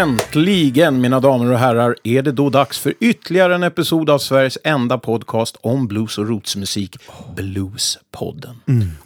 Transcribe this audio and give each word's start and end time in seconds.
Äntligen, 0.00 1.00
mina 1.00 1.20
damer 1.20 1.52
och 1.52 1.58
herrar, 1.58 1.96
är 2.04 2.22
det 2.22 2.32
då 2.32 2.50
dags 2.50 2.78
för 2.78 2.94
ytterligare 3.00 3.54
en 3.54 3.62
episod 3.62 4.10
av 4.10 4.18
Sveriges 4.18 4.58
enda 4.64 4.98
podcast 4.98 5.56
om 5.60 5.86
blues 5.86 6.18
och 6.18 6.28
rootsmusik, 6.28 6.96
Bluespodden. 7.36 8.56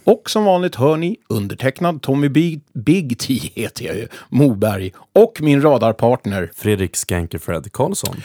Och 0.03 0.29
som 0.29 0.45
vanligt 0.45 0.75
hör 0.75 0.97
ni 0.97 1.17
undertecknad 1.27 2.01
Tommy 2.01 2.29
Big, 2.29 2.61
Big 2.73 3.19
T, 3.19 3.33
heter 3.55 3.85
jag 3.85 3.95
ju, 3.95 4.07
Moberg, 4.29 4.91
och 5.13 5.41
min 5.41 5.61
radarpartner. 5.61 6.51
Fredrik 6.55 6.95
Skanker-Fred 6.95 7.71
Karlsson. 7.71 8.15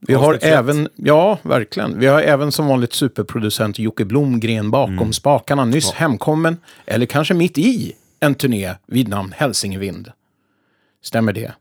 Vi 0.00 0.14
har 0.14 0.38
även, 0.42 0.88
ja, 0.94 1.38
verkligen. 1.42 1.98
Vi 1.98 2.06
har 2.06 2.20
även 2.20 2.52
som 2.52 2.66
vanligt 2.66 2.92
superproducent 2.92 3.78
Jocke 3.78 4.04
Blomgren 4.04 4.70
bakom 4.70 5.12
spakarna, 5.12 5.64
nyss 5.64 5.92
hemkommen, 5.92 6.56
eller 6.86 7.06
kanske 7.06 7.34
mitt 7.34 7.58
i 7.58 7.92
en 8.20 8.34
turné 8.34 8.74
vid 8.86 9.08
namn 9.08 9.34
Hälsingevind. 9.36 10.12
Stämmer 11.02 11.32
det? 11.32 11.52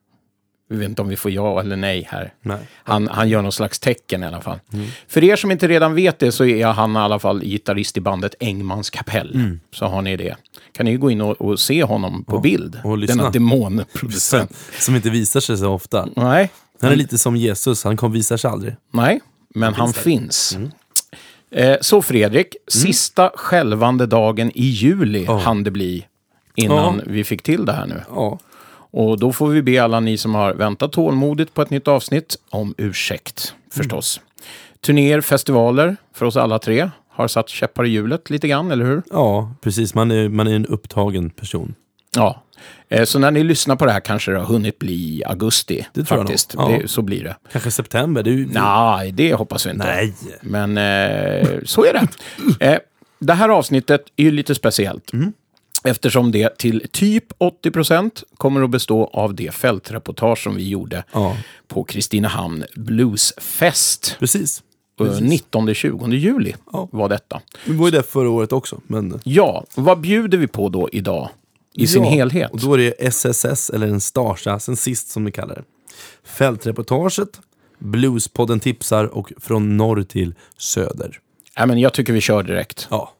Vi 0.69 0.77
vet 0.77 0.89
inte 0.89 1.01
om 1.01 1.07
vi 1.07 1.15
får 1.15 1.31
ja 1.31 1.59
eller 1.59 1.75
nej 1.75 2.07
här. 2.11 2.33
Nej. 2.41 2.57
Han, 2.83 3.07
han 3.07 3.29
gör 3.29 3.41
någon 3.41 3.51
slags 3.51 3.79
tecken 3.79 4.23
i 4.23 4.27
alla 4.27 4.41
fall. 4.41 4.59
För 5.07 5.23
er 5.23 5.35
som 5.35 5.51
inte 5.51 5.67
redan 5.67 5.95
vet 5.95 6.19
det 6.19 6.31
så 6.31 6.45
är 6.45 6.65
han 6.67 6.95
i 6.95 6.99
alla 6.99 7.19
fall 7.19 7.41
gitarrist 7.43 7.97
i 7.97 8.01
bandet 8.01 8.35
Engmans 8.39 8.89
kapell. 8.89 9.57
Så 9.73 9.85
har 9.85 10.01
ni 10.01 10.17
det. 10.17 10.35
Kan 10.73 10.85
ni 10.85 10.97
gå 10.97 11.11
in 11.11 11.21
och, 11.21 11.41
och 11.41 11.59
se 11.59 11.83
honom 11.83 12.23
på 12.23 12.39
bild. 12.39 12.81
och 12.83 12.97
lyssna. 12.97 13.15
Denna 13.15 13.29
demonproducent. 13.29 14.57
Som 14.79 14.95
inte 14.95 15.09
visar 15.09 15.39
sig 15.39 15.57
så 15.57 15.69
ofta. 15.73 16.07
Nej, 16.15 16.51
Han 16.81 16.91
är 16.91 16.95
lite 16.95 17.17
som 17.17 17.35
Jesus, 17.35 17.83
han 17.83 17.97
kom 17.97 18.11
visar 18.11 18.37
sig 18.37 18.49
aldrig. 18.51 18.75
nej, 18.93 19.19
men 19.55 19.73
han 19.73 19.91
där. 19.91 20.01
finns. 20.01 20.57
Eh, 21.51 21.75
så 21.81 22.01
Fredrik, 22.01 22.55
sista 22.67 23.31
skälvande 23.35 24.05
dagen 24.05 24.51
i 24.55 24.65
juli 24.65 25.23
Ja. 25.27 25.37
hann 25.37 25.63
det 25.63 25.71
bli 25.71 26.05
innan 26.55 26.95
Ja. 26.97 27.03
vi 27.07 27.23
fick 27.23 27.41
till 27.43 27.65
det 27.65 27.73
här 27.73 27.85
nu. 27.85 28.01
Ja. 28.15 28.39
Och 28.97 29.19
då 29.19 29.33
får 29.33 29.47
vi 29.49 29.61
be 29.61 29.83
alla 29.83 29.99
ni 29.99 30.17
som 30.17 30.35
har 30.35 30.53
väntat 30.53 30.91
tålmodigt 30.91 31.53
på 31.53 31.61
ett 31.61 31.69
nytt 31.69 31.87
avsnitt 31.87 32.35
om 32.49 32.75
ursäkt, 32.77 33.53
förstås. 33.71 34.21
Turnéer, 34.85 35.21
festivaler, 35.21 35.95
för 36.13 36.25
oss 36.25 36.37
alla 36.37 36.59
tre, 36.59 36.89
har 37.09 37.27
satt 37.27 37.49
käppar 37.49 37.85
i 37.85 37.89
hjulet 37.89 38.29
lite 38.29 38.47
grann, 38.47 38.71
eller 38.71 38.85
hur? 38.85 39.01
Ja, 39.11 39.51
precis. 39.61 39.93
Man 39.95 40.11
är, 40.11 40.29
man 40.29 40.47
är 40.47 40.55
en 40.55 40.65
upptagen 40.65 41.29
person. 41.29 41.75
Ja. 42.15 42.43
Eh, 42.89 43.03
Så 43.03 43.19
när 43.19 43.31
ni 43.31 43.43
lyssnar 43.43 43.75
på 43.75 43.85
det 43.85 43.91
här 43.91 43.99
kanske 43.99 44.31
det 44.31 44.37
har 44.37 44.45
hunnit 44.45 44.79
bli 44.79 45.23
augusti, 45.25 45.87
Det 45.93 46.03
tror 46.03 46.19
jag 46.19 46.27
faktiskt. 46.27 46.55
nog. 46.55 46.71
Ja. 46.71 46.77
Det, 46.81 46.87
så 46.87 47.01
blir 47.01 47.23
det. 47.23 47.35
Kanske 47.51 47.71
september. 47.71 48.23
Det 48.23 48.29
ju... 48.29 48.47
Nej, 48.51 49.11
det 49.11 49.33
hoppas 49.33 49.65
vi 49.65 49.69
inte. 49.71 49.85
Nej. 49.85 50.13
Men 50.41 50.77
eh, 50.77 51.47
så 51.65 51.85
är 51.85 51.93
det. 51.93 52.07
Eh, 52.65 52.79
det 53.19 53.33
här 53.33 53.49
avsnittet 53.49 54.01
är 54.15 54.23
ju 54.23 54.31
lite 54.31 54.55
speciellt. 54.55 55.13
Mm. 55.13 55.33
Eftersom 55.83 56.31
det 56.31 56.57
till 56.57 56.87
typ 56.91 57.33
80% 57.39 58.23
kommer 58.37 58.61
att 58.61 58.69
bestå 58.69 59.09
av 59.13 59.35
det 59.35 59.51
fältreportage 59.53 60.43
som 60.43 60.55
vi 60.55 60.69
gjorde 60.69 61.03
Ja. 61.13 61.37
på 61.67 61.83
Kristinehamn 61.83 62.63
Bluesfest. 62.75 64.15
Precis. 64.19 64.63
Eh, 64.99 65.05
19-20 65.05 66.13
juli 66.13 66.55
Ja. 66.73 66.87
var 66.91 67.09
detta. 67.09 67.41
Vi 67.65 67.75
var 67.77 67.85
ju 67.87 67.91
där 67.91 68.01
förra 68.01 68.29
året 68.29 68.51
också. 68.51 68.81
Men... 68.87 69.19
Ja, 69.23 69.65
vad 69.75 69.99
bjuder 70.01 70.37
vi 70.37 70.47
på 70.47 70.69
då 70.69 70.89
idag? 70.91 71.29
I 71.73 71.87
sin 71.87 72.03
Ja, 72.03 72.09
helhet? 72.09 72.51
Och 72.51 72.59
då 72.59 72.73
är 72.73 72.77
det 72.77 73.05
SSS, 73.07 73.69
eller 73.69 73.87
en 73.87 74.01
Starsa, 74.01 74.59
sen 74.59 74.75
sist 74.77 75.09
som 75.09 75.25
vi 75.25 75.31
kallar 75.31 75.55
det. 75.55 75.63
Fältreportaget, 76.23 77.39
Bluespodden 77.79 78.59
tipsar 78.59 79.05
och 79.05 79.31
från 79.37 79.77
norr 79.77 80.03
till 80.03 80.35
söder. 80.57 81.19
Ja, 81.55 81.65
men 81.65 81.79
jag 81.79 81.93
tycker 81.93 82.13
vi 82.13 82.21
kör 82.21 82.43
direkt. 82.43 82.87
Ja. 82.91 83.13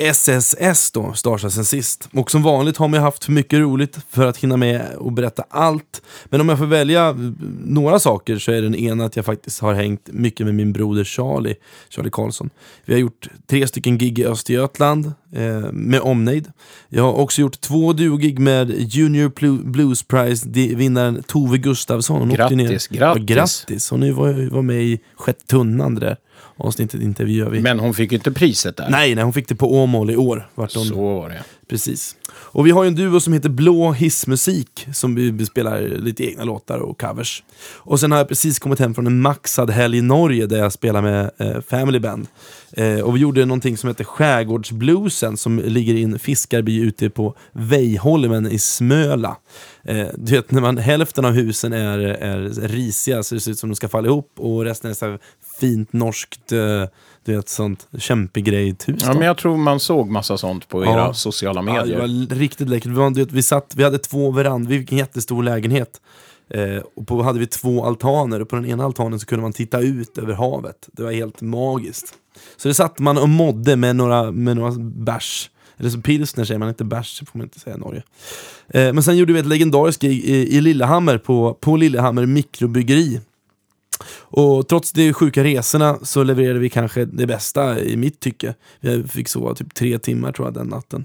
SSS 0.00 0.90
då, 0.90 1.12
Starsa 1.12 1.50
sen 1.50 1.64
sist. 1.64 2.08
Och 2.12 2.30
som 2.30 2.42
vanligt 2.42 2.76
har 2.76 2.88
man 2.88 2.98
ju 3.00 3.02
haft 3.04 3.24
för 3.24 3.32
mycket 3.32 3.58
roligt 3.58 3.98
för 4.10 4.26
att 4.26 4.36
hinna 4.36 4.56
med 4.56 4.94
och 4.98 5.12
berätta 5.12 5.44
allt. 5.50 6.02
Men 6.24 6.40
om 6.40 6.48
jag 6.48 6.58
får 6.58 6.66
välja 6.66 7.08
eh, 7.08 7.16
några 7.64 7.98
saker 7.98 8.38
så 8.38 8.52
är 8.52 8.62
den 8.62 8.74
ena 8.74 9.04
att 9.04 9.16
jag 9.16 9.24
faktiskt 9.24 9.60
har 9.60 9.74
hängt 9.74 10.08
mycket 10.12 10.46
med 10.46 10.54
min 10.54 10.72
broder 10.72 11.04
Charlie, 11.04 11.54
Charlie 11.88 12.10
Karlsson. 12.12 12.50
Vi 12.84 12.92
har 12.92 13.00
gjort 13.00 13.28
tre 13.46 13.66
stycken 13.66 13.98
gig 13.98 14.18
i 14.18 14.24
Östergötland 14.26 15.12
eh, 15.34 15.72
med 15.72 16.00
omnejd. 16.00 16.52
Jag 16.88 17.02
har 17.02 17.12
också 17.12 17.40
gjort 17.40 17.60
två 17.60 17.92
duogig 17.92 18.38
med 18.38 18.70
Junior 18.78 19.62
Blues 19.70 20.02
Prize-vinnaren 20.02 21.22
Tove. 21.22 21.60
Hon 22.08 22.30
åkte 22.30 22.54
ner- 22.54 22.64
Grattis, 22.68 22.88
Ja, 22.90 23.14
grattis. 23.14 23.24
grattis! 23.26 23.90
Hon 23.90 24.14
var, 24.14 24.50
var 24.50 24.62
med 24.62 24.82
i 24.82 25.00
Sjätte 25.16 25.46
tunnan 25.46 25.94
det 25.94 26.00
där 26.00 26.16
avsnittet 26.60 27.02
intervjuar 27.02 27.50
vi. 27.50 27.60
Men 27.60 27.80
hon 27.80 27.94
fick 27.94 28.12
ju 28.12 28.18
inte 28.18 28.32
priset 28.32 28.76
där. 28.76 28.90
Nej, 28.90 29.14
nej, 29.14 29.24
hon 29.24 29.32
fick 29.32 29.48
det 29.48 29.54
på 29.54 29.74
Åmål 29.74 30.10
i 30.10 30.16
år. 30.16 30.48
Vart 30.54 30.74
hon, 30.74 30.84
Så 30.84 30.94
var 30.94 31.28
det. 31.28 31.42
Precis. 31.68 32.16
Och 32.32 32.66
vi 32.66 32.70
har 32.70 32.84
ju 32.84 32.88
en 32.88 32.94
duo 32.94 33.20
som 33.20 33.32
heter 33.32 33.48
Blå 33.48 33.92
hissmusik 33.92 34.86
som 34.92 35.14
vi, 35.14 35.46
spelar 35.46 35.80
lite 35.80 36.24
egna 36.24 36.44
låtar 36.44 36.78
och 36.78 37.00
covers. 37.00 37.42
Och 37.76 38.00
sen 38.00 38.10
har 38.12 38.18
jag 38.18 38.28
precis 38.28 38.58
kommit 38.58 38.78
hem 38.78 38.94
från 38.94 39.06
en 39.06 39.20
maxad 39.20 39.70
helg 39.70 39.98
i 39.98 40.02
Norge 40.02 40.46
där 40.46 40.58
jag 40.58 40.72
spelar 40.72 41.02
med 41.02 41.30
eh, 41.38 41.60
Family 41.68 41.98
Band. 41.98 42.26
Eh, 42.72 43.00
och 43.00 43.16
vi 43.16 43.20
gjorde 43.20 43.44
någonting 43.44 43.76
som 43.76 43.88
heter 43.88 44.04
Skärgårdsbluesen 44.04 45.36
som 45.36 45.58
ligger 45.58 45.94
i 45.94 46.02
en 46.02 46.18
fiskarby 46.18 46.80
ute 46.80 47.10
på 47.10 47.36
Vejholmen 47.52 48.46
i 48.46 48.58
Smöla. 48.58 49.36
Eh, 49.84 50.06
du 50.14 50.32
vet 50.32 50.50
när 50.50 50.60
man, 50.60 50.78
hälften 50.78 51.24
av 51.24 51.32
husen 51.32 51.72
är, 51.72 51.98
är 51.98 52.68
risiga 52.68 53.22
så 53.22 53.34
det 53.34 53.40
ser 53.40 53.50
ut 53.50 53.58
som 53.58 53.70
de 53.70 53.76
ska 53.76 53.88
falla 53.88 54.08
ihop 54.08 54.32
och 54.36 54.64
resten 54.64 54.90
är 54.90 54.94
så 54.94 55.18
fint 55.60 55.92
norskt, 55.92 56.52
eh, 56.52 56.84
du 57.24 57.36
vet 57.36 57.48
sånt 57.48 57.88
kämpegrejt 57.98 58.88
hus. 58.88 59.02
Ja, 59.06 59.12
men 59.14 59.22
jag 59.22 59.38
tror 59.38 59.56
man 59.56 59.80
såg 59.80 60.10
massa 60.10 60.36
sånt 60.38 60.68
på 60.68 60.84
Ja. 60.84 60.92
era 60.92 61.14
sociala 61.14 61.60
Ja, 61.60 61.72
medier. 61.72 61.96
det 61.96 62.00
var 62.00 62.34
riktigt 62.36 62.68
läckert. 62.68 62.90
Vi, 62.90 62.94
var, 62.94 63.10
vet, 63.10 63.32
vi, 63.32 63.42
satt, 63.42 63.72
vi 63.76 63.84
hade 63.84 63.98
två 63.98 64.30
verandor, 64.30 64.68
vi 64.70 64.78
fick 64.78 64.92
en 64.92 64.98
jättestor 64.98 65.42
lägenhet. 65.42 66.00
Eh, 66.54 66.82
och 66.96 67.06
på 67.06 67.22
hade 67.22 67.38
vi 67.38 67.46
två 67.46 67.84
altaner 67.84 68.42
och 68.42 68.48
på 68.48 68.56
den 68.56 68.66
ena 68.66 68.84
altanen 68.84 69.20
så 69.20 69.26
kunde 69.26 69.42
man 69.42 69.52
titta 69.52 69.80
ut 69.80 70.18
över 70.18 70.34
havet. 70.34 70.88
Det 70.92 71.02
var 71.02 71.12
helt 71.12 71.40
magiskt. 71.40 72.14
Så 72.56 72.68
det 72.68 72.74
satt 72.74 72.98
man 72.98 73.18
och 73.18 73.28
modde 73.28 73.76
med 73.76 73.96
några, 73.96 74.30
med 74.30 74.56
några 74.56 74.72
bärs. 74.80 75.50
Eller 75.78 75.90
så 75.90 76.00
pilsner 76.00 76.44
säger 76.44 76.58
man, 76.58 76.68
inte 76.68 76.84
bärs, 76.84 77.22
får 77.32 77.38
man 77.38 77.44
inte 77.46 77.60
säga 77.60 77.76
i 77.76 77.78
Norge. 77.78 78.02
Eh, 78.68 78.92
men 78.92 79.02
sen 79.02 79.16
gjorde 79.16 79.32
vi 79.32 79.38
ett 79.40 79.46
legendariskt 79.46 80.02
gig 80.02 80.24
i, 80.24 80.56
i 80.56 80.60
Lillehammer 80.60 81.18
på, 81.18 81.54
på 81.60 81.76
Lillehammer 81.76 82.26
mikrobryggeri. 82.26 83.20
Och 84.08 84.68
trots 84.68 84.92
de 84.92 85.12
sjuka 85.12 85.44
resorna 85.44 85.98
så 86.02 86.22
levererade 86.24 86.58
vi 86.58 86.68
kanske 86.70 87.04
det 87.04 87.26
bästa 87.26 87.80
i 87.80 87.96
mitt 87.96 88.20
tycke. 88.20 88.54
Vi 88.80 89.02
fick 89.08 89.28
sova 89.28 89.54
typ 89.54 89.74
tre 89.74 89.98
timmar 89.98 90.32
tror 90.32 90.46
jag 90.46 90.54
den 90.54 90.66
natten. 90.66 91.04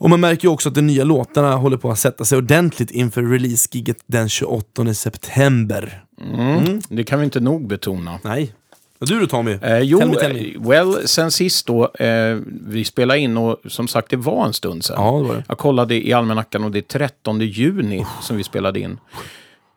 Och 0.00 0.10
man 0.10 0.20
märker 0.20 0.48
ju 0.48 0.52
också 0.52 0.68
att 0.68 0.74
de 0.74 0.82
nya 0.82 1.04
låtarna 1.04 1.56
håller 1.56 1.76
på 1.76 1.90
att 1.90 1.98
sätta 1.98 2.24
sig 2.24 2.38
ordentligt 2.38 2.90
inför 2.90 3.22
release-giget 3.22 3.96
den 4.06 4.28
28 4.28 4.94
september. 4.94 6.04
Mm. 6.34 6.80
Det 6.88 7.04
kan 7.04 7.18
vi 7.18 7.24
inte 7.24 7.40
nog 7.40 7.66
betona. 7.68 8.18
Nej. 8.24 8.54
Och 9.00 9.06
du 9.06 9.20
då 9.20 9.26
Tommy? 9.26 9.58
Eh, 9.62 9.78
jo, 9.78 9.98
Tell 9.98 10.08
me, 10.08 10.14
tell 10.14 10.32
me. 10.32 10.54
eh, 10.54 10.68
well, 10.68 11.08
sen 11.08 11.30
sist 11.30 11.66
då, 11.66 11.84
eh, 11.94 12.38
vi 12.66 12.84
spelade 12.84 13.20
in 13.20 13.36
och 13.36 13.56
som 13.66 13.88
sagt 13.88 14.10
det 14.10 14.16
var 14.16 14.46
en 14.46 14.52
stund 14.52 14.84
sedan. 14.84 14.96
Ja, 14.98 15.18
det 15.18 15.28
var 15.28 15.34
det. 15.34 15.44
Jag 15.48 15.58
kollade 15.58 16.06
i 16.08 16.12
almanackan 16.12 16.64
och 16.64 16.70
det 16.70 16.78
är 16.78 16.82
13 16.98 17.40
juni 17.40 18.06
som 18.22 18.36
vi 18.36 18.44
spelade 18.44 18.80
in 18.80 18.98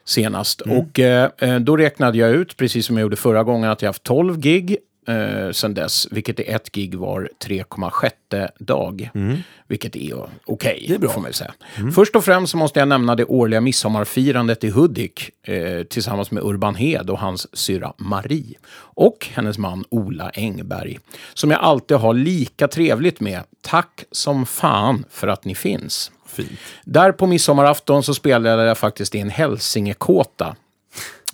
senast. 0.06 0.62
Mm. 0.66 0.78
Och 0.78 1.00
eh, 1.00 1.30
eh, 1.38 1.60
då 1.60 1.78
räknade 1.78 2.18
jag 2.18 2.32
ut, 2.32 2.58
precis 2.58 2.86
som 2.86 2.98
jag 2.98 3.02
gjorde 3.02 3.16
förra 3.16 3.44
gången, 3.44 3.70
att 3.70 3.82
jag 3.82 3.90
haft 3.90 4.04
12 4.04 4.40
gig 4.40 4.78
eh, 5.08 5.52
sen 5.52 5.74
dess, 5.74 6.08
vilket 6.12 6.40
är 6.40 6.56
ett 6.56 6.72
gig 6.72 6.96
var 6.96 7.30
3,6 7.46 8.50
dag. 8.60 9.10
Vilket 9.68 9.96
är 9.96 10.30
okej, 10.46 10.78
Mm. 10.78 10.88
Det 10.88 10.96
är 10.96 11.00
bra. 11.00 11.10
Mm. 11.10 11.14
får 11.14 11.22
man 11.22 11.34
säga. 11.34 11.54
Först 11.96 12.16
och 12.16 12.26
främst 12.26 12.52
så 12.52 12.58
måste 12.58 12.80
jag 12.80 12.88
nämna 12.88 13.16
det 13.16 13.26
årliga 13.26 13.62
midsommarfirandet 13.62 14.64
i 14.64 14.70
Hudik 14.70 15.30
eh, 15.44 15.84
tillsammans 15.84 16.32
med 16.32 16.44
Urban 16.44 16.76
Hed 16.76 17.10
och 17.10 17.20
hans 17.20 17.58
syrra 17.58 17.94
Marie. 17.98 18.58
Och 18.74 19.28
hennes 19.34 19.58
man 19.58 19.86
Ola 19.90 20.32
Engberg. 20.34 21.00
Som 21.34 21.52
jag 21.52 21.60
alltid 21.60 21.98
har 21.98 22.14
lika 22.14 22.68
trevligt 22.68 23.20
med. 23.20 23.44
Tack 23.62 24.04
som 24.12 24.46
fan 24.46 25.06
för 25.10 25.28
att 25.28 25.46
ni 25.46 25.56
finns. 25.56 26.12
Fint. 26.32 26.60
Där 26.84 27.12
på 27.12 27.28
midsommarafton 27.28 28.04
så 28.04 28.14
spelade 28.14 28.64
jag 28.64 28.78
faktiskt 28.78 29.16
i 29.16 29.20
en 29.20 29.30
hälsingekåta. 29.30 30.56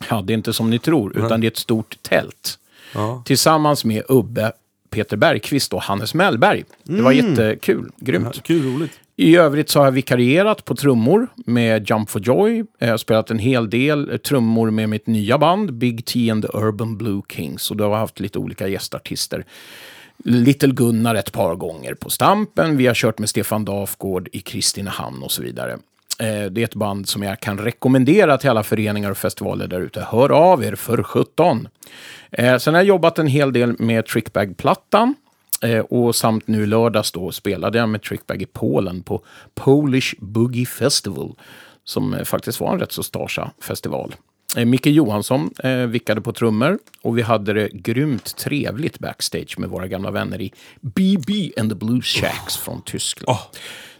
Ja, 0.09 0.21
det 0.21 0.33
är 0.33 0.35
inte 0.35 0.53
som 0.53 0.69
ni 0.69 0.79
tror, 0.79 1.17
utan 1.17 1.41
det 1.41 1.47
är 1.47 1.51
ett 1.51 1.57
stort 1.57 1.97
tält. 2.01 2.59
Ja. 2.93 3.23
Tillsammans 3.25 3.85
med 3.85 4.03
Ubbe, 4.07 4.51
Peter 4.89 5.17
Bergqvist 5.17 5.73
och 5.73 5.81
Hannes 5.81 6.13
Mellberg. 6.13 6.63
Det 6.83 7.01
var 7.01 7.11
jättekul, 7.11 7.91
grymt. 7.99 8.43
Kul, 8.43 8.75
roligt. 8.75 8.91
I 9.19 9.35
övrigt 9.35 9.69
så 9.69 9.79
har 9.79 9.85
jag 9.85 9.91
vikarierat 9.91 10.65
på 10.65 10.75
trummor 10.75 11.27
med 11.35 11.89
Jump 11.89 12.09
for 12.09 12.21
Joy. 12.21 12.65
Jag 12.77 12.89
har 12.89 12.97
spelat 12.97 13.31
en 13.31 13.39
hel 13.39 13.69
del 13.69 14.19
trummor 14.19 14.71
med 14.71 14.89
mitt 14.89 15.07
nya 15.07 15.37
band, 15.37 15.73
Big 15.73 16.05
T 16.05 16.29
and 16.29 16.43
the 16.43 16.57
Urban 16.57 16.97
Blue 16.97 17.21
Kings. 17.29 17.71
Och 17.71 17.77
då 17.77 17.83
har 17.83 17.91
jag 17.91 17.97
haft 17.97 18.19
lite 18.19 18.39
olika 18.39 18.67
gästartister. 18.67 19.45
Little 20.23 20.73
Gunnar 20.73 21.15
ett 21.15 21.31
par 21.31 21.55
gånger 21.55 21.93
på 21.93 22.09
Stampen. 22.09 22.77
Vi 22.77 22.87
har 22.87 22.93
kört 22.93 23.19
med 23.19 23.29
Stefan 23.29 23.65
Dafgård 23.65 24.29
i 24.31 24.39
Kristinehamn 24.39 25.23
och 25.23 25.31
så 25.31 25.41
vidare. 25.41 25.77
Eh, 26.19 26.45
det 26.51 26.61
är 26.61 26.63
ett 26.63 26.75
band 26.75 27.07
som 27.07 27.23
jag 27.23 27.39
kan 27.39 27.57
rekommendera 27.57 28.37
till 28.37 28.49
alla 28.49 28.63
föreningar 28.63 29.11
och 29.11 29.17
festivaler 29.17 29.67
där 29.67 29.81
ute. 29.81 30.07
Hör 30.09 30.31
av 30.31 30.63
er 30.63 30.75
för 30.75 31.03
17. 31.03 31.67
Eh, 32.31 32.57
sen 32.57 32.73
har 32.73 32.81
jag 32.81 32.87
jobbat 32.87 33.19
en 33.19 33.27
hel 33.27 33.53
del 33.53 33.75
med 33.79 34.05
Trickbag-plattan. 34.05 35.15
Eh, 35.61 35.79
och 35.79 36.15
samt 36.15 36.47
nu 36.47 36.63
i 36.63 36.65
lördags 36.65 37.11
då 37.11 37.31
spelade 37.31 37.77
jag 37.77 37.89
med 37.89 38.01
Trickbag 38.01 38.41
i 38.41 38.45
Polen 38.45 39.03
på 39.03 39.21
Polish 39.53 40.15
Boogie 40.19 40.65
Festival. 40.65 41.35
Som 41.83 42.17
faktiskt 42.25 42.59
var 42.59 42.73
en 42.73 42.79
rätt 42.79 42.91
så 42.91 43.03
starsa 43.03 43.51
festival. 43.61 44.15
Eh, 44.57 44.65
Micke 44.65 44.87
Johansson 44.87 45.49
eh, 45.63 45.71
vickade 45.71 46.21
på 46.21 46.33
trummor 46.33 46.77
och 47.01 47.17
vi 47.17 47.21
hade 47.21 47.53
det 47.53 47.69
grymt 47.73 48.37
trevligt 48.37 48.99
backstage 48.99 49.59
med 49.59 49.69
våra 49.69 49.87
gamla 49.87 50.11
vänner 50.11 50.41
i 50.41 50.53
BB 50.81 51.51
and 51.59 51.69
the 51.69 51.75
Blues 51.75 52.05
Shacks 52.05 52.57
från 52.57 52.81
Tyskland. 52.81 53.37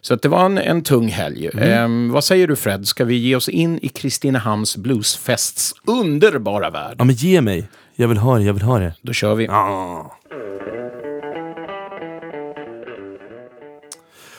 Så 0.02 0.14
att 0.14 0.22
det 0.22 0.30
var 0.30 0.46
en, 0.46 0.58
en 0.58 0.84
tung 0.84 1.08
helg. 1.08 1.48
Eh, 1.48 1.88
vad 2.12 2.24
säger 2.24 2.48
du 2.48 2.56
Fred, 2.56 2.88
ska 2.88 3.06
vi 3.06 3.16
ge 3.16 3.36
oss 3.36 3.50
in 3.50 3.80
i 3.82 3.90
Kristinehamns 3.90 4.78
Bluesfests 4.78 5.74
underbara 5.88 6.70
värld? 6.70 6.96
Ja 7.00 7.04
men 7.04 7.16
ge 7.16 7.42
mig. 7.42 7.68
Jag 7.96 8.08
vill 8.08 8.18
ha 8.18 8.38
det, 8.38 8.44
jag 8.44 8.54
vill 8.54 8.64
ha 8.64 8.80
det. 8.80 8.94
Då 9.02 9.14
kör 9.14 9.36
vi. 9.36 9.48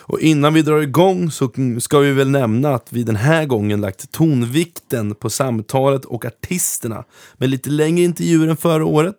Och 0.09 0.19
innan 0.19 0.53
vi 0.53 0.61
drar 0.61 0.81
igång 0.81 1.31
så 1.31 1.51
ska 1.79 1.99
vi 1.99 2.11
väl 2.11 2.29
nämna 2.29 2.75
att 2.75 2.87
vi 2.89 3.03
den 3.03 3.15
här 3.15 3.45
gången 3.45 3.81
lagt 3.81 4.11
tonvikten 4.11 5.15
på 5.15 5.29
samtalet 5.29 6.05
och 6.05 6.25
artisterna 6.25 7.03
med 7.37 7.49
lite 7.49 7.69
längre 7.69 8.03
intervjuer 8.03 8.47
än 8.47 8.57
förra 8.57 8.85
året. 8.85 9.15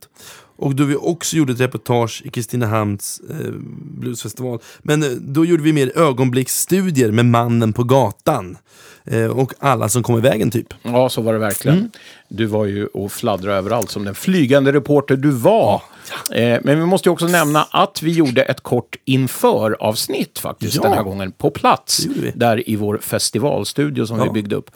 Och 0.57 0.75
då 0.75 0.85
vi 0.85 0.97
också 0.97 1.37
gjorde 1.37 1.53
ett 1.53 1.61
reportage 1.61 2.23
i 2.25 2.31
Kristinehamns 2.31 3.21
eh, 3.31 3.53
bluesfestival. 3.81 4.59
Men 4.83 5.03
eh, 5.03 5.09
då 5.09 5.45
gjorde 5.45 5.63
vi 5.63 5.73
mer 5.73 5.99
ögonblicksstudier 5.99 7.11
med 7.11 7.27
mannen 7.27 7.73
på 7.73 7.85
gatan. 7.85 8.57
Eh, 9.05 9.27
och 9.27 9.53
alla 9.59 9.89
som 9.89 10.03
kom 10.03 10.19
i 10.19 10.21
vägen 10.21 10.51
typ. 10.51 10.75
Ja, 10.83 11.09
så 11.09 11.23
var 11.23 11.33
det 11.33 11.39
verkligen. 11.39 11.91
Du 12.29 12.47
var 12.47 12.65
ju 12.65 12.87
och 12.87 13.13
fladdrade 13.13 13.59
överallt 13.59 13.91
som 13.91 14.05
den 14.05 14.15
flygande 14.15 14.73
reporter 14.73 15.17
du 15.17 15.31
var. 15.31 15.83
Eh, 16.32 16.58
men 16.64 16.79
vi 16.81 16.87
måste 16.87 17.08
ju 17.08 17.12
också 17.12 17.26
nämna 17.26 17.67
att 17.70 18.02
vi 18.02 18.12
gjorde 18.12 18.43
ett 18.43 18.61
kort 18.61 18.97
inför-avsnitt 19.05 20.38
faktiskt 20.38 20.75
Ja. 20.76 20.82
den 20.82 20.93
här 20.93 21.02
gången 21.02 21.32
på 21.32 21.50
plats. 21.50 22.00
Där 22.35 22.70
i 22.70 22.76
vår 22.76 22.99
festivalstudio 23.02 24.06
som 24.06 24.19
Ja. 24.19 24.25
vi 24.25 24.31
byggde 24.31 24.56
upp. 24.56 24.70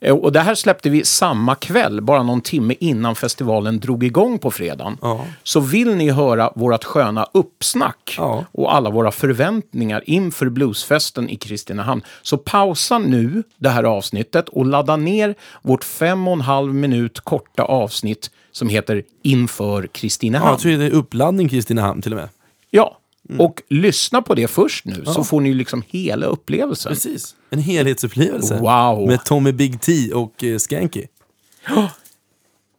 Eh, 0.00 0.14
och 0.16 0.32
det 0.32 0.40
här 0.40 0.54
släppte 0.54 0.90
vi 0.90 1.04
samma 1.04 1.54
kväll, 1.54 2.00
bara 2.02 2.22
någon 2.22 2.40
timme 2.40 2.74
innan 2.80 3.14
festivalen 3.14 3.80
drog 3.80 4.04
igång 4.04 4.38
på 4.38 4.50
fredagen. 4.50 4.96
Ja. 5.02 5.24
Så 5.42 5.60
vill 5.60 5.94
ni 5.94 6.10
höra 6.10 6.52
vårt 6.54 6.84
sköna 6.84 7.26
uppsnack 7.34 8.16
och 8.52 8.74
alla 8.74 8.90
våra 8.90 9.10
förväntningar 9.10 10.02
inför 10.06 10.48
bluesfesten 10.48 11.28
i 11.28 11.36
Kristinehamn. 11.36 12.02
Så 12.22 12.36
pausa 12.38 12.98
nu 12.98 13.42
det 13.56 13.68
här 13.68 13.84
avsnittet 13.84 14.48
och 14.48 14.66
ladda 14.66 14.96
ner 14.96 15.34
vårt 15.62 15.84
fem 15.84 16.28
och 16.28 16.34
en 16.34 16.40
halv 16.40 16.74
minut 16.74 17.20
korta 17.20 17.62
avsnitt 17.62 18.30
som 18.58 18.68
heter 18.68 19.02
Inför 19.22 19.82
Ja, 19.82 19.88
Kristinehamn. 19.92 20.50
jag 20.50 20.58
tror 20.58 20.72
det 20.72 20.84
är 20.84 20.90
uppladdning 20.90 21.48
Kristinehamn 21.48 22.02
till 22.02 22.12
och 22.12 22.18
med. 22.18 22.28
Ja, 22.70 22.98
och 23.38 23.62
lyssna 23.68 24.22
på 24.22 24.34
det 24.34 24.48
först 24.48 24.84
nu 24.84 25.04
så 25.04 25.24
får 25.24 25.40
ni 25.40 25.54
liksom 25.54 25.82
hela 25.88 26.26
upplevelsen. 26.26 26.92
Precis. 26.92 27.34
En 27.50 27.58
helhetsupplevelse. 27.58 28.58
Wow. 28.60 29.06
Med 29.06 29.24
Tommy 29.24 29.52
Big 29.52 29.80
T 29.80 30.12
och 30.12 30.44
eh, 30.44 30.58
Skanky. 30.58 31.06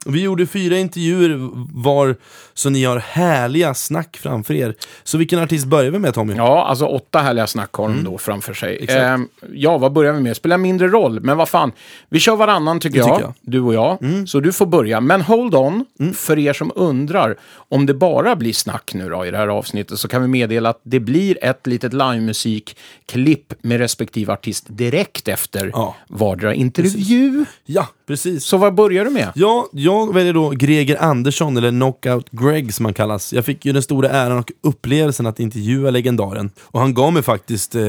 Vi 0.05 0.21
gjorde 0.21 0.47
fyra 0.47 0.77
intervjuer 0.77 1.49
var, 1.83 2.15
så 2.53 2.69
ni 2.69 2.83
har 2.83 2.97
härliga 2.97 3.73
snack 3.73 4.17
framför 4.17 4.53
er. 4.53 4.75
Så 5.03 5.17
vilken 5.17 5.39
artist 5.39 5.65
börjar 5.65 5.91
vi 5.91 5.99
med 5.99 6.13
Tommy? 6.13 6.33
Ja, 6.35 6.65
alltså 6.65 6.85
åtta 6.85 7.19
härliga 7.19 7.47
snack 7.47 7.73
har 7.73 7.87
de 7.87 8.03
då 8.03 8.17
framför 8.17 8.53
sig. 8.53 8.85
Mm. 8.89 9.03
Ehm, 9.13 9.27
ja, 9.53 9.77
vad 9.77 9.93
börjar 9.93 10.13
vi 10.13 10.21
med? 10.21 10.35
Spelar 10.37 10.57
mindre 10.57 10.87
roll, 10.87 11.19
men 11.19 11.37
vad 11.37 11.49
fan. 11.49 11.71
Vi 12.09 12.19
kör 12.19 12.35
varannan 12.35 12.79
tycker, 12.79 12.97
jag, 12.97 13.07
tycker 13.07 13.19
jag. 13.19 13.23
Mm. 13.23 13.33
du 13.41 13.61
och 13.61 13.73
jag. 13.73 13.97
Så 14.29 14.39
du 14.39 14.51
får 14.51 14.65
börja. 14.65 15.01
Men 15.01 15.21
hold 15.21 15.55
on, 15.55 15.85
för 16.15 16.39
er 16.39 16.53
som 16.53 16.71
undrar 16.75 17.35
om 17.51 17.85
det 17.85 17.93
bara 17.93 18.35
blir 18.35 18.53
snack 18.53 18.91
nu 18.93 19.09
då 19.09 19.25
i 19.25 19.31
det 19.31 19.37
här 19.37 19.47
avsnittet 19.47 19.99
så 19.99 20.07
kan 20.07 20.21
vi 20.21 20.27
meddela 20.27 20.69
att 20.69 20.81
det 20.83 20.99
blir 20.99 21.43
ett 21.43 21.67
litet 21.67 21.93
livemusikklipp 21.93 23.53
med 23.61 23.77
respektive 23.79 24.33
artist 24.33 24.65
direkt 24.67 25.27
efter 25.27 25.71
Ja. 25.73 25.95
vardera 26.07 26.53
intervju. 26.53 27.45
Ja, 27.65 27.87
precis. 28.09 28.43
Så 28.43 28.57
vad 28.57 28.75
börjar 28.75 29.05
du 29.05 29.11
med? 29.11 29.31
Ja, 29.35 29.69
jag 29.71 30.13
väljer 30.13 30.33
då 30.33 30.49
Greger 30.49 31.03
Andersson, 31.03 31.57
eller 31.57 31.71
Knockout 31.71 32.31
Greg 32.31 32.73
som 32.73 32.85
han 32.85 32.93
kallas. 32.93 33.33
Jag 33.33 33.45
fick 33.45 33.65
ju 33.65 33.73
den 33.73 33.81
stora 33.81 34.09
äran 34.09 34.37
och 34.37 34.51
upplevelsen 34.61 35.25
att 35.25 35.39
intervjua 35.39 35.89
legendaren. 35.89 36.51
Och 36.63 36.79
han 36.79 36.93
gav 36.93 37.13
mig 37.13 37.23
faktiskt 37.23 37.75
eh, 37.75 37.81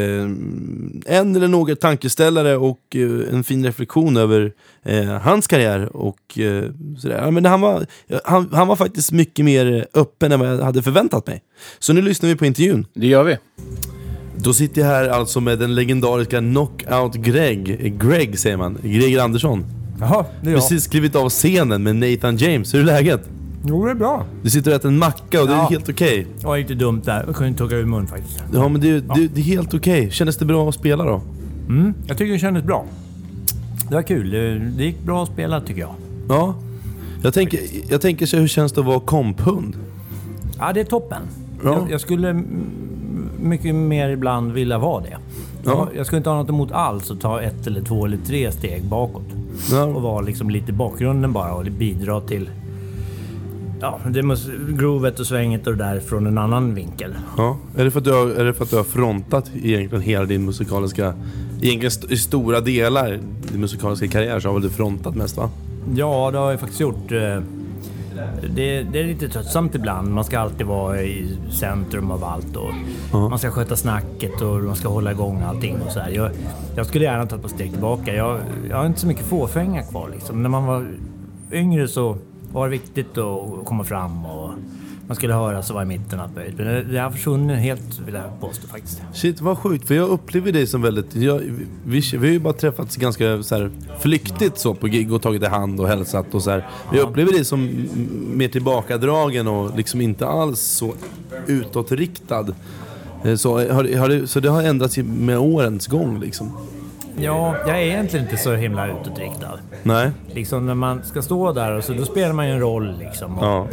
en 1.07 1.37
eller 1.37 1.49
några 1.49 1.77
tankeställare 1.77 2.57
och 2.57 2.79
eh, 2.95 3.35
en 3.35 3.45
fin 3.45 3.65
reflektion 3.65 4.17
över 4.17 4.53
eh, 4.83 5.05
hans 5.05 5.47
karriär. 5.47 5.97
Och 5.97 6.39
eh, 6.39 6.65
sådär. 6.99 7.31
Men 7.31 7.45
han, 7.45 7.61
var, 7.61 7.87
han, 8.25 8.49
han 8.53 8.69
var 8.69 8.77
faktiskt 8.77 9.13
mycket 9.13 9.45
mer 9.45 9.87
öppen 9.95 10.33
än 10.33 10.41
vad 10.41 10.49
jag 10.49 10.65
hade 10.65 10.83
förväntat 10.83 11.27
mig. 11.27 11.43
Så 11.79 11.93
nu 11.93 12.03
lyssnar 12.03 12.29
vi 12.29 12.37
på 12.37 12.47
intervjun. 12.47 12.87
Det 12.95 13.07
gör 13.07 13.25
vi. 13.25 13.37
Då 14.37 14.55
sitter 14.55 14.81
jag 14.81 14.89
här 14.89 15.09
alltså 15.09 15.41
med 15.41 15.59
den 15.59 15.75
legendariska 15.75 16.39
Knockout 16.39 17.15
Greg, 17.15 17.99
Greg 18.01 18.39
säger 18.39 18.57
man, 18.57 18.79
Greger 18.83 19.21
Andersson. 19.21 19.80
Jaha, 20.01 20.25
det 20.43 20.49
är 20.49 20.53
jag. 20.53 20.61
Precis 20.61 20.87
klivit 20.87 21.17
av 21.17 21.29
scenen 21.29 21.83
med 21.83 21.97
Nathan 21.97 22.37
James, 22.37 22.75
hur 22.75 22.81
är 22.81 22.85
läget? 22.85 23.21
Jo, 23.67 23.85
det 23.85 23.91
är 23.91 23.95
bra. 23.95 24.25
Du 24.43 24.51
sitter 24.51 24.71
och 24.71 24.77
äter 24.77 24.89
en 24.89 24.99
macka 24.99 25.41
och 25.43 25.47
det 25.47 25.53
är 25.53 25.57
Ja. 25.57 25.67
helt 25.71 25.89
okej. 25.89 26.27
Det 26.41 26.47
var 26.47 26.59
lite 26.59 26.75
dumt 26.75 27.03
där. 27.05 27.25
Jag 27.27 27.35
kunde 27.37 27.49
inte 27.49 27.59
tugga 27.59 27.77
ur 27.77 27.85
mun 27.87 28.07
faktiskt. 28.07 28.45
Ja 28.55 28.69
men 28.69 28.81
det, 28.81 29.01
det, 29.01 29.29
det 29.35 29.41
är 29.41 29.45
helt 29.45 29.75
okej. 29.75 30.11
Kändes 30.11 30.37
det 30.37 30.45
bra 30.45 30.69
att 30.69 30.75
spela 30.75 31.05
då? 31.05 31.21
Mm, 31.69 31.95
jag 32.07 32.19
tycker 32.19 32.33
det 32.33 32.39
kändes 32.39 32.65
bra. 32.65 32.85
Det 33.89 33.95
var 33.95 34.03
kul. 34.03 34.31
Det, 34.31 34.59
det 34.59 34.85
gick 34.85 35.03
bra 35.03 35.23
att 35.23 35.29
spela 35.29 35.61
tycker 35.61 35.81
jag. 35.81 35.95
Ja. 36.29 36.55
Jag 37.23 37.35
tänker, 37.35 37.61
jag 37.89 38.01
tänker 38.01 38.27
så 38.27 38.37
hur 38.37 38.49
känns 38.49 38.73
det 38.73 38.81
att 38.81 38.87
vara 38.87 39.01
komphund? 39.01 39.77
Ja, 40.59 40.73
det 40.73 40.81
är 40.81 40.85
toppen. 40.85 41.23
Ja. 41.65 41.73
Jag, 41.81 41.91
jag 41.91 42.01
skulle 42.01 42.31
mm, 42.31 42.47
mycket 43.41 43.75
mer 43.75 44.09
ibland 44.09 44.53
vilja 44.53 44.79
vara 44.79 45.03
det. 45.03 45.17
Ja. 45.65 45.71
Jag, 45.71 45.89
jag 45.97 46.07
skulle 46.07 46.17
inte 46.17 46.31
ha 46.31 46.37
något 46.37 46.49
emot 46.49 46.73
alls 46.73 47.11
att 47.11 47.21
ta 47.21 47.41
ett 47.41 47.67
eller 47.67 47.83
två 47.83 48.05
eller 48.07 48.19
tre 48.27 48.53
steg 48.53 48.85
bakåt. 48.85 49.23
Och 49.55 49.77
Ja. 49.77 49.87
vara 49.87 50.21
liksom 50.21 50.51
lite 50.51 50.71
i 50.71 50.75
bakgrunden 50.75 51.33
bara 51.33 51.53
och 51.55 51.65
bidra 51.65 52.21
till 52.21 52.51
Ja, 53.83 53.99
det 54.11 54.23
måste, 54.23 54.51
groovet 54.69 55.21
och 55.21 55.27
svänget 55.27 55.67
och 55.67 55.77
det 55.77 55.85
där 55.85 56.01
från 56.01 56.27
en 56.27 56.39
annan 56.39 56.75
vinkel. 56.75 57.15
ja. 57.37 57.57
Är, 57.77 57.85
det 57.85 57.91
för 57.91 57.99
att 57.99 58.05
du 58.05 58.13
har, 58.13 58.27
är 58.27 58.45
det 58.45 58.53
för 58.55 58.65
att 58.65 58.71
du 58.71 58.77
har 58.77 58.85
frontat 58.85 59.51
egentligen 59.63 60.03
hela 60.05 60.25
din 60.25 60.45
musikaliska... 60.45 61.15
Egentligen 61.63 61.87
st- 61.87 62.13
i 62.15 62.17
stora 62.17 62.61
delar 62.61 63.19
din 63.53 63.61
musikaliska 63.61 64.09
karriär 64.09 64.41
så 64.41 64.49
har 64.49 64.53
väl 64.55 64.63
du 64.63 64.71
frontat 64.71 65.15
mest 65.15 65.37
va? 65.37 65.51
Ja, 65.95 66.31
det 66.33 66.39
har 66.39 66.51
jag 66.51 66.61
faktiskt 66.61 66.81
gjort. 66.81 67.13
Eh, 67.13 67.39
Det, 68.55 68.83
det 68.83 69.01
är 69.01 69.05
lite 69.05 69.29
tröttsamt 69.29 69.75
ibland. 69.75 70.11
Man 70.11 70.25
ska 70.25 70.39
alltid 70.39 70.67
vara 70.67 71.03
i 71.03 71.39
centrum 71.51 72.11
av 72.11 72.25
allt 72.25 72.57
och 72.57 72.73
man 73.13 73.39
ska 73.39 73.51
sköta 73.51 73.77
snacket 73.77 74.41
och 74.41 74.63
man 74.63 74.77
ska 74.77 74.89
hålla 74.89 75.13
igång 75.13 75.43
allting 75.43 75.77
och 75.87 75.93
så 75.93 76.01
här. 76.01 76.11
Jag, 76.11 76.31
jag 76.77 76.87
skulle 76.87 77.05
gärna 77.05 77.27
ta 77.27 77.37
ett 77.37 77.43
par 77.43 77.49
steg 77.49 77.71
tillbaka. 77.71 78.15
Jag, 78.15 78.41
jag 78.71 78.77
har 78.77 78.87
inte 78.87 79.01
så 79.01 79.07
mycket 79.07 79.27
fåfänga 79.27 79.83
kvar 79.83 80.09
liksom. 80.13 80.43
När 80.43 80.49
man 80.51 80.67
var 80.67 80.87
yngre 81.53 81.89
så 81.89 82.17
var 82.53 82.67
det 82.67 82.71
viktigt 82.71 83.19
att 83.19 83.65
komma 83.65 83.85
fram 83.85 84.27
och 84.27 84.51
man 85.11 85.17
skulle 85.17 85.35
höras 85.35 85.71
och 85.71 85.75
vara 85.75 85.85
i 85.85 85.87
mitten 85.87 86.21
möjligt. 86.35 86.59
Men 86.59 86.93
det, 86.93 87.01
har 87.01 87.11
försvunnit 87.11 87.59
helt 87.59 87.99
vill 88.07 88.15
jag 88.15 88.41
påstå 88.41 88.69
faktiskt. 88.69 89.03
Shit 89.15 89.41
vad 89.41 89.59
sjukt, 89.59 89.89
för 89.89 89.95
jag 89.95 90.09
upplever 90.09 90.53
dig 90.53 90.67
som 90.67 90.83
väldigt... 90.83 91.17
Jag, 91.17 91.39
vi, 91.85 92.01
vi 92.13 92.17
har 92.19 92.27
ju 92.27 92.39
bara 92.39 92.53
träffats 92.53 92.97
ganska 92.97 93.43
så 93.43 93.55
här, 93.55 93.71
flyktigt 94.01 94.59
så 94.59 94.75
på 94.75 94.87
gig 94.87 95.13
och 95.13 95.23
tagit 95.23 95.43
i 95.43 95.47
hand 95.47 95.81
och 95.81 95.89
hälsat 95.89 96.35
och 96.35 96.43
så 96.43 96.51
här. 96.51 96.69
Jag 96.93 97.09
upplever 97.09 97.33
dig 97.33 97.45
som 97.45 97.89
mer 98.35 98.49
tillbakadragen 98.49 99.49
och 99.49 99.77
liksom 99.77 100.01
inte 100.01 100.27
alls 100.27 100.61
så 100.61 100.95
utåtriktad. 101.47 102.47
Eh, 103.25 103.35
Så, 103.35 103.73
har, 103.73 103.99
har 103.99 104.09
det, 104.09 104.27
så 104.27 104.41
det 104.41 104.49
har 104.49 104.63
ändrats 104.63 104.99
med 104.99 105.39
årens 105.39 105.87
gång 105.87 106.21
liksom? 106.21 106.53
Ja, 107.17 107.57
jag 107.67 107.77
är 107.83 107.83
egentligen 107.87 108.25
inte 108.27 108.37
så 108.37 108.55
himla 108.55 108.87
utåtriktad. 108.89 109.59
Nej? 109.83 110.11
Liksom 110.35 110.67
när 110.67 110.75
man 110.75 111.03
ska 111.05 111.23
stå 111.23 111.53
där 111.53 111.73
och 111.77 111.85
så 111.85 111.93
då 111.93 112.05
spelar 112.05 112.33
man 112.33 112.47
ju 112.47 112.53
en 112.53 112.61
roll 112.61 112.95
liksom. 112.99 113.39
Och, 113.39 113.45
Ja. 113.45 113.67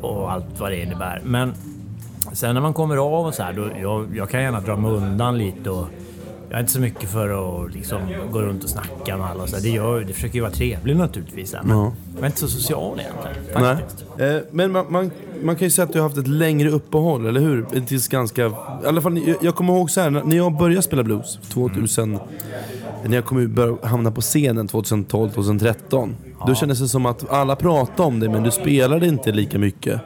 och 0.00 0.32
allt 0.32 0.60
vad 0.60 0.70
det 0.70 0.82
innebär. 0.82 1.20
Men 1.24 1.52
sen 2.32 2.54
när 2.54 2.60
man 2.60 2.74
kommer 2.74 2.96
av 2.96 3.26
och 3.26 3.34
så 3.34 3.42
här, 3.42 3.52
då, 3.52 3.66
jag, 3.82 4.06
jag 4.16 4.30
kan 4.30 4.42
gärna 4.42 4.60
dra 4.60 4.76
mig 4.76 4.90
undan 4.90 5.38
lite 5.38 5.70
och 5.70 5.86
jag 6.48 6.56
är 6.56 6.60
inte 6.60 6.72
så 6.72 6.80
mycket 6.80 7.10
för 7.10 7.64
att 7.64 7.74
liksom 7.74 7.98
gå 8.32 8.40
runt 8.42 8.64
och 8.64 8.70
snacka 8.70 9.16
med 9.16 9.26
alla 9.26 9.46
så. 9.46 9.56
Det, 9.56 9.68
gör, 9.68 10.00
det 10.00 10.12
försöker 10.12 10.34
ju 10.34 10.40
vara 10.40 10.50
trevlig 10.52 10.96
naturligtvis. 10.96 11.54
Men 11.64 11.78
Ja. 11.78 11.92
jag 12.14 12.22
är 12.22 12.26
inte 12.26 12.38
så 12.38 12.48
social 12.48 13.00
egentligen. 13.00 13.76
Faktiskt. 13.76 14.04
Eh, 14.20 14.36
men 14.50 14.72
man, 14.72 14.86
man, 14.88 15.10
man 15.42 15.56
kan 15.56 15.66
ju 15.66 15.70
säga 15.70 15.84
att 15.84 15.92
du 15.92 15.98
har 15.98 16.04
haft 16.08 16.18
ett 16.18 16.26
längre 16.28 16.70
uppehåll, 16.70 17.26
eller 17.26 17.40
hur? 17.40 17.66
Tills 17.86 18.08
ganska... 18.08 18.46
I 18.46 18.52
alla 18.86 19.00
fall, 19.00 19.18
jag, 19.26 19.36
jag 19.40 19.54
kommer 19.54 19.72
ihåg 19.76 19.90
så 19.90 20.00
här, 20.00 20.10
när- 20.10 20.22
när 20.24 20.36
jag 20.36 20.52
började 20.56 20.82
spela 20.82 21.02
blues 21.02 21.38
2000... 21.48 22.18
När 23.08 23.14
jag 23.16 23.24
kom 23.24 23.38
ut, 23.38 23.50
började 23.50 23.86
hamna 23.86 24.10
på 24.10 24.20
scenen 24.20 24.68
2012-2013. 24.68 26.14
Då 26.46 26.54
kändes 26.54 26.78
det 26.78 26.88
som 26.88 27.06
att 27.06 27.30
alla 27.30 27.56
pratade 27.56 28.02
om 28.08 28.20
det, 28.20 28.28
men 28.28 28.42
du 28.42 28.50
spelade 28.50 29.06
inte 29.06 29.32
lika 29.32 29.58
mycket. 29.58 30.00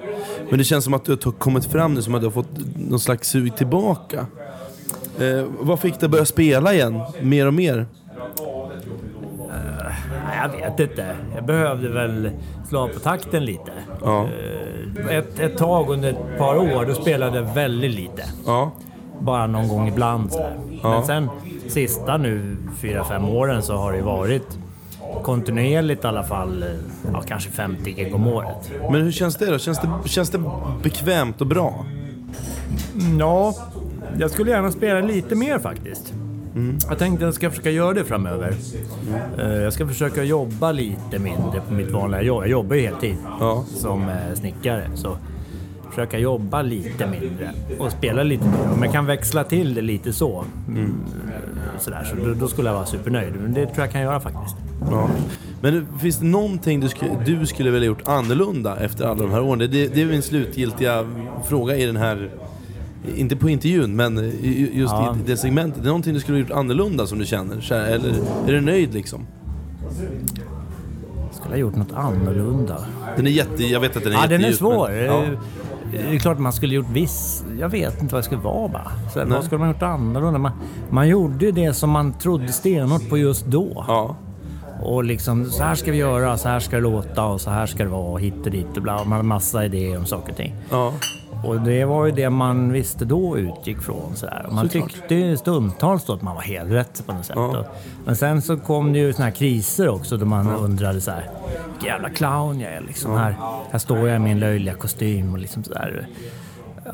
Men 0.48 0.58
det 0.58 0.64
känns 0.64 0.84
som 0.84 0.94
att 0.94 1.04
du 1.04 1.12
har 1.12 1.32
kommit 1.32 1.64
fram 1.64 1.94
nu, 1.94 2.02
som 2.02 2.14
att 2.14 2.20
du 2.20 2.26
har 2.26 2.32
fått 2.32 2.48
någon 2.76 3.00
slags 3.00 3.28
sug 3.28 3.56
tillbaka. 3.56 4.26
Eh, 5.20 5.44
vad 5.60 5.80
fick 5.80 6.00
dig 6.00 6.04
att 6.06 6.10
börja 6.10 6.24
spela 6.24 6.74
igen, 6.74 7.00
mer 7.22 7.46
och 7.46 7.54
mer? 7.54 7.86
Nej, 10.26 10.38
jag 10.42 10.48
vet 10.70 10.80
inte. 10.90 11.16
Jag 11.34 11.44
behövde 11.46 11.88
väl 11.88 12.30
slå 12.68 12.88
på 12.88 12.98
takten 13.00 13.44
lite. 13.44 13.72
Ja. 14.04 14.28
Eh, 15.08 15.16
Ett, 15.16 15.40
ett 15.40 15.56
tag 15.58 15.90
under 15.90 16.08
ett 16.10 16.38
par 16.38 16.56
år, 16.56 16.84
då 16.86 16.94
spelade 16.94 17.36
jag 17.36 17.54
väldigt 17.54 17.94
lite. 17.94 18.22
Ja. 18.46 18.70
Bara 19.20 19.46
någon 19.46 19.68
gång 19.68 19.88
ibland 19.88 20.32
sådär. 20.32 20.56
Ja. 20.82 20.90
Men 20.90 21.04
sen 21.06 21.28
sista 21.68 22.16
nu, 22.16 22.56
fyra 22.80 23.04
fem 23.04 23.24
åren, 23.24 23.62
så 23.62 23.76
har 23.76 23.92
det 23.92 24.02
varit 24.02 24.58
kontinuerligt 25.22 26.04
i 26.04 26.06
alla 26.06 26.22
fall, 26.22 26.62
eh, 26.62 26.68
ja, 27.12 27.20
kanske 27.26 27.50
50 27.50 27.92
gig 27.92 28.14
om 28.14 28.26
året. 28.26 28.70
Men 28.90 29.00
hur 29.02 29.12
känns 29.12 29.36
det 29.36 29.46
då? 29.46 29.58
Känns 29.58 29.80
det, 29.80 30.08
känns 30.08 30.30
det 30.30 30.40
bekvämt 30.82 31.40
och 31.40 31.46
bra? 31.46 31.84
Ja, 33.18 33.54
jag 34.18 34.30
skulle 34.30 34.50
gärna 34.50 34.70
spela 34.70 35.00
lite 35.00 35.34
mer 35.34 35.58
faktiskt. 35.58 36.12
Jag 36.88 36.98
tänkte 36.98 37.24
att 37.24 37.26
jag 37.28 37.34
ska 37.34 37.50
försöka 37.50 37.70
göra 37.70 37.92
det 37.94 38.04
framöver. 38.04 38.54
Eh, 39.38 39.48
Jag 39.52 39.72
ska 39.72 39.86
försöka 39.88 40.22
jobba 40.24 40.72
lite 40.72 41.18
mindre 41.18 41.60
på 41.68 41.74
mitt 41.74 41.90
vanliga 41.90 42.22
jobb. 42.22 42.42
Jag 42.42 42.50
jobbar 42.50 42.76
ju 42.76 42.82
heltid 42.82 43.16
Ja. 43.40 43.64
som 43.76 44.02
eh, 44.08 44.34
snickare. 44.34 44.82
Så 44.94 45.16
försöka 46.00 46.18
jobba 46.18 46.62
lite 46.62 47.06
mindre 47.06 47.50
och 47.78 47.92
spela 47.92 48.22
lite 48.22 48.44
mer. 48.44 48.72
Om 48.76 48.82
jag 48.82 48.92
kan 48.92 49.06
växla 49.06 49.44
till 49.44 49.74
det 49.74 49.80
lite 49.80 50.12
så. 50.12 50.44
Mm. 50.68 50.94
Sådär, 51.78 52.04
så 52.04 52.26
då, 52.26 52.34
då 52.34 52.48
skulle 52.48 52.68
jag 52.68 52.74
vara 52.74 52.86
supernöjd. 52.86 53.32
Men 53.42 53.54
det 53.54 53.66
tror 53.66 53.78
jag 53.84 53.92
kan 53.92 54.00
göra 54.00 54.20
faktiskt. 54.20 54.56
Ja. 54.90 55.08
Men 55.62 55.86
finns 56.00 56.18
det 56.18 56.26
någonting 56.26 56.80
du 56.80 56.88
skulle, 56.88 57.10
du 57.26 57.46
skulle 57.46 57.70
vilja 57.70 57.86
gjort 57.86 58.08
annorlunda 58.08 58.76
efter 58.76 59.04
alla 59.06 59.22
de 59.22 59.30
här 59.30 59.42
åren? 59.42 59.58
Det, 59.58 59.66
det 59.66 60.02
är 60.02 60.06
min 60.06 60.22
slutgiltiga 60.22 61.06
fråga 61.48 61.76
i 61.76 61.86
den 61.86 61.96
här, 61.96 62.30
inte 63.16 63.36
på 63.36 63.48
intervjun, 63.50 63.96
men 63.96 64.16
just 64.72 64.92
Ja. 64.92 65.16
i 65.16 65.30
det 65.30 65.36
segmentet. 65.36 65.82
Det 65.82 65.86
är 65.86 65.90
någonting 65.90 66.14
du 66.14 66.20
skulle 66.20 66.38
ha 66.38 66.40
gjort 66.40 66.50
annorlunda 66.58 67.06
som 67.06 67.18
du 67.18 67.24
känner? 67.26 67.72
Eller 67.72 68.10
är 68.46 68.52
du 68.52 68.60
nöjd 68.60 68.94
liksom? 68.94 69.26
Skulle 71.32 71.54
ha 71.54 71.56
gjort 71.58 71.76
något 71.76 71.92
annorlunda. 71.94 72.76
Den 73.16 73.26
är 73.26 73.30
jätte, 73.30 73.64
jag 73.64 73.80
vet 73.80 73.96
att 73.96 74.04
den 74.04 74.12
är 74.12 74.16
Ja, 74.16 74.26
den 74.26 74.44
är 74.44 74.52
svår. 74.52 74.88
men- 74.88 75.04
Ja. 75.04 75.24
Det 75.92 76.14
är 76.14 76.18
klart 76.18 76.38
man 76.38 76.52
skulle 76.52 76.74
gjort 76.74 76.90
viss... 76.92 77.44
Jag 77.58 77.68
vet 77.68 78.02
inte 78.02 78.14
vad 78.14 78.22
det 78.22 78.24
skulle 78.24 78.40
vara 78.40 78.68
bara. 78.68 78.92
Så 79.14 79.24
vad 79.24 79.44
skulle 79.44 79.58
man 79.58 79.68
gjort 79.68 79.82
annorlunda? 79.82 80.38
Man, 80.38 80.52
man 80.90 81.08
gjorde 81.08 81.44
ju 81.44 81.52
det 81.52 81.74
som 81.74 81.90
man 81.90 82.12
trodde 82.12 82.52
stenhårt 82.52 83.08
på 83.08 83.18
just 83.18 83.46
då. 83.46 83.84
Ja. 83.88 84.16
Och 84.82 85.04
liksom, 85.04 85.44
så 85.44 85.62
här 85.62 85.74
ska 85.74 85.90
vi 85.90 85.96
göra, 85.98 86.38
så 86.38 86.48
här 86.48 86.60
ska 86.60 86.76
det 86.76 86.82
låta 86.82 87.24
och 87.24 87.40
så 87.40 87.50
här 87.50 87.66
ska 87.66 87.82
det 87.82 87.90
vara 87.90 88.12
och 88.12 88.20
hit 88.20 88.34
och 88.44 88.50
dit 88.50 88.76
och 88.76 88.82
bla. 88.82 88.96
Man 88.96 89.12
hade 89.12 89.22
massa 89.22 89.64
idéer 89.64 89.98
om 89.98 90.06
saker 90.06 90.30
och 90.30 90.36
ting. 90.36 90.54
Ja. 90.70 90.92
Och 91.44 91.60
det 91.60 91.84
var 91.84 92.06
ju 92.06 92.12
det 92.12 92.30
man 92.30 92.72
visste 92.72 93.04
då 93.04 93.38
utgick 93.38 93.80
från. 93.82 94.16
Så 94.16 94.26
här. 94.26 94.46
Och 94.46 94.52
man 94.52 94.68
Såklart. 94.68 94.92
tyckte 94.92 95.14
ju 95.14 95.36
stundtals 95.36 96.04
då 96.04 96.12
att 96.12 96.22
man 96.22 96.34
var 96.34 96.42
helt 96.42 96.70
rätt 96.70 97.02
på 97.06 97.12
något 97.12 97.26
sätt. 97.26 97.36
Ja. 97.36 97.64
Men 98.04 98.16
sen 98.16 98.42
så 98.42 98.56
kom 98.56 98.92
det 98.92 98.98
ju 98.98 99.12
såna 99.12 99.24
här 99.24 99.32
kriser 99.32 99.88
också 99.88 100.16
då 100.16 100.26
man 100.26 100.48
undrade 100.50 101.00
så 101.00 101.10
här. 101.10 101.30
Jävla 101.84 102.10
clown 102.10 102.60
jag 102.60 102.72
är 102.72 102.80
liksom. 102.80 103.12
Här, 103.16 103.34
här 103.70 103.78
står 103.78 103.98
jag 104.08 104.16
i 104.16 104.18
min 104.18 104.40
löjliga 104.40 104.74
kostym 104.74 105.32
och 105.32 105.38
liksom 105.38 105.64
sådär. 105.64 106.06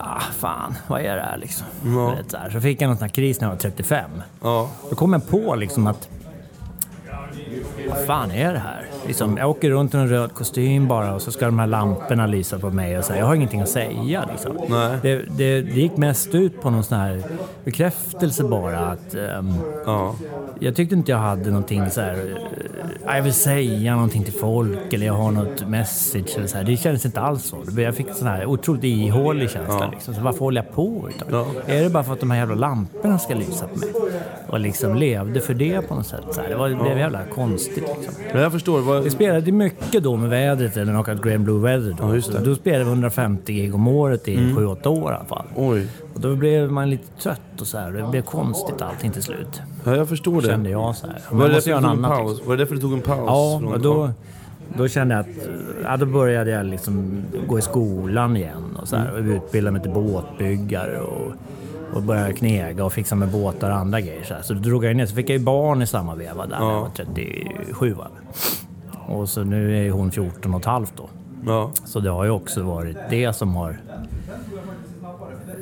Ah, 0.00 0.20
fan, 0.20 0.74
vad 0.86 1.00
är 1.00 1.16
det 1.16 1.22
här 1.22 1.36
liksom? 1.38 1.66
Ja. 1.84 2.10
Vet, 2.10 2.30
Så, 2.30 2.36
här. 2.36 2.50
så 2.50 2.60
fick 2.60 2.80
jag 2.82 2.88
någon 2.88 2.96
sån 2.96 3.04
här 3.08 3.14
kris 3.14 3.40
när 3.40 3.48
jag 3.48 3.52
var 3.54 3.60
35. 3.60 4.10
Ja. 4.42 4.70
Då 4.90 4.96
kom 4.96 5.12
jag 5.12 5.28
på 5.28 5.54
liksom 5.54 5.86
att... 5.86 6.08
Vad 7.88 7.98
fan 8.06 8.30
är 8.30 8.52
det 8.52 8.58
här? 8.58 8.86
Liksom, 9.06 9.36
jag 9.36 9.50
åker 9.50 9.70
runt 9.70 9.94
i 9.94 9.96
en 9.96 10.08
röd 10.08 10.34
kostym 10.34 10.88
bara 10.88 11.14
och 11.14 11.22
så 11.22 11.32
ska 11.32 11.46
de 11.46 11.58
här 11.58 11.66
lamporna 11.66 12.26
lysa 12.26 12.58
på 12.58 12.70
mig 12.70 12.98
och 12.98 13.04
så 13.04 13.12
här, 13.12 13.20
Jag 13.20 13.26
har 13.26 13.34
ingenting 13.34 13.60
att 13.60 13.68
säga 13.68 14.24
liksom. 14.32 14.56
Det, 15.02 15.22
det, 15.36 15.62
det 15.62 15.72
gick 15.80 15.96
mest 15.96 16.34
ut 16.34 16.60
på 16.62 16.70
någon 16.70 16.84
sån 16.84 16.98
här 16.98 17.22
bekräftelse 17.64 18.44
bara 18.44 18.78
att... 18.78 19.14
ehm, 19.14 19.54
Ja. 19.86 20.14
jag 20.60 20.76
tyckte 20.76 20.94
inte 20.94 21.10
jag 21.12 21.18
hade 21.18 21.50
någonting 21.50 21.90
så 21.90 22.00
här... 22.00 22.14
eh, 23.06 23.16
jag 23.16 23.22
vill 23.22 23.32
säga 23.34 23.94
någonting 23.94 24.24
till 24.24 24.32
folk 24.34 24.92
eller 24.92 25.06
jag 25.06 25.14
har 25.14 25.30
något 25.30 25.68
message 25.68 26.36
eller 26.36 26.46
så 26.46 26.56
här. 26.56 26.64
Det 26.64 26.76
kändes 26.76 27.06
inte 27.06 27.20
alls 27.20 27.44
så. 27.44 27.56
Jag 27.76 27.94
fick 27.94 28.08
en 28.08 28.14
sån 28.14 28.28
här 28.28 28.46
otroligt 28.46 28.84
ihålig 28.84 29.50
känsla 29.50 29.74
Ja. 29.80 29.90
liksom. 29.92 30.14
Så 30.14 30.20
varför 30.20 30.38
håller 30.40 30.62
jag 30.64 30.74
på? 30.74 31.08
Utan, 31.16 31.28
Ja. 31.30 31.46
Är 31.66 31.82
det 31.82 31.90
bara 31.90 32.04
för 32.04 32.12
att 32.12 32.20
de 32.20 32.30
här 32.30 32.38
jävla 32.38 32.54
lamporna 32.54 33.18
ska 33.18 33.34
lysa 33.34 33.66
på 33.68 33.78
mig? 33.78 33.88
Och 34.48 34.60
liksom 34.60 34.94
levde 34.94 35.40
för 35.40 35.54
det 35.54 35.88
på 35.88 35.94
något 35.94 36.06
sätt. 36.06 36.20
Så 36.30 36.40
här. 36.40 36.48
Det, 36.48 36.56
var, 36.56 36.68
det 36.68 36.74
blev 36.76 36.98
jävla 36.98 37.20
konstigt 37.34 37.84
liksom. 37.98 38.14
Jag 38.40 38.52
förstår. 38.52 38.80
Vi 39.04 39.10
spelade 39.10 39.52
mycket 39.52 40.02
då 40.02 40.16
med 40.16 40.30
vädret, 40.30 40.76
eller 40.76 40.92
Knockout 40.92 41.22
Grey 41.22 41.34
and 41.34 41.44
Blue 41.44 41.60
Weather. 41.60 41.96
Då. 42.00 42.04
Ja, 42.08 42.14
just 42.14 42.32
det. 42.32 42.38
Mm. 42.38 42.48
Då 42.50 42.54
spelade 42.56 42.84
vi 42.84 42.90
150 42.90 43.52
gig 43.52 43.74
om 43.74 43.88
året 43.88 44.28
i 44.28 44.36
7-8 44.36 44.86
år 44.86 45.12
i 45.12 45.14
alla 45.14 45.24
fall. 45.24 45.44
oj. 45.56 45.86
Och 46.14 46.20
då 46.20 46.34
blev 46.36 46.72
man 46.72 46.90
lite 46.90 47.08
trött 47.22 47.60
och 47.60 47.66
så 47.66 47.78
här. 47.78 47.90
Det 47.90 48.08
blev 48.10 48.22
konstigt 48.22 48.82
allting 48.82 49.10
till 49.10 49.22
slut. 49.22 49.60
Ja, 49.84 49.96
jag 49.96 50.08
förstår 50.08 50.40
det. 50.40 50.46
Kände 50.48 50.70
jag 50.70 50.96
så 50.96 51.06
här. 51.06 51.20
Var 51.30 51.48
det, 51.48 51.54
därför 51.54 51.70
göra 51.70 51.90
en 51.90 52.02
paus? 52.02 52.42
Var 52.46 52.56
det 52.56 52.62
därför 52.62 52.74
du 52.74 52.80
tog 52.80 52.92
en 52.92 53.00
paus? 53.00 53.24
Ja, 53.26 53.58
från- 53.62 53.82
då, 53.82 54.10
då 54.76 54.88
kände 54.88 55.14
jag 55.14 55.20
att 55.20 55.48
ja, 55.84 55.96
då 55.96 56.06
började 56.06 56.50
jag 56.50 56.66
liksom 56.66 57.22
gå 57.48 57.58
i 57.58 57.62
skolan 57.62 58.36
igen 58.36 58.76
och, 58.82 58.88
så 58.88 58.96
här, 58.96 59.12
och 59.12 59.18
utbilda 59.24 59.70
mig 59.70 59.82
till 59.82 59.90
båtbyggare 59.90 61.00
och, 61.00 61.32
och 61.94 62.02
började 62.02 62.32
knega 62.32 62.84
och 62.84 62.92
fixa 62.92 63.14
med 63.14 63.28
båtar 63.28 63.70
och 63.70 63.76
andra 63.76 64.00
grejer. 64.00 64.24
Så, 64.24 64.34
här. 64.34 64.42
så 64.42 64.54
då 64.54 64.60
drog 64.60 64.84
jag 64.84 64.96
ner. 64.96 65.06
Så 65.06 65.14
fick 65.14 65.30
jag 65.30 65.38
ju 65.38 65.44
barn 65.44 65.82
i 65.82 65.86
samma 65.86 66.14
veva 66.14 66.46
där 66.46 66.58
när 66.60 66.70
jag 66.72 66.80
var 66.80 66.88
37. 66.96 67.92
Va? 67.94 68.06
Och 69.06 69.28
så 69.28 69.44
nu 69.44 69.86
är 69.86 69.90
hon 69.90 70.10
14 70.10 70.54
och 70.54 70.60
ett 70.60 70.66
halvt 70.66 70.92
då. 70.96 71.08
Ja. 71.46 71.70
Så 71.84 72.00
det 72.00 72.10
har 72.10 72.24
ju 72.24 72.30
också 72.30 72.62
varit 72.62 72.96
det 73.10 73.32
som 73.32 73.56
har... 73.56 73.78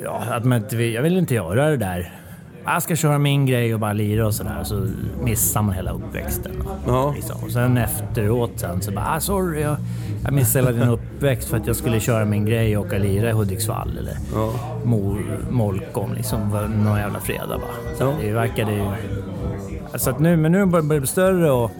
Ja, 0.03 0.21
att 0.31 0.43
man 0.45 0.57
inte 0.57 0.75
vill, 0.75 0.93
jag 0.93 1.01
vill 1.01 1.17
inte 1.17 1.33
göra 1.35 1.69
det 1.69 1.77
där. 1.77 2.13
Jag 2.65 2.83
ska 2.83 2.95
köra 2.95 3.17
min 3.17 3.45
grej 3.45 3.73
och 3.73 3.79
bara 3.79 3.93
lira 3.93 4.25
och 4.27 4.33
sådär. 4.33 4.63
Så 4.63 4.87
missar 5.23 5.61
man 5.61 5.75
hela 5.75 5.91
uppväxten. 5.91 6.51
Ja. 6.87 7.11
Liksom. 7.15 7.43
Och 7.43 7.51
sen 7.51 7.77
efteråt 7.77 8.51
sen 8.55 8.81
så 8.81 8.91
bara, 8.91 9.05
ah, 9.15 9.19
sorry, 9.19 9.61
jag, 9.61 9.75
jag 10.23 10.33
missade 10.33 10.65
hela 10.65 10.77
din 10.79 10.89
uppväxt 10.89 11.49
för 11.49 11.57
att 11.57 11.67
jag 11.67 11.75
skulle 11.75 11.99
köra 11.99 12.25
min 12.25 12.45
grej 12.45 12.77
och 12.77 12.85
åka 12.85 12.97
lira 12.97 13.29
i 13.29 13.31
Hudiksvall 13.31 13.97
eller 13.97 14.17
Ja. 14.33 14.51
Mol, 14.83 15.17
Molkom 15.49 16.13
liksom. 16.13 16.39
Någon 16.83 16.97
jävla 16.97 17.19
fredag 17.19 17.47
bara. 17.57 17.95
Så 17.97 18.03
Ja. 18.03 18.13
det 18.21 18.31
verkade 18.31 18.71
ju... 18.73 18.85
Så 19.95 20.09
att 20.09 20.19
nu, 20.19 20.37
men 20.37 20.51
nu 20.51 20.65
börjar 20.65 20.83
det 20.83 20.99
bli 20.99 21.07
större 21.07 21.51
och, 21.51 21.71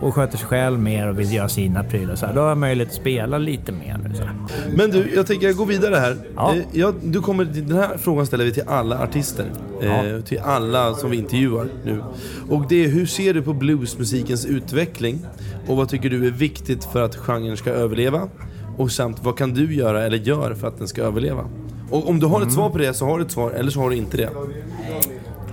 och 0.00 0.14
sköter 0.14 0.38
sig 0.38 0.46
själv 0.46 0.78
mer 0.78 1.08
och 1.08 1.18
vill 1.18 1.32
göra 1.32 1.48
sina 1.48 1.84
prylar. 1.84 2.14
Så 2.14 2.26
här, 2.26 2.34
då 2.34 2.40
har 2.40 2.48
jag 2.48 2.58
möjlighet 2.58 2.88
att 2.88 3.00
spela 3.00 3.38
lite 3.38 3.72
mer 3.72 4.00
nu. 4.08 4.14
Så 4.14 4.22
här. 4.22 4.34
Men 4.76 4.90
du, 4.90 5.14
jag 5.14 5.26
tänker 5.26 5.46
jag 5.46 5.56
går 5.56 5.66
vidare 5.66 5.94
här. 5.94 6.16
Ja. 6.36 6.54
Eh, 6.54 6.62
jag, 6.72 6.94
du 7.02 7.20
kommer, 7.20 7.44
den 7.44 7.76
här 7.76 7.98
frågan 7.98 8.26
ställer 8.26 8.44
vi 8.44 8.52
till 8.52 8.62
alla 8.66 9.02
artister. 9.02 9.46
Eh, 9.82 10.20
till 10.24 10.38
alla 10.38 10.94
som 10.94 11.10
vi 11.10 11.16
intervjuar 11.16 11.68
nu. 11.84 12.02
Och 12.48 12.64
det 12.68 12.84
är, 12.84 12.88
hur 12.88 13.06
ser 13.06 13.34
du 13.34 13.42
på 13.42 13.52
bluesmusikens 13.52 14.46
utveckling? 14.46 15.26
Och 15.66 15.76
vad 15.76 15.88
tycker 15.88 16.10
du 16.10 16.26
är 16.26 16.30
viktigt 16.30 16.84
för 16.84 17.02
att 17.02 17.16
genren 17.16 17.56
ska 17.56 17.70
överleva? 17.70 18.28
Och 18.76 18.90
samt, 18.90 19.24
vad 19.24 19.38
kan 19.38 19.54
du 19.54 19.74
göra 19.74 20.04
eller 20.04 20.18
gör 20.18 20.54
för 20.54 20.68
att 20.68 20.78
den 20.78 20.88
ska 20.88 21.02
överleva? 21.02 21.44
Och 21.90 22.08
om 22.08 22.20
du 22.20 22.26
har 22.26 22.42
ett 22.42 22.52
svar 22.52 22.70
på 22.70 22.78
det 22.78 22.94
så 22.94 23.04
har 23.04 23.18
du 23.18 23.24
ett 23.24 23.30
svar, 23.30 23.50
eller 23.50 23.70
så 23.70 23.80
har 23.80 23.90
du 23.90 23.96
inte 23.96 24.16
det. 24.16 24.30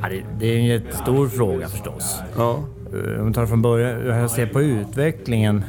Ja, 0.01 0.09
det, 0.09 0.23
det 0.39 0.45
är 0.45 0.57
en 0.57 0.65
jättestor 0.65 1.27
fråga 1.27 1.67
förstås. 1.67 2.15
Ja. 2.37 2.63
Eh, 2.93 3.21
Om 3.21 3.27
vi 3.27 3.33
tar 3.33 3.45
från 3.45 3.61
början, 3.61 4.01
hur 4.01 4.09
jag 4.09 4.31
ser 4.31 4.45
på 4.45 4.61
utvecklingen. 4.61 5.63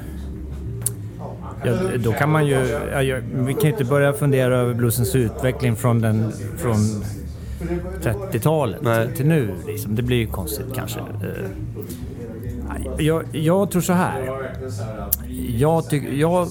Ja, 1.65 1.73
då 2.05 2.13
kan 2.13 2.31
man 2.31 2.47
ju... 2.47 2.55
Ja, 2.93 3.19
vi 3.35 3.53
kan 3.55 3.63
ju 3.63 3.69
inte 3.71 3.85
börja 3.85 4.13
fundera 4.13 4.57
över 4.59 4.75
bluesens 4.75 5.15
utveckling 5.17 5.77
från, 5.77 6.01
den, 6.01 6.33
från 6.57 6.75
30-talet 8.03 8.83
Nej. 8.83 9.15
till 9.17 9.27
nu. 9.27 9.55
Liksom. 9.67 9.95
Det 9.95 10.03
blir 10.03 10.17
ju 10.17 10.27
konstigt 10.27 10.67
kanske. 10.75 10.99
Eh, 11.01 11.07
Jag, 12.99 13.25
jag 13.33 13.71
tror 13.71 13.83
så 13.83 13.93
här. 13.93 14.31
Jag, 15.59 15.91
tyck, 15.91 16.03
jag 16.13 16.49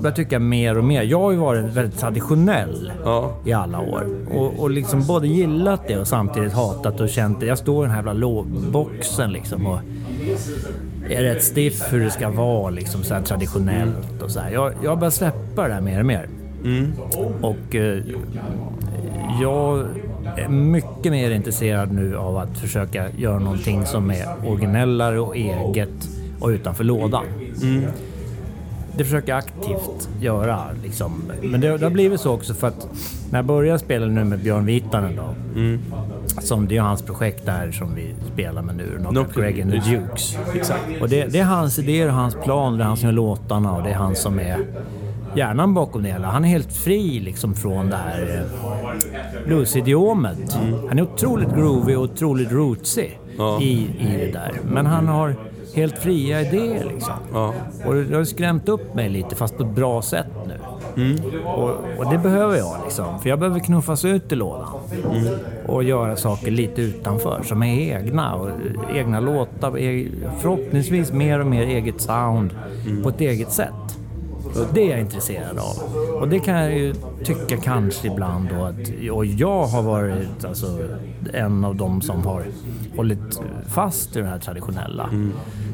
börjar 0.00 0.16
tycka 0.16 0.38
mer 0.38 0.78
och 0.78 0.84
mer. 0.84 1.02
Jag 1.02 1.20
har 1.20 1.30
ju 1.30 1.36
varit 1.36 1.64
väldigt 1.64 1.98
traditionell 2.00 2.92
Ja. 3.04 3.36
i 3.44 3.52
alla 3.52 3.80
år. 3.80 4.02
Och, 4.34 4.60
och 4.60 4.70
liksom 4.70 5.06
både 5.06 5.28
gillat 5.28 5.88
det 5.88 5.98
och 5.98 6.06
samtidigt 6.08 6.52
hatat 6.52 7.00
och 7.00 7.08
känt 7.08 7.40
det. 7.40 7.46
Jag 7.46 7.58
står 7.58 7.84
i 7.84 7.86
den 7.86 7.90
här 7.90 7.98
jävla 7.98 8.12
lågboxen 8.12 9.32
liksom 9.32 9.66
och 9.66 9.78
är 11.10 11.22
rätt 11.22 11.42
stiff 11.42 11.92
hur 11.92 12.04
det 12.04 12.10
ska 12.10 12.30
vara 12.30 12.70
liksom 12.70 13.02
så 13.02 13.20
traditionellt 13.24 14.22
och 14.22 14.30
så 14.30 14.40
här. 14.40 14.50
Jag, 14.50 14.72
jag 14.84 14.98
börjar 14.98 15.10
släppa 15.10 15.68
det 15.68 15.74
här 15.74 15.80
mer 15.80 16.00
och 16.00 16.06
mer. 16.06 16.28
Och 17.40 17.74
eh, 17.74 17.98
jag 19.42 19.86
är 20.36 20.48
mycket 20.48 21.12
mer 21.12 21.30
intresserad 21.30 21.92
nu 21.92 22.16
av 22.16 22.36
att 22.36 22.58
försöka 22.58 23.04
göra 23.16 23.38
någonting 23.38 23.86
som 23.86 24.10
är 24.10 24.26
originellare 24.46 25.20
och 25.20 25.36
eget 25.36 26.08
och 26.40 26.48
utanför 26.48 26.84
lådan. 26.84 27.24
Det 28.98 29.04
försöker 29.04 29.28
jag 29.28 29.38
aktivt 29.38 30.08
göra. 30.20 30.60
Liksom. 30.82 31.22
Men 31.42 31.60
det, 31.60 31.78
det 31.78 31.84
har 31.86 31.90
blivit 31.90 32.20
så 32.20 32.32
också 32.34 32.54
för 32.54 32.68
att 32.68 32.88
när 33.30 33.38
jag 33.38 33.46
började 33.46 33.78
spela 33.78 34.06
nu 34.06 34.24
med 34.24 34.38
Björn 34.38 34.66
Viitanen 34.66 35.16
då. 35.16 35.34
Som 36.40 36.68
det 36.68 36.76
är 36.76 36.80
hans 36.80 37.02
projekt 37.02 37.46
där 37.46 37.70
som 37.72 37.94
vi 37.94 38.14
spelar 38.32 38.62
med 38.62 38.76
nu. 38.76 38.84
Knockout 38.96 39.12
Knockout, 39.12 39.34
Greg 39.36 39.60
and 39.62 39.70
the. 39.72 39.78
Dukes. 39.90 40.36
Exakt. 40.54 40.82
Och 41.00 41.08
det, 41.08 41.24
det 41.26 41.38
är 41.38 41.44
hans 41.44 41.78
idéer 41.78 42.06
och 42.06 42.12
hans 42.14 42.34
plan. 42.44 42.78
Det 42.78 42.84
är 42.84 42.86
han 42.88 42.96
som 42.96 43.06
gör 43.06 43.12
låtarna 43.14 43.72
och 43.72 43.82
det 43.82 43.90
är 43.90 43.94
han 43.94 44.16
som 44.16 44.38
är 44.38 44.58
hjärnan 45.36 45.74
bakom 45.74 46.02
det 46.02 46.08
hela. 46.08 46.28
Han 46.28 46.44
är 46.44 46.48
helt 46.48 46.72
fri 46.72 47.20
liksom 47.20 47.54
från 47.54 47.90
det 47.90 47.96
här 47.96 48.44
eh, 48.44 49.46
bluesidiomet. 49.46 50.58
Han 50.88 50.98
är 50.98 51.02
otroligt 51.02 51.54
groovy 51.54 51.94
och 51.94 52.02
otroligt 52.02 52.52
rootsy 52.52 53.08
Ja. 53.38 53.60
i, 53.60 53.72
i 53.98 54.16
det 54.18 54.32
där. 54.32 54.52
Men 54.72 54.86
han 54.86 55.08
har 55.08 55.36
helt 55.78 55.98
fria 55.98 56.40
idéer 56.40 56.84
liksom. 56.94 57.12
Ja. 57.32 57.54
Och 57.86 57.94
det 57.94 58.16
har 58.16 58.24
skrämt 58.24 58.68
upp 58.68 58.94
mig 58.94 59.08
lite, 59.08 59.36
fast 59.36 59.56
på 59.56 59.62
ett 59.62 59.70
bra 59.74 60.02
sätt 60.02 60.26
nu. 60.46 60.54
Och, 61.44 61.70
och 61.98 62.10
det 62.12 62.18
behöver 62.18 62.56
jag 62.56 62.76
liksom, 62.84 63.20
för 63.20 63.28
jag 63.28 63.38
behöver 63.38 63.60
knuffas 63.60 64.04
ut 64.04 64.32
i 64.32 64.34
lådan. 64.34 64.66
Och 65.66 65.84
göra 65.84 66.16
saker 66.16 66.50
lite 66.50 66.82
utanför, 66.82 67.42
som 67.44 67.62
är 67.62 67.96
egna. 67.96 68.34
Och 68.34 68.48
egna 68.94 69.20
låtar, 69.20 69.78
e- 69.78 70.08
förhoppningsvis 70.40 71.12
mer 71.12 71.40
och 71.40 71.46
mer 71.46 71.62
eget 71.66 72.00
sound 72.00 72.50
på 73.02 73.08
ett 73.08 73.20
eget 73.20 73.52
sätt. 73.52 73.98
Och 74.56 74.66
det 74.74 74.82
är 74.82 74.90
jag 74.90 75.00
intresserad 75.00 75.58
av. 75.58 75.76
Och 76.20 76.28
det 76.28 76.38
kan 76.38 76.54
jag 76.54 76.78
ju 76.78 76.94
tycka 77.24 77.56
kanske 77.56 78.06
ibland 78.06 78.48
då 78.58 78.64
att, 78.64 79.10
och 79.12 79.26
jag 79.26 79.66
har 79.66 79.82
varit 79.82 80.44
alltså 80.44 80.78
en 81.32 81.64
av 81.64 81.76
dem 81.76 82.02
som 82.02 82.26
har 82.26 82.44
hållit 82.96 83.40
fast 83.68 84.16
i 84.16 84.20
det 84.20 84.26
här 84.26 84.38
traditionella. 84.38 85.10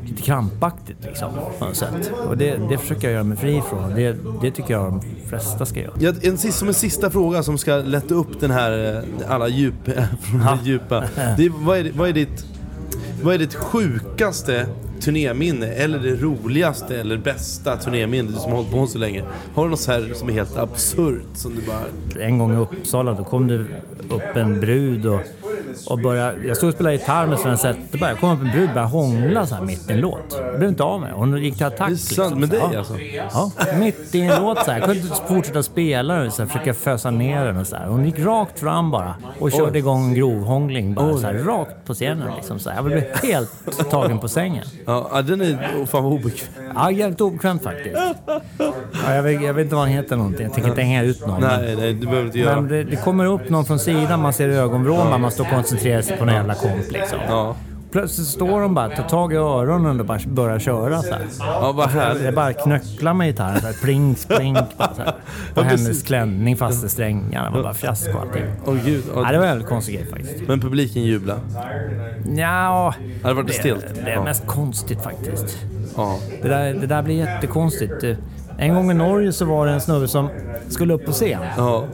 Lite 0.05 0.23
krampaktigt 0.23 0.99
liksom, 1.05 1.29
på 1.59 1.65
något 1.65 1.77
sätt. 1.77 2.13
Och 2.29 2.37
det, 2.37 2.61
det 2.69 2.79
försöker 2.79 3.07
jag 3.07 3.13
göra 3.13 3.25
mig 3.25 3.37
fri 3.39 3.63
från. 3.69 3.95
Det, 3.95 4.17
det 4.43 4.51
tycker 4.51 4.75
jag 4.75 4.85
de 4.93 5.01
flesta 5.29 5.67
ska 5.67 5.81
göra. 5.81 5.93
Ja, 5.99 6.13
en, 6.23 6.39
som 6.39 6.69
en 6.69 6.75
sista 6.75 7.11
fråga 7.11 7.43
som 7.43 7.59
ska 7.59 7.77
lätta 7.77 8.15
upp 8.15 8.41
den 8.41 8.51
här, 8.51 8.97
eh, 8.97 9.33
alla 9.33 9.49
djup, 9.49 9.75
från 10.21 10.41
Ja. 10.41 10.59
det 10.63 10.71
djupa. 10.71 11.05
Det, 11.37 11.49
vad, 11.49 11.79
är, 11.79 11.91
vad, 11.97 12.09
är 12.09 12.13
ditt, 12.13 12.47
vad 13.23 13.35
är 13.35 13.39
ditt 13.39 13.55
sjukaste 13.55 14.67
turnéminne? 15.05 15.67
Eller 15.67 15.99
det 15.99 16.15
roligaste 16.15 17.01
eller 17.01 17.17
bästa 17.17 17.77
turnéminne, 17.77 18.31
du 18.31 18.37
som 18.37 18.51
har 18.51 18.57
hållit 18.57 18.73
på 18.73 18.87
så 18.87 18.99
länge? 18.99 19.25
Har 19.55 19.65
du 19.65 19.71
något 19.71 19.81
så 19.81 19.93
här 19.93 20.11
som 20.15 20.29
är 20.29 20.33
helt 20.33 20.57
absurt? 20.57 21.27
Som 21.35 21.55
du 21.55 21.63
bara... 21.63 22.25
En 22.27 22.39
gång 22.39 22.53
i 22.53 22.57
Uppsala 22.57 23.13
då 23.13 23.25
kom 23.25 23.49
det 23.49 23.65
upp 24.15 24.37
en 24.37 24.61
brud 24.61 25.07
och, 25.07 25.21
och 25.87 25.99
började... 25.99 26.47
Jag 26.47 26.57
stod 26.57 26.69
och 26.69 26.75
spelade 26.75 26.97
gitarr 26.97 27.27
med 27.27 27.39
Sven 27.39 27.59
Zetterberg. 27.59 28.15
Det 28.15 28.21
kom 28.21 28.31
upp 28.31 28.41
en 28.41 28.51
brud 28.51 28.69
och 28.69 28.75
började 28.75 28.91
hångla 28.91 29.47
så 29.47 29.55
här 29.55 29.63
mitt 29.63 29.91
i 29.91 29.93
en 29.93 30.01
låt. 30.01 30.41
Jag 30.51 30.59
blev 30.59 30.69
inte 30.69 30.83
av 30.83 31.01
med. 31.01 31.13
Hon 31.13 31.43
gick 31.43 31.57
till 31.57 31.67
attack. 31.67 31.89
Det 31.89 31.95
är 31.95 31.97
sant, 31.97 32.39
med 32.39 32.49
dig 32.49 32.77
alltså? 32.77 32.99
Ja, 33.33 33.51
mitt 33.79 34.15
i 34.15 34.21
en 34.21 34.43
låt 34.43 34.65
så 34.65 34.71
här. 34.71 34.79
Jag 34.79 34.89
kunde 34.89 35.01
inte 35.01 35.17
fortsätta 35.29 35.63
spela 35.63 36.15
den, 36.15 36.31
så 36.31 36.43
här, 36.43 36.49
försöka 36.49 36.75
fösa 36.75 37.11
ner 37.11 37.45
den 37.45 37.57
och 37.57 37.67
så 37.67 37.77
här. 37.77 37.87
Hon 37.87 38.05
gick 38.05 38.19
rakt 38.19 38.59
fram 38.59 38.91
bara 38.91 39.15
och 39.41 39.53
körde 39.53 39.79
igång 39.79 40.05
en 40.05 40.15
grovhångling 40.15 40.95
bara 40.95 41.17
så 41.17 41.27
här, 41.27 41.35
rakt 41.35 41.87
på 41.87 41.95
scenen 41.95 42.29
liksom 42.37 42.59
så 42.59 42.71
här. 42.71 42.77
Jag 42.77 42.85
blev 42.85 43.03
helt 43.23 43.91
tagen 43.91 44.19
på 44.19 44.29
sängen. 44.29 44.65
Ja, 44.87 45.23
den 45.23 45.41
är... 45.41 45.87
Fan 45.87 46.05
vad 46.05 46.13
obekväm. 46.13 46.65
Ja, 46.75 46.91
jävligt 46.91 47.21
obekvämt 47.21 47.63
faktiskt. 47.63 47.97
Ja, 49.07 49.15
jag, 49.15 49.23
vet, 49.23 49.43
jag 49.43 49.55
vet 49.55 49.65
inte 49.65 49.75
vad 49.75 49.85
han 49.85 49.93
heter 49.93 50.17
någonting. 50.17 50.43
Jag 50.43 50.53
tänker 50.53 50.71
inte 50.71 50.83
hänga 50.83 51.03
ut 51.03 51.27
någon. 51.27 51.41
Nej, 51.41 51.77
nej, 51.77 51.95
du 51.95 52.07
behöver 52.07 52.27
inte 52.27 52.39
göra. 52.39 52.61
Men 52.61 52.71
det, 52.71 52.85
det 52.85 52.97
kommer 52.97 53.27
upp 53.27 53.49
någon 53.49 53.65
från 53.65 53.79
sidan, 53.79 54.21
man 54.21 54.33
ser 54.33 54.49
ögonvrån, 54.49 55.21
man 55.21 55.31
står 55.31 55.45
och 55.55 55.61
koncentrerar 55.63 56.03
sig 56.03 56.17
på 56.17 56.25
en 56.25 56.35
jävla 56.35 56.55
komp 56.55 56.91
liksom. 56.93 57.19
Ja. 57.29 57.57
Plötsligt 57.93 58.27
står 58.27 58.61
de 58.61 58.75
bara, 58.75 58.89
tar 58.89 59.03
tag 59.09 59.33
i 59.33 59.37
öronen 59.37 60.01
och 60.01 60.07
bara 60.07 60.19
börjar 60.27 60.59
köra 60.59 61.03
så 61.03 61.13
här. 61.13 61.27
Ja, 61.39 61.73
vad 61.73 61.89
härligt. 61.91 62.25
Jag 62.25 62.35
bara 62.35 62.53
knöcklar 62.53 63.15
med 63.15 63.27
gitarren 63.27 63.61
så 63.61 63.67
här, 63.67 63.75
pling, 63.83 64.17
spring, 64.17 64.55
bara 64.55 64.95
så 64.95 65.03
här. 65.03 65.15
Ja, 65.55 65.61
Och 65.61 65.65
hennes 65.67 66.03
klänning 66.03 66.57
fast 66.57 66.85
i 66.85 66.89
strängarna, 66.89 67.51
det 67.51 67.57
var 67.57 67.63
bara 67.63 67.75
fiasko 67.75 68.19
allting. 68.19 68.45
Åh 68.67 68.75
gud. 68.85 69.05
Ja, 69.15 69.23
Ja, 69.27 69.33
det 69.33 69.39
var 69.39 69.47
en 69.47 69.65
konstig 69.65 69.95
grej 69.95 70.07
faktiskt. 70.11 70.49
men 70.49 70.61
publiken 70.61 71.03
jublar. 71.03 71.39
Ja, 72.37 72.95
Ja, 73.23 73.29
det 73.29 73.35
var 73.35 73.43
det, 73.43 73.53
stelt. 73.53 73.85
det 74.05 74.11
är 74.11 74.15
Ja. 74.15 74.25
mest 74.25 74.47
konstigt 74.47 75.03
faktiskt. 75.03 75.59
Ja. 75.97 76.19
Det 76.43 76.49
där, 76.49 76.75
det 76.75 76.87
där 76.87 77.03
blir 77.03 77.15
jättekonstigt. 77.15 78.05
En 78.59 78.75
gång 78.75 78.91
i 78.91 78.95
Norge 78.95 79.33
så 79.33 79.45
var 79.45 79.67
det 79.67 79.73
en 79.73 79.81
snubbe 79.81 80.09
som 80.09 80.29
skulle 80.69 80.95
upp 80.95 81.07
på 81.07 81.13
scen. 81.13 81.41
Ja. 81.57 81.85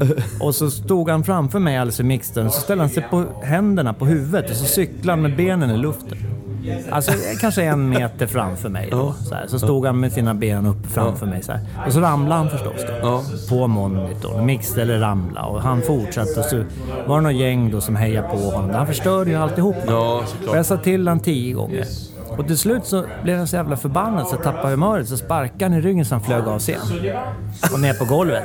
Och 0.40 0.54
så 0.54 0.70
stod 0.70 1.10
han 1.10 1.24
framför 1.24 1.58
mig 1.58 1.76
alldeles 1.78 2.00
i 2.00 2.02
mixen 2.02 2.46
och 2.46 2.52
så 2.52 2.60
ställde 2.60 2.84
han 2.84 2.90
sig 2.90 3.06
på 3.10 3.24
händerna 3.42 3.94
på 3.94 4.06
huvudet 4.06 4.50
och 4.50 4.56
så 4.56 4.64
cyklade 4.64 5.12
han 5.12 5.22
med 5.22 5.36
benen 5.36 5.70
i 5.70 5.76
luften. 5.76 6.18
Alltså 6.90 7.12
kanske 7.40 7.62
en 7.62 7.88
meter 7.88 8.26
framför 8.26 8.68
mig 8.68 8.88
då. 8.90 9.14
Så, 9.24 9.34
här. 9.34 9.46
så 9.46 9.58
stod 9.58 9.86
han 9.86 10.00
med 10.00 10.12
sina 10.12 10.34
ben 10.34 10.66
upp 10.66 10.86
framför 10.86 11.26
mig 11.26 11.42
så 11.42 11.52
här. 11.52 11.60
Och 11.86 11.92
så 11.92 12.00
ramlade 12.00 12.40
han 12.40 12.50
förstås 12.50 12.80
då. 13.02 13.22
På 13.48 13.66
monitorn. 13.66 14.46
Mixade 14.46 15.00
ramla 15.00 15.44
och 15.44 15.62
han 15.62 15.82
fortsatte 15.82 16.40
och 16.40 16.46
så 16.46 16.64
var 17.06 17.16
det 17.16 17.22
något 17.22 17.40
gäng 17.40 17.70
då 17.70 17.80
som 17.80 17.96
hejade 17.96 18.28
på 18.28 18.36
honom. 18.36 18.70
Han 18.70 18.86
förstörde 18.86 19.30
ju 19.30 19.36
alltihop. 19.36 19.76
Ja, 19.86 20.22
Och 20.48 20.56
jag 20.56 20.66
sa 20.66 20.76
till 20.76 21.08
han 21.08 21.20
tio 21.20 21.54
gånger. 21.54 21.84
Och 22.38 22.46
till 22.46 22.58
slut 22.58 22.84
så 22.86 23.04
blev 23.22 23.38
jag 23.38 23.48
så 23.48 23.56
jävla 23.56 23.76
förbannad 23.76 24.26
så 24.26 24.34
jag 24.34 24.42
tappade 24.42 24.68
humöret. 24.70 25.08
Så 25.08 25.16
sparkade 25.16 25.64
han 25.64 25.74
i 25.74 25.80
ryggen 25.80 26.04
så 26.04 26.14
han 26.14 26.22
flög 26.24 26.44
av 26.48 26.58
scen. 26.58 26.80
Och 27.72 27.80
ner 27.80 27.94
på 27.94 28.04
golvet. 28.04 28.44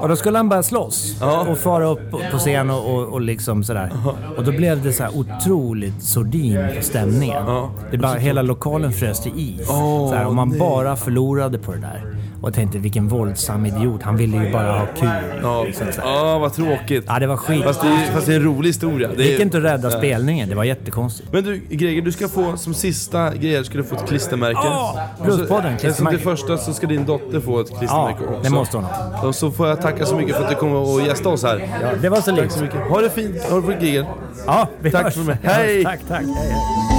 Och 0.00 0.08
då 0.08 0.16
skulle 0.16 0.38
han 0.38 0.48
börja 0.48 0.62
slåss. 0.62 1.22
Och 1.48 1.58
fara 1.58 1.86
upp 1.86 2.10
på- 2.10 2.38
scen 2.38 2.70
och, 2.70 2.94
och, 2.94 3.08
och 3.08 3.20
liksom 3.20 3.64
sådär. 3.64 3.90
Och 4.36 4.44
då 4.44 4.50
blev 4.52 4.82
det 4.82 4.92
så 4.92 5.02
här 5.02 5.12
otroligt 5.18 6.02
sordin 6.04 6.58
på 6.76 6.82
stämningen. 6.82 7.42
Det 7.90 7.98
bara, 7.98 8.14
hela 8.14 8.42
lokalen 8.42 8.92
frös 8.92 9.20
till 9.22 9.32
is. 9.36 9.66
så 9.66 10.14
här, 10.14 10.26
och 10.26 10.34
man 10.34 10.58
bara 10.58 10.96
förlorade 10.96 11.58
på 11.58 11.72
det 11.72 11.78
där. 11.80 12.16
Och 12.40 12.54
tänkte 12.54 12.78
vilken 12.78 13.08
våldsam 13.08 13.66
idiot. 13.66 14.02
Han 14.02 14.16
ville 14.16 14.44
ju 14.44 14.52
bara 14.52 14.72
ha 14.78 14.86
kul. 14.98 15.08
Ja, 15.42 15.66
ja 15.96 16.38
vad 16.38 16.52
tråkigt. 16.52 17.04
Ja, 17.06 17.18
det 17.18 17.26
var 17.26 17.36
skit. 17.36 17.64
Fast 17.64 17.80
det, 17.82 18.10
fast 18.14 18.26
det 18.26 18.32
är 18.32 18.36
en 18.36 18.42
rolig 18.44 18.68
historia. 18.68 19.08
Det 19.16 19.24
gick 19.24 19.40
inte 19.40 19.58
att 19.58 19.64
rädda 19.64 19.90
spelningen. 19.90 20.48
Det 20.48 20.54
var 20.54 20.64
jättekonstigt. 20.64 21.32
Men 21.32 21.44
du 21.44 21.60
Greger, 21.68 22.02
du 22.02 22.12
ska 22.12 22.28
få 22.28 22.56
som 22.56 22.74
sista 22.74 23.34
grej 23.34 23.64
ska 23.64 23.78
du 23.78 23.84
få 23.84 23.94
ett 23.96 24.06
klistermärke. 24.08 24.58
Ja, 24.64 25.08
så- 25.18 25.24
Bluespodden, 25.24 25.70
Som 25.70 25.78
klistermärke. 25.78 26.16
det 26.16 26.22
första 26.22 26.58
så 26.58 26.74
ska 26.74 26.86
din 26.86 27.04
dotter 27.06 27.40
få 27.40 27.60
ett 27.60 27.66
Ja, 27.70 27.78
klistermärke 27.78 28.24
också. 28.24 28.40
det 28.42 28.50
måste 28.50 28.76
hon 28.76 28.84
ha. 28.84 29.28
Och 29.28 29.34
så 29.34 29.50
får 29.50 29.68
jag 29.68 29.82
tacka 29.82 30.06
så 30.06 30.16
mycket 30.16 30.36
för 30.36 30.42
att 30.44 30.50
du 30.50 30.56
kom 30.56 30.72
och 30.72 31.00
gästa 31.06 31.28
oss 31.28 31.42
här. 31.42 31.68
Ja, 31.82 31.88
det 32.02 32.08
var 32.08 32.20
så 32.20 32.30
Tack 32.30 32.40
likt. 32.40 32.52
så 32.52 32.60
mycket. 32.62 32.80
Ha 32.88 33.00
det 33.00 33.10
fint. 33.10 33.42
Ha 33.50 33.60
det 33.60 33.66
fint 33.66 33.80
Greger. 33.80 34.06
Ja, 34.46 34.68
vi 34.80 34.90
Tack 34.90 35.04
hörs. 35.04 35.14
för 35.14 35.22
mig. 35.22 35.36
Hej! 35.42 35.84
Tack, 35.84 36.00
tack. 36.08 36.22
Hej, 36.22 36.34
hej. 36.36 36.97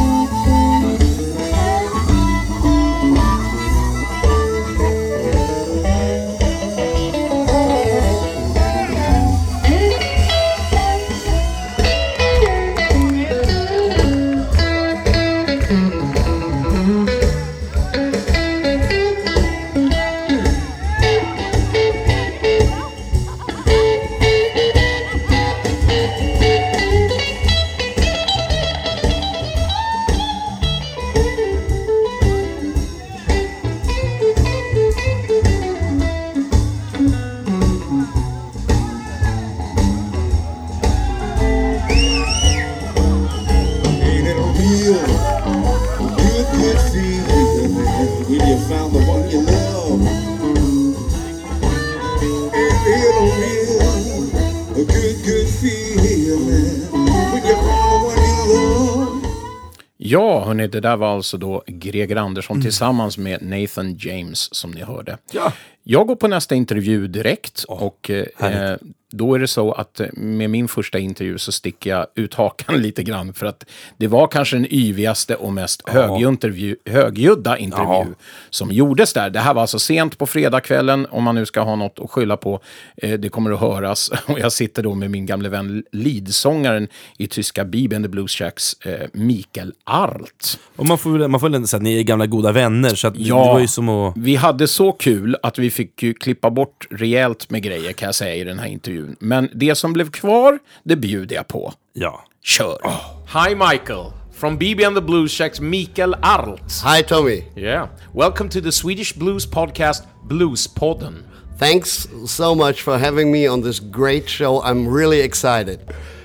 Det 60.81 60.87
där 60.87 60.97
var 60.97 61.15
alltså 61.15 61.37
då 61.37 61.63
Greger 61.67 62.15
Andersson 62.15 62.61
tillsammans 62.61 63.17
med 63.17 63.41
Nathan 63.41 63.97
James 63.97 64.55
som 64.55 64.71
ni 64.71 64.81
hörde. 64.81 65.17
Ja. 65.31 65.53
Jag 65.83 66.07
går 66.07 66.15
på 66.15 66.27
nästa 66.27 66.55
intervju 66.55 67.07
direkt 67.07 67.63
och 67.63 68.09
eh, 68.09 68.75
då 69.11 69.35
är 69.35 69.39
det 69.39 69.47
så 69.47 69.71
att 69.71 69.99
eh, 69.99 70.07
med 70.13 70.49
min 70.49 70.67
första 70.67 70.99
intervju 70.99 71.37
så 71.37 71.51
sticker 71.51 71.89
jag 71.89 72.07
ut 72.15 72.33
hakan 72.33 72.77
lite 72.81 73.03
grann 73.03 73.33
för 73.33 73.45
att 73.45 73.65
det 73.97 74.07
var 74.07 74.27
kanske 74.27 74.55
den 74.55 74.73
yvigaste 74.73 75.35
och 75.35 75.53
mest 75.53 75.89
högljudda 75.89 76.47
högljudda 76.85 77.57
intervju 77.57 77.87
Ja. 77.89 78.05
som 78.49 78.71
gjordes 78.71 79.13
där. 79.13 79.29
Det 79.29 79.39
här 79.39 79.53
var 79.53 79.61
alltså 79.61 79.79
sent 79.79 80.17
på 80.17 80.25
fredagskvällen 80.25 81.07
om 81.11 81.23
man 81.23 81.35
nu 81.35 81.45
ska 81.45 81.61
ha 81.61 81.75
något 81.75 81.99
att 81.99 82.11
skylla 82.11 82.37
på. 82.37 82.59
Eh, 82.97 83.11
det 83.19 83.29
kommer 83.29 83.51
att 83.51 83.59
höras 83.59 84.11
och 84.27 84.39
jag 84.39 84.51
sitter 84.51 84.83
då 84.83 84.95
med 84.95 85.11
min 85.11 85.25
gamle 85.25 85.49
vän 85.49 85.83
leadsångaren 85.91 86.87
i 87.17 87.27
tyska 87.27 87.65
Bibi 87.65 87.95
and 87.95 88.05
the 88.05 88.09
Blues 88.09 88.31
Shacks, 88.31 88.73
eh, 88.85 89.07
Mikael 89.13 89.73
Arlt. 89.83 90.59
Och 90.75 90.85
man 90.85 90.97
får 90.97 91.27
man 91.27 91.39
får 91.39 91.55
ändå 91.55 91.67
säga 91.67 91.77
att 91.77 91.83
ni 91.83 91.99
är 91.99 92.03
gamla 92.03 92.25
goda 92.25 92.51
vänner. 92.51 92.89
Så 92.95 93.07
att 93.07 93.13
det 93.13 93.31
var 93.31 93.59
ju 93.59 93.67
som 93.67 93.89
att... 93.89 94.17
Vi 94.17 94.35
hade 94.35 94.67
så 94.67 94.91
kul 94.91 95.35
att 95.43 95.57
vi 95.59 95.71
fick 95.71 96.03
ju 96.03 96.13
klippa 96.13 96.49
bort 96.49 96.87
rejält 96.89 97.49
med 97.49 97.63
grejer 97.63 97.93
kan 97.93 98.05
jag 98.05 98.15
säga 98.15 98.35
i 98.35 98.43
den 98.43 98.59
här 98.59 98.67
intervjun. 98.67 98.98
Men 99.19 99.49
det 99.53 99.75
som 99.75 99.93
blev 99.93 100.09
kvar, 100.09 100.59
det 100.83 100.95
bjuder 100.95 101.35
jag 101.35 101.47
på. 101.47 101.73
Ja. 101.93 102.25
Kör! 102.43 102.77
Oh. 102.83 103.01
Hi, 103.27 103.55
Michael. 103.55 104.11
From 104.31 104.57
BB 104.57 104.83
and 104.83 104.95
the 104.95 105.01
Blues 105.01 105.31
Shacks, 105.31 105.59
Mikael 105.59 106.15
Arlt. 106.21 106.81
Hi, 106.83 107.03
Tommy. 107.03 107.43
Yeah. 107.55 107.87
Welcome 108.13 108.49
to 108.49 108.61
the 108.61 108.71
Swedish 108.71 109.13
Blues 109.13 109.45
podcast, 109.45 110.03
Bluespodden. 110.27 111.23
Thanks 111.57 112.07
so 112.25 112.55
much 112.55 112.81
for 112.81 112.97
having 112.97 113.31
me 113.31 113.47
on 113.47 113.61
this 113.61 113.81
great 113.81 114.29
show. 114.29 114.61
I'm 114.63 114.87
really 114.87 115.19
excited. 115.19 115.79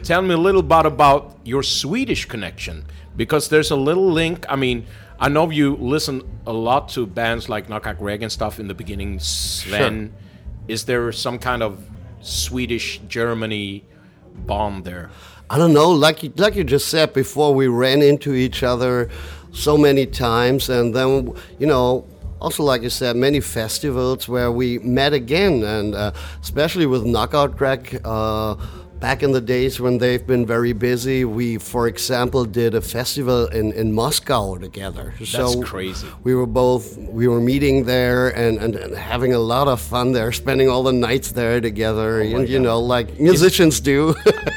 Tell 0.04 0.22
me 0.22 0.34
a 0.34 0.38
little 0.38 0.62
bit 0.62 0.86
about 0.86 1.36
your 1.44 1.64
Swedish 1.64 2.26
connection, 2.26 2.84
because 3.16 3.48
there's 3.48 3.72
a 3.72 3.76
little 3.76 4.12
link. 4.12 4.46
I 4.48 4.56
mean, 4.56 4.86
I 5.18 5.28
know 5.28 5.50
you 5.50 5.76
listen 5.76 6.22
a 6.46 6.52
lot 6.52 6.88
to 6.90 7.06
bands 7.06 7.48
like 7.48 7.68
Knockout 7.68 7.98
Greg 7.98 8.22
and 8.22 8.30
stuff 8.30 8.60
in 8.60 8.68
the 8.68 8.74
beginning. 8.74 9.18
Sven, 9.18 10.12
is 10.68 10.84
there 10.84 11.10
some 11.12 11.38
kind 11.38 11.62
of 11.62 11.78
Swedish 12.24 13.00
Germany 13.08 13.84
bond 14.46 14.84
there? 14.84 15.10
I 15.50 15.58
don't 15.58 15.74
know, 15.74 15.90
like 15.90 16.22
you, 16.22 16.32
like 16.36 16.56
you 16.56 16.64
just 16.64 16.88
said 16.88 17.12
before, 17.12 17.54
we 17.54 17.68
ran 17.68 18.02
into 18.02 18.34
each 18.34 18.62
other 18.62 19.10
so 19.52 19.76
many 19.76 20.06
times, 20.06 20.68
and 20.68 20.94
then 20.94 21.34
you 21.58 21.66
know, 21.66 22.06
also 22.40 22.62
like 22.62 22.82
you 22.82 22.90
said, 22.90 23.14
many 23.16 23.40
festivals 23.40 24.26
where 24.26 24.50
we 24.50 24.78
met 24.78 25.12
again, 25.12 25.62
and 25.62 25.94
uh, 25.94 26.12
especially 26.42 26.86
with 26.86 27.04
Knockout 27.04 27.56
Greg. 27.56 28.00
Uh, 28.04 28.56
back 29.04 29.22
in 29.22 29.32
the 29.32 29.40
days 29.56 29.78
when 29.78 29.98
they've 29.98 30.26
been 30.26 30.46
very 30.46 30.72
busy, 30.72 31.26
we, 31.26 31.58
for 31.58 31.86
example, 31.88 32.46
did 32.46 32.74
a 32.74 32.80
festival 32.80 33.46
in, 33.48 33.70
in 33.72 33.92
Moscow 33.92 34.56
together. 34.56 35.12
That's 35.20 35.56
crazy. 35.62 36.08
We 36.22 36.34
were 36.34 36.46
both 36.46 36.96
we 36.96 37.28
were 37.28 37.42
meeting 37.52 37.84
there 37.84 38.30
and, 38.30 38.56
and, 38.56 38.74
and 38.74 38.94
having 38.96 39.34
a 39.34 39.38
lot 39.38 39.68
of 39.68 39.78
fun 39.78 40.12
there, 40.12 40.32
spending 40.32 40.70
all 40.70 40.82
the 40.82 40.94
nights 41.08 41.32
there 41.32 41.60
together, 41.60 42.22
and, 42.22 42.48
you 42.48 42.58
know, 42.58 42.80
like 42.80 43.20
musicians 43.20 43.78
do. 43.78 44.14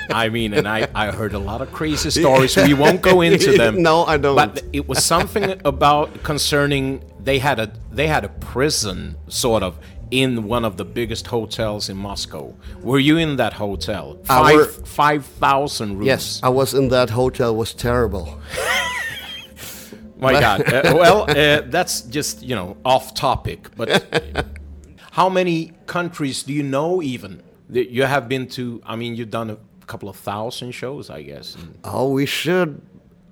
I 0.09 0.29
mean, 0.29 0.53
and 0.53 0.65
I, 0.65 0.87
I 0.95 1.11
heard 1.11 1.33
a 1.33 1.39
lot 1.39 1.59
of 1.61 1.73
crazy 1.73 2.09
stories. 2.21 2.55
We 2.55 2.73
won't 2.73 3.01
go 3.01 3.19
into 3.19 3.51
them. 3.51 3.73
No, 3.87 4.05
I 4.05 4.15
don't. 4.15 4.37
But 4.37 4.63
it 4.71 4.87
was 4.87 5.03
something 5.03 5.59
about 5.65 6.23
concerning 6.23 7.01
they 7.27 7.39
had 7.39 7.59
a 7.59 7.67
they 7.91 8.07
had 8.07 8.23
a 8.23 8.29
prison 8.29 9.17
sort 9.27 9.61
of 9.61 9.77
in 10.11 10.43
one 10.47 10.63
of 10.65 10.77
the 10.77 10.85
biggest 10.85 11.27
hotels 11.27 11.89
in 11.89 11.97
Moscow. 11.97 12.53
Were 12.81 12.99
you 12.99 13.17
in 13.17 13.35
that 13.37 13.53
hotel? 13.53 14.17
Our- 14.29 14.65
Five 14.65 14.87
five 14.87 15.25
thousand 15.25 15.97
rooms. 15.97 16.05
yes, 16.07 16.39
I 16.43 16.49
was 16.49 16.73
in 16.73 16.89
that 16.89 17.09
hotel. 17.09 17.55
Was 17.55 17.73
terrible. 17.73 18.39
My 20.19 20.39
God. 20.39 20.61
Uh, 20.71 20.81
well, 20.95 21.29
uh, 21.29 21.61
that's 21.67 22.01
just 22.01 22.41
you 22.41 22.55
know 22.55 22.77
off 22.83 23.13
topic. 23.13 23.69
But 23.75 24.45
how 25.11 25.29
many 25.29 25.73
countries 25.85 26.43
do 26.43 26.53
you 26.53 26.63
know 26.63 27.01
even 27.01 27.43
that 27.69 27.89
you 27.91 28.03
have 28.03 28.27
been 28.27 28.47
to? 28.49 28.81
I 28.85 28.95
mean, 28.95 29.15
you've 29.15 29.29
done 29.31 29.49
a 29.51 29.57
couple 29.85 30.09
of 30.09 30.15
thousand 30.15 30.71
shows, 30.71 31.09
I 31.09 31.21
guess. 31.21 31.55
Oh, 31.83 32.09
we 32.11 32.25
should 32.25 32.81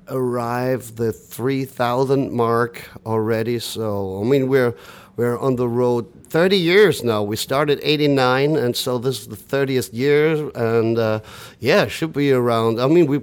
arrive 0.08 0.96
the 0.98 1.12
3,000 1.12 2.32
mark 2.32 2.88
already. 3.08 3.58
So, 3.58 4.22
I 4.22 4.24
mean, 4.24 4.48
we're 4.48 4.76
we're 5.18 5.38
on 5.40 5.56
the 5.56 5.68
road 5.68 6.06
30 6.30 6.58
years 6.58 7.04
now. 7.04 7.24
We 7.24 7.36
started 7.38 7.80
89, 7.84 8.56
and 8.56 8.76
so 8.76 8.98
this 8.98 9.22
is 9.22 9.28
the 9.28 9.36
30th 9.38 9.90
year. 9.94 10.52
And 10.56 10.98
uh, 10.98 11.20
yeah, 11.60 11.88
should 11.88 12.14
be 12.14 12.32
around. 12.32 12.80
I 12.80 12.88
mean, 12.88 13.06
we 13.08 13.22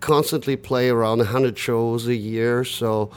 constantly 0.00 0.56
play 0.56 0.88
around 0.88 1.18
100 1.18 1.56
shows 1.58 2.06
a 2.08 2.14
year. 2.14 2.64
So 2.64 3.10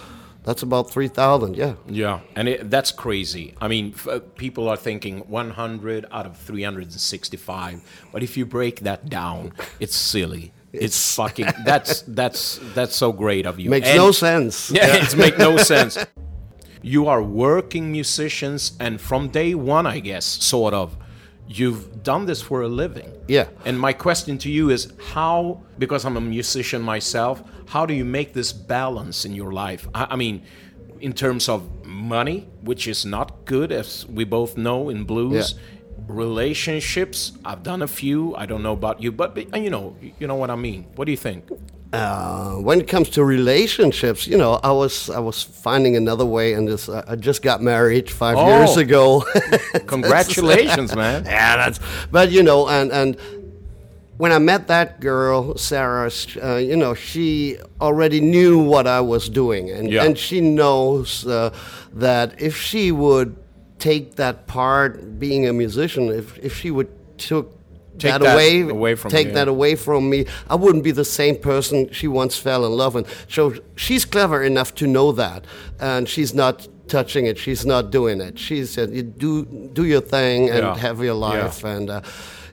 that's 0.44 0.62
about 0.64 0.90
3,000. 0.92 1.56
Yeah. 1.56 1.76
Yeah, 1.88 2.20
and 2.36 2.48
it, 2.48 2.70
that's 2.70 2.92
crazy. 2.92 3.56
I 3.62 3.68
mean, 3.68 3.94
f- 3.96 4.08
uh, 4.08 4.20
people 4.36 4.68
are 4.68 4.78
thinking 4.78 5.20
100 5.28 6.06
out 6.12 6.26
of 6.26 6.38
365, 6.38 7.82
but 8.12 8.24
if 8.24 8.38
you 8.38 8.46
break 8.46 8.82
that 8.82 9.10
down, 9.10 9.54
it's 9.80 9.96
silly. 9.96 10.54
It's, 10.74 11.16
fucking. 11.16 11.48
That's 11.66 12.02
that's 12.04 12.58
that's 12.74 12.96
so 12.96 13.12
great 13.12 13.46
of 13.46 13.60
you. 13.60 13.70
Makes 13.78 13.90
And- 13.90 13.98
no 13.98 14.12
sense. 14.14 14.72
Yeah, 14.74 15.04
it 15.04 15.18
makes 15.18 15.38
no 15.38 15.58
sense. 15.58 15.98
You 16.82 17.08
are 17.08 17.22
working 17.22 17.92
musicians, 17.92 18.74
and 18.80 19.00
from 19.00 19.30
day 19.30 19.54
one, 19.54 19.86
I 19.86 20.00
guess, 20.00 20.26
sort 20.26 20.74
of, 20.74 20.98
you've 21.48 22.04
done 22.04 22.26
this 22.26 22.42
for 22.42 22.62
a 22.62 22.68
living. 22.68 23.12
Yeah. 23.28 23.48
And 23.66 23.80
my 23.80 23.94
question 23.94 24.38
to 24.40 24.50
you 24.50 24.70
is 24.70 24.92
how, 25.14 25.62
because 25.78 26.06
I'm 26.06 26.18
a 26.18 26.22
musician 26.22 26.82
myself, 26.82 27.44
how 27.68 27.86
do 27.86 27.94
you 27.94 28.06
make 28.06 28.34
this 28.34 28.52
balance 28.52 29.26
in 29.26 29.34
your 29.34 29.52
life? 29.52 29.88
I, 29.94 30.08
I 30.12 30.16
mean, 30.16 30.44
in 31.00 31.14
terms 31.14 31.50
of 31.50 31.86
money, 31.86 32.48
which 32.62 32.88
is 32.88 33.06
not 33.06 33.46
good, 33.46 33.72
as 33.72 34.06
we 34.08 34.24
both 34.24 34.58
know 34.58 34.90
in 34.90 35.04
blues. 35.04 35.54
Yeah 35.54 35.60
Relationships, 36.08 37.32
I've 37.46 37.64
done 37.64 37.84
a 37.84 37.88
few. 37.88 38.36
I 38.36 38.46
don't 38.46 38.64
know 38.64 38.74
about 38.74 39.02
you, 39.02 39.12
but 39.12 39.36
but, 39.36 39.56
you 39.62 39.70
know, 39.70 39.96
you 40.20 40.28
know 40.28 40.36
what 40.36 40.50
I 40.50 40.56
mean. 40.56 40.88
What 40.96 41.06
do 41.06 41.12
you 41.12 41.18
think? 41.18 41.46
Uh, 41.94 42.54
when 42.56 42.80
it 42.80 42.88
comes 42.88 43.10
to 43.10 43.24
relationships, 43.26 44.26
you 44.26 44.38
know, 44.38 44.60
I 44.64 44.72
was 44.72 45.10
I 45.10 45.20
was 45.20 45.44
finding 45.44 45.98
another 45.98 46.26
way, 46.26 46.54
and 46.54 46.66
this 46.68 46.88
I 46.88 47.04
I 47.06 47.16
just 47.18 47.42
got 47.42 47.62
married 47.62 48.10
five 48.10 48.38
Oh. 48.38 48.48
years 48.48 48.78
ago. 48.78 49.26
Congratulations, 49.88 50.96
man. 51.02 51.26
yeah, 51.26 51.58
that's. 51.58 51.80
But 52.10 52.32
you 52.32 52.44
know, 52.44 52.70
and 52.70 52.92
and 52.94 53.18
when 54.18 54.32
I 54.32 54.40
met 54.40 54.68
that 54.68 55.02
girl, 55.02 55.58
Sarah, 55.58 56.10
uh, 56.42 56.56
you 56.56 56.78
know, 56.78 56.94
she 56.94 57.58
already 57.82 58.22
knew 58.22 58.60
what 58.60 58.88
I 58.88 59.02
was 59.02 59.28
doing, 59.30 59.70
and 59.70 59.92
Yeah. 59.92 60.06
and 60.06 60.18
she 60.18 60.40
knows 60.40 61.26
uh, 61.28 61.50
that 61.94 62.40
if 62.42 62.56
she 62.56 62.92
would 62.94 63.36
take 63.80 64.16
that 64.16 64.48
part, 64.48 65.20
being 65.20 65.46
a 65.48 65.52
musician, 65.54 66.08
if 66.10 66.38
if 66.42 66.56
she 66.56 66.72
would 66.72 66.88
took 67.18 67.52
Take 68.02 68.12
that, 68.14 68.22
that 68.24 68.34
away, 68.36 68.62
away 68.62 68.96
from 68.96 69.12
take 69.12 69.28
you, 69.28 69.34
that 69.34 69.48
yeah. 69.48 69.52
away 69.58 69.76
from 69.76 70.10
me, 70.10 70.26
I 70.50 70.56
wouldn't 70.56 70.84
be 70.84 70.92
the 70.92 71.06
same 71.06 71.36
person 71.38 71.90
she 71.92 72.08
once 72.08 72.36
fell 72.38 72.66
in 72.66 72.72
love 72.84 72.94
with. 72.96 73.08
So 73.30 73.54
she's 73.76 74.06
clever 74.06 74.44
enough 74.44 74.74
to 74.76 74.88
know 74.88 75.12
that, 75.14 75.46
and 75.80 76.08
she's 76.10 76.34
not 76.34 76.68
touching 76.88 77.26
it. 77.26 77.38
She's 77.38 77.66
not 77.66 77.92
doing 77.92 78.20
it. 78.22 78.38
She 78.40 78.66
said, 78.66 78.92
"You 78.92 79.04
do 79.04 79.46
do 79.74 79.84
your 79.86 80.02
thing 80.02 80.50
and 80.50 80.60
Yeah. 80.60 80.78
have 80.78 80.98
your 80.98 81.16
Yeah. 81.16 81.30
life." 81.44 81.64
And 81.64 81.90
uh, 81.90 82.02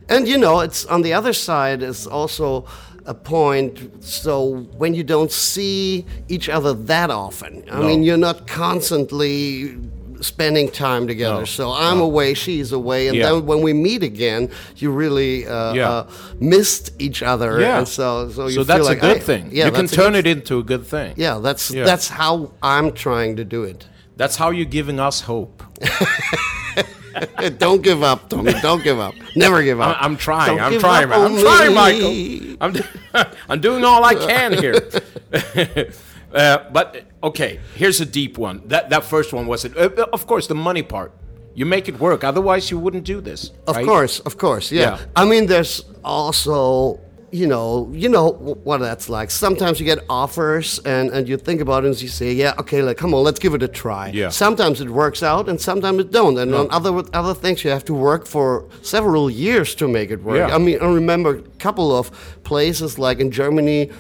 and 0.09 0.29
you 0.29 0.39
know, 0.39 0.61
it's 0.61 0.85
on 0.87 1.03
the 1.03 1.13
other 1.15 1.33
side 1.33 1.83
is 1.83 2.07
also 2.07 2.65
a 3.07 3.15
point. 3.15 3.75
So 4.05 4.67
when 4.77 4.93
you 4.95 5.03
don't 5.03 5.33
see 5.33 6.05
each 6.29 6.49
other 6.49 6.73
that 6.75 7.11
often, 7.11 7.65
I 7.71 7.81
No. 7.81 7.87
mean, 7.87 8.03
you're 8.03 8.19
not 8.29 8.47
constantly 8.47 9.77
spending 10.21 10.71
time 10.71 11.07
together. 11.07 11.41
No. 11.41 11.45
So 11.45 11.73
I'm 11.73 12.01
away, 12.01 12.35
she's 12.35 12.73
away, 12.73 13.09
and 13.09 13.17
Yeah. 13.17 13.31
then 13.31 13.47
when 13.47 13.63
we 13.63 13.73
meet 13.73 14.03
again, 14.03 14.51
you 14.77 14.91
really 14.91 15.47
uh, 15.47 15.73
Yeah. 15.75 15.91
uh, 15.91 16.07
missed 16.41 16.91
each 16.99 17.23
other. 17.23 17.61
Yeah. 17.61 17.79
And 17.79 17.89
so 17.89 18.31
so 18.31 18.47
you 18.47 18.55
so 18.55 18.65
that's 18.65 18.85
like, 18.87 18.99
a 18.99 19.01
good 19.01 19.23
thing. 19.23 19.51
Yeah, 19.53 19.67
you 19.67 19.73
can 19.73 19.87
turn 19.87 20.15
it 20.15 20.27
into 20.27 20.59
a 20.59 20.63
good 20.63 20.87
thing. 20.87 21.15
Yeah, 21.17 21.39
that's 21.39 21.71
Yeah. 21.71 21.85
that's 21.85 22.09
how 22.09 22.53
I'm 22.63 22.93
trying 22.93 23.37
to 23.37 23.45
do 23.45 23.63
it. 23.65 23.87
That's 24.17 24.37
how 24.37 24.51
you're 24.51 24.65
giving 24.65 24.99
us 24.99 25.21
hope. 25.23 25.63
don't 27.59 27.83
give 27.83 28.03
up, 28.03 28.29
Tommy. 28.29 28.53
Don't 28.63 28.83
give 28.83 28.99
up. 28.99 29.15
Never 29.37 29.63
give 29.63 29.81
up. 29.81 29.97
I'm 30.01 30.17
trying. 30.17 30.57
Don't 30.57 30.75
I'm 30.75 30.81
trying. 30.81 31.13
I'm 31.13 31.39
trying. 31.39 31.75
Michael. 31.75 32.57
I'm, 32.61 33.27
I'm 33.49 33.61
doing 33.61 33.85
all 33.85 34.05
I 34.05 34.15
can 34.15 34.53
here. 34.53 34.89
uh, 36.35 36.59
but 36.73 37.05
okay, 37.23 37.61
here's 37.75 38.01
a 38.01 38.07
deep 38.07 38.39
one. 38.39 38.63
That 38.67 38.91
that 38.91 39.05
first 39.05 39.33
one 39.33 39.47
was 39.47 39.65
it. 39.65 39.77
Uh, 39.77 40.07
of 40.13 40.27
course, 40.27 40.47
the 40.47 40.55
money 40.55 40.83
part. 40.83 41.13
You 41.55 41.67
make 41.67 41.89
it 41.89 41.99
work. 41.99 42.23
Otherwise, 42.23 42.71
you 42.71 42.79
wouldn't 42.79 43.05
do 43.05 43.21
this. 43.21 43.51
Of 43.67 43.75
right? 43.75 43.85
course, 43.85 44.21
of 44.21 44.39
course, 44.39 44.71
yeah. 44.71 44.81
Yeah. 44.81 44.99
I 45.17 45.25
mean, 45.25 45.47
there's 45.47 45.83
also, 46.05 47.01
you 47.33 47.49
know, 47.49 47.91
you 47.93 48.09
know 48.09 48.31
what 48.63 48.79
that's 48.79 49.09
like. 49.09 49.29
Sometimes 49.33 49.81
you 49.81 49.85
get 49.85 49.99
offers, 50.09 50.79
and 50.85 51.11
and 51.11 51.29
you 51.29 51.37
think 51.37 51.61
about 51.61 51.85
it, 51.85 51.89
and 51.89 52.01
you 52.01 52.07
say, 52.07 52.33
yeah, 52.33 52.55
okay, 52.61 52.81
like, 52.83 52.97
come 52.97 53.13
on, 53.13 53.25
let's 53.25 53.41
give 53.41 53.55
it 53.55 53.63
a 53.65 53.69
try. 53.69 54.11
Yeah. 54.15 54.29
Sometimes 54.29 54.81
it 54.81 54.89
works 54.89 55.23
out, 55.25 55.49
and 55.49 55.61
sometimes 55.61 55.99
it 55.99 56.13
don't. 56.13 56.39
And 56.39 56.55
on 56.55 56.69
other 56.71 57.03
other 57.13 57.35
things, 57.35 57.65
you 57.65 57.71
have 57.71 57.85
to 57.87 57.95
work 57.95 58.27
for 58.27 58.69
several 58.83 59.29
years 59.29 59.75
to 59.77 59.89
make 59.89 60.13
it 60.13 60.23
work. 60.23 60.49
Yeah. 60.49 60.55
I 60.55 60.59
mean, 60.59 60.79
I 60.81 60.87
remember 60.87 61.39
a 61.39 61.43
couple 61.59 61.91
of 61.91 62.13
places 62.45 63.01
like 63.01 63.19
in 63.19 63.33
Germany, 63.33 63.91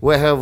where 0.00 0.18
have 0.18 0.40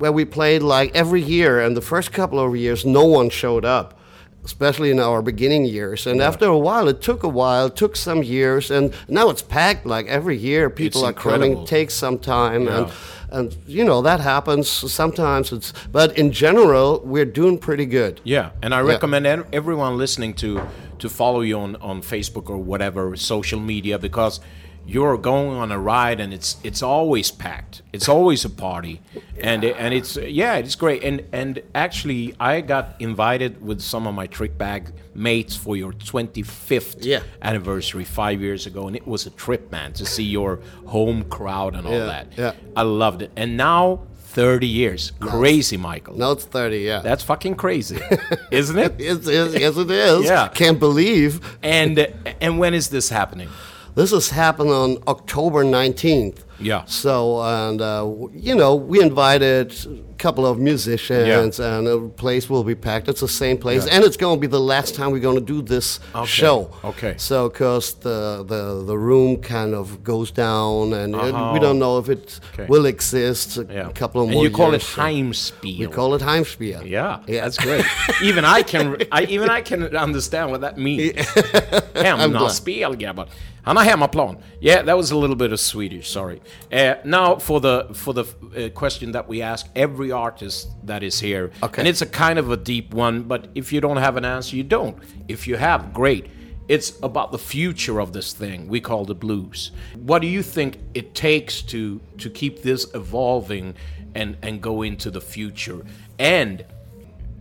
where 0.00 0.12
we 0.12 0.24
played 0.24 0.62
like 0.62 0.90
every 0.94 1.22
year, 1.22 1.60
and 1.60 1.76
the 1.76 1.80
first 1.92 2.12
couple 2.12 2.38
of 2.40 2.56
years, 2.56 2.84
no 2.84 3.04
one 3.04 3.30
showed 3.30 3.64
up 3.64 3.94
especially 4.42 4.90
in 4.90 4.98
our 4.98 5.20
beginning 5.20 5.66
years. 5.66 6.06
And 6.06 6.22
after 6.22 6.46
a 6.46 6.58
while, 6.58 6.88
it 6.88 7.02
took 7.02 7.22
a 7.22 7.28
while, 7.28 7.68
took 7.68 7.94
some 7.94 8.22
years, 8.22 8.70
and 8.70 8.94
now 9.06 9.28
it's 9.28 9.42
packed 9.42 9.84
like 9.84 10.06
every 10.06 10.34
year. 10.36 10.70
People 10.70 11.02
It's 11.02 11.10
are 11.10 11.12
coming, 11.12 11.50
incredible. 11.52 11.66
takes 11.66 11.92
some 11.94 12.18
time, 12.18 12.66
and 12.66 12.86
Yeah. 12.86 13.38
and 13.38 13.56
you 13.66 13.84
know 13.84 14.00
that 14.02 14.20
happens 14.20 14.66
sometimes. 14.70 15.52
It's 15.52 15.74
but 15.92 16.16
in 16.18 16.32
general, 16.32 17.02
we're 17.04 17.26
doing 17.40 17.58
pretty 17.58 17.84
good. 17.84 18.20
Yeah, 18.24 18.50
and 18.62 18.74
I 18.74 18.80
recommend 18.80 19.26
ev- 19.26 19.44
everyone 19.52 19.98
listening 19.98 20.32
to 20.36 20.60
to 21.00 21.08
follow 21.10 21.42
you 21.42 21.58
on 21.58 21.76
on 21.82 22.00
Facebook 22.02 22.48
or 22.48 22.56
whatever 22.56 23.16
social 23.16 23.60
media 23.60 23.98
because 23.98 24.40
you're 24.86 25.16
going 25.18 25.56
on 25.56 25.70
a 25.70 25.78
ride 25.78 26.20
and 26.20 26.32
it's 26.34 26.56
it's 26.64 26.82
always 26.82 27.30
packed. 27.30 27.82
It's 27.92 28.08
always 28.08 28.44
a 28.44 28.50
party, 28.50 29.00
and 29.40 29.62
it, 29.64 29.76
and 29.78 29.94
it's 29.94 30.16
yeah, 30.16 30.56
it's 30.56 30.74
great. 30.74 31.02
And 31.04 31.24
and 31.32 31.62
actually, 31.74 32.34
I 32.40 32.60
got 32.60 32.96
invited 33.00 33.62
with 33.62 33.80
some 33.80 34.06
of 34.06 34.14
my 34.14 34.26
trick 34.26 34.56
bag 34.58 34.92
mates 35.14 35.56
for 35.56 35.76
your 35.76 35.92
25th 35.92 37.04
Yeah. 37.04 37.20
anniversary 37.42 38.04
five 38.04 38.40
years 38.40 38.66
ago, 38.66 38.86
and 38.86 38.96
it 38.96 39.06
was 39.06 39.26
a 39.26 39.30
trip, 39.30 39.70
man, 39.72 39.92
to 39.94 40.04
see 40.06 40.24
your 40.24 40.60
home 40.86 41.24
crowd 41.24 41.74
and 41.74 41.86
all 41.86 41.92
Yeah, 41.92 42.06
that. 42.06 42.26
yeah. 42.36 42.52
I 42.76 42.82
loved 42.82 43.22
it. 43.22 43.30
And 43.36 43.56
now. 43.56 44.00
30 44.32 44.64
years. 44.68 45.10
Crazy, 45.18 45.76
Michael. 45.76 46.16
Now 46.16 46.30
it's 46.30 46.44
thirty. 46.44 46.78
Yeah, 46.82 47.00
That's 47.00 47.24
fucking 47.24 47.56
crazy, 47.56 47.98
isn't 48.52 48.78
it? 48.78 48.94
It's, 49.00 49.26
it's, 49.26 49.58
yes, 49.58 49.76
it 49.76 49.90
is. 49.90 50.24
Yeah. 50.24 50.46
can't 50.46 50.78
believe 50.78 51.40
And 51.64 51.98
and 52.40 52.60
when 52.60 52.72
is 52.72 52.90
this 52.90 53.08
happening? 53.08 53.48
This 53.94 54.10
has 54.12 54.30
happened 54.30 54.70
on 54.70 54.98
October 55.06 55.64
nineteenth. 55.64 56.44
Yeah. 56.62 56.84
So 56.84 57.40
and 57.40 57.80
uh, 57.80 58.06
you 58.34 58.54
know 58.54 58.74
we 58.74 59.00
invited 59.02 59.72
a 59.86 60.14
couple 60.18 60.44
of 60.46 60.58
musicians, 60.58 61.58
yeah. 61.58 61.72
and 61.78 61.86
the 61.86 61.98
place 62.16 62.50
will 62.50 62.64
be 62.64 62.74
packed. 62.74 63.08
It's 63.08 63.20
the 63.22 63.28
same 63.28 63.56
place, 63.56 63.86
and 63.86 64.04
it's 64.04 64.18
going 64.18 64.36
to 64.36 64.40
be 64.40 64.46
the 64.46 64.60
last 64.60 64.94
time 64.94 65.10
we're 65.10 65.20
going 65.22 65.38
to 65.38 65.52
do 65.54 65.62
this 65.62 65.98
show. 66.26 66.70
Okay. 66.84 67.14
So 67.16 67.48
because 67.48 67.94
the, 67.94 68.44
the 68.46 68.84
the 68.84 68.98
room 68.98 69.40
kind 69.40 69.74
of 69.74 70.04
goes 70.04 70.30
down, 70.30 70.92
and 70.92 71.16
uh, 71.16 71.50
we 71.54 71.58
don't 71.60 71.78
know 71.78 71.96
if 71.98 72.08
it 72.10 72.18
Uh-huh. 72.42 72.62
Okay. 72.62 72.66
will 72.68 72.84
exist 72.86 73.56
a 73.56 73.64
Yeah. 73.70 73.88
couple 73.94 74.20
of 74.20 74.26
and 74.28 74.34
more 74.34 74.44
you 74.44 74.50
call 74.50 74.68
it 74.74 74.82
years. 74.82 74.86
so- 74.96 75.02
Heimspiel. 75.02 75.78
We 75.78 75.86
call 75.86 76.14
it 76.14 76.20
Heimspiel. 76.22 76.84
Yeah, 76.84 77.20
Yeah. 77.26 77.44
that's 77.44 77.56
great. 77.56 77.86
even 78.22 78.44
I 78.44 78.62
can, 78.62 78.84
I, 79.10 79.22
even 79.24 79.48
I 79.48 79.62
can 79.62 79.96
understand 79.96 80.50
what 80.50 80.60
that 80.60 80.76
means. 80.76 81.12
Hemmaspel, 81.94 82.96
grabbar. 83.00 83.28
Han 83.64 83.76
har 83.76 83.84
hemmaplan. 83.84 84.36
Yeah, 84.60 84.82
that 84.84 84.96
was 84.96 85.10
a 85.12 85.16
little 85.16 85.36
bit 85.36 85.52
of 85.52 85.60
Swedish. 85.60 86.08
Sorry. 86.10 86.40
Uh, 86.72 86.94
now 87.04 87.36
for 87.38 87.60
the 87.60 87.86
for 87.94 88.14
the 88.14 88.24
uh, 88.56 88.68
question 88.70 89.12
that 89.12 89.28
we 89.28 89.42
ask 89.42 89.66
every 89.74 90.10
artist 90.12 90.68
that 90.86 91.02
is 91.02 91.20
here, 91.20 91.50
Okay. 91.62 91.80
and 91.82 91.88
it's 91.88 92.02
a 92.02 92.06
kind 92.06 92.38
of 92.38 92.50
a 92.50 92.56
deep 92.56 92.94
one. 92.94 93.22
But 93.22 93.48
if 93.54 93.72
you 93.72 93.80
don't 93.80 93.98
have 93.98 94.16
an 94.16 94.24
answer, 94.24 94.56
you 94.56 94.64
don't. 94.64 94.96
If 95.28 95.46
you 95.46 95.56
have, 95.58 95.92
great. 95.92 96.24
It's 96.68 96.92
about 97.02 97.32
the 97.32 97.38
future 97.38 98.00
of 98.00 98.12
this 98.12 98.32
thing 98.32 98.68
we 98.68 98.80
call 98.80 99.04
the 99.04 99.14
blues. 99.14 99.72
What 100.06 100.22
do 100.22 100.28
you 100.28 100.42
think 100.42 100.78
it 100.94 101.14
takes 101.14 101.62
to 101.62 102.00
to 102.18 102.30
keep 102.30 102.62
this 102.62 102.86
evolving 102.94 103.74
and 104.14 104.36
and 104.42 104.60
go 104.62 104.82
into 104.82 105.10
the 105.10 105.20
future? 105.20 105.84
And 106.18 106.64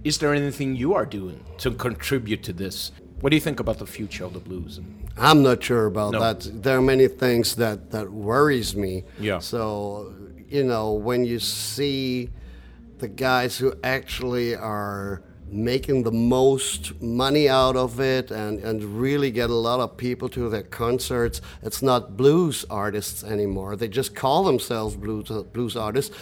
is 0.03 0.17
there 0.17 0.33
anything 0.33 0.75
you 0.75 0.95
are 0.95 1.05
doing 1.05 1.39
to 1.57 1.71
contribute 1.71 2.41
to 2.43 2.53
this? 2.53 2.91
What 3.21 3.29
do 3.31 3.35
you 3.35 3.41
think 3.41 3.59
about 3.59 3.77
the 3.77 3.85
future 3.85 4.25
of 4.25 4.33
the 4.33 4.39
blues? 4.39 4.79
I'm 5.19 5.43
not 5.43 5.63
sure 5.63 5.85
about 5.85 6.13
No. 6.13 6.19
that. 6.19 6.63
There 6.63 6.77
are 6.77 6.81
many 6.81 7.07
things 7.07 7.55
that 7.55 7.91
that 7.91 8.11
worries 8.11 8.75
me. 8.75 9.03
Yeah. 9.19 9.39
So 9.39 10.13
you 10.47 10.63
know 10.63 10.93
when 10.93 11.25
you 11.25 11.39
see 11.39 12.29
the 12.99 13.07
guys 13.07 13.57
who 13.57 13.73
actually 13.83 14.55
are 14.55 15.21
making 15.51 16.03
the 16.03 16.11
most 16.11 17.01
money 17.01 17.49
out 17.49 17.75
of 17.75 17.99
it 17.99 18.29
and, 18.29 18.59
and 18.59 18.83
really 19.01 19.31
get 19.31 19.49
a 19.49 19.55
lot 19.55 19.79
of 19.79 19.97
people 19.97 20.29
to 20.29 20.47
their 20.49 20.61
concerts. 20.63 21.41
It's 21.63 21.81
not 21.81 22.15
blues 22.15 22.65
artists 22.69 23.23
anymore. 23.23 23.75
They 23.75 23.87
just 23.87 24.13
call 24.15 24.43
themselves 24.43 24.95
blues 24.95 25.29
blues 25.53 25.75
artists. 25.75 26.15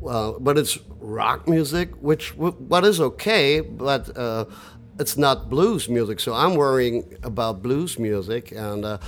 Well, 0.00 0.38
but 0.40 0.58
it's 0.58 0.76
rock 1.00 1.48
music, 1.48 1.90
which 2.02 2.34
what 2.36 2.84
is 2.84 3.00
okay, 3.00 3.60
but 3.60 4.14
uh, 4.18 4.44
it's 4.98 5.16
not 5.16 5.48
blues 5.50 5.88
music. 5.88 6.20
So 6.20 6.32
I'm 6.34 6.54
worrying 6.54 7.16
about 7.22 7.62
blues 7.62 7.98
music, 7.98 8.52
and 8.52 8.84
uh, 8.84 8.98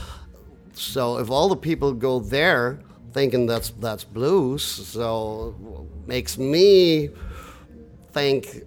so 0.75 1.19
if 1.19 1.31
all 1.31 1.49
the 1.49 1.57
people 1.57 1.93
go 1.93 2.19
there 2.21 2.81
thinking 3.13 3.47
that's 3.47 3.71
that's 3.81 4.05
blues, 4.05 4.63
so 4.63 5.55
makes 6.07 6.39
me 6.39 7.11
think 8.13 8.63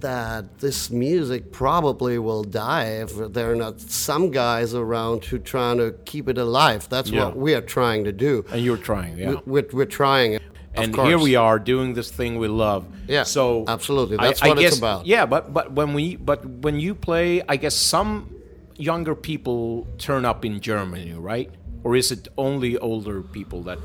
that 0.00 0.58
this 0.58 0.90
music 0.90 1.52
probably 1.52 2.18
will 2.18 2.42
die 2.42 2.86
if 3.04 3.14
there 3.32 3.52
are 3.52 3.56
not 3.56 3.80
some 3.80 4.30
guys 4.32 4.74
around 4.74 5.24
who 5.24 5.38
trying 5.38 5.78
to 5.78 5.92
keep 6.04 6.28
it 6.28 6.38
alive. 6.38 6.88
That's 6.88 7.10
Yeah. 7.10 7.26
what 7.26 7.36
we 7.36 7.54
are 7.54 7.60
trying 7.60 8.02
to 8.04 8.12
do. 8.12 8.44
and 8.52 8.62
you're 8.64 8.76
trying, 8.76 9.16
yeah. 9.16 9.30
We- 9.46 9.60
We're, 9.62 9.68
we're 9.72 9.84
trying. 10.02 10.38
And 10.74 10.94
here 10.96 11.18
we 11.18 11.36
are 11.36 11.58
doing 11.58 11.94
this 11.94 12.10
thing 12.10 12.38
we 12.38 12.48
love. 12.48 12.86
Yeah, 13.08 13.24
So 13.24 13.64
absolutely. 13.68 14.16
That's 14.16 14.42
I 14.42 14.48
what 14.48 14.58
it's 14.58 14.70
guess- 14.70 14.78
about. 14.78 15.06
Yeah, 15.06 15.26
but 15.26 15.52
but 15.52 15.72
when 15.72 15.92
we 15.94 16.16
but 16.16 16.44
when 16.44 16.80
you 16.80 16.94
play, 16.94 17.42
I 17.48 17.56
guess 17.56 17.74
some 17.74 18.34
younger 18.76 19.14
people 19.14 19.86
turn 19.98 20.24
up 20.24 20.44
in 20.44 20.60
Germany, 20.60 21.12
right? 21.12 21.50
Or 21.84 21.96
is 21.96 22.10
it 22.12 22.28
only 22.38 22.78
older 22.78 23.22
people 23.22 23.62
that 23.64 23.78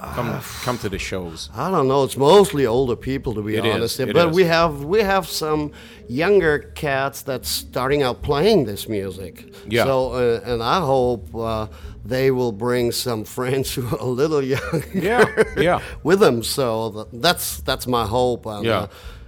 come 0.00 0.40
come 0.62 0.78
to 0.78 0.88
the 0.88 0.98
shows? 0.98 1.50
I 1.54 1.70
don't 1.70 1.88
know. 1.88 2.04
It's 2.04 2.16
mostly 2.16 2.66
older 2.66 2.96
people, 2.96 3.34
to 3.34 3.42
be 3.42 3.56
It 3.56 3.64
is, 3.64 3.74
honest. 3.74 4.00
it 4.00 4.12
but 4.12 4.28
is. 4.28 4.34
we 4.36 4.44
have 4.44 4.84
we 4.84 5.00
have 5.00 5.26
some 5.28 5.72
younger 6.08 6.58
cats 6.74 7.22
that's 7.22 7.48
starting 7.48 8.02
out 8.02 8.22
playing 8.22 8.64
this 8.66 8.88
music. 8.88 9.52
Yeah. 9.68 9.84
So 9.84 10.12
uh, 10.12 10.40
and 10.52 10.62
I 10.62 10.80
hope 10.80 11.34
uh, 11.34 11.66
they 12.04 12.30
will 12.30 12.52
bring 12.52 12.92
some 12.92 13.24
friends 13.36 13.74
who 13.74 13.86
are 13.86 13.98
a 14.00 14.04
little 14.04 14.42
younger. 14.54 14.84
Yeah, 14.94 15.24
yeah. 15.56 15.80
with 16.02 16.20
them. 16.20 16.42
So 16.42 17.08
that's 17.12 17.60
that's 17.60 17.86
my 17.86 18.06
hope. 18.06 18.46
Yeah. 18.62 18.86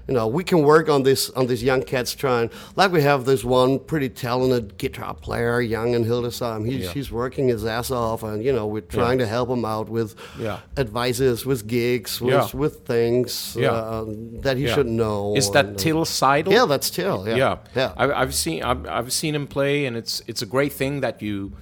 You 0.09 0.15
know, 0.15 0.27
we 0.29 0.45
can 0.45 0.63
work 0.63 0.89
on 0.89 1.03
this 1.03 1.31
on 1.31 1.47
these 1.47 1.63
young 1.63 1.83
cats 1.83 2.15
trying. 2.15 2.51
Like 2.77 2.93
we 2.93 3.03
have 3.03 3.25
this 3.25 3.43
one 3.45 3.79
pretty 3.81 4.09
talented 4.09 4.79
guitar 4.79 5.15
player, 5.15 5.61
young 5.61 5.95
in 5.95 6.05
Hildesheim. 6.05 6.65
He's 6.67 6.85
Yeah. 6.85 6.93
he's 6.93 7.11
working 7.11 7.49
his 7.49 7.65
ass 7.65 7.91
off, 7.91 8.23
and 8.23 8.45
you 8.45 8.53
know, 8.53 8.67
we're 8.67 8.83
trying 8.83 9.19
to 9.19 9.27
help 9.27 9.49
him 9.51 9.65
out 9.65 9.89
with 9.89 10.15
Yeah. 10.39 10.59
advices, 10.77 11.45
with 11.45 11.67
gigs, 11.67 12.21
with 12.21 12.35
Yeah. 12.35 12.49
with 12.55 12.87
things 12.87 13.57
Yeah. 13.59 13.73
uh, 13.73 14.05
that 14.43 14.57
he 14.57 14.65
Yeah. 14.67 14.75
should 14.75 14.87
know. 14.87 15.35
Is 15.37 15.51
that 15.51 15.67
and, 15.67 15.77
uh, 15.77 15.83
Till 15.83 16.05
Seidel? 16.05 16.53
Yeah, 16.53 16.67
that's 16.67 16.89
Till. 16.91 17.27
Yeah, 17.29 17.37
yeah, 17.37 17.57
yeah. 17.75 17.93
I, 17.97 18.13
I've 18.23 18.35
seen 18.35 18.63
I've, 18.63 18.87
I've 18.87 19.13
seen 19.13 19.35
him 19.35 19.47
play, 19.47 19.87
and 19.87 19.97
it's 19.97 20.23
it's 20.27 20.43
a 20.43 20.47
great 20.47 20.73
thing 20.73 21.01
that 21.01 21.21
you 21.21 21.53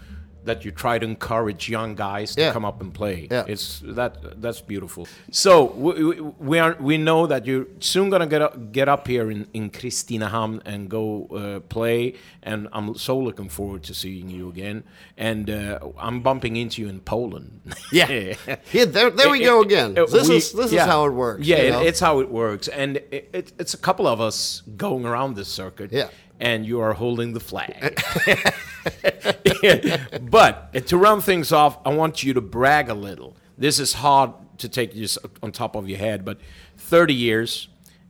that 0.45 0.65
you 0.65 0.71
try 0.71 0.99
to 0.99 1.07
encourage 1.07 1.69
young 1.69 1.95
guys 1.95 2.35
to 2.35 2.41
Yeah. 2.43 2.53
come 2.53 2.65
up 2.65 2.81
and 2.81 2.93
play. 2.93 3.29
Yeah. 3.31 3.45
It's 3.49 3.81
that 3.85 4.41
that's 4.43 4.61
beautiful. 4.61 5.07
So 5.31 5.65
we, 5.73 5.93
we, 6.05 6.21
we 6.21 6.59
are 6.59 6.77
we 6.81 6.97
know 6.99 7.27
that 7.27 7.47
you're 7.47 7.67
soon 7.81 8.11
gonna 8.11 8.27
get 8.27 8.43
up, 8.43 8.73
get 8.73 8.89
up 8.89 9.07
here 9.09 9.31
in 9.31 9.47
in 9.53 9.71
Kristinehamn 9.71 10.61
and 10.65 10.89
go 10.89 11.27
uh, 11.31 11.61
play, 11.61 12.15
and 12.43 12.69
I'm 12.73 12.95
so 12.97 13.19
looking 13.19 13.49
forward 13.49 13.83
to 13.85 13.95
seeing 13.95 14.29
you 14.31 14.49
again. 14.49 14.85
And 15.17 15.49
uh, 15.51 15.79
I'm 15.99 16.21
bumping 16.23 16.57
into 16.57 16.83
you 16.83 16.89
in 16.89 17.01
Poland. 17.01 17.61
Yeah. 17.93 18.35
Yeah, 18.73 18.87
there, 18.87 19.11
there 19.11 19.31
we 19.31 19.41
go 19.45 19.61
again. 19.63 19.97
Uh, 19.99 20.07
This 20.07 20.29
we- 20.29 20.37
is 20.37 20.53
this 20.53 20.73
yeah. 20.73 20.83
is 20.83 20.87
how 20.91 21.07
it 21.07 21.13
works. 21.13 21.47
Yeah, 21.47 21.63
you 21.63 21.73
it- 21.81 21.87
it's 21.87 22.01
how 22.01 22.21
it 22.21 22.29
works, 22.31 22.69
and 22.69 22.97
it, 22.97 23.29
it, 23.33 23.53
it's 23.59 23.75
a 23.75 23.79
couple 23.79 24.07
of 24.07 24.21
us 24.21 24.63
going 24.77 25.05
around 25.07 25.37
this 25.37 25.49
circuit. 25.49 25.93
Yeah. 25.93 26.09
And 26.41 26.67
you 26.67 26.81
are 26.81 26.95
holding 26.95 27.33
the 27.33 27.41
flag. 27.41 27.97
but 30.31 30.71
uh, 30.75 30.81
to 30.81 30.97
round 30.97 31.25
things 31.25 31.53
off, 31.53 31.79
I 31.85 31.95
want 31.95 32.23
you 32.23 32.35
to 32.35 32.41
brag 32.41 32.89
a 32.89 32.95
little. 32.95 33.37
This 33.57 33.79
is 33.79 33.95
hard 33.95 34.33
to 34.59 34.69
take 34.69 34.95
just 34.95 35.19
on 35.43 35.53
top 35.53 35.77
of 35.77 35.89
your 35.89 35.99
head, 35.99 36.25
but 36.25 36.39
30 36.79 37.15
years, 37.15 37.69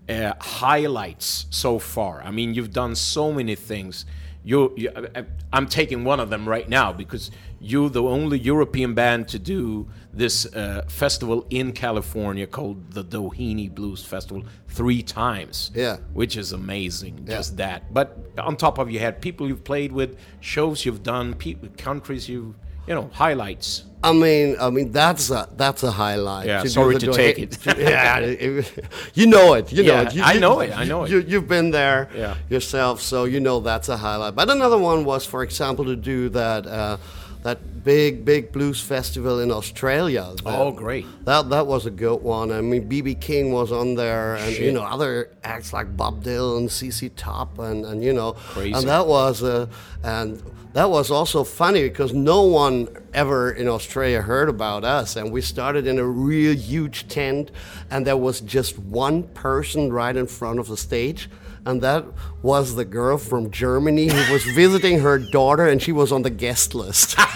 uh, 0.09 0.33
highlights 0.41 1.47
so 1.51 1.79
far. 1.79 2.23
I 2.23 2.31
mean, 2.31 2.55
you've 2.55 2.73
done 2.73 2.95
so 2.95 3.33
many 3.33 3.55
things. 3.55 4.05
You, 4.43 4.75
you, 4.77 4.91
I- 5.15 5.25
I'm 5.53 5.67
taking 5.69 6.05
one 6.05 6.21
of 6.21 6.31
them 6.31 6.49
right 6.49 6.69
now 6.69 6.93
because 6.93 7.31
you're 7.61 7.89
the 7.89 8.03
only 8.03 8.39
European 8.39 8.95
band 8.95 9.29
to 9.29 9.39
do 9.39 9.89
this 10.17 10.47
uh, 10.55 10.85
festival 10.89 11.47
in 11.51 11.73
California 11.73 12.47
called 12.47 12.93
the 12.93 13.05
Doheny 13.05 13.69
Blues 13.75 14.05
Festival 14.05 14.45
three 14.69 15.03
times. 15.03 15.71
Yeah. 15.75 15.97
which 16.13 16.37
is 16.37 16.53
amazing. 16.53 17.25
Just 17.27 17.57
that. 17.57 17.93
But 17.93 18.17
on 18.39 18.57
top 18.57 18.79
of 18.79 18.91
your 18.91 19.01
head, 19.01 19.21
people 19.21 19.49
you've 19.49 19.65
played 19.65 19.93
with, 19.93 20.17
shows 20.41 20.85
you've 20.85 21.03
done, 21.03 21.35
people, 21.35 21.69
countries 21.77 22.29
you, 22.29 22.55
you 22.87 22.95
know, 22.95 23.11
highlights. 23.13 23.85
I 24.03 24.13
mean, 24.13 24.57
I 24.61 24.69
mean 24.69 24.93
that's 24.93 25.31
a 25.31 25.49
that's 25.57 25.83
a 25.83 25.91
highlight. 25.91 26.47
Yeah, 26.47 26.63
do 26.63 26.69
sorry 26.69 26.99
to 26.99 27.11
take 27.13 27.39
it. 27.39 27.57
yeah, 27.79 28.19
it- 28.19 28.85
you 29.15 29.27
know 29.27 29.55
it. 29.55 29.73
You 29.73 29.83
know 29.83 29.95
Yeah, 29.95 30.09
it. 30.09 30.15
You, 30.15 30.23
I 30.23 30.33
you- 30.35 30.41
know 30.41 30.61
it, 30.61 30.77
I 30.77 30.85
know 30.85 31.05
it. 31.05 31.11
You, 31.11 31.21
you've 31.27 31.49
been 31.49 31.71
there 31.71 32.11
Yeah. 32.15 32.35
yourself, 32.51 33.01
so 33.01 33.25
you 33.25 33.41
know 33.41 33.61
that's 33.61 33.89
a 33.89 33.97
highlight. 33.97 34.35
But 34.35 34.51
another 34.51 34.77
one 34.77 35.07
was, 35.07 35.25
for 35.25 35.43
example, 35.43 35.87
to 35.87 35.97
do 35.97 36.29
that 36.31 36.67
uh, 36.67 36.99
that 37.45 37.85
big 37.85 38.25
big 38.25 38.51
blues 38.53 38.81
festival 38.81 39.39
in 39.39 39.53
Australia. 39.53 40.35
Oh, 40.47 40.73
great. 40.73 41.07
That 41.27 41.51
that 41.51 41.67
was 41.67 41.85
a 41.85 41.91
good 41.91 42.23
one. 42.23 42.51
I 42.51 42.63
mean, 42.63 42.89
BB 42.89 43.21
King 43.21 43.53
was 43.53 43.71
on 43.71 43.95
there, 43.95 44.37
and 44.37 44.57
you 44.57 44.73
know 44.73 44.83
other 44.83 45.31
acts 45.45 45.73
like 45.73 45.95
Bob 45.95 46.25
Dylan, 46.25 46.59
and 46.59 46.69
CC 46.69 47.11
Top, 47.15 47.59
and 47.59 47.85
and 47.85 48.03
you 48.03 48.15
know, 48.15 48.33
Crazy. 48.33 48.73
and 48.73 48.89
that 48.89 49.07
was 49.07 49.43
uh, 49.43 49.67
and 50.03 50.43
that 50.73 50.89
was 50.91 51.11
also 51.11 51.45
funny 51.45 51.83
because 51.83 52.15
no 52.15 52.45
one 52.45 52.89
ever 53.13 53.53
in 53.53 53.69
Australia 53.69 54.23
heard 54.23 54.49
about 54.49 54.83
us, 54.83 55.15
and 55.17 55.31
we 55.31 55.43
started 55.43 55.87
in 55.87 55.99
a 55.99 56.05
real 56.05 56.55
huge 56.55 57.09
tent, 57.09 57.51
and 57.91 58.07
there 58.07 58.17
was 58.17 58.41
just 58.41 58.79
one 58.79 59.23
person 59.35 59.93
right 59.93 60.17
in 60.17 60.27
front 60.27 60.59
of 60.59 60.69
the 60.69 60.79
stage. 60.79 61.29
And 61.67 61.81
that 61.83 62.05
was 62.43 62.75
the 62.75 62.85
girl 62.85 63.17
from 63.17 63.51
Germany 63.51 64.09
who 64.09 64.33
was 64.33 64.45
visiting 64.45 65.01
her 65.01 65.19
daughter, 65.19 65.67
and 65.67 65.81
she 65.81 65.93
was 65.93 66.13
on 66.13 66.23
the 66.23 66.31
guest 66.31 66.75
list. 66.75 67.17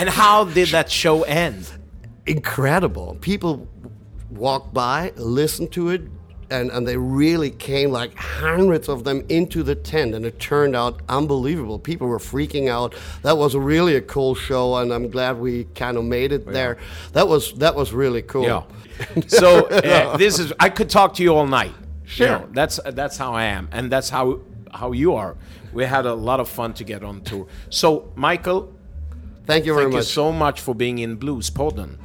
And 0.00 0.08
how 0.08 0.44
did 0.44 0.68
that 0.68 0.88
show 0.88 1.24
end? 1.24 1.68
incredible. 2.28 3.16
People 3.20 3.66
walked 4.30 4.72
by, 4.72 5.12
listened 5.16 5.72
to 5.72 5.88
it, 5.90 6.02
and, 6.50 6.70
and 6.70 6.86
they 6.86 6.96
really 6.96 7.50
came 7.50 7.90
like 7.90 8.14
hundreds 8.14 8.88
of 8.88 9.04
them 9.04 9.24
into 9.28 9.62
the 9.62 9.74
tent, 9.74 10.14
and 10.14 10.24
it 10.24 10.38
turned 10.38 10.76
out 10.76 11.00
unbelievable. 11.08 11.78
People 11.78 12.06
were 12.06 12.18
freaking 12.18 12.68
out. 12.68 12.94
That 13.22 13.36
was 13.36 13.56
really 13.56 13.96
a 13.96 14.00
cool 14.00 14.34
show, 14.34 14.76
and 14.76 14.92
I'm 14.92 15.10
glad 15.10 15.38
we 15.38 15.64
kind 15.74 15.96
of 15.96 16.04
made 16.04 16.32
it 16.32 16.46
there. 16.46 16.78
That 17.12 17.28
was 17.28 17.52
that 17.54 17.74
was 17.74 17.92
really 17.92 18.22
cool. 18.22 18.44
Yeah. 18.44 18.62
So 19.28 19.66
uh, 19.66 20.16
this 20.16 20.40
is 20.40 20.52
I 20.58 20.70
could 20.70 20.90
talk 20.90 21.14
to 21.14 21.22
you 21.22 21.36
all 21.36 21.46
night. 21.46 21.72
You 22.08 22.26
Sure. 22.26 22.48
that's 22.52 22.80
that's 22.94 23.16
how 23.18 23.34
I 23.34 23.44
am, 23.44 23.68
and 23.70 23.92
that's 23.92 24.08
how 24.10 24.40
how 24.72 24.92
you 24.92 25.14
are. 25.14 25.36
We 25.72 25.84
had 25.84 26.06
a 26.06 26.14
lot 26.14 26.40
of 26.40 26.48
fun 26.48 26.72
to 26.74 26.84
get 26.84 27.02
on 27.04 27.20
tour. 27.20 27.46
So 27.70 28.10
Michael, 28.16 28.72
Thank 29.46 29.64
you 29.66 29.72
very 29.74 29.84
Thank 29.84 29.92
you 29.94 29.98
much. 30.00 30.06
so 30.06 30.32
much 30.32 30.60
for 30.60 30.74
being 30.74 30.98
in 30.98 31.16
Bluespodden. 31.18 31.96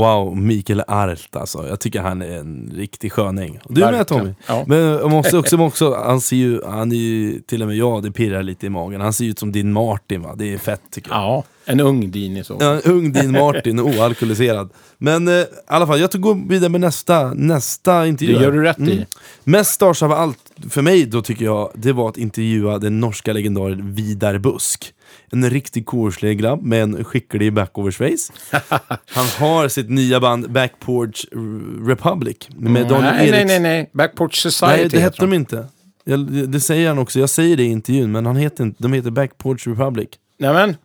Wow, 0.00 0.36
Mikael 0.36 0.82
Arlt 0.86 1.36
alltså. 1.36 1.68
Jag 1.68 1.80
tycker 1.80 2.00
han 2.00 2.22
är 2.22 2.38
en 2.38 2.72
riktig 2.76 3.12
sköning. 3.12 3.58
Du 3.68 3.82
är 3.82 3.92
med. 3.92 4.06
Tommy. 4.06 4.34
Ja. 4.46 4.64
Men 4.66 4.78
jag 4.78 5.10
måste 5.10 5.38
också, 5.38 5.56
också, 5.60 5.94
han 6.04 6.20
ser 6.20 6.36
ju, 6.36 6.60
han 6.64 6.92
är 6.92 6.96
ju, 6.96 7.40
till 7.40 7.62
och 7.62 7.68
med 7.68 7.76
jag, 7.76 8.02
det 8.02 8.12
pirrar 8.12 8.42
lite 8.42 8.66
i 8.66 8.68
magen. 8.68 9.00
Han 9.00 9.12
ser 9.12 9.24
ut 9.24 9.38
som 9.38 9.52
din 9.52 9.72
Martin 9.72 10.22
va, 10.22 10.34
det 10.34 10.54
är 10.54 10.58
fett 10.58 10.82
tycker 10.90 11.10
jag. 11.10 11.18
Ja, 11.18 11.44
en 11.64 11.80
ung 11.80 12.10
din 12.10 12.36
i 12.36 12.44
så. 12.44 12.56
Ja, 12.60 12.72
en 12.72 12.82
ung 12.92 13.12
din 13.12 13.32
Martin, 13.32 13.80
oalkoholiserad. 13.98 14.70
Men 14.98 15.28
eh, 15.28 15.34
i 15.34 15.46
alla 15.66 15.86
fall, 15.86 16.00
jag 16.00 16.10
går 16.10 16.48
vidare 16.48 16.68
med 16.68 16.80
nästa, 16.80 17.34
nästa 17.34 18.06
intervju. 18.06 18.34
Det 18.34 18.42
gör 18.42 18.52
du 18.52 18.62
rätt 18.62 18.78
i. 18.78 18.92
Mm. 18.92 19.04
Mest 19.44 19.70
stars 19.70 20.02
av 20.02 20.12
allt 20.12 20.38
för 20.70 20.82
mig 20.82 21.06
då 21.06 21.22
tycker 21.22 21.44
jag, 21.44 21.70
det 21.74 21.92
var 21.92 22.08
att 22.08 22.16
intervjua 22.16 22.78
den 22.78 23.00
norska 23.00 23.32
legendaren 23.32 23.94
Vidar 23.94 24.38
Busk. 24.38 24.94
En 25.32 25.50
riktigt 25.50 25.86
korslig 25.86 26.38
grabb 26.38 26.62
med 26.62 26.82
en 26.82 27.04
skicklig 27.04 27.52
backoversface. 27.52 28.32
Han 29.06 29.26
har 29.38 29.68
sitt 29.68 29.90
nya 29.90 30.20
band 30.20 30.50
Backporch 30.50 31.24
Republic 31.86 32.36
med 32.56 32.88
Daniel 32.88 33.14
nej, 33.14 33.30
nej, 33.30 33.42
Eriks- 33.42 33.46
nej, 33.46 33.60
nej. 33.60 33.90
Backporch 33.92 34.34
Society 34.42 34.66
Nej, 34.66 34.76
det 34.78 34.84
heter 34.84 35.00
hette 35.00 35.20
de 35.20 35.32
inte. 35.32 35.66
Jag, 36.04 36.26
det 36.50 36.60
säger 36.60 36.88
han 36.88 36.98
också, 36.98 37.20
jag 37.20 37.30
säger 37.30 37.56
det 37.56 37.62
i 37.62 37.66
intervjun, 37.66 38.12
men 38.12 38.26
han 38.26 38.36
heter 38.36 38.64
inte, 38.64 38.82
de 38.82 38.92
heter 38.92 39.10
Backporch 39.10 39.66
Republic. 39.66 40.08
Nämen. 40.38 40.76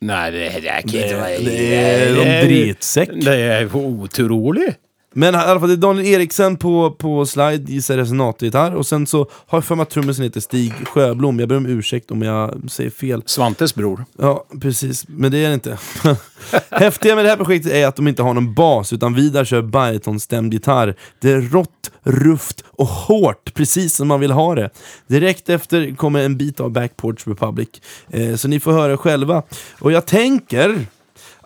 Nej, 0.00 0.30
det, 0.32 0.38
det 0.38 0.68
kan 0.68 1.02
inte 1.02 1.14
vara... 1.16 1.28
det 1.28 1.74
är 1.74 2.14
de 2.14 2.46
dritsäck. 2.46 3.10
Det 3.24 3.36
är 3.36 3.76
otroligt. 3.76 4.78
Men 5.16 5.34
i 5.34 5.38
alla 5.38 5.60
fall, 5.60 5.68
det 5.68 5.74
är 5.74 5.76
Daniel 5.76 6.06
Eriksen 6.06 6.56
på, 6.56 6.90
på 6.90 7.26
slide, 7.26 7.72
gissar 7.72 7.96
resonatorgitarr. 7.96 8.74
Och 8.74 8.86
sen 8.86 9.06
så 9.06 9.18
har 9.46 9.58
jag 9.58 9.64
för 9.64 9.74
mig 9.74 9.82
att 9.82 9.90
trummisen 9.90 10.24
heter 10.24 10.40
Stig 10.40 10.72
Sjöblom. 10.86 11.40
Jag 11.40 11.48
ber 11.48 11.56
om 11.56 11.66
ursäkt 11.66 12.10
om 12.10 12.22
jag 12.22 12.70
säger 12.70 12.90
fel. 12.90 13.22
Svantes 13.26 13.74
bror. 13.74 14.04
Ja, 14.18 14.46
precis. 14.60 15.04
Men 15.08 15.32
det 15.32 15.38
är 15.38 15.48
det 15.48 15.54
inte. 15.54 15.78
Häftiga 16.70 17.14
med 17.14 17.24
det 17.24 17.28
här 17.28 17.36
projektet 17.36 17.72
är 17.72 17.86
att 17.86 17.96
de 17.96 18.08
inte 18.08 18.22
har 18.22 18.34
någon 18.34 18.54
bas, 18.54 18.92
utan 18.92 19.14
Vidar 19.14 19.44
kör 19.44 19.62
baritonstämd 19.62 20.52
gitarr. 20.52 20.94
Det 21.20 21.30
är 21.30 21.40
rått, 21.40 21.90
rufft 22.02 22.64
och 22.70 22.86
hårt, 22.86 23.54
precis 23.54 23.96
som 23.96 24.08
man 24.08 24.20
vill 24.20 24.30
ha 24.30 24.54
det. 24.54 24.70
Direkt 25.06 25.48
efter 25.48 25.96
kommer 25.96 26.24
en 26.24 26.36
bit 26.36 26.60
av 26.60 26.70
Backporch 26.70 27.28
Republic. 27.28 27.68
Eh, 28.10 28.36
så 28.36 28.48
ni 28.48 28.60
får 28.60 28.72
höra 28.72 28.96
själva. 28.96 29.42
Och 29.80 29.92
jag 29.92 30.06
tänker 30.06 30.86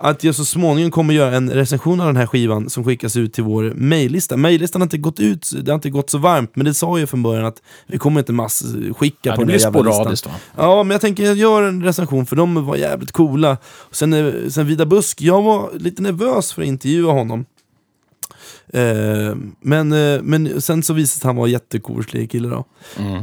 att 0.01 0.25
jag 0.25 0.35
så 0.35 0.45
småningom 0.45 0.91
kommer 0.91 1.15
göra 1.15 1.37
en 1.37 1.51
recension 1.51 2.01
av 2.01 2.07
den 2.07 2.17
här 2.17 2.27
skivan 2.27 2.71
som 2.71 2.85
skickas 2.85 3.17
ut 3.17 3.33
till 3.33 3.45
vår 3.45 3.63
mejllista. 3.77 4.37
Mejllistan 4.37 4.81
har 4.81 4.87
inte 4.87 4.99
gått 4.99 5.21
ut, 5.21 5.51
det 5.63 5.71
har 5.71 5.75
inte 5.75 5.91
gått 5.91 6.11
så 6.11 6.19
varmt, 6.19 6.57
men 6.57 6.65
det 6.67 6.75
sa 6.75 6.99
jag 6.99 7.09
från 7.09 7.23
början 7.23 7.45
att 7.45 7.63
vi 7.87 7.99
kommer 7.99 8.21
inte 8.21 8.33
massskicka 8.33 9.17
Ja, 9.23 9.35
på 9.35 9.41
den 9.41 9.51
här 9.51 9.59
jävla 9.59 10.11
listan. 10.11 10.33
va? 10.33 10.39
Ja, 10.65 10.83
men 10.83 10.91
jag 10.91 11.01
tänker 11.01 11.23
jag 11.25 11.37
gör 11.37 11.63
en 11.63 11.83
recension 11.83 12.27
för 12.27 12.37
de 12.37 12.67
var 12.67 12.77
jävligt 12.77 13.13
coola. 13.13 13.57
Och 13.65 13.97
sen, 13.97 14.13
eh, 14.13 14.33
sen 14.49 14.67
Vida 14.67 14.87
Busk, 14.87 15.21
jag 15.23 15.43
var 15.43 15.71
lite 15.79 16.03
nervös 16.03 16.53
för 16.53 16.63
att 16.63 16.69
intervjua 16.69 17.13
honom. 17.13 17.45
Eh, 18.73 19.37
men, 19.61 19.93
eh, 19.93 20.23
men 20.23 20.61
sen 20.63 20.83
så 20.83 20.93
visade 20.93 21.29
han 21.29 21.37
var 21.37 21.47
en 21.47 21.53
jättekorslig 21.53 22.31
kille 22.31 22.49
då. 22.49 22.65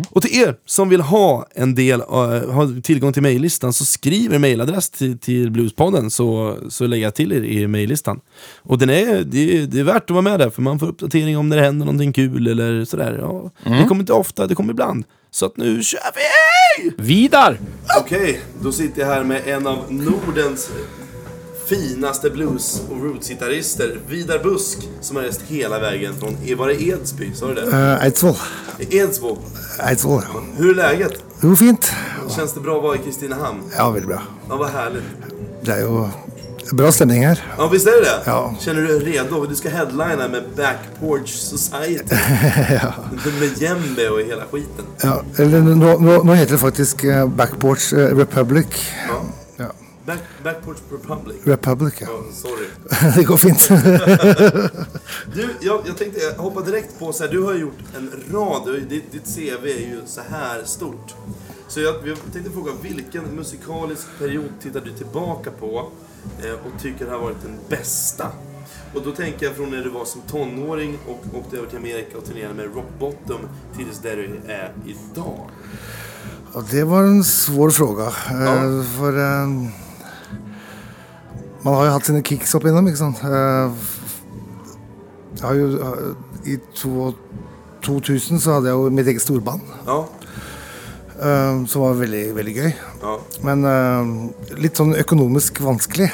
Och 0.10 0.22
till 0.22 0.42
er 0.42 0.56
som 0.66 0.90
vill 0.90 1.02
ha 1.02 1.46
en 1.56 1.76
del, 1.76 2.02
eh, 2.02 2.08
ha 2.52 2.68
tillgång 2.84 3.14
till 3.14 3.22
mejllistan 3.22 3.74
så 3.74 3.86
skriv 3.86 4.34
er 4.34 4.40
mejladress 4.40 4.90
till, 4.90 5.20
till 5.20 5.52
Bluespodden 5.52 6.12
så, 6.12 6.58
så 6.70 6.88
lägger 6.88 7.04
jag 7.04 7.16
till 7.16 7.32
er 7.32 7.42
i 7.44 7.68
mejllistan. 7.68 8.20
Och 8.62 8.78
den 8.78 8.90
är, 8.90 9.24
det, 9.24 9.58
är, 9.58 9.68
det 9.68 9.80
är 9.80 9.84
värt 9.84 10.04
att 10.04 10.10
vara 10.10 10.22
med 10.22 10.40
där 10.40 10.50
för 10.50 10.62
man 10.62 10.80
får 10.80 10.88
uppdatering 10.88 11.38
om 11.38 11.50
när 11.50 11.58
det 11.58 11.64
händer 11.64 11.86
någonting 11.86 12.14
kul 12.14 12.48
eller 12.48 12.86
sådär. 12.86 13.18
Ja, 13.22 13.52
Det 13.64 13.86
kommer 13.88 14.02
inte 14.02 14.14
ofta, 14.14 14.48
det 14.48 14.56
kommer 14.56 14.74
ibland. 14.74 15.06
Så 15.32 15.46
att 15.46 15.58
nu 15.58 15.84
kör 15.84 16.00
vi! 16.16 16.92
Vidar! 16.98 17.60
Okej, 18.02 18.40
då 18.62 18.72
sitter 18.72 19.02
jag 19.02 19.08
här 19.08 19.24
med 19.24 19.42
en 19.48 19.68
av 19.68 19.78
Nordens 19.90 20.72
finaste 21.68 22.30
blues 22.30 22.82
och 22.90 23.04
rootsgitarrister, 23.04 24.00
Vidar 24.10 24.40
Busk, 24.44 24.78
som 25.02 25.16
har 25.16 25.24
rest 25.24 25.42
hela 25.48 25.80
vägen 25.80 26.14
från, 26.20 26.58
var 26.58 26.68
det 26.68 26.84
Edsby? 26.84 27.32
Sa 27.34 27.48
du 27.48 27.54
det? 27.54 27.62
Uh, 27.62 28.04
Eidsvoll. 28.04 28.36
Edsbo. 28.90 29.38
Eidsvoll, 29.80 30.24
ja. 30.34 30.42
Hur 30.58 30.70
är 30.70 30.76
läget? 30.76 31.14
Jo, 31.42 31.56
fint. 31.56 31.92
Känns 32.36 32.54
det 32.54 32.60
bra 32.60 32.78
att 32.78 32.84
vara 32.84 32.96
i 32.96 33.00
Kristinehamn? 33.00 33.64
Ja, 33.78 33.92
veldig 33.92 34.08
bra. 34.08 34.22
Ja, 34.50 34.56
vad 34.56 34.70
härligt. 34.70 35.04
Det 35.62 35.72
er 35.72 35.82
jo 35.82 36.10
bra 36.72 36.92
stemning 36.92 37.26
her. 37.26 37.44
Ja, 37.58 37.68
visst 37.68 37.88
är 37.88 37.92
det 37.92 38.02
det? 38.02 38.22
Ja. 38.26 38.56
Känner 38.60 38.82
du 38.82 38.88
dig 38.88 39.14
redo? 39.14 39.46
Du 39.46 39.56
ska 39.56 39.70
headlina 39.70 40.28
med 40.28 40.44
Backporch 40.56 41.30
Society. 41.30 42.16
med 43.40 43.62
Jembe 43.62 44.10
och 44.10 44.20
hela 44.20 44.44
skiten. 44.52 44.86
Ja, 45.02 45.22
eller 45.38 45.62
nå 46.24 46.34
heter 46.34 46.52
det 46.52 46.58
faktisk 46.58 47.04
eh, 47.04 47.28
Backporch 47.28 47.94
eh, 47.94 47.98
Republic. 47.98 48.68
Ja. 49.08 49.22
Back, 50.06 50.20
Backporch 50.44 50.78
Republic. 50.92 51.38
Republic, 51.44 51.94
ja. 52.02 52.08
Ja, 52.10 52.24
sorry. 52.34 52.68
Det 53.16 53.24
går 53.24 53.38
fint. 53.38 53.70
Du, 55.36 55.50
jag, 55.62 55.82
jag 55.88 55.98
tänkte 55.98 56.20
jag 56.22 56.34
hoppar 56.34 56.62
direkt 56.66 57.00
på 57.00 57.14
så 57.14 57.24
här, 57.24 57.32
du 57.32 57.42
har 57.44 57.54
gjort 57.54 57.78
en 57.98 58.12
rad, 58.34 58.76
ditt, 58.90 59.12
ditt 59.12 59.36
CV 59.36 59.66
är 59.68 59.80
ju 59.80 60.02
så 60.06 60.22
här 60.30 60.64
stort. 60.64 61.16
Så 61.68 61.80
jag, 61.82 61.96
jag 62.08 62.18
tänkte 62.34 62.52
fråga, 62.52 62.72
vilken 62.82 63.24
musikalisk 63.24 64.08
period 64.20 64.50
tittar 64.62 64.82
du 64.82 64.92
tillbaka 64.92 65.52
på 65.60 65.90
eh, 66.44 66.52
och 66.52 66.82
tycker 66.82 67.08
har 67.08 67.20
varit 67.20 67.42
den 67.42 67.58
bästa? 67.70 68.32
Och 68.94 69.02
då 69.04 69.12
tänker 69.12 69.46
jag 69.46 69.56
från 69.56 69.72
när 69.72 69.84
du 69.84 69.90
var 69.90 70.06
som 70.06 70.22
tonåring 70.22 70.98
och 71.08 71.40
åkte 71.40 71.58
över 71.58 71.68
till 71.68 71.78
Amerika 71.78 72.18
och 72.18 72.26
turnerade 72.26 72.54
med 72.54 72.66
Rock 72.76 72.90
Bottom 73.00 73.40
tills 73.78 74.00
där 74.00 74.16
du 74.16 74.40
är 74.52 74.74
idag. 74.86 75.50
Og 76.54 76.64
det 76.72 76.84
var 76.84 77.04
en 77.04 77.24
svår 77.24 77.70
fråga. 77.70 78.06
Eh, 78.06 78.42
Ja. 78.44 78.84
For 78.98 79.20
eh, 79.20 79.48
man 81.66 81.74
har 81.80 81.88
jo 81.88 81.94
hatt 81.96 82.06
sine 82.06 82.22
kicks 82.26 82.54
opp 82.58 82.66
igjennom, 82.68 82.86
ikke 82.92 83.02
sant. 83.02 83.18
Eh, 83.26 83.68
jeg 85.40 85.46
har 85.48 85.56
jo 85.58 85.68
eh, 85.74 86.52
I 86.54 86.60
to, 86.78 87.10
2000 87.88 88.38
så 88.44 88.60
hadde 88.60 88.70
jeg 88.70 88.78
jo 88.78 88.92
mitt 88.94 89.08
eget 89.10 89.24
storband, 89.24 89.64
Ja, 89.88 89.98
eh, 91.16 91.56
som 91.72 91.82
var 91.82 91.98
veldig, 91.98 92.22
veldig 92.38 92.54
gøy. 92.60 92.70
ja. 93.02 93.16
Men 93.46 93.66
litt 94.62 94.78
sånn 94.78 94.94
økonomisk 94.98 95.62
vanskelig. 95.66 96.10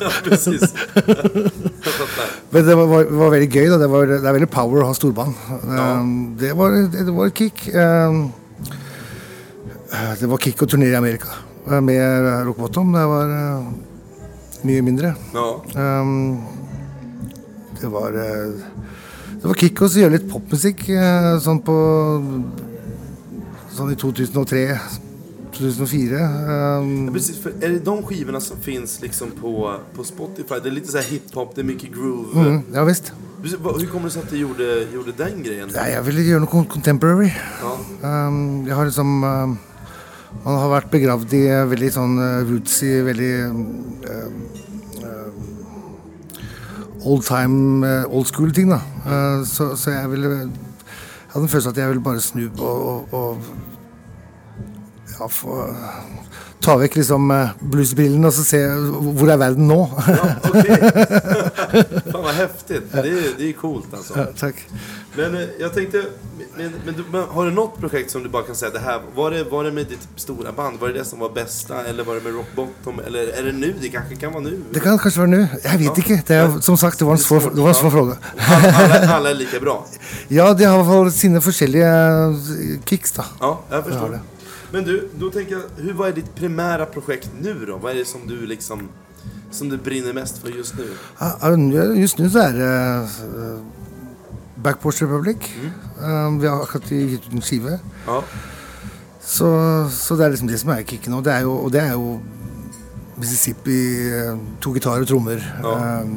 ja 0.00 0.10
precis. 0.24 0.64
Jag 0.94 1.92
fattar. 1.98 2.32
Men 2.50 2.66
det 2.66 2.74
var, 2.78 2.86
var, 2.94 3.04
var 3.20 3.34
veldig 3.36 3.50
gøy. 3.52 3.66
da. 3.68 3.78
Det, 3.84 3.90
var, 3.92 4.06
det 4.14 4.22
er 4.22 4.36
veldig 4.38 4.50
power 4.52 4.84
å 4.84 4.88
ha 4.90 4.96
storband. 4.96 5.36
Um, 5.68 6.14
det, 6.40 6.54
var, 6.56 6.72
det, 6.88 7.04
det 7.04 7.12
var 7.16 7.28
et 7.28 7.36
kick. 7.44 7.66
Det 10.18 10.28
var 10.32 10.38
kick 10.44 10.64
å 10.64 10.68
turnere 10.68 10.96
i 10.96 11.00
Amerika 11.00 11.47
med 11.82 12.46
Rock 12.46 12.56
Bottom. 12.56 12.92
Det 12.92 13.06
var 13.06 13.32
uh, 13.32 13.66
mye 14.62 14.82
mindre. 14.82 15.14
Ja. 15.34 15.48
Um, 15.74 16.38
det 17.80 17.90
var 17.92 18.16
uh, 18.16 18.54
Det 19.38 19.44
var 19.46 19.54
kick 19.60 19.82
å 19.82 19.90
gjøre 19.90 20.16
litt 20.16 20.30
popmusikk 20.30 20.88
uh, 20.90 21.36
sånn 21.42 21.60
på 21.62 21.76
Sånn 23.78 23.92
i 23.92 23.96
2003. 24.00 24.62
2004. 25.54 26.22
Um, 26.78 27.12
Precis, 27.14 27.38
för 27.38 27.50
är 27.60 27.68
det 27.68 27.78
de 27.78 28.02
skivorna 28.02 28.40
som 28.40 28.56
finns 28.56 29.00
liksom 29.00 29.30
på, 29.30 29.74
på 29.94 30.04
Spotify? 30.04 30.54
Det 30.62 30.68
är 30.68 30.70
lite 30.70 30.92
så 30.92 30.98
här 30.98 31.04
hiphop, 31.04 31.54
det 31.54 31.60
är 31.60 31.64
mycket 31.64 31.92
groove. 31.94 32.40
mm, 32.40 32.62
ja 32.74 32.84
visst. 32.84 33.12
Hur 33.42 33.86
kommer 33.86 34.04
det 34.04 34.10
sig 34.10 34.22
att 34.22 34.30
du 34.30 34.36
gjorde, 34.36 34.86
gjorde 34.94 35.12
den 35.12 35.42
grejen? 35.42 35.70
Nei, 35.70 35.92
jeg 35.92 36.02
ville 36.08 36.40
noe 36.42 36.50
con- 36.50 36.66
contemporary. 36.66 37.30
Ja. 37.62 37.74
Um, 38.02 38.66
jeg 38.66 38.74
har 38.74 38.88
liksom 38.88 39.24
um, 39.24 39.58
han 40.44 40.58
har 40.60 40.68
vært 40.70 40.90
begravd 40.92 41.32
i 41.38 41.44
eh, 41.48 41.64
veldig 41.70 41.90
sånn 41.94 42.18
eh, 42.20 42.40
rootsy, 42.48 42.90
veldig 43.06 43.30
eh, 43.42 44.32
eh, 45.02 45.30
old 47.08 47.24
time, 47.26 47.80
eh, 47.86 48.04
old 48.12 48.28
school-ting, 48.30 48.68
da. 48.74 48.80
Eh, 49.06 49.38
så, 49.48 49.72
så 49.78 49.96
jeg 49.96 50.12
ville 50.12 50.34
Jeg 50.38 51.34
hadde 51.34 51.44
en 51.44 51.52
følelse 51.52 51.72
at 51.74 51.80
jeg 51.80 51.90
ville 51.92 52.04
bare 52.04 52.20
snu 52.24 52.44
på 52.56 52.68
og, 52.92 53.12
og 53.12 53.36
ja, 55.12 55.26
få 55.28 55.58
Ta 56.60 56.74
vekk 56.76 56.96
liksom 56.96 57.30
eh, 57.30 57.48
bluesbrillene 57.60 58.26
och 58.26 58.34
så 58.34 58.44
se 58.44 58.58
hvor 58.68 59.30
er 59.30 59.36
verden 59.38 59.68
nå. 59.68 59.90
Ja, 60.06 60.16
okej. 60.42 60.78
Fan 62.12 62.22
vad 62.22 62.34
häftigt. 62.34 62.92
Det 62.92 62.98
är, 62.98 63.38
det 63.38 63.48
är 63.48 63.52
coolt 63.52 63.94
alltså. 63.94 64.18
Ja, 64.18 64.26
Takk. 64.38 64.64
Men 65.16 65.34
eh, 65.34 65.48
jag 65.60 65.74
tänkte, 65.74 66.02
men, 66.56 66.72
men, 66.84 67.04
men 67.12 67.22
har 67.28 67.44
du 67.46 67.50
något 67.50 67.80
projekt 67.80 68.10
som 68.10 68.22
du 68.22 68.28
bara 68.28 68.42
kan 68.42 68.54
säga 68.54 68.70
det 68.70 68.78
här, 68.78 69.00
var 69.14 69.30
det, 69.30 69.44
var 69.44 69.64
det 69.64 69.72
med 69.72 69.86
ditt 69.86 70.08
stora 70.16 70.52
band, 70.52 70.78
var 70.80 70.88
det 70.88 70.94
det 70.94 71.04
som 71.04 71.18
var 71.18 71.30
bästa 71.30 71.84
eller 71.84 72.04
var 72.04 72.14
det 72.14 72.20
med 72.20 72.34
Rock 72.34 72.46
Bottom 72.56 73.00
eller 73.06 73.26
är 73.26 73.42
det 73.42 73.52
nu? 73.52 73.74
Det 73.80 73.88
kanske 73.88 74.16
kan 74.16 74.32
vara 74.32 74.42
nu? 74.42 74.62
Det 74.70 74.80
kan 74.80 74.98
kanskje 74.98 75.20
være 75.20 75.30
nå. 75.30 75.46
Jeg 75.64 75.78
vet 75.78 75.98
ikke. 75.98 76.22
Det 76.28 76.36
er, 76.36 76.60
som 76.60 76.76
sagt, 76.76 76.98
det 76.98 77.04
var 77.06 77.12
en 77.12 77.18
svår, 77.22 77.50
det 77.54 77.60
var 77.60 77.68
en 77.68 77.74
svår 77.74 77.90
fråga. 77.90 78.16
Alla, 78.48 79.14
alla 79.14 79.30
är 79.30 79.34
lika 79.34 79.60
bra? 79.60 79.86
Ja, 80.28 80.54
de 80.54 80.64
har 80.64 81.10
sine 81.10 81.40
forskjellige 81.40 81.88
eh, 81.88 82.80
kicks, 82.84 83.12
da. 83.12 83.24
Ja, 83.40 83.60
jag 83.70 83.84
förstår. 83.84 84.20
Men 84.70 84.84
du, 84.84 85.08
då 85.18 85.30
tänker 85.30 85.52
jag, 85.52 85.62
hur, 85.76 85.92
vad 85.92 86.08
är 86.08 86.12
ditt 86.12 86.34
primära 86.34 86.86
projekt 86.86 87.30
nu 87.40 87.66
då? 87.66 87.76
Vad 87.76 87.92
är 87.92 87.96
det 87.96 88.04
som 88.04 88.26
du 88.26 88.46
liksom, 88.46 88.88
som 89.50 89.68
du 89.68 89.76
brinner 89.76 90.12
mest 90.12 90.38
för 90.38 90.48
just 90.48 90.78
nu? 90.78 90.88
Ja, 91.18 91.38
ja, 91.40 91.84
Just 91.94 92.18
nå 92.18 92.28
så 92.28 92.38
er 92.38 92.52
det 92.52 92.68
eh, 92.68 93.58
Backporch 94.54 95.02
Republic. 95.02 95.36
Eh, 96.02 96.38
vi 96.40 96.46
har 96.46 96.62
akkurat 96.62 96.90
gitt 96.90 97.24
ut 97.26 97.32
en 97.32 97.42
skive. 97.42 97.78
Ja, 98.06 98.22
Så, 99.28 99.48
så 99.92 100.16
det 100.16 100.24
er 100.24 100.30
liksom 100.32 100.48
det 100.48 100.58
som 100.60 100.70
er 100.72 100.82
kicken. 100.88 101.14
Og 101.14 101.24
det 101.24 101.32
er 101.32 101.42
jo, 101.44 101.52
og 101.52 101.72
det 101.72 101.82
er 101.82 101.92
jo 101.92 102.20
Mississippi, 103.18 103.76
eh, 104.08 104.38
to 104.60 104.72
gitarer 104.72 105.04
og 105.04 105.08
trommer. 105.10 105.42
Ja. 105.62 105.74
Eh, 105.76 106.08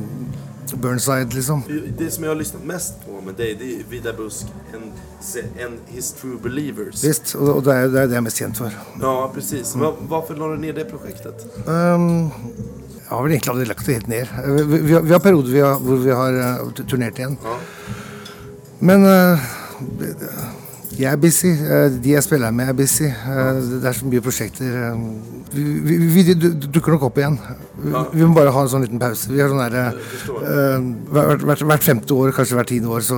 Burnside, 0.77 1.33
liksom. 1.33 1.63
det 1.97 2.11
som 2.11 2.23
jag 2.23 2.31
har 2.31 2.35
lyssnat 2.35 2.63
mest 2.63 2.93
på 3.05 3.21
med 3.25 3.35
dig, 3.35 3.55
det 3.59 3.65
är 3.65 3.83
Vida 3.89 4.13
Busk 4.13 4.45
and, 4.73 4.91
and 5.65 5.79
His 5.87 6.11
True 6.13 6.37
Believers. 6.43 7.03
Visst. 7.03 7.35
Og 7.35 7.63
det 7.63 7.73
er 7.75 7.87
det 7.87 7.99
er 8.01 8.07
det 8.07 8.13
jeg 8.15 8.17
er 8.17 8.21
mest 8.27 8.37
kjent 8.39 8.57
for. 8.57 8.71
Ja, 9.01 9.31
precis. 9.33 9.75
Va- 9.75 9.95
varför 10.09 10.35
la 10.35 10.47
du 10.47 10.57
ner 10.57 10.73
det 10.73 10.85
projektet? 10.91 11.45
Um, 11.67 12.31
jeg 13.01 13.17
har 13.17 13.23
vel 13.23 13.31
egentlig 13.31 13.51
aldri 13.51 13.65
lagt 13.65 13.85
det 13.85 13.93
helt 13.93 14.07
ned. 14.07 14.27
Vi, 14.47 14.63
vi, 14.63 14.77
vi 14.87 14.93
har- 14.93 15.01
vi 15.01 15.11
har 15.11 15.19
perioder 15.19 15.51
vi 15.51 15.59
har, 15.59 15.79
vi 16.05 16.11
har 16.11 16.33
eh, 16.33 16.85
turnert 16.87 17.19
igjen. 17.19 17.37
Ja. 17.43 17.57
Men 18.79 19.03
eh, 19.05 19.39
det- 19.99 20.15
jeg 21.01 21.11
er 21.11 21.17
busy. 21.17 21.47
eh, 21.47 21.89
de 22.03 22.09
jeg 22.15 22.23
spiller 22.23 22.51
med, 22.51 22.69
er 22.69 22.73
busy. 22.73 23.03
Eh, 23.09 23.61
det 23.81 23.85
er 23.89 23.93
så 23.93 24.05
mye 24.05 24.21
prosjekter. 24.21 24.65
eh, 24.65 24.99
vi, 25.53 25.63
vi, 25.83 26.23
vi 26.23 26.33
du- 26.33 26.53
dukker 26.71 26.91
nok 26.91 27.03
opp 27.09 27.17
igjen. 27.17 27.39
Vi, 27.81 27.91
Ja. 27.91 28.05
vi 28.13 28.23
må 28.25 28.33
bare 28.35 28.51
ha 28.53 28.61
en 28.61 28.69
sånn 28.69 28.81
liten 28.85 28.99
pause. 28.99 29.31
Vi 29.31 29.41
har 29.41 29.49
sånn 29.49 29.71
der, 29.71 29.93
hvert, 31.11 31.41
hvert, 31.41 31.61
hvert 31.65 31.83
femte 31.83 32.13
år, 32.13 32.31
kanskje 32.35 32.55
hvert 32.55 32.67
tiende 32.71 32.89
år, 32.93 33.01
så, 33.05 33.17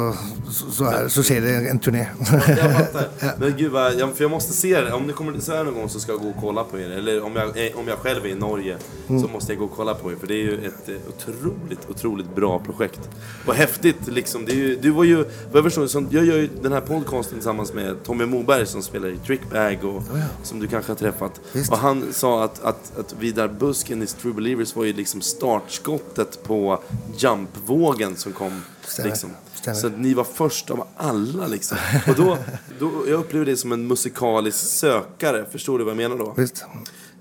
så, 0.49 0.69
så, 0.71 0.85
er, 0.89 1.07
så 1.11 1.23
skjer 1.25 1.41
det 1.43 1.53
en 1.71 1.79
turné. 1.83 2.05
Fattar. 2.25 3.09
Men 3.39 3.53
gud 3.57 3.73
jag, 3.73 4.15
för 4.15 4.23
jag 4.23 4.31
måste 4.31 4.53
se 4.53 4.73
det. 4.81 4.93
Om 4.93 5.07
ni 5.07 5.13
kommer 5.13 5.39
så 5.39 5.51
här 5.55 5.63
någon 5.63 5.73
gång 5.73 5.89
så 5.89 5.99
ska 5.99 6.11
jag 6.11 6.21
gå 6.21 6.29
och 6.29 6.35
kolla 6.41 6.63
på 6.63 6.79
er. 6.79 6.89
Eller 6.97 7.23
om 7.25 7.35
jag, 7.35 7.49
om 7.75 7.87
jag 7.87 7.97
själv 7.97 8.25
är 8.25 8.29
i 8.29 8.35
Norge 8.35 8.77
så 9.07 9.27
måste 9.33 9.51
jag 9.51 9.59
gå 9.59 9.65
och 9.65 9.75
kolla 9.75 9.93
på 9.95 10.11
er. 10.11 10.15
För 10.19 10.27
det 10.27 10.33
är 10.33 10.43
ju 10.43 10.65
ett 10.67 10.89
otroligt, 11.09 11.79
otroligt 11.89 12.35
bra 12.35 12.59
projekt. 12.59 13.09
Vad 13.45 13.55
häftigt 13.55 14.07
liksom. 14.07 14.45
Ju, 14.47 14.75
du 14.81 14.89
var 14.91 15.03
ju, 15.03 15.15
vad 15.51 15.63
jag 15.65 15.73
förstår, 15.73 16.05
jag 16.09 16.25
gör 16.25 16.37
ju 16.37 16.49
den 16.61 16.71
här 16.71 16.81
podcasten 16.81 17.33
tillsammans 17.33 17.72
med 17.73 18.03
Tommy 18.03 18.25
Moberg 18.25 18.65
som 18.65 18.81
spelar 18.83 19.07
i 19.09 19.17
Trickbag 19.17 19.83
och 19.83 20.03
som 20.43 20.59
du 20.59 20.67
kanske 20.67 20.91
har 20.91 20.97
träffat. 20.97 21.41
Visst. 21.51 21.71
Och 21.71 21.77
han 21.77 22.13
sa 22.13 22.43
att, 22.43 22.63
att, 22.63 22.97
att 22.97 23.15
Vidar 23.19 23.47
Busken 23.47 24.03
i 24.03 24.07
True 24.07 24.33
Believers 24.33 24.75
var 24.75 24.83
ju 24.83 24.93
liksom 24.93 25.21
startskottet 25.21 26.43
på 26.43 26.79
jumpvågen 27.17 28.15
som 28.15 28.33
kom. 28.33 28.61
Stämmer. 28.81 29.09
Liksom. 29.09 29.29
Stämmer. 29.53 29.77
Så 29.77 29.89
ni 29.89 30.13
var 30.13 30.23
först 30.23 30.69
av 30.69 30.87
alla 30.97 31.47
liksom. 31.47 31.77
Och 32.07 32.15
då, 32.15 32.37
då, 32.79 32.91
jag 33.07 33.19
upplever 33.19 33.45
det 33.45 33.57
som 33.57 33.71
en 33.71 33.87
musikalisk 33.87 34.57
sökare. 34.57 35.45
Förstår 35.51 35.77
du 35.77 35.83
vad 35.83 35.91
jag 35.91 35.97
menar 35.97 36.17
då? 36.17 36.33
Visst. 36.37 36.65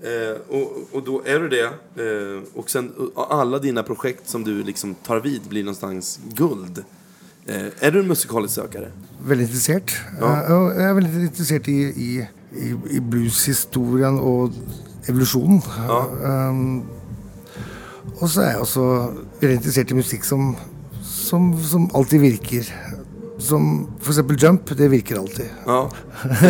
Eh, 0.01 0.57
och, 0.57 0.87
och 0.91 1.03
då 1.03 1.21
är 1.25 1.39
du 1.39 1.49
det. 1.49 1.65
Eh, 1.65 2.43
och 2.53 2.69
sen 2.69 2.93
alla 3.15 3.59
dina 3.59 3.83
projekt 3.83 4.29
som 4.29 4.43
du 4.43 4.63
liksom 4.63 4.95
tar 4.95 5.19
vid 5.19 5.41
blir 5.41 5.63
någonstans 5.63 6.19
guld. 6.33 6.83
Eh, 7.47 7.65
är 7.79 7.91
du 7.91 7.99
en 7.99 8.07
musikalisk 8.07 8.55
sökare? 8.55 8.91
Veldig 9.19 9.43
interessert. 9.43 9.91
Ja. 10.19 10.31
Eh, 10.31 10.51
og 10.51 10.77
jeg 10.77 10.89
er 10.89 10.93
veldig 10.95 11.23
interessert 11.27 11.67
i, 11.67 11.79
i, 11.91 12.09
i, 12.95 12.99
blueshistorien 12.99 14.19
og 14.19 14.55
evolusjonen. 15.11 15.59
Ja. 15.87 15.99
Um, 16.49 16.83
og 18.21 18.29
så 18.29 18.41
er 18.45 18.49
jeg 18.53 18.61
også 18.63 18.85
veldig 19.41 19.57
interessert 19.57 19.91
i 19.91 19.97
musikk 19.97 20.23
som, 20.27 20.53
som, 21.03 21.49
som 21.59 21.89
alltid 21.95 22.23
virker. 22.23 22.69
Som 23.43 23.89
f.eks. 23.99 24.21
jump. 24.39 24.71
Det 24.77 24.87
virker 24.91 25.19
alltid. 25.19 25.49
Ja. 25.67 25.81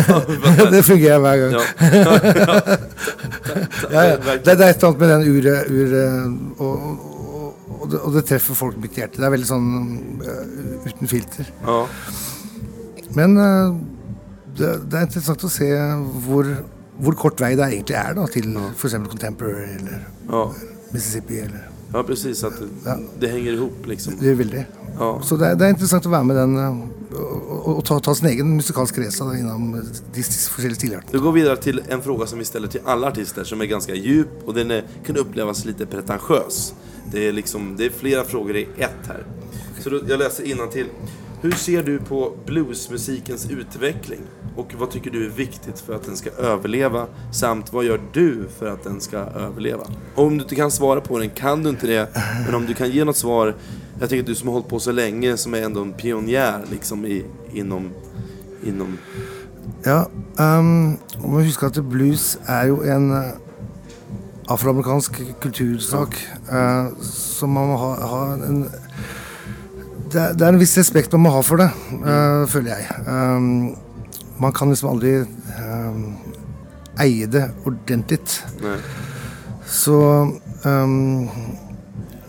det 0.76 0.84
fungerer 0.86 1.18
hver 1.18 1.36
gang. 1.42 1.52
ja. 2.04 2.14
Ja. 3.90 4.04
Det, 4.14 4.44
det 4.44 4.52
et 4.52 4.60
eller 4.60 4.86
annet 4.92 5.00
med 5.00 5.10
den 5.10 5.26
uret, 5.34 5.70
uret 5.74 6.62
og, 6.62 7.10
og, 7.84 7.90
det, 7.92 8.00
og 8.00 8.14
det 8.16 8.24
treffer 8.28 8.56
folk 8.58 8.78
mitt 8.80 8.96
hjerte. 8.98 9.20
Det 9.20 9.26
er 9.28 9.34
veldig 9.34 9.50
sånn 9.50 9.68
eh, 10.24 10.86
uten 10.88 11.10
filter. 11.10 11.50
ja. 11.68 11.82
Men 13.14 13.36
eh, 13.38 13.76
det, 14.58 14.70
det 14.90 14.98
er 14.98 15.06
interessant 15.06 15.44
å 15.46 15.50
se 15.50 15.68
hvor, 16.24 16.48
hvor 17.02 17.16
kort 17.18 17.42
vei 17.42 17.52
det 17.58 17.68
egentlig 17.68 17.96
er 17.98 18.16
da, 18.18 18.26
til 18.30 18.50
f.eks. 18.72 18.96
Contemporary 19.12 19.76
eller 19.76 20.02
ja. 20.30 20.42
Mississippi. 20.94 21.40
Eller. 21.44 21.73
Ja, 21.94 22.02
precis. 22.02 22.44
Att 22.44 22.58
det, 22.84 22.98
det 23.20 23.28
hänger 23.28 23.52
ihop 23.52 23.86
liksom. 23.86 24.12
Det 24.20 24.30
er 24.30 24.34
veldig. 24.34 24.64
Ja. 24.98 25.20
Så 25.22 25.36
det 25.36 25.54
det 25.58 25.64
er 25.66 25.74
interessant 25.74 26.06
å 26.06 26.10
være 26.12 26.24
med 26.28 26.36
den 26.36 26.56
og, 27.14 27.68
og 27.70 27.80
ta, 27.86 27.96
ta 28.02 28.14
sin 28.14 28.26
egen 28.28 28.50
musikalske 28.58 29.02
race 29.04 29.22
da, 29.24 29.34
innom 29.38 29.68
de 30.14 30.20
s- 30.22 30.48
forskjellige 30.50 30.80
stilartene. 30.80 31.12
Då 31.12 31.20
går 31.24 31.32
vi 31.32 31.40
vidare 31.40 31.56
till 31.56 31.82
en 31.88 32.02
fråga 32.02 32.26
som 32.26 32.38
vi 32.38 32.44
ställer 32.44 32.68
till 32.68 32.80
alla 32.84 33.06
artister 33.08 33.44
som 33.44 33.60
är 33.60 33.64
ganska 33.66 33.94
djup 33.94 34.28
och 34.46 34.54
den 34.54 34.70
är, 34.70 34.84
kan 35.06 35.16
upplevas 35.16 35.64
lite 35.64 35.86
pretentiös. 35.86 36.74
Det 37.12 37.28
är, 37.28 37.32
liksom, 37.32 37.74
det 37.78 37.86
är 37.86 37.90
flera 37.90 38.24
frågor 38.24 38.56
i 38.56 38.68
ett 38.78 39.06
här. 39.08 39.24
Så 39.80 39.90
då, 39.90 40.00
jag 40.08 40.18
läser 40.18 40.44
till. 40.72 40.86
Hur 41.44 41.52
ser 41.52 41.82
du 41.82 41.98
på 41.98 42.32
bluesmusikens 42.46 43.50
utveckling? 43.50 44.20
Och 44.56 44.74
vad 44.78 44.90
tycker 44.90 45.10
du 45.10 45.26
är 45.26 45.30
viktigt 45.30 45.80
för 45.80 45.94
att 45.94 46.04
den 46.04 46.16
ska 46.16 46.30
överleva? 46.30 47.06
Samt 47.32 47.72
vad 47.72 47.84
gör 47.84 48.00
du 48.12 48.48
för 48.58 48.66
att 48.66 48.84
den 48.84 49.00
ska 49.00 49.16
överleva? 49.18 49.86
Om 50.14 50.38
du 50.38 50.42
inte 50.42 50.54
kan 50.54 50.70
svara 50.70 51.00
på 51.00 51.18
den 51.18 51.30
kan 51.30 51.62
du 51.62 51.68
inte 51.68 51.86
det. 51.86 52.08
Men 52.46 52.54
om 52.54 52.66
du 52.66 52.74
kan 52.74 52.90
ge 52.90 53.04
något 53.04 53.16
svar. 53.16 53.54
Jag 54.00 54.08
tänker 54.08 54.22
att 54.22 54.26
du 54.26 54.34
som 54.34 54.48
har 54.48 54.52
hållit 54.52 54.68
på 54.68 54.80
så 54.80 54.92
länge, 54.92 55.36
som 55.36 55.54
är 55.54 55.62
ändå 55.62 55.82
en 55.82 55.92
pionjär 55.92 56.64
liksom 56.70 57.06
i, 57.06 57.24
inom, 57.52 57.90
inom 58.66 58.98
Ja, 59.84 60.08
um, 60.38 60.98
og 61.22 61.28
må 61.28 61.40
huske 61.44 61.66
at 61.66 61.78
blues 61.90 62.38
er 62.48 62.66
jo 62.66 62.80
en 62.82 63.10
eh, 63.12 63.36
afroamerikansk 64.48 65.20
kultursak. 65.40 66.16
eh, 66.52 66.86
så 67.02 67.46
man 67.46 67.68
må 67.68 67.76
ha, 67.76 68.06
ha 68.06 68.34
en 68.34 68.70
det 70.14 70.44
er, 70.44 70.48
en 70.48 70.60
viss 70.60 70.76
respekt 70.78 71.12
man 71.16 71.26
må 71.26 71.34
ha 71.34 71.42
for 71.44 71.60
det, 71.60 71.70
eh, 71.98 72.44
føler 72.50 72.76
jeg. 72.76 72.86
Um, 73.08 73.74
man 74.42 74.54
kan 74.54 74.70
liksom 74.70 74.92
aldri 74.94 75.16
um, 75.24 76.16
eie 77.02 77.26
det 77.30 77.48
ordentlig. 77.66 78.20
Nej. 78.62 78.78
Så 79.66 79.98
um, 80.64 81.28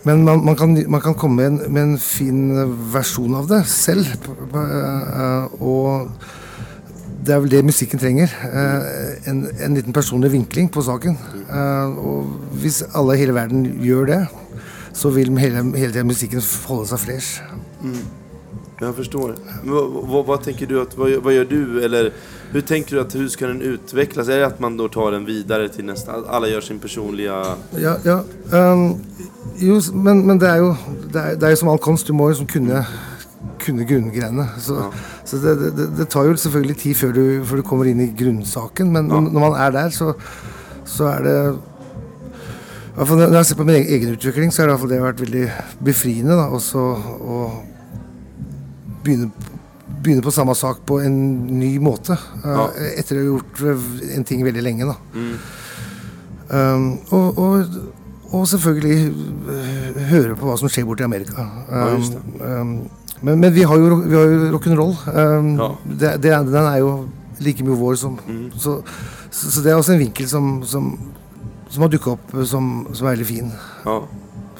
Men 0.06 0.22
man, 0.24 0.44
man, 0.44 0.56
kan, 0.56 0.84
man 0.88 1.00
kan 1.00 1.14
komme 1.18 1.36
med 1.36 1.46
en, 1.46 1.72
med 1.72 1.82
en 1.82 1.98
fin 1.98 2.52
versjon 2.92 3.34
av 3.34 3.48
det 3.50 3.64
selv. 3.66 4.06
eh, 4.54 5.56
og 5.58 6.12
det 7.26 7.34
er 7.34 7.40
vel 7.42 7.50
det 7.50 7.64
musikken 7.66 7.98
trenger. 7.98 8.30
eh, 8.46 9.16
en, 9.26 9.48
en 9.58 9.74
liten 9.74 9.92
personlig 9.92 10.30
vinkling 10.30 10.70
på 10.70 10.84
saken. 10.86 11.18
Eh, 11.50 11.98
og 11.98 12.30
hvis 12.62 12.84
alle 12.94 13.16
i 13.16 13.24
hele 13.24 13.34
verden 13.34 13.66
gjør 13.82 14.06
det, 14.12 14.20
så 14.94 15.10
vil 15.10 15.34
hele, 15.42 15.64
hele 15.74 15.92
tiden 15.92 16.06
musikken 16.06 16.44
holde 16.68 16.86
seg 16.92 17.02
fresh. 17.02 17.42
Jag 18.80 18.94
förstår. 18.96 19.34
Vad, 19.64 19.90
vad, 19.90 20.26
vad 20.26 20.42
tänker 20.42 20.66
du 20.66 20.80
att, 20.82 20.96
vad, 20.98 21.10
gör- 21.10 21.20
vad 21.20 21.32
gör 21.34 21.44
du 21.44 21.84
eller 21.84 22.12
hur 22.52 22.60
tänker 22.60 22.96
du 22.96 23.00
att 23.02 23.14
hur 23.14 23.28
ska 23.28 23.46
den 23.46 23.62
utvecklas? 23.62 24.28
Är 24.28 24.38
det 24.38 24.46
att 24.46 24.60
man 24.60 24.76
då 24.76 24.88
tar 24.88 25.12
den 25.12 25.24
vidare 25.24 25.68
till 25.68 25.84
nästa, 25.84 26.12
alla 26.28 26.48
gör 26.48 26.60
sin 26.60 26.78
personliga... 26.78 27.44
Ja, 27.78 27.96
ja. 28.04 28.20
Um, 28.52 28.94
jo, 29.56 29.76
s- 29.78 29.92
men, 29.92 30.26
men 30.26 30.38
det 30.38 30.48
er 30.48 30.56
jo 30.60 30.74
det 31.12 31.20
er, 31.20 31.36
det 31.40 31.50
jo 31.50 31.56
som 31.56 31.68
all 31.72 31.78
kunst. 31.78 32.06
Du 32.06 32.12
må 32.12 32.28
liksom 32.28 32.46
kunne, 32.46 32.84
kunne 33.64 33.84
grunngreiene. 33.84 34.48
Så, 34.60 34.74
Ja. 34.74 34.90
så 35.24 35.36
det, 35.36 35.54
det- 35.60 35.76
det, 35.76 35.86
det 35.98 36.08
tar 36.12 36.24
jo 36.28 36.36
selvfølgelig 36.36 36.76
tid 36.76 36.94
før 36.94 37.12
du, 37.12 37.44
før 37.44 37.56
du 37.56 37.62
kommer 37.62 37.84
inn 37.90 38.00
i 38.00 38.10
grunnsaken. 38.18 38.92
Men 38.92 39.08
Ja. 39.08 39.20
når 39.20 39.40
man 39.40 39.54
er 39.60 39.70
der, 39.70 39.88
så, 39.90 40.12
så 40.84 41.04
er 41.04 41.22
det 41.22 41.58
Når 42.96 43.34
jeg 43.36 43.46
ser 43.46 43.56
på 43.56 43.64
min 43.64 43.74
egen, 43.76 44.12
utvikling, 44.14 44.52
så 44.52 44.62
har 44.62 44.68
fall 44.80 44.88
det 44.88 45.00
vært 45.02 45.20
veldig 45.20 45.48
befriende. 45.84 46.32
da, 46.36 46.46
også 46.48 46.78
å 47.20 47.40
begynne 49.06 49.30
begynne 50.02 50.22
på 50.26 50.32
samme 50.34 50.54
sak 50.58 50.80
på 50.86 50.98
en 51.06 51.14
ny 51.60 51.76
måte. 51.82 52.16
eh, 52.42 52.50
Ja. 52.50 52.64
Etter 52.98 53.16
å 53.16 53.22
ha 53.22 53.28
gjort 53.30 53.60
eh, 53.62 54.16
en 54.18 54.24
ting 54.26 54.42
veldig 54.44 54.62
lenge, 54.66 54.88
da. 54.90 54.96
Um, 56.46 56.98
og, 57.10 57.38
og, 57.38 57.78
og 58.36 58.44
selvfølgelig 58.50 58.98
eh, 59.50 59.96
høre 60.12 60.36
på 60.38 60.46
hva 60.46 60.54
som 60.60 60.70
skjer 60.70 60.86
borte 60.86 61.02
i 61.02 61.08
Amerika. 61.08 61.46
Um, 61.66 62.04
Ja, 62.38 62.60
um, 62.60 62.76
men, 63.24 63.40
men 63.40 63.54
vi 63.56 63.62
har 63.66 63.78
jo, 63.80 63.96
vi 64.04 64.14
har 64.14 64.26
jo 64.28 64.50
rock'n'roll. 64.54 64.92
Um, 65.10 65.52
Ja. 65.58 65.70
det, 65.88 66.12
det, 66.22 66.34
den 66.52 66.66
er 66.68 66.78
jo 66.82 66.92
like 67.40 67.64
mye 67.66 67.78
vår 67.80 67.96
som 68.00 68.18
så, 68.56 68.76
så, 69.30 69.50
så 69.54 69.62
det 69.64 69.72
er 69.72 69.76
også 69.80 69.92
en 69.96 70.02
vinkel 70.04 70.28
som, 70.28 70.62
som, 70.68 70.90
som 71.72 71.82
har 71.86 71.90
dukka 71.92 72.14
opp 72.14 72.36
som, 72.48 72.86
som 72.92 73.06
er 73.08 73.16
veldig 73.16 73.26
fin, 73.28 73.50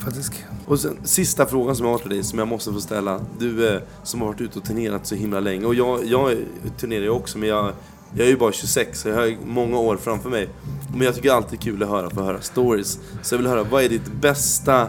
faktisk. 0.03 0.40
Och 0.67 0.81
sen, 0.81 0.99
sista 1.05 1.47
frågan 1.47 1.77
som 1.77 1.87
jag 1.87 1.93
har 1.93 1.99
till 1.99 2.11
dig, 2.11 2.25
som 2.25 2.39
jag 2.39 2.49
måste 2.49 2.73
få 2.73 2.81
ställa. 2.81 3.21
Du 3.39 3.69
eh, 3.69 3.81
som 4.03 4.21
har 4.21 4.29
varit 4.29 4.41
ute 4.41 4.59
och 4.59 4.64
turnerat 4.64 5.07
så 5.07 5.14
himla 5.14 5.41
länge. 5.41 5.67
Och 5.67 5.75
jag, 5.75 6.05
jag 6.05 6.37
turnerar 6.79 7.03
ju 7.03 7.11
också, 7.11 7.39
men 7.39 7.49
jag, 7.49 7.73
jag 8.14 8.27
är 8.27 8.31
ju 8.31 8.37
bara 8.37 8.53
26, 8.53 9.01
så 9.01 9.09
jag 9.09 9.17
har 9.17 9.37
många 9.47 9.79
år 9.79 9.97
framför 9.97 10.31
mig. 10.31 10.49
Men 10.93 11.01
jag 11.01 11.14
tycker 11.14 11.33
alltid 11.33 11.61
kul 11.61 11.83
att 11.83 11.89
höra, 11.89 12.11
få 12.11 12.23
höra 12.23 12.41
stories. 12.41 12.99
Så 13.23 13.35
jag 13.35 13.39
vill 13.39 13.47
höra, 13.47 13.64
vad 13.64 13.85
är 13.85 13.89
ditt 13.89 14.12
bästa 14.21 14.89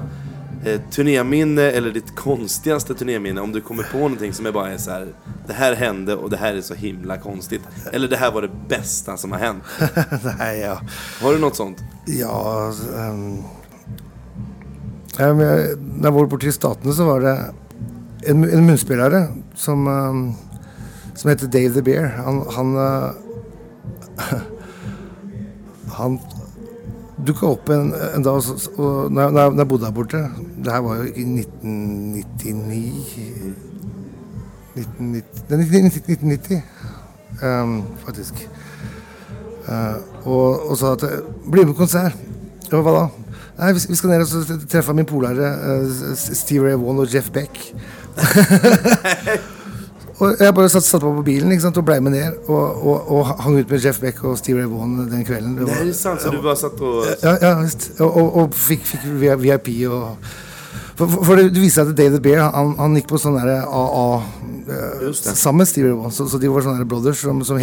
eh, 0.65 0.81
turnéminne 0.91 1.63
eller 1.63 1.91
ditt 1.91 2.15
konstigaste 2.15 2.93
turnéminne? 2.95 3.41
Om 3.41 3.51
du 3.51 3.61
kommer 3.61 3.83
på 3.83 3.97
någonting 3.97 4.33
som 4.33 4.45
är 4.45 4.51
bara 4.51 4.69
är 4.69 4.77
så 4.77 4.91
här, 4.91 5.07
det 5.47 5.53
här 5.53 5.75
hände 5.75 6.15
och 6.15 6.29
det 6.29 6.37
här 6.37 6.55
är 6.55 6.61
så 6.61 6.73
himla 6.73 7.17
konstigt. 7.17 7.61
Eller 7.91 8.07
det 8.07 8.17
här 8.17 8.31
var 8.31 8.41
det 8.41 8.51
bästa 8.67 9.17
som 9.17 9.31
har 9.31 9.39
hänt. 9.39 9.63
Nei, 10.39 10.61
ja. 10.61 10.81
Har 11.21 11.33
du 11.33 11.39
något 11.39 11.55
sånt? 11.55 11.77
Ja 12.05 12.73
um, 12.95 13.43
ja, 15.19 15.33
men 15.33 15.45
jeg, 15.47 15.77
Da 16.01 16.05
jeg 16.09 16.13
var 16.13 16.27
borte 16.29 16.47
i 16.47 16.51
Statene, 16.55 16.93
så 16.93 17.03
var 17.07 17.19
det 17.25 17.35
en, 18.29 18.43
en 18.43 18.65
munnspillere 18.67 19.21
som, 19.55 19.87
ehm, 19.87 20.31
som 21.15 21.29
heter 21.31 21.47
Dave 21.53 21.73
the 21.73 21.81
Bear. 21.85 22.07
Han 22.25 22.35
Han, 22.55 22.67
eh, 22.77 23.11
han 25.97 26.19
dukka 27.27 27.45
opp 27.49 27.69
en, 27.73 27.93
en 28.15 28.23
dag 28.23 28.33
og, 28.37 28.43
så- 28.45 28.71
og 28.77 29.11
når, 29.11 29.21
jeg, 29.21 29.31
når 29.33 29.41
jeg- 29.57 29.67
bodde 29.67 29.85
der 29.85 29.91
borte 29.91 30.17
Det 30.63 30.71
her 30.73 30.81
var 30.85 30.95
jo 30.95 31.03
i 31.03 31.23
1999 31.23 33.55
1990, 34.77 36.01
1990 36.05 36.61
um, 37.43 37.83
faktisk. 38.05 38.49
Uh, 39.67 39.95
og, 40.27 40.69
og 40.69 40.77
sa 40.77 40.91
at 40.93 41.03
eh, 41.03 41.09
Bli 41.51 41.63
med 41.65 41.73
på 41.73 41.77
konsert. 41.81 42.13
Ja, 42.71 42.81
hva 42.81 42.91
da? 42.93 43.07
Nei, 43.57 43.71
vi, 43.73 43.79
ned 44.11 44.21
og 44.21 44.27
så 44.29 44.43
treffe 44.69 44.93
min 44.93 45.05
polare 45.09 45.47
eh, 45.49 45.87
Steve 46.17 46.67
Ray 46.67 46.75
Vaughan 46.77 46.99
og 47.01 47.09
Jeff 47.13 47.31
Beck. 47.33 47.57
og 50.17 50.33
jeg 50.41 50.53
bare 50.57 50.69
satte 50.69 50.87
satt 50.87 51.01
på 51.05 51.21
bilen 51.25 51.51
ikke 51.53 51.61
sant, 51.67 51.77
og 51.77 51.85
ble 51.85 51.99
med 52.01 52.11
ned 52.15 52.31
og, 52.49 52.79
og, 52.81 53.11
og 53.13 53.27
hang 53.43 53.59
ut 53.59 53.69
med 53.69 53.83
Jeff 53.85 53.99
Beck 54.01 54.23
og 54.25 54.37
Steve 54.39 54.59
Ray 54.61 54.69
Vaughan 54.69 55.09
den 55.11 55.25
kvelden. 55.25 55.55
Det 55.57 55.65
Nej, 55.65 55.75
var- 55.75 55.83
det 55.85 55.89
är 55.89 55.93
sant. 55.93 56.21
Så 56.21 56.29
du 56.31 56.41
bara 56.41 56.55
satt 56.55 56.81
och... 56.81 57.05
ja, 57.21 57.37
ja 57.41 57.59
visst. 57.61 57.91
Og, 57.99 58.37
og 58.37 58.53
fikk, 58.55 58.85
fikk 58.85 59.01
VIP 59.41 59.69
og 59.91 60.17
For, 60.97 61.05
for, 61.07 61.23
for 61.25 61.35
det, 61.37 61.51
det 61.53 61.61
viser 61.61 61.83
seg 61.83 61.89
at 61.91 61.97
David 61.97 62.21
Bear 62.25 62.47
han, 62.55 62.71
han 62.79 62.95
gikk 62.97 63.05
på 63.11 63.19
sånn 63.21 63.35
der 63.37 63.59
AA 63.69 64.05
med 65.53 65.67
Steve 65.69 65.91
Ray. 65.91 66.09
Så, 66.11 66.25
så 66.31 66.37
de 66.41 66.49
var 66.49 66.61
sånne 66.65 66.79
der 66.81 66.89
brothers 66.89 67.19
som, 67.21 67.43
som 67.45 67.57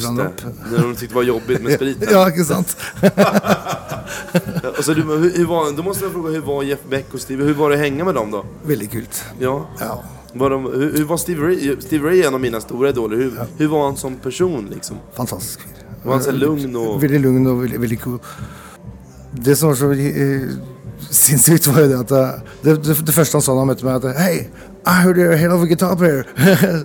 hverandre 0.00 0.30
det. 0.30 0.46
opp. 0.48 0.70
När 0.70 0.78
de 0.78 0.94
tyckte 0.96 1.12
det 1.12 1.18
var 1.18 1.22
jobbigt 1.28 1.62
med 1.62 1.74
spriten. 1.76 2.08
Ja, 2.10 2.24
ikke 2.32 2.44
sant? 2.48 2.72
Alltså, 4.76 4.94
du, 4.94 5.02
hur, 5.02 5.44
var, 5.44 5.76
då 5.76 5.82
måste 5.82 6.04
jag 6.04 6.12
fråga, 6.12 6.30
hur 6.30 6.40
var 6.40 6.62
Jeff 6.62 6.78
Beck 6.90 7.14
och 7.14 7.20
Steve? 7.20 7.44
Hur 7.44 7.54
var 7.54 7.70
det 7.70 7.76
att 7.76 7.82
hänga 7.82 8.04
med 8.04 8.14
dem 8.14 8.30
då? 8.30 8.44
Veldig 8.62 8.90
kult. 8.92 9.24
Ja. 9.40 9.66
Ja. 9.80 10.04
Var 10.32 10.50
de, 10.50 10.64
hur, 10.64 10.96
hur 10.96 11.04
var 11.04 11.16
Steve 11.16 11.46
Ray? 11.46 11.76
Steve 11.80 12.08
Ray 12.08 12.20
är 12.22 12.28
en 12.28 12.34
av 12.34 12.40
mina 12.40 12.60
stora 12.60 12.88
idoler. 12.88 13.16
Hur, 13.16 13.32
hur 13.58 13.66
var 13.66 13.84
han 13.84 13.96
som 13.96 14.16
person 14.16 14.70
liksom? 14.74 14.96
Fantastisk. 15.16 15.60
Var 16.02 16.12
han 16.12 16.22
så 16.22 16.32
lugn 16.32 16.76
och... 16.76 17.02
Veldig 17.02 17.20
lugn 17.20 17.46
og 17.46 17.62
veldig, 17.62 17.80
veldig 17.80 18.00
cool. 18.00 18.18
Det 19.30 19.56
som 19.56 19.68
var 19.68 19.76
så 19.76 19.92
eh, 19.92 20.42
sinnssykt, 21.10 21.66
var 21.66 21.80
jo 21.80 21.88
det 21.88 21.98
at 21.98 22.10
eh, 22.10 22.28
det, 22.62 22.76
det, 22.84 23.06
det 23.06 23.14
første 23.14 23.36
han 23.38 23.42
sa 23.42 23.54
da 23.54 23.58
han 23.64 23.70
møtte 23.70 23.86
meg, 23.86 24.04
at 24.04 24.18
Hei, 24.18 24.34
I 24.86 24.92
heard 25.00 25.16
you're 25.16 25.32
a 25.32 25.36
hell 25.36 25.52
of 25.52 25.62
a 25.62 25.66
guitar 25.66 25.96
player. 25.96 26.26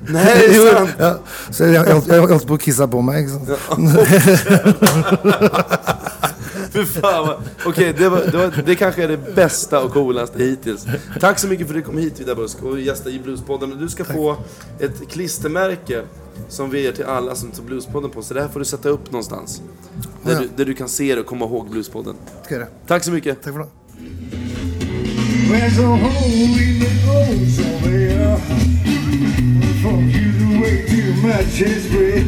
Nej, 0.08 0.26
det 0.48 0.56
är 0.56 0.76
sant. 0.76 0.90
Ja, 1.00 1.18
så 1.52 1.64
jeg, 1.66 1.88
jeg, 1.88 2.04
jeg 2.08 2.20
holdt 2.20 2.48
på 2.48 2.54
å 2.56 2.62
kisse 2.62 2.88
på. 2.88 3.04
Ikke 3.20 3.30
sant? 3.30 3.50
Fy 6.74 6.86
fan. 6.86 7.42
Okej, 7.66 7.94
det, 7.98 8.10
var, 8.10 8.22
det, 8.32 8.38
var, 8.38 8.64
det 8.66 8.76
kanske 8.76 9.04
är 9.04 9.08
det 9.08 9.36
bästa 9.36 9.84
och 9.84 9.92
coolaste 9.94 10.44
hittills. 10.44 10.86
Tack 11.20 11.40
så 11.40 11.48
mycket 11.48 11.68
för 11.68 11.74
att 11.76 11.80
du 11.84 11.86
kom 11.86 11.98
hit 11.98 12.20
Vida 12.20 12.36
Busk 12.36 12.64
och 12.64 12.80
gästade 12.80 13.16
i 13.16 13.20
Bluespodden. 13.20 13.78
Du 13.80 13.90
ska 13.90 14.04
få 14.04 14.38
ett 14.80 15.10
klistermärke 15.10 16.04
som 16.50 16.70
vi 16.70 16.82
ger 16.82 16.92
till 16.92 17.06
alla 17.06 17.36
som 17.36 17.52
tar 17.52 17.64
Bluespodden 17.64 18.10
på. 18.12 18.22
Så 18.22 18.34
det 18.34 18.42
här 18.42 18.48
får 18.48 18.60
du 18.60 18.66
sätta 18.66 18.90
upp 18.90 19.12
någonstans. 19.12 19.62
Där, 20.24 20.32
Ja. 20.34 20.40
du, 20.40 20.50
där 20.56 20.66
du 20.66 20.74
kan 20.74 20.90
se 20.90 21.16
det 21.16 21.22
och 21.22 21.28
komma 21.28 21.46
ihåg 21.46 21.70
Bluespodden. 21.70 22.16
Skal 22.44 22.56
jeg 22.58 22.60
gjøre. 22.60 22.70
Tack 22.88 23.04
så 23.04 23.12
mycket. 23.12 23.42
Takk 23.44 23.54
for 23.54 23.60
det. 23.60 23.70
There's 25.50 25.80
a 25.80 25.88
hole 25.88 26.62
in 26.64 26.80
the 26.80 26.90
goes 27.06 27.60
over 27.60 27.90
here. 27.90 28.38
From 29.82 30.10
you 30.10 30.62
way 30.62 30.86
too 30.88 31.14
much 31.28 31.62
is 31.62 31.86
free. 31.92 32.24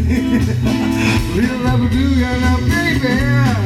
Little 1.36 1.88
you 1.94 2.26
love 2.42 2.62
baby. 2.70 3.61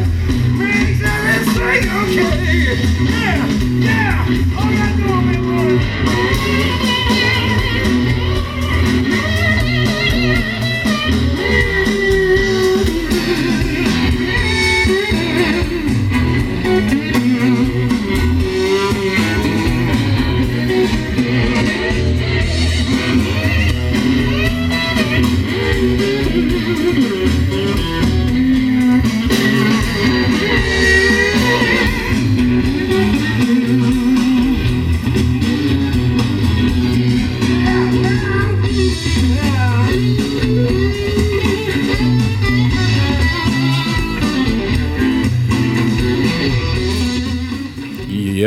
Okay. 1.67 2.75
Yeah, 3.09 3.45
yeah. 3.87 4.57
All 4.57 4.71
you 4.71 4.89
do 4.97 5.09
is 5.29 5.37
run. 6.85 6.94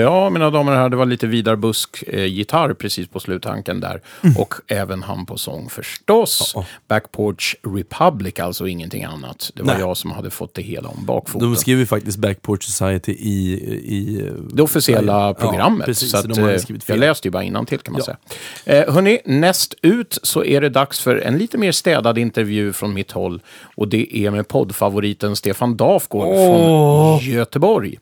Ja, 0.01 0.31
mina 0.31 0.51
damer 0.51 0.73
och 0.73 0.79
herrar, 0.79 0.89
det 0.89 0.97
var 0.97 1.07
lite 1.07 1.27
Vidar 1.27 1.57
Busk-gitarr 1.57 2.75
precis 2.75 3.09
på 3.09 3.21
sluttanken 3.21 3.81
där. 3.81 4.01
Och 4.39 4.55
även 4.69 5.03
han 5.03 5.27
på 5.27 5.39
sång 5.39 5.69
förstås. 5.71 6.55
Backporch 6.89 7.57
Republic, 7.63 8.39
alltså 8.41 8.67
ingenting 8.69 9.05
annat. 9.05 9.51
Det 9.55 9.63
var 9.63 9.73
Nej. 9.73 9.81
jag 9.81 9.97
som 9.97 10.11
hade 10.11 10.31
fått 10.31 10.55
det 10.55 10.63
hela 10.63 10.89
om 10.89 11.05
bakfoten. 11.07 11.51
De 11.51 11.57
skriver 11.57 11.85
faktiskt 11.85 12.19
Backporch 12.19 12.63
Society 12.63 13.13
i... 13.13 13.53
i 13.85 14.31
det 14.53 14.63
officiella 14.63 15.13
Ja, 15.29 15.35
programmet. 15.35 15.87
precis, 15.87 16.11
så 16.11 16.17
att, 16.19 16.29
de 16.35 16.49
eh, 16.49 16.59
skrivit 16.59 16.85
fel. 16.85 16.97
jag 17.01 17.09
läste 17.09 17.29
ju 17.29 17.33
bara 17.33 17.43
innantill 17.43 17.79
kan 17.79 17.93
man 17.93 18.03
Ja. 18.07 18.17
säga. 18.65 18.83
Eh, 18.85 18.95
hörni, 18.95 19.19
näst 19.25 19.75
ut 19.83 20.19
så 20.23 20.45
är 20.45 20.61
det 20.61 20.69
dags 20.69 21.01
för 21.01 21.17
en 21.17 21.39
lite 21.39 21.59
mer 21.59 21.73
städad 21.73 22.19
intervju 22.19 22.73
från 22.73 22.95
mitt 22.95 23.13
håll. 23.13 23.41
Och 23.77 23.89
det 23.89 24.17
är 24.27 24.31
med 24.31 24.49
poddfavoriten 24.49 25.37
Stefan 25.37 25.77
Dafgård 25.77 26.25
från 26.37 27.19
Göteborg. 27.35 27.99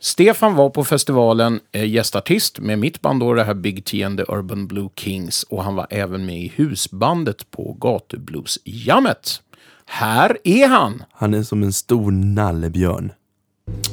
Stefan 0.00 0.54
var 0.54 0.70
på 0.70 0.84
festivalen 1.16 1.60
eh, 1.72 1.90
gästartist 1.90 2.58
med 2.58 2.78
mitt 2.78 3.00
band 3.00 3.20
då, 3.20 3.34
det 3.34 3.44
här 3.44 3.54
Big 3.54 3.84
T 3.84 4.02
and 4.02 4.18
the 4.18 4.24
Urban 4.28 4.66
Blue 4.66 4.88
Kings. 4.96 5.42
Och 5.42 5.64
han 5.64 5.74
var 5.74 5.86
även 5.90 6.26
med 6.26 6.36
i 6.36 6.52
husbandet 6.56 7.50
på 7.50 7.76
Gatublues-jammet. 7.80 9.40
Här 9.86 10.38
är 10.44 10.68
han! 10.68 11.02
Han 11.12 11.34
är 11.34 11.42
som 11.42 11.62
en 11.62 11.72
stor 11.72 12.10
nallebjörn. 12.10 13.12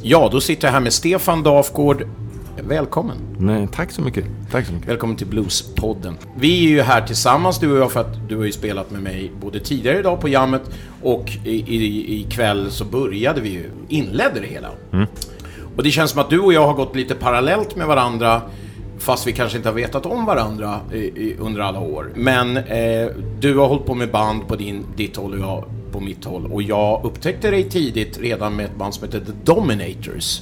Ja, 0.02 0.30
då 0.32 0.42
sitter 0.42 0.68
jag 0.68 0.74
här 0.74 0.80
med 0.80 0.94
Stefan 0.94 1.44
Dafgård. 1.44 2.08
Välkommen. 2.62 3.18
Nej, 3.40 3.68
tack 3.74 3.92
så 3.92 4.02
mycket. 4.02 4.26
Tack 4.52 4.66
så 4.66 4.74
mycket. 4.74 4.90
Välkommen 4.90 5.16
till 5.16 5.28
Bluespodden. 5.28 6.18
Vi 6.38 6.66
är 6.66 6.70
ju 6.70 6.82
här 6.82 7.02
tillsammans, 7.02 7.60
du 7.60 7.72
och 7.72 7.78
jag, 7.78 7.92
för 7.92 8.00
att 8.00 8.30
du 8.30 8.38
har 8.38 8.46
ju 8.46 8.52
spelat 8.52 8.92
med 8.92 9.02
mig 9.02 9.32
både 9.42 9.60
tidigare 9.60 10.00
idag 10.00 10.22
på 10.22 10.28
jammet 10.30 10.62
och 11.02 11.32
i, 11.46 11.76
i, 11.76 12.22
ikväll 12.22 12.72
så 12.72 12.86
började 12.86 13.42
vi 13.42 13.50
ju, 13.50 13.70
inledde 13.90 14.40
det 14.40 14.48
hela. 14.48 14.70
Och 15.78 15.84
det 15.84 15.92
känns 15.92 16.12
som 16.12 16.22
att 16.22 16.30
du 16.30 16.40
och 16.40 16.54
jag 16.54 16.68
har 16.68 16.74
gått 16.74 16.96
lite 16.96 17.16
parallellt 17.16 17.76
med 17.76 17.88
varandra 17.88 18.42
fast 18.98 19.28
vi 19.28 19.32
kanske 19.34 19.58
inte 19.58 19.70
har 19.70 19.76
vetat 19.76 20.06
om 20.06 20.26
varandra 20.26 20.80
i, 20.94 20.98
i, 20.98 21.36
under 21.40 21.62
alla 21.62 21.80
år. 21.80 22.12
Men 22.16 22.58
eh, 22.58 23.08
du 23.40 23.58
har 23.58 23.68
hållit 23.68 23.86
på 23.86 23.96
med 23.96 24.12
band 24.12 24.48
på 24.48 24.56
din, 24.56 24.86
ditt 24.96 25.16
håll 25.18 25.34
och 25.34 25.40
jag 25.40 25.64
på 25.92 26.00
mitt 26.00 26.26
håll. 26.26 26.46
Och 26.52 26.64
jag 26.64 27.02
upptäckte 27.06 27.52
dig 27.52 27.64
tidigt 27.70 28.18
redan 28.22 28.56
med 28.56 28.66
ett 28.66 28.76
band 28.78 28.94
som 28.94 29.06
heter 29.06 29.20
The 29.20 29.32
Dominators. 29.44 30.42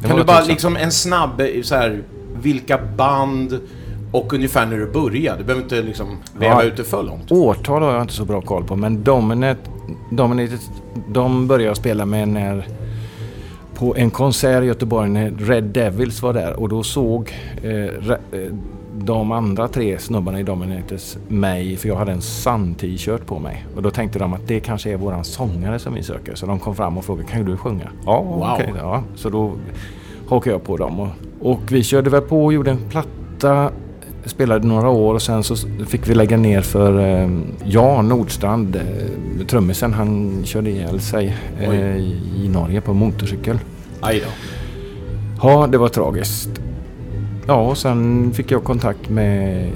det 0.00 0.08
kan 0.08 0.16
du 0.16 0.24
bara 0.24 0.44
liksom 0.44 0.76
en 0.76 0.92
snabb, 0.92 1.40
eh, 1.40 1.46
så 1.62 1.74
här, 1.74 2.02
vilka 2.42 2.78
band 2.96 3.60
Och 4.12 4.32
ungefär 4.34 4.66
när 4.66 4.78
det 4.78 4.86
började. 4.86 5.38
Du 5.38 5.44
behöver 5.44 5.62
inte 5.62 5.82
liksom 5.82 6.06
väva 6.38 6.54
Ja. 6.54 6.62
ut 6.62 6.76
det 6.76 6.84
för 6.84 7.02
långt. 7.02 7.32
Årtal 7.32 7.82
har 7.82 7.92
jag 7.92 8.02
inte 8.02 8.14
så 8.14 8.24
bra 8.24 8.40
koll 8.40 8.64
på, 8.64 8.76
men 8.76 9.04
Dominate, 9.04 9.60
Dominate 10.10 10.56
de 11.08 11.46
började 11.46 11.64
jag 11.64 11.76
spela 11.76 12.06
med 12.06 12.28
när 12.28 12.66
på 13.74 13.96
en 13.96 14.10
konsert 14.10 14.62
i 14.62 14.66
Göteborg 14.66 15.08
när 15.10 15.30
Red 15.30 15.64
Devils 15.64 16.22
var 16.22 16.32
där 16.32 16.60
och 16.60 16.68
då 16.68 16.82
såg 16.82 17.32
eh, 17.62 17.72
eh, 17.74 18.52
de 18.98 19.32
andra 19.32 19.68
tre 19.68 19.98
snubbarna 19.98 20.40
i 20.40 20.42
Dominators 20.42 21.16
mig, 21.28 21.76
för 21.76 21.88
jag 21.88 21.96
hade 21.96 22.12
en 22.12 22.20
Sun-t-shirt 22.22 23.26
på 23.26 23.38
mig. 23.38 23.66
Och 23.76 23.82
då 23.82 23.90
tänkte 23.90 24.18
de 24.18 24.32
att 24.34 24.46
det 24.48 24.60
kanske 24.60 24.92
är 24.92 24.96
våran 24.96 25.24
sångare 25.24 25.78
som 25.78 25.94
vi 25.94 26.02
söker. 26.02 26.34
Så 26.34 26.46
de 26.46 26.58
kom 26.58 26.74
fram 26.76 26.98
och 26.98 27.04
frågade, 27.04 27.28
kan 27.28 27.44
du 27.44 27.56
sjunga? 27.56 27.88
Ja, 28.06 28.22
Wow. 28.22 28.50
okej. 28.54 28.72
ja. 28.78 29.02
Så 29.14 29.30
då 29.30 29.52
hakade 30.28 30.54
jag 30.54 30.64
på 30.64 30.76
dem. 30.76 31.00
Och, 31.00 31.08
och 31.40 31.60
vi 31.70 31.82
körde 31.82 32.10
väl 32.10 32.20
på 32.22 32.44
och 32.44 32.52
gjorde 32.52 32.70
en 32.70 32.78
platta 32.90 33.70
spelade 34.26 34.66
några 34.66 34.88
år 34.88 35.14
och 35.14 35.22
sen 35.22 35.44
så 35.44 35.56
fick 35.86 36.08
vi 36.08 36.14
lägga 36.14 36.36
ner 36.36 36.60
för 36.60 36.98
eh, 36.98 37.30
Jan 37.64 38.08
Nordstrand, 38.08 38.76
eh, 38.76 39.46
trummisen, 39.46 39.92
han 39.92 40.42
körde 40.44 40.70
ihjäl 40.70 41.00
sig 41.00 41.36
eh, 41.60 41.96
i 42.36 42.50
Norge 42.52 42.80
på 42.80 42.94
motorcykel. 42.94 43.58
Aj 44.00 44.20
då. 44.20 44.30
Ja, 45.42 45.66
det 45.66 45.78
var 45.78 45.88
tragiskt. 45.88 46.60
Ja, 47.46 47.54
och 47.54 47.78
sen 47.78 48.30
fick 48.32 48.50
jag 48.50 48.64
kontakt 48.64 49.08
med 49.08 49.70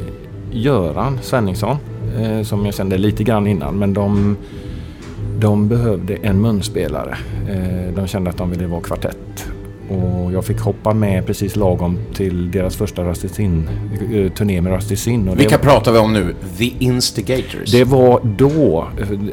Göran 0.51 1.19
Svenningsson 1.23 1.77
eh, 2.21 2.43
som 2.43 2.65
jag 2.65 2.75
kände 2.75 2.99
lite 2.99 3.25
grann 3.25 3.47
innan 3.47 3.79
men 3.79 3.95
de, 3.95 4.37
de 5.39 5.69
behövde 5.69 6.17
en 6.17 6.41
munspelare. 6.41 7.17
Eh, 7.49 7.95
de 7.95 8.07
kände 8.07 8.31
att 8.31 8.37
de 8.37 8.51
ville 8.51 8.67
vara 8.67 8.81
kvartett. 8.81 9.48
Och 9.89 10.33
jag 10.33 10.45
fick 10.45 10.61
hoppa 10.61 10.95
med 10.95 11.27
precis 11.27 11.57
lagom 11.57 11.99
till 12.15 12.51
deras 12.51 12.77
första 12.77 13.05
Rasticin, 13.05 13.69
eh, 14.13 14.33
turné 14.33 14.61
med 14.61 14.73
det- 14.73 15.35
Vilka 15.35 15.59
pratar 15.59 15.93
vi 15.93 15.99
om 15.99 16.13
nu? 16.13 16.35
The 16.59 16.73
Instigators. 16.79 17.73
det 17.73 17.85
var 17.85 18.21
då, 18.39 18.89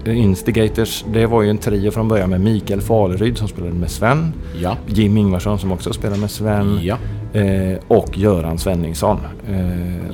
eh, 0.06 0.18
Instigators, 0.18 1.06
det 1.14 1.26
var 1.26 1.42
ju 1.42 1.50
en 1.50 1.58
trio 1.58 1.92
från 1.92 2.08
början 2.08 2.30
med 2.30 2.42
Mikael 2.42 2.82
Faleryd 2.82 3.38
som 3.38 3.48
spelade 3.48 3.74
med 3.74 3.92
Sven. 3.92 4.34
Ja. 4.62 4.78
Jim 4.88 5.18
Ingvarsson 5.18 5.60
som 5.60 5.72
också 5.72 5.94
spelade 5.94 6.22
med 6.22 6.32
Sven. 6.32 6.80
Ja. 6.82 6.98
Eh, 7.34 7.78
och 7.88 8.18
Göran 8.18 8.58
Svenningsson. 8.58 9.18
Eh, 9.50 9.56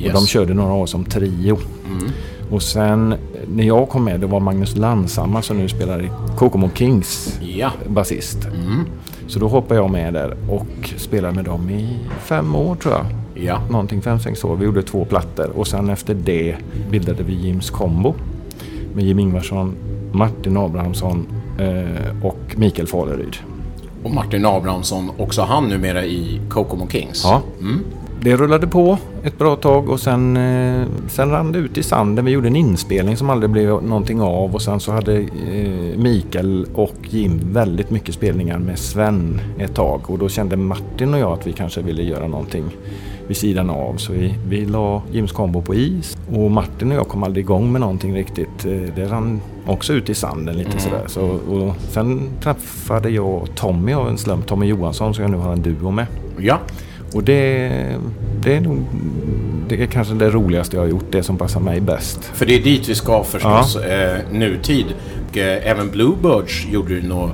Yes. 0.01 0.07
Och 0.07 0.21
de 0.21 0.27
körde 0.27 0.53
några 0.53 0.73
år 0.73 0.85
som 0.85 1.05
trio. 1.05 1.57
Mm. 1.89 2.09
Och 2.51 2.61
sen 2.63 3.15
när 3.55 3.63
jag 3.63 3.89
kom 3.89 4.03
med, 4.03 4.19
det 4.19 4.25
var 4.27 4.39
Magnus 4.39 4.75
Landsamma 4.77 5.41
som 5.41 5.57
nu 5.57 5.69
spelar 5.69 6.01
i 6.03 6.09
Kokomo 6.37 6.69
Kings 6.75 7.39
Ja. 7.41 7.71
basist. 7.87 8.37
Mm. 8.45 8.85
Så 9.31 9.39
då 9.39 9.47
hoppade 9.47 9.79
jag 9.79 9.91
med 9.91 10.13
där 10.13 10.37
och 10.49 10.93
spelade 10.97 11.33
med 11.33 11.45
dem 11.45 11.69
i 11.69 11.99
fem 12.19 12.55
år 12.55 12.75
tror 12.75 12.93
jag. 12.93 13.05
Ja. 13.45 13.61
Någonting 13.69 14.01
fem, 14.01 14.19
sex 14.19 14.43
år. 14.43 14.55
Vi 14.55 14.65
gjorde 14.65 14.83
två 14.83 15.05
plattor 15.05 15.49
och 15.55 15.67
sen 15.67 15.89
efter 15.89 16.13
det 16.13 16.55
bildade 16.89 17.23
vi 17.23 17.33
Jims 17.33 17.69
Combo. 17.69 18.13
Med 18.93 19.05
Jim 19.05 19.19
Ingvarsson, 19.19 19.75
Martin 20.11 20.57
Abrahamsson 20.57 21.27
eh, 21.59 22.25
och 22.25 22.39
Mikael 22.55 22.87
Faleryd. 22.87 23.35
Och 24.03 24.11
Martin 24.11 24.45
Abrahamsson, 24.45 25.11
också 25.17 25.41
han 25.41 25.69
numera 25.69 26.05
i 26.05 26.41
Kokomo 26.49 26.87
Kings. 26.87 27.21
Ja. 27.23 27.41
Mm. 27.59 27.83
Det 28.23 28.35
rullade 28.35 28.67
på 28.67 28.97
ett 29.23 29.37
bra 29.37 29.55
tag 29.55 29.89
och 29.89 29.99
sen, 29.99 30.37
eh, 30.37 30.87
sen 31.07 31.29
rann 31.31 31.51
det 31.51 31.59
ut 31.59 31.77
i 31.77 31.83
sanden. 31.83 32.25
Vi 32.25 32.31
gjorde 32.31 32.47
en 32.47 32.55
inspelning 32.55 33.17
som 33.17 33.29
aldrig 33.29 33.49
blev 33.51 33.83
någonting 33.83 34.21
av 34.21 34.55
och 34.55 34.61
sen 34.61 34.79
så 34.79 34.91
hade 34.91 35.17
eh, 35.19 35.97
Mikael 35.97 36.65
och 36.73 36.95
Jim 37.09 37.41
väldigt 37.53 37.91
mycket 37.91 38.15
spelningar 38.15 38.59
med 38.59 38.79
Sven 38.79 39.41
ett 39.59 39.75
tag 39.75 40.01
och 40.09 40.17
då 40.17 40.29
kände 40.29 40.57
Martin 40.57 41.13
och 41.13 41.19
jag 41.19 41.31
att 41.33 41.47
vi 41.47 41.53
kanske 41.53 41.81
ville 41.81 42.03
göra 42.03 42.27
någonting 42.27 42.63
vid 43.27 43.37
sidan 43.37 43.69
av. 43.69 43.95
Så 43.97 44.13
vi, 44.13 44.35
vi 44.47 44.65
la 44.65 45.01
Jims 45.11 45.31
kombo 45.31 45.61
på 45.61 45.75
is 45.75 46.17
och 46.33 46.51
Martin 46.51 46.91
och 46.91 46.97
jag 46.97 47.07
kom 47.07 47.23
aldrig 47.23 47.45
igång 47.45 47.71
med 47.71 47.81
någonting 47.81 48.15
riktigt. 48.15 48.65
Eh, 48.65 48.71
Det 48.95 49.05
rann 49.05 49.41
också 49.67 49.93
ut 49.93 50.09
i 50.09 50.13
sanden 50.13 50.57
lite 50.57 50.79
sådär. 50.79 51.03
Så, 51.07 51.21
och 51.27 51.73
sen 51.89 52.29
träffade 52.43 53.09
jag 53.09 53.47
Tommy 53.55 53.93
av 53.93 54.09
en 54.09 54.17
slump, 54.17 54.45
Tommy 54.47 54.65
Johansson 54.65 55.13
som 55.13 55.21
jag 55.21 55.31
nu 55.31 55.37
har 55.37 55.53
en 55.53 55.61
duo 55.61 55.91
med. 55.91 56.05
Ja. 56.37 56.59
Och 57.13 57.23
det, 57.23 57.69
det 58.43 58.55
är 58.55 58.61
nog 58.61 58.85
det 59.69 59.83
är 59.83 59.85
kanske 59.85 60.13
det 60.13 60.29
roligaste 60.29 60.75
jag 60.75 60.83
har 60.83 60.89
gjort, 60.89 61.11
det 61.11 61.23
som 61.23 61.37
passar 61.37 61.59
mig 61.59 61.81
bäst. 61.81 62.19
För 62.33 62.45
det 62.45 62.55
är 62.55 62.63
dit 62.63 62.89
vi 62.89 62.95
ska 62.95 63.23
förstås, 63.23 63.75
eh, 63.75 64.17
nutid. 64.31 64.85
Och, 65.31 65.37
eh, 65.37 65.69
även 65.71 65.89
Bluebirds 65.91 66.65
gjorde 66.71 66.93
ju 66.93 67.01
några 67.07 67.31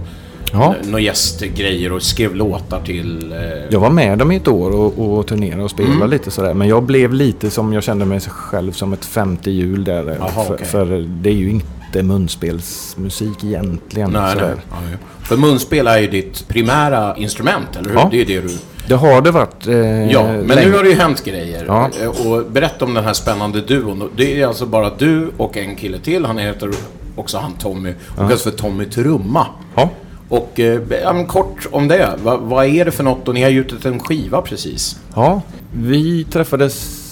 Ja. 0.53 0.75
nå 0.83 0.99
gästgrejer 0.99 1.91
och 1.91 2.01
skrev 2.03 2.35
låtar 2.35 2.81
till... 2.85 3.31
Eh, 3.31 3.39
Jag 3.69 3.79
var 3.79 3.89
med 3.89 4.17
dem 4.17 4.31
i 4.31 4.35
ett 4.35 4.47
år 4.47 4.71
och, 4.75 5.17
och 5.17 5.27
turnerade 5.27 5.63
och 5.63 5.71
spelade 5.71 5.95
Mm. 5.95 6.09
lite 6.09 6.31
sådär. 6.31 6.53
Men 6.53 6.67
jag 6.67 6.83
blev 6.83 7.13
lite 7.13 7.49
som, 7.49 7.73
jag 7.73 7.83
kände 7.83 8.05
mig 8.05 8.19
själv 8.19 8.71
som 8.71 8.93
ett 8.93 9.05
femte 9.05 9.51
hjul 9.51 9.83
där. 9.83 10.15
Jaha, 10.19 10.43
för, 10.45 10.53
okej. 10.53 10.67
för 10.67 11.05
det 11.21 11.29
är 11.29 11.33
ju 11.33 11.49
inte 11.49 12.03
munspelsmusik 12.03 13.43
egentligen. 13.43 14.11
nej, 14.11 14.35
nej. 14.35 14.45
Ja, 14.69 14.77
ja. 14.91 14.97
För 15.23 15.37
munspel 15.37 15.87
är 15.87 15.97
ju 15.99 16.07
ditt 16.07 16.47
primära 16.47 17.17
instrument, 17.17 17.75
eller 17.79 17.89
hur? 17.89 17.95
Ja. 17.95 18.07
Det 18.11 18.21
är 18.21 18.25
det 18.25 18.41
du... 18.41 18.49
Det 18.87 18.95
har 18.95 19.21
det 19.21 19.31
varit 19.31 19.67
eh, 19.67 20.11
Ja, 20.11 20.23
men 20.23 20.47
länge. 20.47 20.67
nu 20.69 20.75
har 20.75 20.83
det 20.83 20.89
ju 20.89 20.95
hänt 20.95 21.23
grejer. 21.25 21.63
Ja. 21.67 21.89
Eh, 22.01 22.27
Och 22.31 22.45
berätta 22.51 22.85
om 22.85 22.93
den 22.93 23.03
här 23.03 23.13
spännande 23.13 23.61
duon. 23.61 24.09
Det 24.15 24.41
är 24.41 24.47
alltså 24.47 24.65
bara 24.65 24.91
du 24.97 25.31
och 25.37 25.57
en 25.57 25.75
kille 25.75 25.99
till. 25.99 26.25
Han 26.25 26.37
heter 26.37 26.69
också 27.15 27.37
han 27.37 27.53
Tommy. 27.53 27.93
Och 28.09 28.17
kallas 28.17 28.43
för 28.43 28.51
Tommy 28.51 28.85
Trumma. 28.85 29.47
Ja. 29.75 29.89
Och 30.29 30.59
eh, 30.59 30.81
ja, 31.03 31.25
kort 31.27 31.67
om 31.71 31.87
det. 31.87 32.09
Va, 32.23 32.37
vad 32.37 32.65
är 32.65 32.85
det 32.85 32.91
för 32.91 33.03
något? 33.03 33.27
Och 33.27 33.33
ni 33.33 33.43
har 33.43 33.49
gjort 33.49 33.73
ut 33.73 33.85
en 33.85 33.99
skiva 33.99 34.41
precis. 34.41 34.99
Ja, 35.15 35.41
vi 35.73 36.23
träffades... 36.23 37.03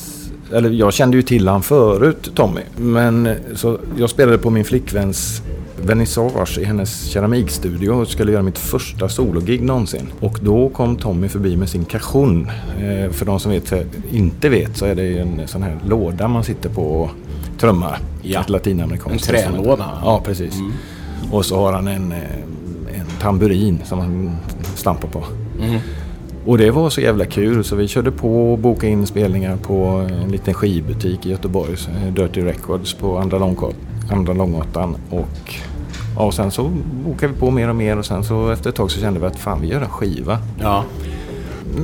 Eller 0.53 0.69
jag 0.69 0.93
kände 0.93 1.17
ju 1.17 1.23
till 1.23 1.47
han 1.47 1.63
förut, 1.63 2.31
Tommy. 2.35 2.61
Men 2.77 3.25
eh, 3.27 3.33
så 3.55 3.79
jag 3.97 4.09
spelade 4.09 4.37
på 4.37 4.49
min 4.49 4.65
flickväns 4.65 5.41
vernissage 5.85 6.57
i 6.57 6.63
hennes 6.63 7.05
keramikstudio 7.05 7.89
och 7.89 8.07
skulle 8.07 8.31
göra 8.31 8.43
mitt 8.43 8.57
första 8.57 9.09
sologig 9.09 9.61
någonsin. 9.61 10.11
Och 10.19 10.39
då 10.41 10.69
kom 10.69 10.95
Tommy 10.95 11.29
förbi 11.29 11.57
med 11.57 11.69
sin 11.69 11.85
cajon. 11.85 12.49
Eh, 12.79 13.11
för 13.11 13.25
de 13.25 13.39
som 13.39 13.51
vet, 13.51 13.73
inte 14.11 14.49
vet 14.49 14.77
så 14.77 14.85
är 14.85 14.95
det 14.95 15.19
en 15.19 15.47
sån 15.47 15.63
här 15.63 15.77
låda 15.87 16.27
man 16.27 16.43
sitter 16.43 16.69
på 16.69 16.81
och 16.81 17.09
trummar. 17.59 17.99
Ja. 18.21 18.41
Ett 18.41 18.49
latinamerikanskt 18.49 19.29
En 19.29 19.35
trälåda. 19.35 19.89
Ja, 20.03 20.21
precis. 20.25 20.53
Och 21.31 21.45
så 21.45 21.57
har 21.57 21.73
han 21.73 21.87
en, 21.87 22.11
eh, 22.11 22.17
en 22.99 23.05
tamburin 23.21 23.79
som 23.85 23.99
han 23.99 24.35
stampar 24.75 25.07
på. 25.07 25.23
Och 26.45 26.57
det 26.57 26.71
var 26.71 26.89
så 26.89 27.01
jävla 27.01 27.25
kul 27.25 27.63
så 27.63 27.75
vi 27.75 27.87
körde 27.87 28.11
på 28.11 28.51
och 28.51 28.59
bokade 28.59 28.91
in 28.91 29.07
spelningar 29.07 29.57
på 29.57 30.07
en 30.23 30.31
liten 30.31 30.53
skivbutik 30.53 31.25
i 31.25 31.29
Göteborg, 31.29 31.73
eh, 31.73 32.13
Dirty 32.13 32.41
Records 32.41 32.93
på 32.93 33.17
Andra, 33.17 33.37
Långgatan, 33.37 33.75
andra 34.11 34.33
Långgatan. 34.33 34.95
Och, 35.09 35.55
ja, 36.15 36.23
och 36.23 36.33
sen 36.33 36.51
så 36.51 36.71
bokade 37.05 37.33
vi 37.33 37.39
på 37.39 37.51
mer 37.51 37.69
och 37.69 37.75
mer 37.75 37.97
och 37.97 38.05
sen 38.05 38.23
så 38.23 38.49
efter 38.51 38.69
ett 38.69 38.75
tag 38.75 38.91
så 38.91 38.99
kände 38.99 39.19
vi 39.19 39.25
att 39.25 39.39
fan 39.39 39.61
vi 39.61 39.67
gör 39.67 39.81
en 39.81 39.89
skiva. 39.89 40.37
Ja. 40.61 40.83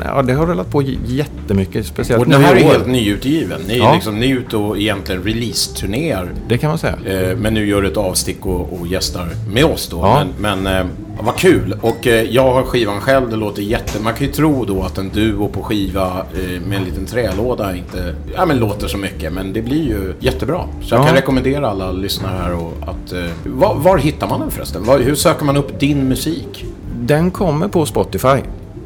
Ja, 0.05 0.21
det 0.21 0.33
har 0.33 0.45
rullat 0.45 0.71
på 0.71 0.81
jättemycket, 1.05 1.85
speciellt 1.85 2.23
Och 2.23 2.29
den 2.29 2.41
här 2.41 2.55
är 2.55 2.59
helt 2.63 2.87
nyutgiven. 2.87 3.61
Ni 3.67 3.73
är, 3.73 3.77
Ja. 3.77 3.93
liksom, 3.93 4.19
ni 4.19 4.31
är 4.31 4.35
ute 4.35 4.57
och 4.57 4.77
egentligen 4.77 5.23
release-turnéar. 5.23 6.29
Det 6.47 6.57
kan 6.57 6.69
man 6.69 6.77
säga. 6.77 6.95
Eh, 7.05 7.37
men 7.37 7.53
nu 7.53 7.67
gör 7.67 7.81
du 7.81 7.87
ett 7.87 7.97
avstick 7.97 8.45
och, 8.45 8.79
och 8.79 8.87
gästar 8.87 9.27
med 9.53 9.65
oss 9.65 9.87
då. 9.91 9.97
Ja. 9.97 10.23
Men, 10.39 10.61
men 10.63 10.75
eh, 10.77 10.85
vad 11.25 11.35
kul. 11.35 11.75
Och 11.81 12.07
eh, 12.07 12.23
jag 12.23 12.53
har 12.53 12.63
skivan 12.63 13.01
själv. 13.01 13.29
Det 13.29 13.35
låter 13.35 13.61
jätte... 13.61 13.99
Man 14.03 14.13
kan 14.13 14.27
ju 14.27 14.33
tro 14.33 14.65
då 14.65 14.83
att 14.83 14.97
en 14.97 15.09
duo 15.09 15.47
på 15.47 15.63
skiva 15.63 16.25
eh, 16.33 16.61
med 16.67 16.77
en 16.77 16.83
liten 16.83 17.05
trälåda 17.05 17.75
inte 17.75 18.15
ja, 18.35 18.45
men 18.45 18.57
låter 18.59 18.87
så 18.87 18.97
mycket. 18.97 19.33
Men 19.33 19.53
det 19.53 19.61
blir 19.61 19.83
ju 19.87 20.13
jättebra. 20.19 20.61
Så 20.81 20.95
jag 20.95 21.01
Ja. 21.01 21.05
kan 21.05 21.15
rekommendera 21.15 21.69
alla 21.69 21.91
lyssnare 21.91 22.37
här 22.43 22.53
och 22.53 22.73
att... 22.81 23.13
Eh, 23.13 23.19
var, 23.45 23.75
var 23.75 23.97
hittar 23.97 24.27
man 24.27 24.39
den 24.39 24.51
förresten? 24.51 24.83
Var, 24.83 24.99
hur 24.99 25.15
söker 25.15 25.45
man 25.45 25.57
upp 25.57 25.79
din 25.79 26.07
musik? 26.07 26.65
Den 27.01 27.31
kommer 27.31 27.67
på 27.67 27.85
Spotify. 27.85 28.27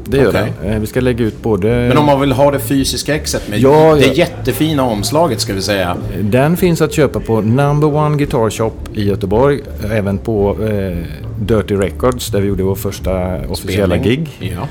Det 0.08 0.18
gör 0.18 0.30
Okej. 0.30 0.54
den. 0.62 0.72
Eh, 0.72 0.80
Vi 0.80 0.88
ska 0.88 1.00
lägga 1.02 1.26
ut 1.26 1.42
både... 1.42 1.68
Men 1.68 1.98
om 1.98 2.06
man 2.06 2.22
vill 2.22 2.32
ha 2.32 2.52
det 2.52 2.60
fysiska 2.60 3.16
exet 3.16 3.50
med 3.50 3.60
Ja, 3.60 3.96
det 3.96 4.06
ja. 4.06 4.14
jättefina 4.14 4.84
omslaget 4.84 5.42
ska 5.42 5.54
vi 5.54 5.62
säga. 5.62 5.98
Den 6.22 6.58
finns 6.58 6.82
att 6.82 6.94
köpa 6.94 7.20
på 7.20 7.42
Number 7.42 7.96
One 7.96 8.18
Guitar 8.18 8.50
Shop 8.50 8.72
i 8.94 9.04
Göteborg. 9.04 9.60
Även 9.92 10.18
på 10.18 10.58
eh, 10.64 10.98
Dirty 11.40 11.76
Records 11.76 12.28
där 12.32 12.42
vi 12.42 12.48
gjorde 12.48 12.64
vår 12.64 12.76
första 12.76 13.38
officiella 13.50 13.96
Spelning. 13.96 14.30
gig. 14.40 14.52
Ja. 14.56 14.68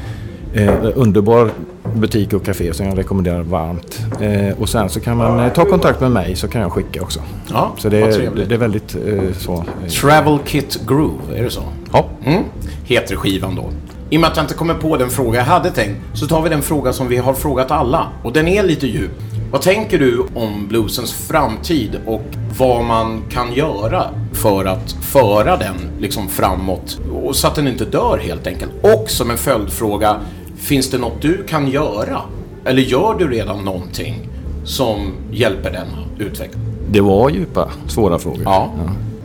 Eh, 0.61 0.75
underbar 0.95 1.51
butik 1.95 2.33
och 2.33 2.45
café 2.45 2.75
som 2.75 2.87
jag 2.87 2.99
rekommenderar 2.99 3.43
varmt. 3.43 4.01
Eh, 4.21 4.61
och 4.61 4.69
sen 4.69 4.89
så 4.89 5.01
kan 5.01 5.17
man 5.17 5.41
eh, 5.41 5.53
ta 5.53 5.65
kontakt 5.65 6.01
med 6.01 6.11
mig 6.11 6.37
så 6.37 6.49
kan 6.49 6.61
jag 6.61 6.73
skicka 6.73 7.03
också. 7.03 7.21
Ja, 7.53 7.73
Så 7.79 7.89
det, 7.89 7.99
är- 8.01 8.47
det 8.49 8.55
är 8.55 8.59
väldigt 8.59 8.95
eh, 8.95 9.33
så. 9.39 9.55
eh, 9.55 9.91
Travel 10.01 10.39
Kit 10.47 10.79
Groove, 10.87 11.39
är 11.39 11.43
det 11.45 11.51
så? 11.51 11.63
Ja. 11.93 12.07
Mm. 12.25 12.43
Heter 12.85 13.17
skivan 13.17 13.55
då. 13.55 13.65
I 14.11 14.17
och 14.17 14.21
med 14.21 14.31
att 14.31 14.37
jag 14.37 14.45
inte 14.45 14.55
kommer 14.55 14.75
på 14.75 14.97
den 14.97 15.11
fråga 15.11 15.39
jag 15.39 15.45
hade 15.45 15.71
tänkt 15.71 15.97
så 16.15 16.27
tar 16.27 16.43
vi 16.43 16.49
den 16.49 16.63
fråga 16.63 16.93
som 16.93 17.09
vi 17.09 17.17
har 17.17 17.33
frågat 17.35 17.71
alla. 17.71 18.07
Och 18.23 18.33
den 18.33 18.49
är 18.49 18.63
lite 18.63 18.87
djup. 18.87 19.11
Vad 19.55 19.63
tänker 19.63 19.99
du 19.99 20.25
om 20.35 20.67
bluesens 20.69 21.13
framtid 21.13 21.99
och 22.07 22.23
vad 22.59 22.85
man 22.85 23.23
kan 23.31 23.53
göra 23.53 24.05
för 24.33 24.65
att 24.65 24.93
föra 24.93 25.57
den 25.57 25.75
liksom 26.01 26.29
framåt 26.29 27.01
och 27.13 27.37
så 27.37 27.47
att 27.47 27.55
den 27.55 27.69
inte 27.69 27.85
dör 27.85 28.19
helt 28.23 28.47
enkelt? 28.47 28.71
Och 28.83 29.11
som 29.11 29.31
en 29.31 29.37
följdfråga, 29.37 30.17
finns 30.57 30.91
det 30.91 30.99
något 30.99 31.23
du 31.23 31.45
kan 31.49 31.69
göra? 31.69 32.21
Eller 32.65 32.83
gör 32.83 33.15
du 33.19 33.29
redan 33.31 33.65
någonting 33.65 34.29
som 34.65 35.13
hjälper 35.31 35.71
den 35.73 35.87
att 35.87 36.21
utvecklas? 36.21 36.63
Det 36.91 37.01
var 37.01 37.31
djupa, 37.31 37.71
svåra 37.89 38.19
frågor. 38.19 38.43
Ja. 38.45 38.71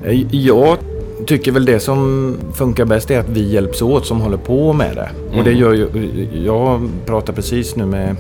Eh, 0.06 0.36
Jag 0.36 0.78
tycker 1.28 1.52
väl 1.52 1.66
det 1.66 1.80
som 1.80 2.36
funkar 2.54 2.86
bäst 2.86 3.12
är 3.12 3.20
att 3.20 3.30
vi 3.30 3.54
hjälps 3.54 3.82
åt 3.82 4.06
som 4.06 4.22
håller 4.22 4.38
på 4.38 4.74
med 4.74 4.96
det. 4.96 5.38
Och 5.38 5.44
det 5.44 5.54
gör 5.54 5.74
ju, 5.74 5.88
jag 6.46 6.90
pratar 7.06 7.34
precis 7.34 7.76
nu 7.76 7.86
med 7.86 8.16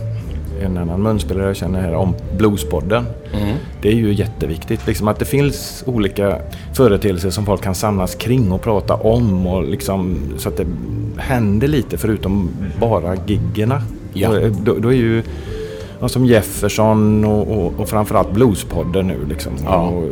en 0.61 0.77
annan 0.77 1.01
munspelare 1.01 1.47
jag 1.47 1.55
känner 1.55 1.81
här 1.81 1.93
om 1.93 2.15
Bluespodden. 2.37 3.05
Det 3.81 3.89
är 3.89 3.95
ju 3.95 4.13
jätteviktigt. 4.13 4.87
Liksom 4.87 5.07
att 5.07 5.19
det 5.19 5.25
finns 5.25 5.83
olika 5.87 6.37
företeelser 6.73 7.29
som 7.29 7.45
folk 7.45 7.61
kan 7.61 7.75
samlas 7.75 8.15
kring 8.15 8.51
och 8.51 8.61
prata 8.61 8.93
om. 8.93 9.47
Och 9.47 9.63
liksom, 9.63 10.19
så 10.37 10.49
att 10.49 10.57
det 10.57 10.65
händer 11.17 11.67
lite 11.67 11.97
förutom 11.97 12.49
bara 12.79 13.15
giggerna. 13.27 13.81
Ja. 14.13 14.29
Då, 14.63 14.75
då 14.75 14.89
är 14.89 14.97
ju 14.97 15.23
som 16.07 16.25
Jefferson 16.25 17.25
och, 17.25 17.47
och, 17.47 17.79
och 17.79 17.89
framförallt 17.89 18.31
Bluespodden 18.31 19.07
nu. 19.07 19.17
Liksom. 19.29 19.53
Ja. 19.65 19.81
Och 19.81 20.03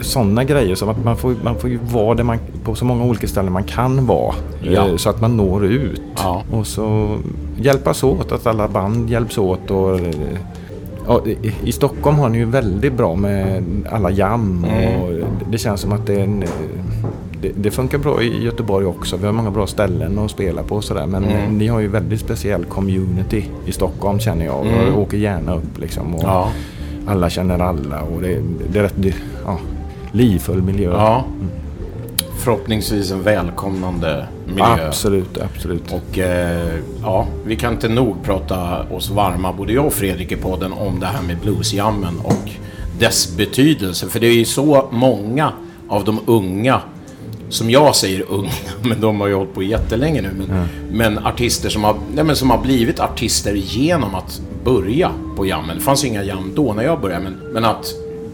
sådana 0.00 0.44
grejer. 0.44 0.74
Så 0.74 0.90
att 0.90 1.04
man 1.04 1.16
får, 1.16 1.34
man 1.44 1.56
får 1.58 1.70
ju 1.70 1.78
vara 1.92 2.14
där 2.14 2.24
man, 2.24 2.38
på 2.64 2.74
så 2.74 2.84
många 2.84 3.04
olika 3.04 3.26
ställen 3.26 3.52
man 3.52 3.64
kan 3.64 4.06
vara. 4.06 4.34
Ja. 4.62 4.88
eh, 4.88 4.96
Så 4.96 5.10
att 5.10 5.20
man 5.20 5.36
når 5.36 5.64
ut. 5.64 6.02
Ja. 6.16 6.42
Och 6.52 6.66
så 6.66 7.16
hjälpas 7.56 8.04
åt, 8.04 8.32
att 8.32 8.46
alla 8.46 8.68
band 8.68 9.10
hjälps 9.10 9.38
åt. 9.38 9.70
Och, 9.70 9.98
eh, 10.00 10.10
ja, 11.06 11.20
i, 11.26 11.52
I 11.64 11.72
Stockholm 11.72 12.16
har 12.18 12.28
ni 12.28 12.38
ju 12.38 12.44
väldigt 12.44 12.92
bra 12.92 13.14
med 13.14 13.64
alla 13.90 14.10
jam. 14.10 14.66
Mm. 14.68 15.02
Och 15.02 15.10
det, 15.12 15.24
det 15.50 15.58
känns 15.58 15.80
som 15.80 15.92
att 15.92 16.06
det, 16.06 16.14
är 16.14 16.24
en, 16.24 16.42
eh, 16.42 16.48
det, 17.42 17.50
det 17.56 17.70
funkar 17.70 17.98
bra 17.98 18.22
i 18.22 18.44
Göteborg 18.44 18.86
också. 18.86 19.16
Vi 19.16 19.26
har 19.26 19.32
många 19.32 19.50
bra 19.50 19.66
ställen 19.66 20.18
att 20.18 20.30
spela 20.30 20.62
på 20.62 20.76
och 20.76 20.84
sådär. 20.84 21.06
Men 21.06 21.24
Mm. 21.24 21.36
eh, 21.36 21.50
ni 21.50 21.66
har 21.66 21.80
ju 21.80 21.88
väldigt 21.88 22.20
speciell 22.20 22.64
community 22.64 23.44
i 23.66 23.72
Stockholm 23.72 24.18
känner 24.20 24.44
jag. 24.44 24.60
Och 24.60 24.66
jag 24.66 24.98
åker 24.98 25.16
gärna 25.16 25.54
upp 25.54 25.78
liksom. 25.78 26.14
Och 26.14 26.22
Mm. 26.22 26.34
Ja. 26.34 26.48
Alla 27.06 27.30
känner 27.30 27.58
alla 27.58 28.00
och 28.02 28.22
det, 28.22 28.38
det 28.72 28.78
är 28.78 28.82
rätt 28.82 28.96
ja, 29.44 29.58
livfull 30.12 30.62
miljö. 30.62 30.90
Ja. 30.90 31.24
Förhoppningsvis 32.38 33.10
en 33.10 33.22
välkomnande 33.22 34.26
miljö. 34.46 34.86
Absolut, 34.88 35.38
absolut. 35.38 35.92
Och 35.92 36.18
eh, 36.18 36.74
ja, 37.02 37.26
vi 37.44 37.56
kan 37.56 37.72
inte 37.72 37.88
nog 37.88 38.22
prata 38.24 38.82
oss 38.82 39.10
varma, 39.10 39.52
både 39.52 39.72
jag 39.72 39.86
och 39.86 39.92
Fredrik 39.92 40.32
i 40.32 40.36
podden, 40.36 40.72
om 40.72 41.00
det 41.00 41.06
här 41.06 41.22
med 41.22 41.38
bluesjammen 41.38 42.18
och 42.24 42.50
dess 42.98 43.36
betydelse. 43.36 44.08
För 44.08 44.20
det 44.20 44.26
är 44.26 44.34
ju 44.34 44.44
så 44.44 44.88
många 44.90 45.52
av 45.88 46.04
de 46.04 46.20
unga, 46.26 46.80
som 47.48 47.70
jag 47.70 47.96
säger 47.96 48.24
unga, 48.28 48.50
men 48.82 49.00
de 49.00 49.20
har 49.20 49.28
ju 49.28 49.34
hållit 49.34 49.54
på 49.54 49.62
jättelänge 49.62 50.22
nu, 50.22 50.30
men, 50.32 50.68
men 50.92 51.26
artister 51.26 51.68
som 51.68 51.84
har, 51.84 51.96
nej, 52.14 52.24
men 52.24 52.36
som 52.36 52.50
har 52.50 52.58
blivit 52.58 53.00
artister 53.00 53.54
genom 53.54 54.14
att 54.14 54.42
börja 54.64 55.10
på 55.36 55.46
jammen. 55.46 55.76
Det 55.76 55.82
fanns 55.82 56.04
inga 56.04 56.22
jam 56.22 56.52
då 56.54 56.72
när 56.72 56.82
jag 56.82 57.00
började, 57.00 57.24
men, 57.24 57.52
men 57.52 57.64
att 57.64 57.86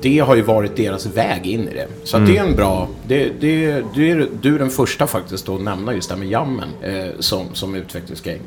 det 0.02 0.18
har 0.18 0.36
ju 0.36 0.42
varit 0.42 0.76
deras 0.76 1.06
väg 1.06 1.46
in 1.46 1.68
i 1.68 1.74
det. 1.74 1.86
Så 2.04 2.16
att 2.16 2.26
det 2.26 2.36
är 2.36 2.44
en 2.44 2.56
bra... 2.56 2.88
Det, 3.06 3.32
det, 3.40 3.82
du, 3.94 4.10
är, 4.10 4.28
du 4.40 4.54
är 4.54 4.58
den 4.58 4.70
första 4.70 5.06
faktiskt 5.06 5.48
att 5.48 5.60
nämna 5.60 5.94
just 5.94 6.08
det 6.08 6.14
här 6.14 6.20
med 6.20 6.30
jammen 6.30 6.68
eh, 6.82 7.06
som, 7.18 7.46
som 7.52 7.74
utvecklingsgrej. 7.74 8.40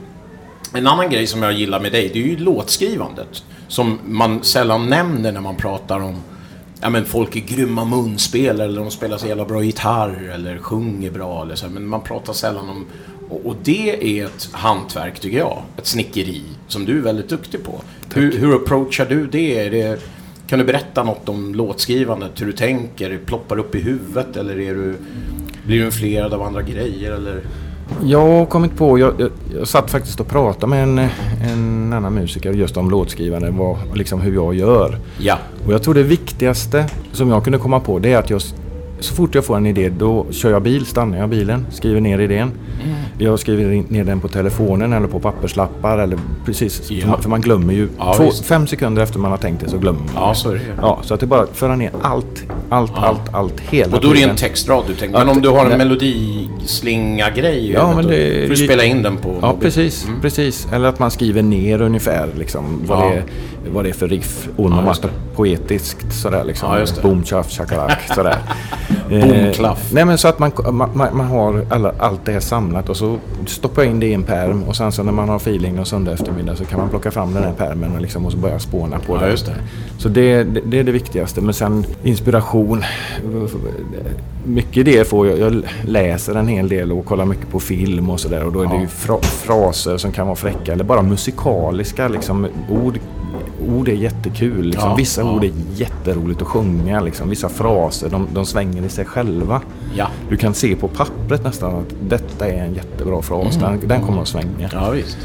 En 0.74 0.88
annan 0.88 1.10
grej 1.10 1.28
som 1.28 1.44
jag 1.44 1.54
gillar 1.54 1.80
med 1.80 1.92
dig, 1.92 2.10
det 2.14 2.20
är 2.20 2.28
ju 2.28 2.38
låtskrivandet. 2.38 3.44
Som 3.68 4.00
man 4.06 4.44
sällan 4.44 4.88
nämner 4.88 5.32
när 5.32 5.42
man 5.42 5.56
pratar 5.56 6.00
om 6.00 6.16
Ja 6.84 6.90
men 6.90 7.06
folk 7.06 7.36
är 7.36 7.40
grymma 7.40 7.86
munspelare 7.86 8.68
eller 8.68 8.82
de 8.82 8.92
spelar 8.92 9.18
så 9.18 9.28
jävla 9.28 9.46
bra 9.46 9.64
gitarr 9.64 10.32
eller 10.34 10.58
sjunger 10.58 11.12
bra 11.12 11.42
eller 11.42 11.56
så. 11.56 11.70
Men 11.70 11.88
man 11.88 12.02
pratar 12.02 12.34
sällan 12.34 12.70
om... 12.70 12.86
Och, 13.30 13.46
och 13.46 13.56
det 13.64 14.20
är 14.20 14.26
ett 14.26 14.50
hantverk 14.52 15.20
tycker 15.20 15.38
jag. 15.38 15.62
Ett 15.78 15.88
snickeri 15.88 16.42
som 16.68 16.86
du 16.86 16.98
är 16.98 17.02
väldigt 17.02 17.30
duktig 17.30 17.64
på. 17.64 17.82
Hur, 18.14 18.38
hur 18.38 18.56
approachar 18.56 19.06
du 19.06 19.28
det? 19.28 19.66
Är 19.66 19.72
det? 19.72 20.00
Kan 20.52 20.60
du 20.60 20.66
berätta 20.66 21.04
något 21.04 21.30
om 21.30 21.56
låtskrivandet? 21.56 22.42
Hur 22.42 22.46
du 22.46 22.52
tänker? 22.52 23.20
Ploppar 23.26 23.58
upp 23.58 23.76
i 23.76 23.80
huvudet 23.80 24.38
eller 24.38 24.60
är 24.60 24.76
du, 24.76 24.96
blir 25.66 25.80
du 25.80 25.86
influerad 25.86 26.34
av 26.34 26.42
andra 26.42 26.62
grejer? 26.62 27.12
Eller? 27.12 27.42
Jag 28.04 28.28
har 28.28 28.46
kommit 28.46 28.78
på, 28.78 29.00
jag, 29.00 29.14
jag, 29.18 29.32
jag 29.56 29.68
satt 29.68 29.92
faktiskt 29.92 30.20
och 30.20 30.28
pratade 30.28 30.68
med 30.68 30.84
en, 30.84 31.00
en 31.52 31.94
annan 31.94 32.14
musiker 32.14 32.54
just 32.54 32.78
om 32.78 32.90
låtskrivande, 32.90 33.52
vad, 33.52 33.78
liksom 33.98 34.22
hur 34.22 34.34
jag 34.34 34.56
gör. 34.56 34.98
Ja. 35.20 35.38
Och 35.66 35.74
jag 35.74 35.84
tror 35.84 35.94
det 35.94 36.04
viktigaste 36.04 36.86
som 37.12 37.30
jag 37.30 37.44
kunde 37.44 37.60
komma 37.60 37.80
på 37.80 38.00
det 38.00 38.14
är 38.14 38.18
att 38.18 38.30
jag, 38.30 38.42
så 39.02 39.16
fort 39.16 39.36
jag 39.36 39.46
får 39.46 39.58
en 39.58 39.66
idé 39.66 39.90
då 39.98 40.26
kör 40.32 40.52
jag 40.52 40.62
bil, 40.62 40.86
stannar 40.86 41.18
jag 41.18 41.30
bilen, 41.30 41.66
skriver 41.72 42.02
ner 42.02 42.20
idén. 42.20 42.52
Jag 43.18 43.40
skriver 43.40 43.84
ner 43.94 44.04
den 44.04 44.20
på 44.20 44.28
telefonen 44.28 44.94
eller 44.94 45.08
på 45.08 45.20
papperslappar 45.20 45.98
eller 45.98 46.18
precis, 46.46 46.92
Ja. 46.92 47.18
för, 47.22 47.30
man, 47.30 47.42
glömmer 47.42 47.74
ju. 47.74 47.88
Ja, 47.98 48.14
två, 48.14 48.32
fem 48.32 48.68
sekunder 48.68 49.02
efter 49.04 49.20
man 49.20 49.32
har 49.32 49.38
tänkt 49.38 49.62
det 49.64 49.70
så 49.70 49.78
glömmer 49.78 50.00
man. 50.00 50.10
Ja, 50.16 50.34
så 50.34 50.50
är 50.50 50.54
det. 50.54 50.62
Ja, 50.82 51.00
så 51.04 51.14
att 51.14 51.20
det 51.20 51.26
är 51.26 51.28
bara 51.28 51.42
att 51.42 51.58
föra 51.58 51.76
ner 51.76 51.92
allt, 52.02 52.44
allt, 52.70 52.92
allt, 52.96 53.34
allt 53.34 53.60
hela 53.60 53.96
Och 53.98 54.02
då 54.04 54.10
är 54.12 54.14
det 54.16 54.22
en 54.24 54.36
textrad 54.36 54.84
du 54.88 54.94
tänker. 54.96 55.18
Ja, 55.20 55.26
Men 55.26 55.36
om 55.36 55.42
du 55.42 55.50
har 55.50 55.66
en 55.66 55.72
det- 55.72 55.78
melodislinga-grej 55.78 57.72
Ja, 57.72 57.94
men 57.96 58.08
det- 58.08 58.42
får 58.48 58.56
du 58.56 58.56
spela 58.56 58.84
in 58.84 59.02
den 59.04 59.18
på 59.18 59.38
Ja, 59.42 59.48
mobil. 59.48 59.62
precis, 59.64 60.08
precis. 60.22 60.68
Eller 60.74 60.88
att 60.88 61.00
man 61.00 61.12
skriver 61.12 61.42
ner 61.44 61.82
ungefär 61.82 62.30
liksom, 62.40 62.64
vad, 62.88 63.00
Ja. 63.00 63.10
det, 63.10 63.16
är, 63.18 63.24
vad 63.74 63.86
det 63.86 63.90
är 63.90 63.94
för 63.94 64.08
riff. 64.08 64.50
Just 64.88 65.04
och 65.06 65.10
poetiskt 65.36 66.14
sådär 66.14 66.44
liksom. 66.44 66.70
Ja, 66.72 66.80
just 66.80 66.96
det. 66.96 67.02
Boom, 67.02 67.24
tjaff, 67.24 67.52
shakalak, 67.52 67.98
sådär. 68.16 68.38
Boom, 69.10 69.54
klaff. 69.54 69.90
Nej 69.94 70.06
men 70.06 70.18
så 70.18 70.28
att 70.28 70.40
man, 70.40 70.52
man, 70.72 70.90
man 70.94 71.26
har 71.28 71.66
alla, 71.70 71.94
allt 72.00 72.26
det 72.26 72.32
här 72.32 72.40
samlat 72.40 72.90
och 72.90 72.98
så 72.98 73.18
stoppar 73.46 73.82
jag 73.84 73.92
in 73.92 74.00
det 74.00 74.06
i 74.08 74.14
en 74.14 74.24
perm 74.24 74.64
och 74.64 74.76
sen 74.76 74.92
så 74.92 75.04
när 75.04 75.12
man 75.12 75.30
har 75.30 75.36
feeling 75.36 75.80
och 75.80 75.88
söndag 75.88 76.12
eftermiddag 76.12 76.56
så 76.56 76.66
kan 76.66 76.80
man 76.80 76.90
plocka 76.90 77.12
fram 77.12 77.34
den 77.34 77.44
här 77.44 77.54
permen 77.54 77.96
och, 77.96 78.02
liksom, 78.02 78.26
och 78.26 78.32
så 78.32 78.38
börja 78.38 78.60
spåna 78.60 79.00
på 79.00 79.16
Ja, 79.16 79.22
det. 79.22 79.30
just 79.32 79.46
det. 79.46 79.56
Så 79.98 80.10
det, 80.10 80.44
det, 80.44 80.62
det 80.66 80.80
är 80.80 80.84
det 80.84 80.92
viktigaste. 80.92 81.42
Men 81.42 81.54
sen 81.54 81.86
inspiration. 82.04 82.84
Mycket 84.46 84.78
idéer 84.78 85.04
får 85.04 85.28
jag. 85.28 85.40
Jag 85.40 85.64
läser 85.86 86.36
en 86.36 86.48
hel 86.48 86.70
del 86.70 86.92
och 86.92 87.06
kollar 87.06 87.26
mycket 87.26 87.50
på 87.50 87.60
film 87.60 88.10
och 88.10 88.20
sådär. 88.20 88.44
Och 88.46 88.52
då 88.52 88.62
är 88.62 88.68
det 88.68 88.78
ju 88.82 88.88
fra, 88.88 89.18
fraser 89.22 89.98
som 89.98 90.12
kan 90.12 90.28
vara 90.28 90.36
fräcka 90.36 90.74
eller 90.74 90.84
bara 90.84 91.02
musikaliska. 91.02 92.08
Liksom, 92.08 92.48
ord, 92.70 93.00
ord 93.70 93.88
är 93.88 93.94
jättekul. 93.94 94.66
Liksom. 94.66 94.90
Ja, 94.90 94.96
Vissa 94.96 95.22
ja. 95.22 95.32
ord 95.32 95.44
är 95.44 95.52
jätteroligt 95.76 96.42
att 96.42 96.48
sjunga. 96.48 97.00
Liksom. 97.02 97.30
Vissa 97.30 97.50
fraser 97.50 98.10
de, 98.10 98.28
de 98.34 98.46
svänger 98.46 98.84
i 98.86 98.90
sig 98.90 99.06
själva. 99.06 99.62
Ja. 99.96 100.08
Du 100.30 100.38
kan 100.38 100.54
se 100.54 100.76
på 100.76 100.88
pappret 100.88 101.44
nästan 101.44 101.76
att 101.76 101.94
detta 102.10 102.48
är 102.48 102.64
en 102.64 102.74
jättebra 102.74 103.22
fras. 103.22 103.58
Den, 103.58 103.80
den 103.88 104.02
kommer 104.02 104.22
att 104.22 104.28
svänga. 104.28 104.70
Ja, 104.74 104.90
visst. 104.90 105.18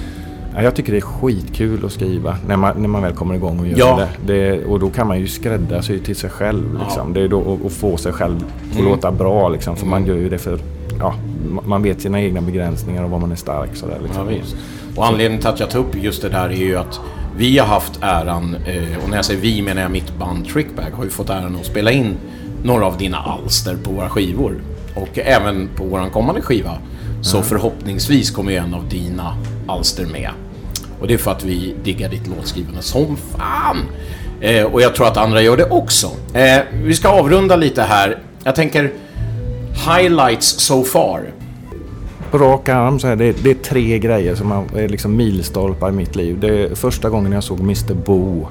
Ja, 0.54 0.62
jag 0.62 0.74
tycker 0.74 0.92
det 0.92 0.98
är 0.98 1.00
skitkul 1.00 1.84
att 1.84 1.92
skriva 1.92 2.36
när 2.48 2.56
man, 2.56 2.82
när 2.82 2.88
man 2.88 3.02
väl 3.02 3.12
kommer 3.12 3.34
igång 3.34 3.60
och 3.60 3.66
gör 3.66 3.78
Ja. 3.78 4.00
det. 4.26 4.32
det. 4.34 4.64
Och 4.64 4.80
då 4.80 4.90
kan 4.90 5.06
man 5.08 5.18
ju 5.20 5.26
skräddarsy 5.26 5.98
till 5.98 6.16
sig 6.16 6.30
själv. 6.30 6.78
Liksom. 6.84 7.12
Det 7.12 7.20
är 7.20 7.28
då 7.28 7.58
att- 7.66 7.72
få 7.72 7.96
sig 7.96 8.12
själv 8.12 8.36
att 8.70 8.78
Mm. 8.78 8.90
låta 8.90 9.12
bra. 9.12 9.48
Liksom. 9.48 9.76
För 9.76 9.86
man 9.86 10.06
gör 10.06 10.14
ju 10.16 10.28
det 10.28 10.38
för... 10.38 10.58
Ja, 10.98 11.14
ma- 11.50 11.66
man 11.66 11.82
vet 11.82 12.00
sina 12.00 12.20
egna 12.22 12.40
begränsningar 12.40 13.04
och 13.04 13.10
var 13.10 13.18
man 13.18 13.32
är 13.32 13.36
stark. 13.36 13.70
Sådär, 13.76 13.96
Ja, 14.00 14.06
liksom. 14.06 14.28
visst. 14.28 14.56
Och 14.96 15.06
anledningen 15.06 15.40
till 15.40 15.48
att 15.50 15.60
jag 15.60 15.70
tar 15.70 15.78
upp 15.78 15.94
just 16.02 16.22
det 16.22 16.28
där 16.28 16.48
är 16.48 16.52
ju 16.56 16.76
att 16.76 17.00
vi 17.36 17.58
har 17.58 17.66
haft 17.66 17.98
äran, 18.00 18.56
eh, 18.66 19.04
och 19.04 19.08
när 19.08 19.16
jag 19.16 19.24
säger 19.24 19.40
vi 19.40 19.62
menar 19.62 19.82
jag 19.82 19.90
mitt 19.90 20.18
band 20.18 20.48
Trickbag, 20.48 20.90
har 20.90 21.04
ju 21.04 21.10
fått 21.10 21.30
äran 21.30 21.56
att 21.60 21.66
spela 21.66 21.90
in 21.90 22.16
några 22.62 22.86
av 22.86 22.98
dina 22.98 23.18
alster 23.18 23.76
på 23.76 23.90
våra 23.90 24.08
skivor. 24.08 24.60
Och 24.94 25.18
även 25.18 25.68
på 25.76 25.84
våran 25.84 26.10
kommande 26.10 26.42
skiva. 26.42 26.78
Så 27.22 27.42
förhoppningsvis 27.42 28.30
kommer 28.30 28.52
ju 28.52 28.56
en 28.56 28.74
av 28.74 28.88
dina 28.88 29.36
alster 29.66 30.06
med. 30.06 30.30
Och 31.00 31.08
det 31.08 31.14
är 31.14 31.18
för 31.18 31.30
att 31.30 31.44
vi 31.44 31.74
diggar 31.84 32.08
ditt 32.08 32.26
låtskrivande 32.26 32.82
som 32.82 33.16
fan. 33.16 33.76
Eh, 34.40 34.64
och 34.64 34.82
jag 34.82 34.94
tror 34.94 35.06
att 35.06 35.16
andra 35.16 35.42
gör 35.42 35.56
det 35.56 35.70
också. 35.70 36.10
Eh, 36.34 36.58
vi 36.72 36.94
ska 36.94 37.08
avrunda 37.08 37.56
lite 37.56 37.82
här. 37.82 38.18
Jag 38.44 38.54
tänker 38.54 38.92
highlights 39.96 40.46
so 40.46 40.84
far. 40.84 41.32
På 42.30 42.38
rak 42.38 42.68
arm 42.68 42.98
så 42.98 43.08
är 43.08 43.16
det, 43.16 43.42
det 43.44 43.50
är 43.50 43.54
tre 43.54 43.98
grejer 43.98 44.34
som 44.34 44.52
är 44.52 44.88
liksom 44.88 45.16
milstolpar 45.16 45.88
i 45.88 45.92
mitt 45.92 46.16
liv. 46.16 46.40
Det 46.40 46.48
är 46.62 46.74
första 46.74 47.10
gången 47.10 47.32
jag 47.32 47.44
såg 47.44 47.60
Mr 47.60 47.94
Bo 47.94 48.46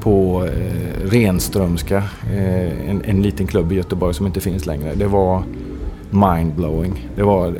på 0.00 0.44
eh, 0.46 1.08
Renströmska, 1.10 1.96
eh, 2.36 2.90
en, 2.90 3.02
en 3.04 3.22
liten 3.22 3.46
klubb 3.46 3.72
i 3.72 3.74
Göteborg 3.74 4.14
som 4.14 4.26
inte 4.26 4.40
finns 4.40 4.66
längre. 4.66 4.94
Det 4.94 5.06
var 5.06 5.42
mindblowing. 6.10 7.08
Det 7.16 7.22
var, 7.22 7.54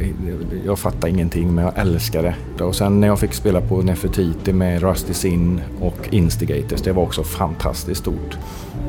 jag 0.66 0.78
fattade 0.78 1.10
ingenting 1.10 1.54
men 1.54 1.64
jag 1.64 1.72
älskade 1.78 2.34
det. 2.58 2.64
Och 2.64 2.74
sen 2.76 3.00
när 3.00 3.08
jag 3.08 3.18
fick 3.18 3.32
spela 3.34 3.60
på 3.60 3.82
Nefertiti 3.82 4.52
med 4.52 4.82
Rusty 4.82 5.12
Sin 5.14 5.60
och 5.80 6.08
Instigators, 6.10 6.80
det 6.82 6.92
var 6.92 7.02
också 7.02 7.22
fantastiskt 7.22 8.00
stort. 8.00 8.38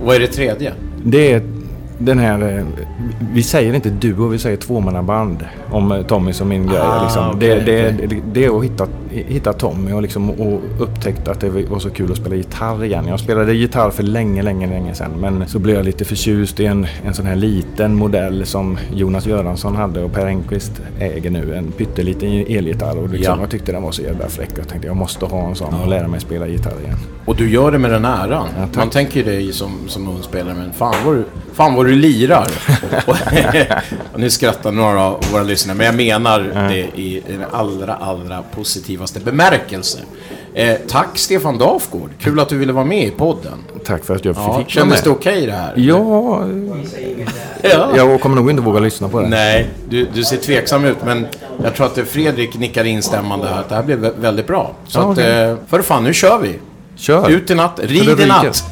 Vad 0.03 0.15
är 0.15 0.19
det 0.19 0.27
tredje? 0.27 0.73
Det 1.03 1.31
är 1.33 1.41
den 1.97 2.19
här... 2.19 2.57
eh, 2.57 2.65
Vi 3.33 3.43
säger 3.43 3.73
inte 3.73 3.89
duo, 3.89 4.27
vi 4.27 4.39
säger 4.39 4.57
tvåmannaband 4.57 5.45
om 5.71 5.91
eh, 5.91 6.01
Tommy 6.01 6.33
som 6.33 6.49
min 6.49 6.67
grej. 6.67 6.79
Ah, 6.79 7.03
Liksom. 7.03 7.29
okej, 7.29 7.39
det, 7.39 7.55
det, 7.55 7.93
okej. 7.95 8.07
det, 8.07 8.21
det 8.33 8.45
är 8.45 8.57
att 8.57 8.63
hitta, 8.63 8.87
hitta 9.09 9.53
Tommy 9.53 9.91
och, 9.93 10.01
liksom, 10.01 10.29
och 10.29 10.61
upptäckt 10.79 11.27
att 11.27 11.39
det 11.39 11.49
var 11.49 11.79
så 11.79 11.89
kul 11.89 12.11
att 12.11 12.17
spela 12.17 12.35
gitarr 12.35 12.83
igen. 12.83 13.05
Jag 13.07 13.19
spelade 13.19 13.53
gitarr 13.53 13.89
för 13.89 14.03
länge, 14.03 14.41
länge, 14.41 14.67
länge 14.67 14.93
sedan. 14.95 15.11
Men 15.19 15.47
så 15.47 15.59
blev 15.59 15.75
jag 15.75 15.85
lite 15.85 16.05
förtjust 16.05 16.59
i 16.59 16.65
en, 16.65 16.87
en 17.05 17.13
sån 17.13 17.25
här 17.25 17.35
liten 17.35 17.95
modell 17.95 18.45
som 18.45 18.77
Jonas 18.93 19.25
Göransson 19.25 19.75
hade 19.75 20.03
och 20.03 20.13
Per 20.13 20.25
Engqvist 20.25 20.71
äger 20.99 21.29
nu. 21.29 21.55
En 21.55 21.71
pytteliten 21.71 22.29
elgitarr. 22.29 22.97
Och 22.97 23.09
liksom, 23.09 23.35
Ja. 23.35 23.41
Jag 23.41 23.49
tyckte 23.49 23.71
den 23.71 23.83
var 23.83 23.91
så 23.91 24.01
jävla 24.01 24.27
fräck. 24.27 24.49
Jag 24.57 24.67
tänkte 24.67 24.87
jag 24.87 24.95
måste 24.97 25.25
ha 25.25 25.47
en 25.47 25.55
sån 25.55 25.73
och 25.73 25.87
lära 25.87 26.07
mig 26.07 26.19
spela 26.19 26.47
gitarr 26.47 26.79
igen. 26.83 26.97
Och 27.25 27.35
du 27.35 27.49
gör 27.49 27.71
det 27.71 27.77
med 27.79 27.91
den 27.91 28.05
äran. 28.05 28.47
tack. 28.57 28.75
Man 28.75 28.89
tänker 28.89 29.23
dig 29.23 29.53
som, 29.53 29.71
som 29.87 30.03
munspelare, 30.03 30.53
men 30.53 30.73
fan 30.73 30.95
vad 31.05 31.15
du, 31.15 31.23
fan 31.53 31.75
vad 31.75 31.85
du 31.85 31.95
lirar. 31.95 32.47
och, 33.07 33.15
och 34.13 34.19
nu 34.19 34.29
skrattar 34.29 34.71
några 34.71 35.03
av 35.03 35.19
våra 35.31 35.43
lyssnare, 35.43 35.58
men 35.67 35.85
jag 35.85 35.95
menar 35.95 36.39
det 36.69 36.99
i 37.01 37.23
den 37.27 37.43
allra, 37.51 37.95
allra 37.95 38.43
positivaste 38.55 39.19
bemärkelse. 39.19 39.99
Eh, 40.53 40.75
tack 40.87 41.17
Stefan 41.17 41.57
Dafgård, 41.57 42.09
kul 42.19 42.39
att 42.39 42.49
du 42.49 42.57
ville 42.57 42.73
vara 42.73 42.85
med 42.85 43.07
i 43.07 43.11
podden. 43.11 43.57
Tack 43.85 44.05
för 44.05 44.15
att 44.15 44.25
jag 44.25 44.35
Ja, 44.35 44.57
fick 44.57 44.69
kändes 44.69 45.01
det 45.01 45.09
okej 45.09 45.45
det 45.45 45.51
här? 45.51 45.73
Ja, 45.75 46.43
Ja. 47.61 47.89
jag 47.95 48.21
kommer 48.21 48.35
nog 48.35 48.49
inte 48.49 48.61
våga 48.61 48.79
lyssna 48.79 49.09
på 49.09 49.21
det. 49.21 49.27
Nej, 49.27 49.69
du, 49.89 50.07
du 50.13 50.23
ser 50.23 50.37
tveksam 50.37 50.85
ut, 50.85 50.97
men 51.05 51.27
jag 51.63 51.75
tror 51.75 51.85
att 51.85 51.95
det- 51.95 52.05
Fredrik 52.05 52.57
nickar 52.57 52.83
instämmande 52.83 53.47
här, 53.47 53.59
att 53.59 53.69
det 53.69 53.75
här 53.75 53.83
blev 53.83 54.05
vä- 54.05 54.13
väldigt 54.21 54.47
bra. 54.47 54.71
Så 54.87 54.99
Ja, 54.99 55.03
att, 55.11 55.17
okej. 55.17 55.41
eh, 55.49 55.55
för 55.67 55.81
fan, 55.81 56.03
nu 56.03 56.13
kör 56.13 56.37
vi! 56.39 56.59
Kör! 56.95 57.29
Ut 57.29 57.51
i 57.51 57.55
natt, 57.55 57.79
rid 57.83 58.19
i 58.19 58.25
natt! 58.25 58.63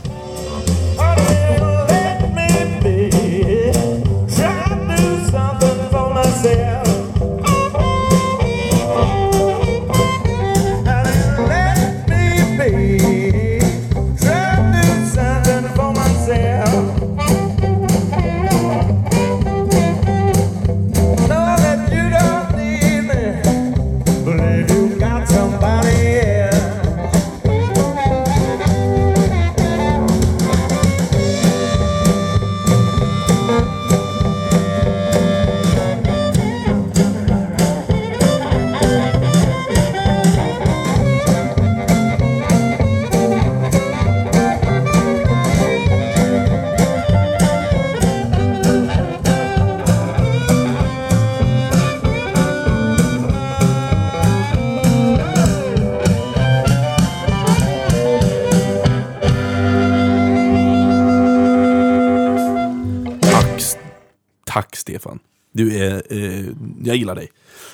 Eh, 66.10 66.46
jag 66.84 66.96
gillar 66.96 67.16
dig. 67.16 67.32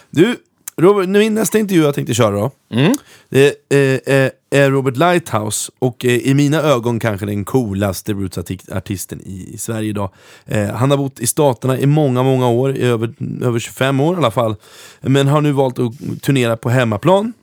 Du, 0.10 0.36
Robert, 0.78 1.10
nu 1.10 1.20
min 1.20 1.34
nästa 1.34 1.60
intervju 1.60 1.84
jag 1.84 1.96
tänkte 1.96 2.14
köra 2.14 2.36
då. 2.36 2.52
Det 3.30 3.56
eh, 3.70 4.16
eh, 4.16 4.32
är 4.50 4.72
Robert 4.72 4.98
Lighthouse 4.98 5.72
och 5.80 6.06
eh, 6.06 6.18
i 6.18 6.34
mina 6.34 6.62
ögon 6.62 7.00
kanske 7.00 7.26
den 7.26 7.46
coolaste 7.46 8.14
rootsartisten 8.14 9.22
i, 9.22 9.54
i 9.54 9.58
Sverige 9.58 9.90
idag. 9.90 10.10
Eh, 10.46 10.68
han 10.68 10.92
har 10.92 10.98
bott 10.98 11.20
i 11.20 11.28
Staterna 11.28 11.80
i 11.80 11.86
många, 11.86 12.24
många 12.24 12.48
år, 12.48 12.76
i 12.76 12.82
över, 12.82 13.14
över 13.42 13.60
25 13.60 14.00
år 14.00 14.16
i 14.16 14.18
alla 14.18 14.32
fall. 14.32 14.56
Men 15.02 15.28
har 15.28 15.42
nu 15.42 15.52
valt 15.52 15.80
att 15.80 16.22
turnera 16.22 16.58
på 16.58 16.70
hemmaplan. 16.70 17.34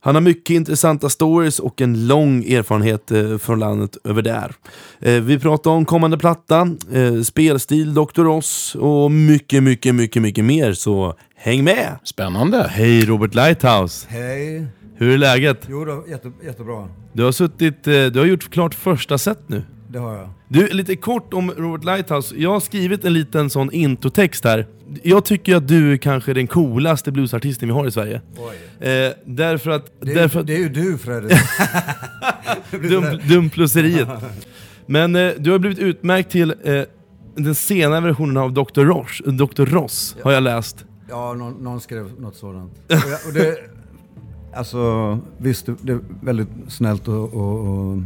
Han 0.00 0.14
har 0.14 0.22
mycket 0.22 0.54
intressanta 0.54 1.08
stories 1.08 1.58
och 1.58 1.80
en 1.80 2.06
lång 2.06 2.44
erfarenhet 2.44 3.10
eh, 3.10 3.38
från 3.38 3.58
landet 3.58 3.96
över 4.04 4.22
där. 4.22 4.54
Eh, 4.98 5.22
vi 5.22 5.38
pratar 5.38 5.70
om 5.70 5.84
kommande 5.84 6.18
platta, 6.18 6.76
eh, 6.92 7.22
spelstil, 7.22 7.94
Dr. 7.94 8.22
Ross 8.22 8.74
och 8.74 9.10
mycket, 9.10 9.62
mycket, 9.62 9.94
mycket, 9.94 10.22
mycket 10.22 10.44
mer. 10.44 10.72
Så 10.72 11.14
häng 11.36 11.64
med! 11.64 11.98
Spännande! 12.04 12.68
Hej 12.70 13.04
Robert 13.04 13.34
Lighthouse! 13.34 14.06
Hej. 14.10 14.66
Hur 14.96 15.14
är 15.14 15.18
läget? 15.18 15.66
Jo 15.68 15.84
då, 15.84 16.04
jätte, 16.08 16.32
jättebra. 16.44 16.88
Du 17.12 17.22
har 17.22 17.32
suttit, 17.32 17.86
eh, 17.86 17.92
du 17.92 18.18
har 18.18 18.26
gjort 18.26 18.50
klart 18.50 18.74
första 18.74 19.18
set 19.18 19.38
nu. 19.46 19.62
Det 19.92 19.98
har 19.98 20.16
jag. 20.16 20.28
Du, 20.48 20.68
lite 20.68 20.96
kort 20.96 21.34
om 21.34 21.50
Robert 21.50 21.84
Lighthouse. 21.84 22.34
Jag 22.36 22.50
har 22.50 22.60
skrivit 22.60 23.04
en 23.04 23.12
liten 23.12 23.50
sån 23.50 23.72
introtext 23.72 24.44
här. 24.44 24.66
Jag 25.02 25.24
tycker 25.24 25.56
att 25.56 25.68
du 25.68 25.92
är 25.92 25.96
kanske 25.96 26.34
den 26.34 26.46
coolaste 26.46 27.12
bluesartisten 27.12 27.68
vi 27.68 27.74
har 27.74 27.86
i 27.86 27.90
Sverige. 27.90 28.20
Eh, 28.80 29.12
därför 29.24 29.70
att... 29.70 30.00
Det, 30.00 30.14
därför 30.14 30.40
att 30.40 30.46
det 30.46 30.54
är 30.54 30.58
ju 30.58 30.68
du 30.68 30.98
Fredrik. 30.98 31.38
dum, 32.90 33.04
dumplöseriet. 33.28 34.08
Men 34.86 35.16
eh, 35.16 35.32
du 35.38 35.50
har 35.50 35.58
blivit 35.58 35.78
utmärkt 35.78 36.30
till 36.30 36.54
eh, 36.64 36.82
den 37.34 37.54
senare 37.54 38.00
versionen 38.00 38.36
av 38.36 38.52
Dr. 38.52 38.80
Ross, 38.80 39.22
Dr. 39.24 39.64
Ross 39.64 40.16
har 40.22 40.32
jag 40.32 40.42
läst. 40.42 40.84
ja, 41.08 41.34
någon, 41.34 41.52
någon 41.52 41.80
skrev 41.80 42.20
något 42.20 42.36
sådant. 42.36 42.72
Och, 42.86 42.92
jag, 42.92 43.26
och 43.26 43.32
det, 43.34 43.56
alltså, 44.54 45.18
visst, 45.38 45.66
det, 45.66 45.74
det 45.82 45.92
är 45.92 46.00
väldigt 46.22 46.48
snällt 46.68 47.08
och, 47.08 47.34
och, 47.34 47.58
och 47.58 47.98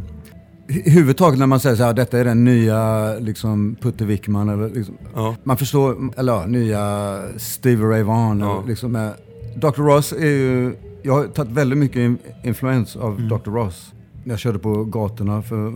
i 0.67 0.89
huvudtaget 0.89 1.39
när 1.39 1.47
man 1.47 1.59
säger 1.59 1.75
så 1.75 1.83
här, 1.83 1.93
detta 1.93 2.19
är 2.19 2.25
den 2.25 2.43
nya 2.43 3.13
liksom, 3.19 3.75
Putte 3.81 4.05
Wickman 4.05 4.49
eller 4.49 4.69
liksom, 4.69 4.95
Ja. 5.15 5.35
Man 5.43 5.57
förstår, 5.57 5.97
eller 6.17 6.33
ja, 6.33 6.45
nya 6.45 7.21
Stevie 7.37 7.85
Ray 7.85 8.03
Vaughan. 8.03 8.39
Ja. 8.39 8.57
eller 8.57 8.67
Liksom, 8.67 9.11
Dr. 9.55 9.81
Ross 9.81 10.11
är 10.13 10.25
ju, 10.29 10.75
jag 11.01 11.13
har 11.13 11.23
tagit 11.27 11.51
väldigt 11.51 11.77
mycket 11.79 11.97
in, 11.97 12.17
influens 12.43 12.95
av 12.95 13.15
Mm. 13.19 13.29
Dr. 13.29 13.51
Ross. 13.51 13.91
Jag 14.23 14.39
körde 14.39 14.59
på 14.59 14.83
gatorna 14.83 15.41
för, 15.41 15.73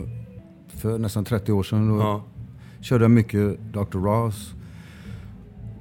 för 0.75 0.97
nästan 0.97 1.25
30 1.25 1.51
år 1.51 1.63
sedan. 1.63 1.89
Då 1.89 1.99
Ja. 2.03 2.23
körde 2.81 3.03
jag 3.03 3.11
mycket 3.11 3.59
Dr. 3.73 3.97
Ross. 3.99 4.53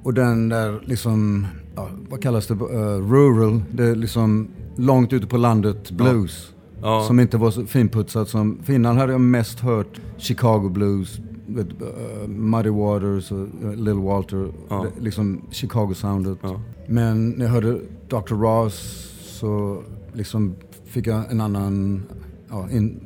Och 0.03 0.15
den 0.15 0.49
där 0.49 0.81
liksom, 0.85 1.47
ja, 1.77 1.89
vad 2.11 2.23
kallas 2.23 2.47
det, 2.47 2.55
Eh, 2.55 3.11
rural, 3.11 3.63
det 3.73 3.85
är 3.85 3.95
liksom 3.95 4.49
långt 4.77 5.13
ute 5.13 5.27
på 5.27 5.37
landet 5.37 5.91
blues. 5.91 6.51
Ja. 6.83 7.05
Som 7.07 7.21
inte 7.21 7.37
var 7.37 7.51
så 7.51 7.67
finputsat 7.67 8.29
som, 8.29 8.59
för 8.65 8.73
innan 8.73 8.97
hade 8.97 9.13
jag 9.13 9.21
mest 9.21 9.61
hört 9.61 10.01
Chicago 10.17 10.69
blues, 10.69 11.19
vet, 11.47 11.67
eh, 11.83 12.29
Muddy 12.29 12.71
Waters 12.71 13.33
och 13.33 13.39
uh, 13.39 13.71
Little 13.75 13.93
Walter, 13.95 14.49
Ja. 14.69 14.87
det, 14.97 15.03
liksom 15.05 15.41
Chicago-soundet. 15.51 16.39
Ja. 16.43 16.61
Men 16.87 17.31
när 17.31 17.45
jag 17.45 17.53
hörde 17.53 17.81
Dr. 18.09 18.35
Ross 18.35 19.05
så 19.27 19.83
liksom 20.13 20.55
fick 20.85 21.07
jag 21.07 21.31
en 21.31 21.41
annan, 21.41 22.03
ja, 22.51 22.69
in, 22.71 23.01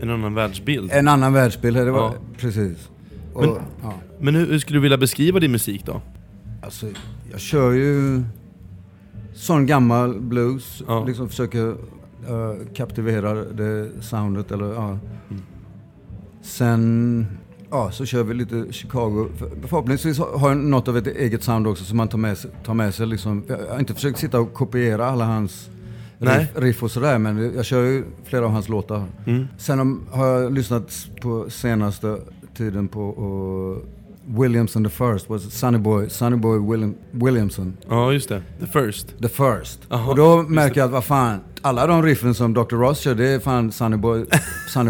En 0.00 0.10
annan 0.10 0.34
världsbild. 0.34 0.90
en 0.92 1.08
annan 1.08 1.32
världsbild. 1.32 1.76
Det 1.76 1.90
var, 1.90 2.00
Ja. 2.00 2.14
Precis. 2.38 2.88
Och, 3.34 3.42
Men-. 3.42 3.92
Men 4.20 4.34
hur, 4.34 4.46
hur 4.46 4.58
skulle 4.58 4.76
du 4.76 4.82
vilja 4.82 4.98
beskriva 4.98 5.40
din 5.40 5.52
musik 5.52 5.86
då? 5.86 6.00
Alltså, 6.62 6.86
jag 7.30 7.40
kör 7.40 7.72
ju 7.72 8.22
sån 9.34 9.66
gammal 9.66 10.20
blues. 10.20 10.82
Ja. 10.86 11.04
Liksom 11.04 11.28
försöker 11.28 11.74
uh, 12.30 12.66
kaptivera 12.74 13.34
det 13.34 13.90
soundet. 14.00 14.50
Eller, 14.52 14.66
ja. 14.74 14.98
Sen 16.42 17.26
ja, 17.70 17.90
så 17.90 18.04
kör 18.04 18.22
vi 18.22 18.34
lite 18.34 18.66
Chicago. 18.72 19.28
För- 19.38 19.50
Förhoppningsvis 19.62 20.18
har 20.18 20.48
jag 20.48 20.56
något 20.58 20.88
av 20.88 20.96
ett 20.96 21.06
eget 21.06 21.42
sound 21.42 21.66
också 21.66 21.84
som 21.84 21.96
man 21.96 22.08
tar 22.08 22.18
med 22.18 22.38
sig. 22.38 22.50
Tar 22.64 22.74
med 22.74 22.94
sig 22.94 23.06
liksom. 23.06 23.44
Jag 23.48 23.58
har 23.70 23.78
inte 23.78 23.94
försökt 23.94 24.18
sitta 24.18 24.40
och 24.40 24.54
kopiera 24.54 25.06
alla 25.06 25.24
hans 25.24 25.70
riff, 26.18 26.48
riff 26.56 26.82
och 26.82 26.90
sådär. 26.90 27.18
Men 27.18 27.54
jag 27.56 27.64
kör 27.64 27.82
ju 27.82 28.04
flera 28.24 28.44
av 28.44 28.50
hans 28.50 28.68
låtar. 28.68 29.04
Mm. 29.26 29.46
Sen 29.58 30.00
har 30.10 30.26
jag 30.26 30.52
lyssnat 30.52 31.08
på 31.20 31.50
senaste 31.50 32.18
tiden 32.56 32.88
på 32.88 33.00
uh, 33.10 34.40
Williamson 34.42 34.84
the 34.84 34.90
First, 34.90 35.30
was 35.30 35.52
Sonny 35.58 35.78
Boy, 35.78 36.08
Sonny 36.08 36.36
Boy 36.36 36.70
William, 36.70 36.94
Williamson, 37.10 37.76
Ja, 37.88 38.12
just 38.12 38.28
det. 38.28 38.42
The 38.60 38.66
First. 38.66 39.14
the 39.22 39.28
First. 39.28 39.80
Aha, 39.88 40.10
och 40.10 40.16
då 40.16 40.42
märker 40.42 40.80
jag 40.80 40.86
att 40.86 40.92
vad 40.92 41.04
fan, 41.04 41.40
alla 41.66 41.86
de 41.86 42.02
riffen 42.02 42.34
som 42.34 42.54
Dr. 42.54 42.76
Ross 42.76 42.98
kör, 42.98 43.14
det 43.14 43.28
är 43.28 43.40
fan 43.40 43.72
Sunny 43.72 43.96
Boy, 43.96 44.24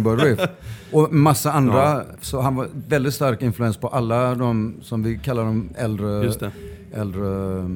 Boy 0.01 0.17
riff. 0.17 0.41
Och 0.97 1.13
massa 1.13 1.53
andra. 1.53 2.03
Så 2.21 2.41
han 2.41 2.57
var 2.57 2.69
väldigt 2.89 3.15
stark 3.15 3.43
influens 3.43 3.77
på 3.77 3.89
alla 3.89 4.35
de 4.35 4.75
som 4.83 5.03
vi 5.03 5.19
kallar 5.19 5.45
de 5.45 5.69
äldre... 5.77 6.25
Just 6.25 6.41
det. 6.41 6.51
Äldre... 6.95 7.23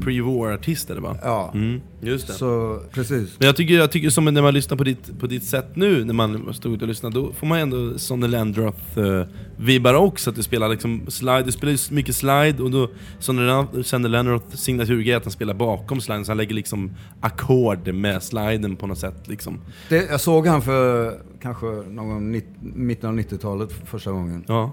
Pre-war-artister 0.01 0.97
va? 0.97 1.17
Ja. 1.23 1.51
Mm, 1.55 1.81
just 2.01 2.27
det. 2.27 2.33
Så 2.33 2.81
precis. 2.93 3.31
Men 3.39 3.47
jag 3.47 3.57
tycker, 3.57 3.75
jag 3.75 3.91
tycker 3.91 4.11
som 4.11 4.25
när 4.25 4.43
man 4.43 4.55
lyssnar 4.55 4.77
på 4.77 4.85
ditt, 4.85 5.21
på 5.21 5.27
ditt 5.27 5.45
sätt 5.45 5.67
nu, 5.75 6.05
när 6.05 6.15
man 6.15 6.55
stod 6.55 6.75
ute 6.75 6.85
och 6.85 6.89
lyssnade, 6.89 7.15
då 7.15 7.33
får 7.33 7.47
man 7.47 7.59
ändå 7.59 7.99
Sonny 7.99 8.27
Landroth-vibbar 8.27 9.95
också. 9.95 10.31
Att 10.31 10.37
du 10.37 10.43
spelar 10.43 10.69
liksom 10.69 11.03
slide, 11.09 11.43
du 11.43 11.53
spelar 11.53 11.73
ju 11.73 11.79
mycket 11.95 12.17
slide 12.17 12.63
och 12.63 12.71
då 12.71 12.91
Sonny 13.19 13.43
Lan- 13.43 13.83
Sonny 13.83 14.09
Landroth 14.09 14.57
signaturgrej 14.57 15.15
att 15.15 15.25
han 15.25 15.33
spelar 15.33 15.55
bakom 15.55 16.01
sliden, 16.01 16.25
så 16.25 16.31
han 16.31 16.37
lägger 16.37 16.55
liksom 16.55 16.91
ackord 17.21 17.95
med 17.95 18.23
sliden 18.23 18.77
på 18.77 18.87
något 18.87 18.99
sätt 18.99 19.29
liksom. 19.29 19.61
Det, 19.89 20.11
jag 20.11 20.21
såg 20.21 20.47
han 20.47 20.63
för 20.63 21.13
kanske 21.43 21.67
någon 21.67 22.41
mitten 22.61 23.11
av 23.11 23.17
90-talet 23.17 23.73
första 23.73 24.13
gången. 24.13 24.45
Ja. 24.49 24.73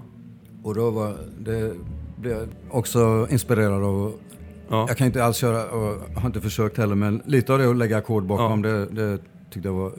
Och 0.62 0.74
då 0.74 0.90
var 0.90 1.16
det 1.38 1.72
blev 2.20 2.32
jag 2.38 2.48
också 2.70 3.26
inspirerad 3.30 3.84
av. 3.84 4.14
Ja. 4.68 4.84
Jag 4.88 4.96
kan 4.96 5.06
inte 5.06 5.24
alls 5.24 5.36
köra, 5.36 5.70
och 5.70 5.96
har 6.14 6.26
inte 6.26 6.40
försökt 6.40 6.78
heller, 6.78 6.94
men 6.94 7.22
lite 7.26 7.52
av 7.52 7.58
det 7.58 7.70
att 7.70 7.76
lägga 7.76 7.98
ackord 7.98 8.26
bakom, 8.26 8.62
det, 8.62 8.86
det 8.86 9.18
tyckte 9.50 9.68
jag 9.68 9.74
var. 9.74 9.92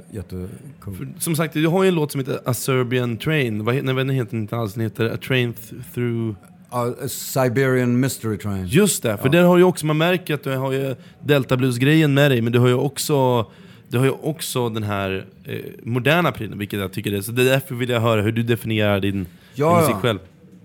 För, 0.82 1.20
som 1.20 1.36
sagt, 1.36 1.54
du 1.54 1.68
har 1.68 1.84
ju 1.84 1.90
en 1.90 1.96
låt 1.96 2.12
som 2.12 2.20
heter 2.20 2.40
A 2.46 2.54
Serbian 2.54 3.18
Train, 3.18 3.66
vad, 3.66 3.84
nej, 3.84 3.96
vad 3.96 4.12
heter 4.12 4.32
den 4.32 4.42
inte 4.42 4.58
alls? 4.58 4.74
Den 4.74 4.84
heter 4.84 5.06
A 5.14 5.18
Train 5.28 5.54
th- 5.54 5.94
Through... 5.94 6.36
Ja, 6.72 6.94
Siberian 7.08 8.00
Mystery 8.00 8.38
Train. 8.38 8.68
Just 8.68 9.04
det, 9.04 9.18
för 9.18 9.30
där 9.30 9.44
har 9.44 9.58
ju 9.58 9.64
också, 9.64 9.86
man 9.86 9.98
märker 9.98 10.34
att 10.34 10.44
du 10.44 10.56
har 10.56 10.72
ju 10.72 10.96
Delta 11.24 11.58
Blues-grejen 11.58 12.14
med 12.14 12.32
dig, 12.32 12.42
men 12.42 12.54
du 12.54 12.60
har 12.60 12.68
ju 12.68 12.74
också 12.74 13.46
du 13.90 13.98
har 13.98 14.06
ju 14.06 14.12
också 14.12 14.70
den 14.70 14.84
här 14.84 15.26
eh, 15.46 15.56
moderna 15.84 16.32
prylen, 16.32 16.58
vilket 16.60 16.80
jag 16.80 16.92
tycker 16.92 17.14
är... 17.14 17.22
Så 17.22 17.32
det 17.32 17.42
är 17.42 17.46
därför 17.46 17.76
vill 17.76 17.90
jag 17.90 18.02
höra 18.02 18.22
hur 18.22 18.32
du 18.32 18.44
definierar 18.44 19.00
din, 19.00 19.26
Ja, 19.56 19.70
din 19.76 19.80
musik 19.82 19.96
själv. 19.96 20.20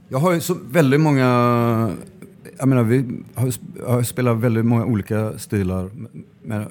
Jag 0.08 0.18
har 0.18 0.32
ju 0.32 0.40
så 0.40 0.56
väldigt 0.70 1.00
många... 1.00 1.24
Jag 2.58 2.68
menar, 2.68 2.82
vi 2.82 3.04
har, 3.34 3.46
sp- 3.46 3.86
har 3.86 4.02
spelat 4.02 4.36
väldigt 4.36 4.64
många 4.66 4.84
olika 4.84 5.38
stilar. 5.38 5.90
Men 6.42 6.64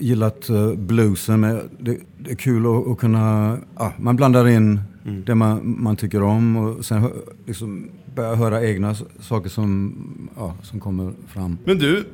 gillat 0.00 0.48
eh, 0.48 0.74
bluesen. 0.74 1.40
Men 1.40 1.60
det, 1.78 1.98
det 2.18 2.30
är 2.30 2.34
kul 2.36 2.66
att, 2.66 2.88
att 2.88 2.98
kunna... 2.98 3.58
Ja, 3.78 3.92
man 3.98 4.16
blandar 4.16 4.48
in 4.48 4.80
det 5.26 5.34
man, 5.34 5.74
man 5.82 5.96
tycker 5.96 6.22
om 6.22 6.56
och 6.56 6.84
sen 6.84 7.10
liksom 7.46 7.88
börja 8.14 8.34
höra 8.34 8.64
egna 8.64 8.94
saker 9.20 9.48
som, 9.50 9.94
ja, 10.36 10.54
som 10.62 10.80
kommer 10.80 11.12
fram. 11.26 11.58
Men 11.64 11.78
du, 11.78 12.04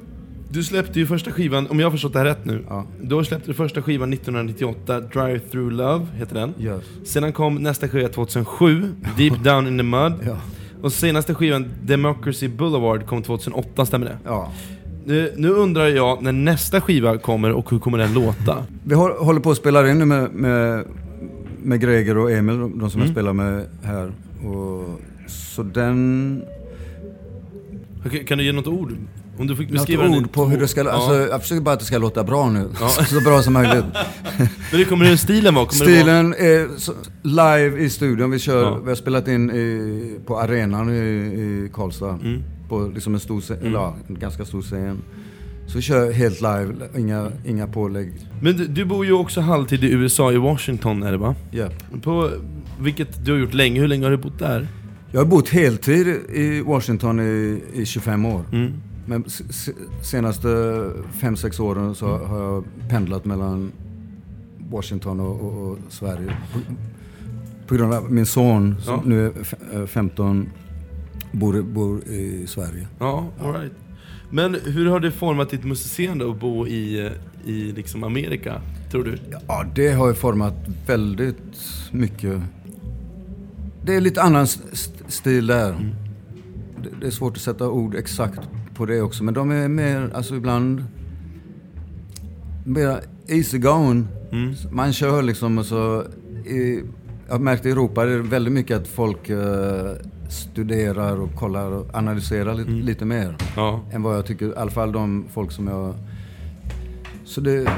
du 0.52 0.62
släppte 0.62 0.98
ju 0.98 1.06
första 1.06 1.30
skivan, 1.32 1.66
om 1.70 1.80
jag 1.80 1.86
har 1.86 1.90
förstått 1.90 2.12
det 2.12 2.18
här 2.18 2.26
rätt 2.26 2.44
nu. 2.44 2.64
Ja. 2.68 2.84
Då 3.02 3.24
släppte 3.24 3.50
du 3.50 3.54
första 3.54 3.82
skivan 3.82 4.12
1998, 4.12 5.00
Drive 5.00 5.38
Through 5.38 5.72
Love 5.72 6.06
heter 6.16 6.34
den. 6.34 6.54
Yes. 6.60 6.82
Sedan 7.04 7.32
kom 7.32 7.54
nästa 7.54 7.88
skiva 7.88 8.08
2007, 8.08 8.94
Deep 9.16 9.44
Down 9.44 9.66
in 9.66 9.76
the 9.78 9.82
Mud. 9.84 10.12
Ja. 10.26 10.36
Och 10.82 10.92
senaste 10.92 11.34
skivan, 11.34 11.66
Democracy 11.82 12.48
Boulevard, 12.48 13.06
kom 13.06 13.22
2008, 13.22 13.86
stämmer 13.86 14.06
det? 14.06 14.18
Ja. 14.24 14.52
Nu, 15.04 15.32
nu 15.36 15.48
undrar 15.50 15.86
jag 15.86 16.22
när 16.22 16.32
nästa 16.32 16.80
skiva 16.80 17.18
kommer 17.18 17.52
och 17.52 17.70
hur 17.70 17.78
kommer 17.78 17.98
den 17.98 18.14
låta? 18.14 18.56
Vi 18.84 18.94
håller 18.94 19.40
på 19.40 19.50
att 19.50 19.56
spela 19.56 19.90
in 19.90 19.98
nu 19.98 20.04
med, 20.04 20.30
med, 20.34 20.84
med 21.62 21.80
Greger 21.80 22.18
och 22.18 22.30
Emil, 22.32 22.56
de 22.58 22.70
som 22.70 22.80
Mm. 22.80 23.00
jag 23.00 23.08
spelar 23.08 23.32
med 23.32 23.66
här. 23.82 24.12
Och, 24.46 25.00
så 25.28 25.62
den... 25.62 26.42
Kan 28.26 28.38
du 28.38 28.44
ge 28.44 28.52
något 28.52 28.66
ord? 28.66 28.92
Om 29.42 29.48
du 29.48 29.56
fick 29.56 29.68
Något 29.68 29.76
beskriva 29.78 30.02
den 30.02 30.14
i 30.14 30.18
ord 30.18 30.32
på 30.32 30.44
hur 30.44 30.60
det 30.60 30.68
ska... 30.68 30.84
Ja. 30.84 30.90
Alltså, 30.90 31.14
jag 31.14 31.42
försöker 31.42 31.62
bara 31.62 31.72
att 31.74 31.80
det 31.80 31.86
ska 31.86 31.98
låta 31.98 32.24
bra 32.24 32.50
nu. 32.50 32.68
Ja. 32.80 32.88
Så 33.06 33.20
bra 33.20 33.42
som 33.42 33.52
möjligt. 33.52 33.84
Men 34.70 34.80
det 34.80 34.84
kommer 34.84 35.04
hur 35.06 35.16
stilen 35.16 35.54
vara? 35.54 35.66
Kommer 35.66 35.84
Det 35.84 35.92
vara... 35.92 36.32
Stilen 36.32 36.34
är 36.34 36.78
så, 36.78 36.92
live 37.22 37.78
i 37.84 37.90
studion. 37.90 38.30
Vi, 38.30 38.38
kör, 38.38 38.62
Ja. 38.62 38.78
vi 38.82 38.88
har 38.88 38.94
spelat 38.96 39.28
in 39.28 39.50
i, 39.50 40.16
på 40.26 40.38
arenan 40.38 40.90
i, 40.90 40.98
i 40.98 41.70
Karlstad. 41.74 42.18
Mm. 42.22 42.42
På 42.68 42.90
liksom 42.94 43.14
en, 43.14 43.20
stor, 43.20 43.40
scen- 43.40 43.60
eller, 43.60 43.70
ja, 43.72 43.96
en 44.08 44.18
ganska 44.18 44.44
stor 44.44 44.62
scen. 44.62 44.98
Så 45.66 45.78
vi 45.78 45.82
kör 45.82 46.12
helt 46.12 46.40
live, 46.40 46.74
inga, 46.96 47.28
inga 47.46 47.66
pålägg. 47.66 48.12
Men 48.42 48.56
du, 48.56 48.66
du 48.66 48.84
bor 48.84 49.04
ju 49.06 49.12
också 49.12 49.40
halvtid 49.40 49.84
i 49.84 49.92
USA, 49.92 50.32
i 50.32 50.36
Washington 50.36 51.02
är 51.02 51.12
det 51.12 51.18
va? 51.18 51.34
Japp. 51.50 51.74
På, 52.02 52.30
vilket 52.80 53.24
du 53.24 53.32
har 53.32 53.38
gjort 53.38 53.54
länge, 53.54 53.80
hur 53.80 53.88
länge 53.88 54.04
har 54.04 54.10
du 54.10 54.16
bott 54.16 54.38
där? 54.38 54.68
Jag 55.14 55.20
har 55.20 55.26
bott 55.26 55.48
heltid 55.48 56.06
i 56.34 56.60
Washington 56.60 57.20
i, 57.20 57.62
i 57.74 57.86
25 57.86 58.24
år. 58.26 58.44
Mm. 58.52 58.72
Men 59.06 59.24
senaste 60.02 60.48
5-6 61.20 61.60
åren 61.62 61.94
så 61.94 62.16
har 62.18 62.38
jag 62.42 62.64
pendlat 62.88 63.24
mellan 63.24 63.72
Washington 64.70 65.20
och, 65.20 65.40
och, 65.40 65.70
och 65.70 65.78
Sverige. 65.88 66.36
På, 66.52 66.58
på 67.66 67.74
grund 67.74 67.94
av 67.94 68.12
min 68.12 68.26
son, 68.26 68.76
som 68.80 68.94
Ja. 68.94 69.02
nu 69.06 69.26
är 69.26 69.32
f- 69.40 69.54
eh, 69.72 69.86
15, 69.86 70.48
bor, 71.32 71.62
bor 71.62 72.04
i 72.04 72.46
Sverige. 72.46 72.88
Ja, 72.98 73.26
all 73.42 73.52
right. 73.52 73.72
Men 74.30 74.56
hur 74.64 74.86
har 74.86 75.00
det 75.00 75.10
format 75.10 75.50
ditt 75.50 75.64
musicerande 75.64 76.30
att 76.30 76.40
bo 76.40 76.66
i, 76.66 77.10
i 77.44 77.72
liksom 77.72 78.04
Amerika, 78.04 78.60
tror 78.90 79.04
du? 79.04 79.18
Ja, 79.48 79.64
det 79.74 79.92
har 79.92 80.08
ju 80.08 80.14
format 80.14 80.54
väldigt 80.86 81.36
mycket. 81.90 82.40
Det 83.84 83.94
är 83.96 84.00
lite 84.00 84.22
annan 84.22 84.42
st- 84.44 85.04
stil 85.08 85.46
där. 85.46 85.92
Det, 86.82 86.88
det 87.00 87.06
är 87.06 87.10
svårt 87.10 87.36
att 87.36 87.42
sätta 87.42 87.68
ord 87.70 87.94
exakt 87.94 88.40
på 88.82 88.86
det 88.86 89.02
också, 89.02 89.24
men 89.24 89.34
de 89.34 89.50
är 89.50 89.68
mer, 89.68 90.10
alltså 90.14 90.34
ibland, 90.34 90.84
mer 92.64 93.00
easy 93.26 93.58
going. 93.58 94.06
Mm. 94.32 94.54
Man 94.70 94.92
kör 94.92 95.22
liksom 95.22 95.58
och 95.58 95.66
så, 95.66 96.04
i, 96.44 96.82
jag 97.26 97.34
har 97.34 97.38
märkt 97.38 97.66
i 97.66 97.70
Europa 97.70 98.02
är 98.02 98.06
det 98.06 98.18
väldigt 98.18 98.52
mycket 98.52 98.76
att 98.76 98.88
folk 98.88 99.30
eh, 99.30 99.92
studerar 100.28 101.20
och 101.20 101.34
kollar 101.34 101.70
och 101.70 101.94
analyserar 101.94 102.54
lite, 102.54 102.70
lite 102.70 103.04
mer. 103.04 103.36
Ja. 103.56 103.80
Än 103.92 104.02
vad 104.02 104.16
jag 104.16 104.26
tycker, 104.26 104.46
i 104.46 104.56
alla 104.56 104.70
fall 104.70 104.92
de 104.92 105.24
folk 105.32 105.52
som 105.52 105.66
jag... 105.68 105.94
Så 107.24 107.40
det, 107.40 107.68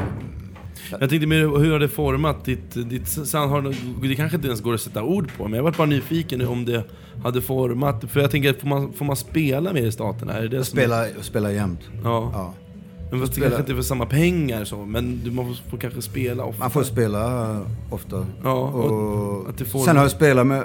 Jag 1.01 1.11
tänkte 1.11 1.27
mer, 1.27 1.59
hur 1.59 1.73
har 1.73 1.79
det 1.79 1.89
format 1.89 2.45
ditt, 2.45 2.75
ditt? 2.91 3.17
Har 3.35 3.63
det, 3.63 4.09
det 4.09 4.15
kanske 4.15 4.37
inte 4.37 4.49
ens 4.49 4.61
går 4.61 4.75
att 4.75 4.81
sätta 4.81 5.03
ord 5.03 5.31
på, 5.37 5.43
men 5.49 5.53
jag 5.57 5.63
var 5.65 5.73
bara 5.73 5.87
nyfiken 5.87 6.47
om 6.47 6.65
det 6.65 6.85
hade 7.25 7.41
format. 7.43 8.05
För 8.09 8.21
jag 8.21 8.31
tänker, 8.31 8.53
får 8.61 8.69
man, 8.69 8.93
får 8.93 9.05
man 9.05 9.17
spela 9.17 9.73
mer 9.73 9.83
i 9.83 9.93
Staterna? 9.93 10.33
Är 10.33 10.43
det 10.43 10.49
det 10.49 10.65
som- 10.65 10.77
spela, 10.79 11.05
spela 11.21 11.53
jämt. 11.53 11.81
Ja. 12.05 12.31
Ja. 12.33 12.55
Men 13.11 13.21
fast 13.21 13.33
det 13.33 13.37
Spela- 13.41 13.51
kanske 13.51 13.61
inte 13.63 13.73
är 13.73 13.77
för 13.77 13.83
samma 13.83 14.07
pengar 14.07 14.65
så, 14.65 14.77
men 14.77 15.21
du, 15.25 15.31
man 15.31 15.47
får, 15.47 15.71
får 15.71 15.79
kanske 15.79 16.03
spela 16.03 16.45
ofta. 16.45 16.61
Man 16.63 16.71
får 16.71 16.83
spela 16.83 17.61
ofta. 17.91 18.27
Ja, 18.45 18.53
och 18.53 19.47
och 19.47 19.53
det 19.59 19.65
Sen 19.65 19.97
har 19.97 20.05
jag 20.05 20.11
spelat 20.11 20.47
med, 20.47 20.65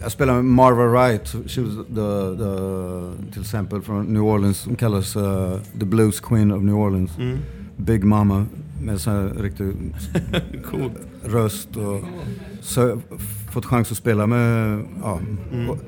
jag 0.00 0.12
spelar 0.12 0.34
med 0.34 0.44
Marva 0.44 0.86
Wright, 0.86 1.28
she 1.28 1.60
was 1.60 1.74
the, 1.86 2.44
the, 2.44 3.32
till 3.32 3.40
exempel 3.42 3.80
från 3.82 4.04
New 4.06 4.22
Orleans, 4.22 4.64
hon 4.66 4.76
kallas 4.76 5.16
uh, 5.16 5.56
the 5.80 5.84
Blues 5.86 6.20
Queen 6.20 6.52
of 6.52 6.62
New 6.62 6.74
Orleans. 6.76 7.18
Mm. 7.18 7.38
Big 7.76 8.04
Mama, 8.04 8.46
med 8.82 9.00
sån 9.00 9.12
här 9.12 9.42
riktig 9.42 9.66
Coolt. 10.70 10.92
röst. 11.24 11.76
Och, 11.76 12.00
så 12.60 12.80
jag 12.80 13.00
fått 13.52 13.64
chans 13.64 13.90
att 13.90 13.96
spela 13.98 14.26
med, 14.26 14.80
ja, 15.02 15.20
Mm. 15.52 15.70
och- 15.70 15.78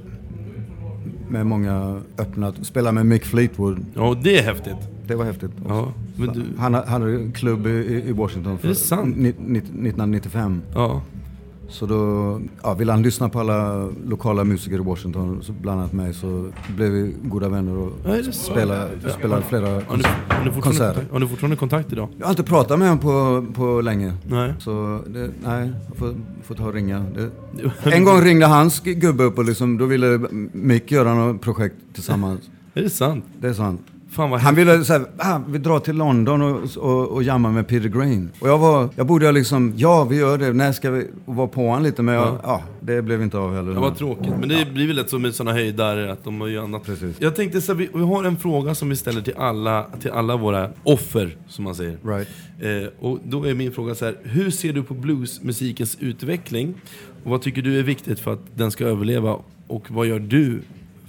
med 1.31 1.47
många 1.47 2.01
öppnat. 2.19 2.55
Spela 2.67 2.93
med 2.93 3.07
Mick 3.07 3.25
Fleetwood, 3.25 3.85
Ja, 3.95 4.17
det 4.23 4.39
är 4.39 4.43
häftigt. 4.43 4.77
det 5.07 5.15
var 5.15 5.25
häftigt. 5.25 5.51
Ja, 5.69 5.93
du... 6.17 6.43
Han, 6.59 6.75
hade 6.75 7.15
en 7.15 7.33
klubb 7.33 7.67
i, 7.67 8.03
i 8.09 8.13
Washington 8.13 8.59
för 8.59 8.67
Är 8.67 8.73
det 8.73 8.75
sant? 8.79 9.17
ni- 9.17 9.35
ni- 9.47 9.59
1995. 9.59 10.63
Ja. 10.75 11.03
Så 11.71 11.87
då 11.87 12.41
ja, 12.63 12.75
ville 12.75 12.93
han 12.93 13.03
lyssna 13.03 13.29
på 13.29 13.41
alla 13.41 13.89
lokala 14.07 14.45
musiker 14.45 14.77
i 14.77 14.83
Washington, 14.83 15.43
bland 15.61 15.81
annat 15.81 15.93
mig, 15.93 16.15
så 16.15 16.47
blev 16.77 16.91
vi 16.91 17.15
goda 17.23 17.49
vänner 17.49 17.77
och 17.79 17.93
Ja, 18.05 18.33
spelade, 18.33 18.89
spelade 19.19 19.43
flera 19.43 19.81
fortfarande, 19.81 20.61
konserter. 20.61 21.07
har 21.13 21.21
ni 21.21 21.27
fortfarande 21.27 21.57
kontakt 21.57 21.93
idag? 21.93 22.09
Jag 22.19 22.27
har 22.27 22.31
inte 22.31 22.43
pratat 22.43 22.79
med 22.79 22.89
honom 22.89 23.03
på, 23.03 23.47
på 23.55 23.81
länge. 23.81 24.15
Nej. 24.29 24.55
Så 24.59 25.01
det, 25.07 25.31
nej, 25.45 25.73
jag 25.89 25.97
får, 25.97 26.15
får 26.43 26.55
ta 26.55 26.65
och 26.65 26.75
ringa. 26.75 27.05
Det, 27.15 27.31
en 27.91 28.05
gång 28.05 28.21
ringde 28.21 28.47
hans 28.47 28.81
gubbe 28.81 29.25
upp 29.25 29.39
och 29.39 29.45
liksom, 29.45 29.79
då 29.79 29.87
ville 29.87 30.19
Mick 30.53 30.91
göra 30.93 31.15
något 31.15 31.41
projekt 31.43 31.77
tillsammans. 31.95 32.41
Är 32.75 32.83
det 32.83 32.91
sant? 32.91 33.25
Det 33.41 33.49
är 33.49 33.53
sant. 33.53 33.81
Han 34.17 34.55
ville 34.55 34.85
säga, 34.85 35.05
ah, 35.17 35.41
vi 35.49 35.59
drar 35.59 35.79
till 35.81 35.97
London 35.97 36.43
och, 36.43 36.77
och, 36.77 37.09
och 37.09 37.23
jammar 37.23 37.53
med 37.53 37.69
Peter 37.69 37.89
Green. 37.89 38.31
Och 38.41 38.49
jag 38.49 38.59
var, 38.59 38.89
jag 38.97 39.07
borde 39.07 39.33
liksom, 39.33 39.73
ja 39.77 40.05
vi 40.05 40.17
gör 40.17 40.39
det, 40.39 40.53
när 40.53 40.73
ska 40.73 40.91
vi, 40.91 41.07
och 41.25 41.35
vara 41.37 41.49
på 41.49 41.67
honom 41.67 41.83
lite, 41.83 42.03
men 42.03 42.15
jag, 42.15 42.27
Ja. 42.27 42.39
ja. 42.43 42.63
det 42.81 43.03
blev 43.03 43.23
inte 43.23 43.39
av 43.39 43.55
heller. 43.55 43.73
Det 43.75 43.81
var 43.81 43.91
tråkigt, 43.91 44.33
men 44.41 44.49
det 44.49 44.73
blir 44.73 44.87
väl 44.87 44.97
lätt 44.97 45.11
så 45.11 45.19
med 45.19 45.35
sådana 45.35 45.53
höjdare 45.53 46.13
att 46.13 46.25
de 46.25 46.41
har 46.41 46.49
ju 46.49 46.59
annat. 46.59 46.85
Precis. 46.85 47.17
Jag 47.19 47.37
tänkte 47.37 47.61
så 47.61 47.73
här, 47.73 47.79
vi, 47.79 47.89
vi 47.95 48.03
har 48.05 48.25
en 48.25 48.37
fråga 48.37 48.75
som 48.75 48.89
vi 48.89 48.97
ställer 48.97 49.21
till 49.23 49.35
alla, 49.37 49.87
till 50.01 50.11
alla 50.11 50.37
våra 50.37 50.71
offer, 50.83 51.37
som 51.49 51.65
man 51.65 51.75
säger. 51.75 51.97
Right. 52.05 52.29
Eh, 52.61 52.89
och 53.01 53.19
då 53.25 53.45
är 53.45 53.55
min 53.55 53.73
fråga 53.73 53.95
så 53.95 54.05
här, 54.05 54.17
hur 54.23 54.51
ser 54.51 54.73
du 54.73 54.83
på 54.83 54.95
bluesmusikens 54.95 55.97
utveckling? 56.01 56.75
Och 57.25 57.31
vad 57.31 57.43
tycker 57.43 57.63
du 57.63 57.79
är 57.79 57.83
viktigt 57.83 58.21
för 58.21 58.33
att 58.33 58.43
den 58.55 58.71
ska 58.71 58.85
överleva? 58.85 59.37
Och 59.67 59.91
vad 59.91 60.07
gör 60.07 60.19
du 60.19 60.63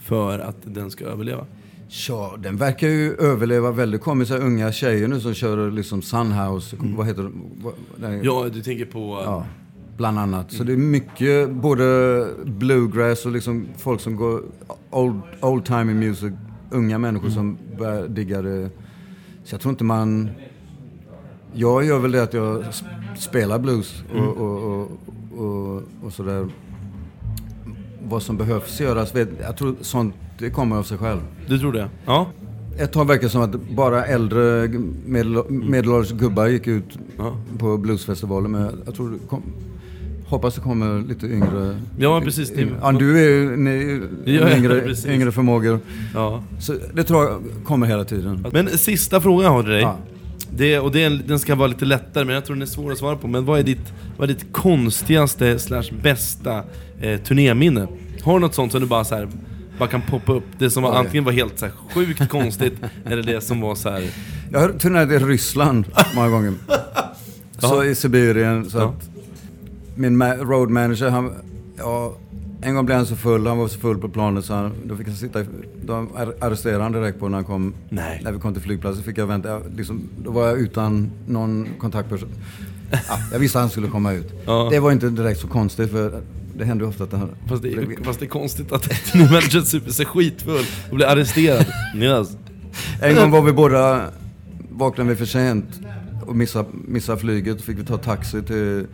för 0.04 0.40
att 0.40 0.58
den 0.64 0.92
ska 0.92 1.06
överleva? 1.06 1.46
Ja, 1.92 2.36
den 2.40 2.58
verkar 2.58 2.88
ju 2.88 3.16
överleva 3.16 3.72
väldigt. 3.72 4.02
Det 4.02 4.04
kommer 4.04 4.26
så 4.26 4.34
här 4.34 4.42
unga 4.42 4.72
tjejer 4.72 5.08
nu 5.08 5.20
som 5.20 5.34
kör 5.34 5.72
liksom 5.72 6.02
Sunhouse, 6.02 6.76
vad 6.80 7.08
heter 7.08 7.32
det? 7.98 8.22
Ja, 8.24 8.50
du 8.54 8.62
tänker 8.62 8.86
på... 8.86 9.22
Ja. 9.26 9.46
Bland 9.98 10.20
annat. 10.20 10.52
Så 10.52 10.64
det 10.64 10.74
är 10.74 10.78
mycket 10.78 11.52
både 11.52 12.28
bluegrass 12.46 13.26
och 13.26 13.32
liksom 13.32 13.68
folk 13.78 14.02
som 14.02 14.16
går 14.16 14.42
old, 14.90 15.22
old 15.42 15.66
timey 15.66 15.96
music. 15.96 16.34
Unga 16.72 16.98
människor 16.98 17.30
som 17.30 17.58
börjar 17.78 18.08
digga 18.08 18.42
det. 18.42 18.70
Så 19.44 19.54
jag 19.54 19.62
tror 19.62 19.70
inte 19.70 19.84
man... 19.84 20.30
Jag 21.54 21.86
gör 21.86 22.00
väl 22.00 22.12
det 22.12 22.24
att 22.24 22.34
jag 22.34 22.64
spelar 23.18 23.60
blues 23.60 24.04
och, 24.14 24.38
och, 24.38 24.64
och, 24.64 24.92
och, 25.38 25.84
och 26.04 26.14
sådär. 26.14 26.48
Vad 28.04 28.24
som 28.24 28.38
behövs 28.38 28.80
göras, 28.80 29.14
jag 29.42 29.58
tror 29.58 29.76
sånt 29.82 30.16
det 30.40 30.50
kommer 30.50 30.76
av 30.76 30.84
sig 30.84 30.98
själv. 30.98 31.20
Du 31.48 31.60
tror 31.60 31.74
det? 31.74 31.90
Ja. 32.06 32.28
Ett 32.78 32.92
tag 32.92 33.08
verkar 33.08 33.24
det 33.24 33.30
som 33.30 33.42
att 33.42 33.56
bara 33.76 34.06
äldre 34.06 34.68
medel, 35.06 35.44
medelålders 35.50 36.12
gubbar 36.12 36.48
gick 36.48 36.68
ut 36.68 36.98
Ja. 37.18 37.36
på 37.58 37.78
bluesfestivalen. 37.78 38.52
Men 38.52 38.82
jag 38.86 38.96
tror 38.96 39.10
det 39.12 39.18
kom, 39.30 39.44
hoppas 40.28 40.56
det 40.56 40.62
kommer 40.62 41.08
lite 41.08 41.26
yngre. 41.28 41.78
Ja, 41.98 42.22
precis. 42.22 42.50
Det- 42.50 42.68
Ja, 42.82 42.92
du 42.92 43.20
är 43.20 43.30
ju 43.30 44.10
Ja, 44.26 44.58
yngre, 44.58 44.96
yngre 45.08 45.32
förmågor. 45.32 45.80
ja. 46.14 46.44
Så 46.60 46.74
det 46.94 47.04
tror 47.04 47.24
jag 47.24 47.40
kommer 47.64 47.88
hela 47.88 48.04
tiden. 48.06 48.46
Men 48.54 48.68
sista 48.68 49.22
frågan 49.22 49.44
jag 49.44 49.52
har 49.52 49.62
till 49.64 49.72
dig. 49.72 49.82
Ja. 49.82 49.98
Det, 50.58 50.80
och 50.80 50.92
det, 50.92 51.04
är- 51.04 51.22
den 51.28 51.40
ska 51.40 51.56
vara 51.56 51.68
lite 51.68 51.86
lättare, 51.86 52.26
men 52.26 52.36
jag 52.36 52.46
tror 52.46 52.56
den 52.56 52.62
är 52.62 52.66
svår 52.66 52.92
att 52.92 52.98
svara 52.98 53.16
på. 53.16 53.28
Men 53.28 53.46
vad 53.46 53.60
är 53.60 53.64
ditt, 53.64 53.94
vad 54.18 54.30
är 54.30 54.34
ditt 54.34 54.46
konstigaste 54.54 55.60
slash 55.60 55.84
bästa 56.04 56.64
eh, 57.02 57.20
turnéminne? 57.20 57.88
Har 58.24 58.34
du 58.34 58.40
något 58.40 58.56
sånt 58.56 58.72
som 58.72 58.82
du 58.82 58.88
bara 58.88 59.04
så 59.04 59.16
här, 59.16 59.28
bara 59.80 59.90
kan 59.90 60.02
poppa 60.02 60.34
upp? 60.34 60.44
Det 60.58 60.70
som 60.70 60.84
var, 60.84 60.94
antingen 60.96 61.24
var 61.24 61.32
helt 61.32 61.60
så 61.60 61.66
här, 61.66 61.74
sjukt 61.94 62.30
konstigt, 62.30 62.74
eller 63.06 63.24
det 63.24 63.42
som 63.42 63.62
var 63.62 63.76
så 63.76 63.90
här. 63.90 64.10
Jag 64.52 64.60
har 64.60 64.70
turnerat 64.70 65.12
i 65.12 65.18
Ryssland 65.26 65.86
många 66.16 66.30
gånger. 66.30 66.54
Så 67.60 67.84
i 67.84 67.96
Sibirien. 67.96 68.70
Så 68.70 68.78
Ja. 68.78 68.84
att 68.84 69.10
min 69.96 70.24
ma- 70.24 70.38
road 70.46 70.70
manager, 70.70 71.10
han, 71.10 71.32
ja, 71.78 72.14
en 72.62 72.76
gång 72.76 72.86
blev 72.86 72.98
han 72.98 73.06
så 73.06 73.16
full, 73.16 73.48
han 73.48 73.58
var 73.58 73.68
så 73.68 73.80
full 73.80 73.98
på 73.98 74.10
planet 74.10 74.46
så 74.46 74.54
han, 74.54 74.72
då 74.86 74.96
fick 74.96 75.08
han 75.08 75.16
sitta, 75.16 75.40
ar- 75.40 76.34
arresterade 76.46 76.84
han 76.84 76.92
direkt 76.92 77.20
på 77.20 77.28
när 77.30 77.38
han 77.38 77.46
kom, 77.46 77.74
Nej. 77.90 78.22
när 78.24 78.32
vi 78.32 78.40
kom 78.40 78.54
till 78.54 78.62
flygplatsen. 78.64 79.04
fick 79.04 79.18
jag 79.18 79.28
vänta, 79.28 79.60
liksom, 79.76 80.02
då 80.24 80.32
var 80.32 80.48
jag 80.48 80.58
utan 80.60 81.12
någon 81.28 81.68
kontaktperson. 81.80 82.30
Ja, 82.92 83.00
jag 83.32 83.40
visste 83.40 83.58
att 83.58 83.64
han 83.64 83.70
skulle 83.70 83.88
komma 83.88 84.14
ut. 84.14 84.34
Ja. 84.46 84.68
Det 84.72 84.80
var 84.80 84.92
inte 84.92 85.10
direkt 85.10 85.40
så 85.40 85.48
konstigt 85.48 85.92
för 85.92 86.22
det 86.60 86.66
hände 86.66 86.84
ju 86.84 86.90
ofta 86.90 87.04
att 87.04 87.12
han... 87.12 87.30
Fast 87.48 87.64
det, 87.64 87.70
är- 87.74 88.04
fast 88.04 88.20
det 88.20 88.26
är 88.26 88.30
konstigt 88.30 88.72
att 88.72 89.14
en 89.16 89.20
manager 89.26 89.62
super 89.62 89.92
sig 89.92 90.06
skitfull 90.06 90.66
och 90.90 90.96
blir 90.96 91.08
arresterad. 91.08 91.66
Yes. 91.96 92.38
En 93.02 93.16
gång 93.16 93.32
var 93.32 93.42
vi 93.42 93.52
båda, 93.54 94.06
vaknade 94.70 95.10
vi 95.10 95.16
för 95.16 95.26
sent 95.26 95.66
och 96.26 96.36
missade, 96.36 96.68
missade 96.88 97.18
flyget. 97.20 97.62
Fick 97.62 97.80
vi 97.80 97.84
ta 97.86 97.98
taxi 97.98 98.42
till 98.42 98.86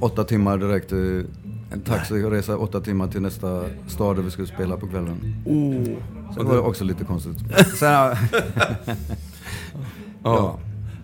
åtta 0.00 0.24
timmar 0.24 0.58
direkt. 0.58 0.88
till- 0.88 1.24
En 1.72 1.80
taxi 1.80 2.22
och 2.24 2.30
resa 2.30 2.56
åtta 2.56 2.80
timmar 2.80 3.08
till 3.08 3.20
nästa 3.22 3.62
stad 3.88 4.16
där 4.16 4.22
vi 4.22 4.30
skulle 4.30 4.48
spela 4.48 4.76
på 4.76 4.86
kvällen. 4.86 5.34
Oh. 5.44 5.84
Så 6.34 6.42
det 6.42 6.48
var 6.48 6.58
också 6.58 6.84
lite 6.84 7.04
konstigt. 7.04 7.36
Sen, 7.78 7.92
ja, 7.92 8.16
Ja. 10.22 10.58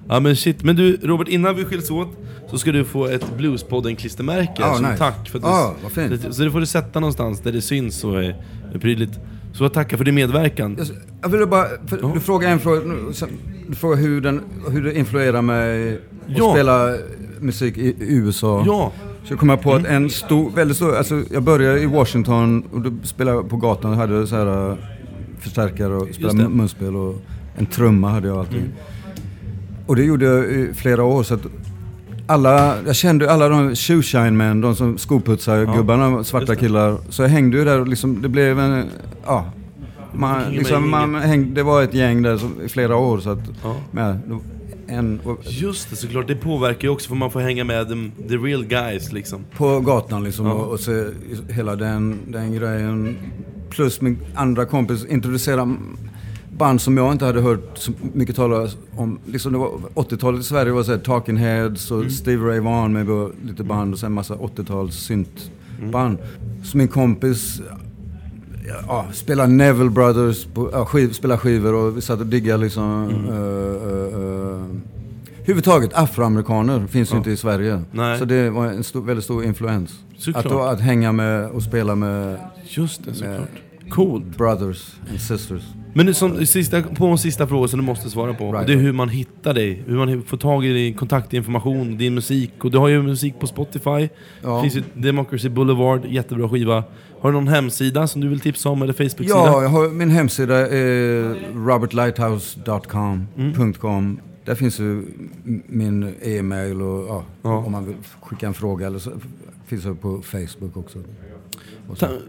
ja 0.09 0.21
men 0.21 0.37
shit, 0.37 0.63
men 0.63 0.77
du 0.77 0.97
Robert 1.03 1.29
innan 1.29 1.57
vi 1.57 1.65
skiljs 1.65 1.91
åt 1.91 2.09
så 2.53 2.59
ska 2.59 2.73
du 2.73 2.85
få 2.85 3.07
ett 3.07 3.25
Bluespodden-klistermärke 3.37 4.53
Ja, 4.59 4.75
som 4.75 4.85
nice. 4.85 4.97
tack 4.99 5.29
för 5.29 5.39
att 5.39 5.45
Ja, 5.45 5.75
vad 5.83 5.93
fint. 5.93 6.35
Så, 6.35 6.43
det 6.43 6.51
får 6.51 6.61
du 6.61 6.67
sätta 6.67 7.01
någonstans 7.01 7.41
där 7.41 7.53
det 7.53 7.63
syns 7.63 8.05
och 8.05 8.25
är, 8.25 8.45
är 8.75 8.79
prydligt. 8.79 9.13
Så 9.53 9.65
jag 9.65 9.73
tackar 9.73 9.97
för 9.97 10.05
din 10.05 10.15
medverkan. 10.15 10.77
jag, 10.79 10.87
jag 11.23 11.29
ville 11.29 11.47
bara, 11.47 11.67
du 12.15 12.21
frågade 12.21 12.53
en 12.53 12.59
fråga, 12.61 12.81
du 13.69 13.75
frågade 13.75 14.03
hur, 14.03 14.21
den, 14.21 14.41
hur 14.71 14.85
det 14.85 14.99
influerar 14.99 15.43
mig 15.43 15.93
att 15.95 16.01
Ja. 16.27 16.53
spela 16.53 16.97
musik 17.41 17.79
i, 17.79 17.87
i 17.87 17.95
USA. 18.17 18.63
Ja, 18.67 18.93
Så 19.25 19.37
kom 19.37 19.49
jag 19.49 19.63
på 19.63 19.75
att 19.75 19.87
en 19.87 20.11
stor, 20.11 20.51
väldigt 20.51 20.77
stor, 20.77 20.97
alltså 20.97 21.23
jag 21.33 21.43
började 21.43 21.81
i 21.81 21.87
Washington 21.87 22.65
och 22.73 22.81
då 22.81 22.91
spelade 23.03 23.37
jag 23.37 23.49
på 23.49 23.57
gatan 23.57 23.91
och 23.91 23.97
hade 23.97 24.27
så 24.27 24.37
här 24.37 24.71
äh, 24.71 24.77
förstärkare 25.39 25.95
och 25.95 26.09
spelade 26.15 26.39
det. 26.39 26.45
mun- 26.45 26.55
munspel 26.57 26.97
och 26.97 27.15
en 27.57 27.67
trumma 27.67 28.09
hade 28.11 28.29
jag 28.29 28.39
alltid. 28.39 28.63
Och 29.87 29.97
det 29.97 30.05
gjorde 30.05 30.25
jag 30.25 30.45
i 30.45 30.71
flera 30.75 31.05
år 31.05 31.23
så 31.23 31.35
att 31.35 31.47
alla, 32.27 32.75
jag 32.87 32.97
kände 32.97 33.31
alla 33.33 33.49
de 33.49 33.77
shoeshine 33.77 34.37
män, 34.37 34.61
de 34.61 34.77
som 34.77 34.99
skoputsar, 34.99 35.77
gubbarna, 35.77 36.25
svarta 36.25 36.57
killar. 36.57 36.99
Så 37.09 37.23
jag 37.23 37.29
hängde 37.29 37.57
ju 37.59 37.65
där 37.65 37.81
och 37.81 37.89
liksom, 37.89 38.23
det 38.23 38.29
blev 38.29 38.59
en, 38.59 38.85
ja. 39.27 39.45
Man, 40.15 40.51
liksom, 40.53 40.91
man 40.91 41.15
hängde, 41.15 41.55
det 41.55 41.63
var 41.63 41.83
ett 41.83 41.95
gäng 41.95 42.23
där 42.23 42.37
som, 42.37 42.63
i 42.65 42.69
flera 42.69 42.97
år 42.97 43.19
så 43.19 43.31
att, 43.31 43.39
Ja. 43.65 43.77
med, 43.91 44.21
en, 44.87 45.21
och, 45.25 45.39
just 45.45 45.91
det 45.91 45.97
såklart. 45.97 46.29
Det 46.29 46.35
påverkar 46.37 46.83
ju 46.83 46.89
också 46.89 47.09
för 47.09 47.17
man 47.17 47.31
får 47.31 47.41
hänga 47.41 47.65
med 47.65 47.89
the, 47.89 48.29
the 48.29 48.37
real 48.37 48.65
guys 48.65 49.13
liksom. 49.13 49.45
på 49.57 49.81
gatan 49.81 50.25
liksom 50.25 50.47
Ja. 50.47 50.53
och, 50.53 50.73
och 50.73 50.81
se 50.81 51.05
hela 51.51 51.77
den, 51.77 52.19
den 52.29 52.53
grejen. 52.55 53.17
Plus 53.71 54.01
min 54.01 54.19
andra 54.35 54.65
kompis 54.65 55.05
introducerade 55.07 55.75
band 56.59 56.81
som 56.81 56.97
jag 56.97 57.13
inte 57.13 57.25
hade 57.25 57.41
hört 57.41 57.79
så 57.79 57.93
mycket 58.13 58.37
talas 58.37 58.77
om. 58.97 59.19
Liksom 59.27 59.53
det 59.53 59.59
var 59.59 59.71
80-talet 59.95 60.41
i 60.41 60.45
Sverige 60.45 60.73
var 60.73 60.83
så 60.83 60.93
här 60.93 60.99
Talking 60.99 61.37
Heads 61.37 61.91
och 61.91 62.11
Steve 62.13 62.49
Ray 62.49 62.61
Vaughan 62.61 62.93
med 62.93 63.31
lite 63.43 63.65
band 63.65 63.93
och 63.93 63.99
sen 63.99 64.13
massa 64.13 64.35
80-tals 64.35 64.95
syntband. 64.95 66.19
Så 66.65 66.77
min 66.77 66.89
kompis 66.89 67.61
ja, 68.89 69.07
spelade 69.13 69.53
Neville 69.53 69.91
Brothers, 69.91 70.45
på, 70.45 70.71
ja, 70.73 70.85
skiv, 70.85 71.13
spelade 71.13 71.39
skivor 71.41 71.75
och 71.75 71.97
vi 71.97 72.01
satt 72.01 72.21
och 72.21 72.27
diggade 72.27 72.63
liksom. 72.63 73.09
Uh, 73.09 73.35
uh, 73.35 74.21
uh, 74.21 74.77
Huvudtaget 75.45 75.95
afroamerikaner 75.95 76.87
finns 76.87 77.13
ju 77.13 77.17
inte 77.17 77.31
i 77.31 77.37
Sverige. 77.37 77.83
Nej. 77.93 78.19
Så 78.19 78.25
det 78.25 78.51
var 78.51 78.67
en 78.67 78.85
stor, 78.85 79.03
väldigt 79.03 79.25
stor 79.25 79.45
influens. 79.45 80.01
Såklart. 80.17 80.47
Att, 80.47 80.53
då, 80.53 80.63
att 80.63 80.81
hänga 80.81 81.13
med 81.13 81.51
och 81.51 81.63
spela 81.63 81.95
med 81.95 82.37
Just 82.65 83.05
det, 83.05 83.15
såklart. 83.15 83.49
Coolt. 83.89 84.37
brothers 84.37 84.95
and 85.11 85.21
sisters. 85.21 85.63
Men 85.95 86.15
som, 86.15 86.47
sista, 86.47 86.83
på 86.83 87.07
en 87.07 87.19
sista 87.19 87.47
fråga 87.47 87.69
som 87.69 87.81
du 87.81 87.87
måste 87.87 88.11
svara 88.11 88.35
på. 88.35 88.53
Right. 88.53 88.67
Det 88.67 88.73
är 88.73 88.77
hur 88.77 88.93
man 88.93 89.09
hittar 89.09 89.55
dig. 89.55 89.83
Hur 89.87 89.97
man 89.97 90.23
får 90.23 90.37
tag 90.37 90.65
i 90.65 90.73
din 90.73 90.95
kontaktinformation, 90.95 91.97
din 91.99 92.15
musik. 92.15 92.65
Och 92.65 92.71
du 92.71 92.79
har 92.79 92.89
ju 92.89 93.03
musik 93.03 93.35
på 93.41 93.47
Spotify. 93.47 94.09
Ja. 94.43 94.63
finns 94.63 94.77
ju 94.77 94.83
Democracy 94.95 95.49
Boulevard, 95.49 96.05
jättebra 96.07 96.49
skiva. 96.49 96.85
Har 97.21 97.33
du 97.33 97.39
någon 97.39 97.49
hemsida 97.49 98.07
som 98.07 98.21
du 98.21 98.29
vill 98.29 98.41
tipsa 98.41 98.69
om 98.69 98.83
eller 98.83 98.93
Facebook-sida? 98.93 99.29
Ja, 99.29 99.63
jag 99.63 99.69
har, 99.69 99.89
min 99.89 100.11
hemsida 100.11 100.69
är 100.69 101.37
robertlighthouse.com. 101.67 104.21
Där 104.45 104.55
finns 104.55 104.81
ju 104.81 105.05
min 105.67 106.15
e-mail 106.23 106.83
och 106.83 107.07
ja, 107.09 107.25
Ja. 107.43 107.57
om 107.57 107.73
man 107.73 107.87
vill 107.87 107.95
skicka 108.21 108.47
en 108.47 108.55
fråga. 108.55 108.87
Eller 108.87 108.99
så 108.99 109.11
finns 109.67 109.85
det 109.85 109.95
på 109.95 110.23
Facebook 110.23 110.77
också. 110.77 110.99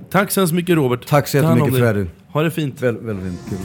Tack 0.10 0.32
så 0.32 0.40
hemskt 0.42 0.54
mycket 0.54 0.76
Robert. 0.76 1.08
Tack 1.08 1.28
så 1.28 1.38
jättemycket. 1.38 1.78
Freddy. 1.80 2.06
Ha 2.28 2.44
det 2.44 2.52
fint. 2.52 2.82
Väldigt, 2.82 3.04
väldigt 3.04 3.26
fint. 3.26 3.40
Kul. 3.50 3.58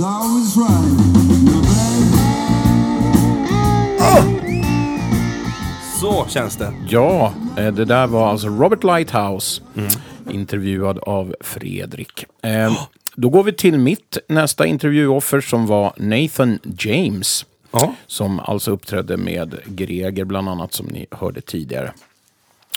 Always 0.00 0.56
right. 0.56 0.98
Baby. 4.00 4.62
Så 6.00 6.26
känns 6.28 6.56
det. 6.56 6.72
Ja, 6.88 7.32
eh, 7.56 7.72
det 7.72 7.84
där 7.84 8.06
var 8.06 8.30
alltså 8.30 8.48
Robert 8.48 8.84
Lighthouse, 8.84 9.62
intervjuad 10.30 10.98
av 10.98 11.34
Fredrik. 11.40 12.24
Eh, 12.42 12.72
Då 13.14 13.28
går 13.28 13.42
vi 13.44 13.52
till 13.52 13.78
mitt 13.78 14.18
nästa 14.28 14.66
intervjuoffer 14.66 15.40
som 15.40 15.66
var 15.66 15.92
Nathan 15.96 16.58
James. 16.78 17.46
Ja. 17.70 17.94
Som 18.06 18.40
alltså 18.40 18.70
uppträdde 18.70 19.16
med 19.16 19.54
Greger 19.66 20.24
bland 20.24 20.48
annat 20.48 20.72
som 20.72 20.86
ni 20.86 21.06
hörde 21.10 21.40
tidigare. 21.40 21.92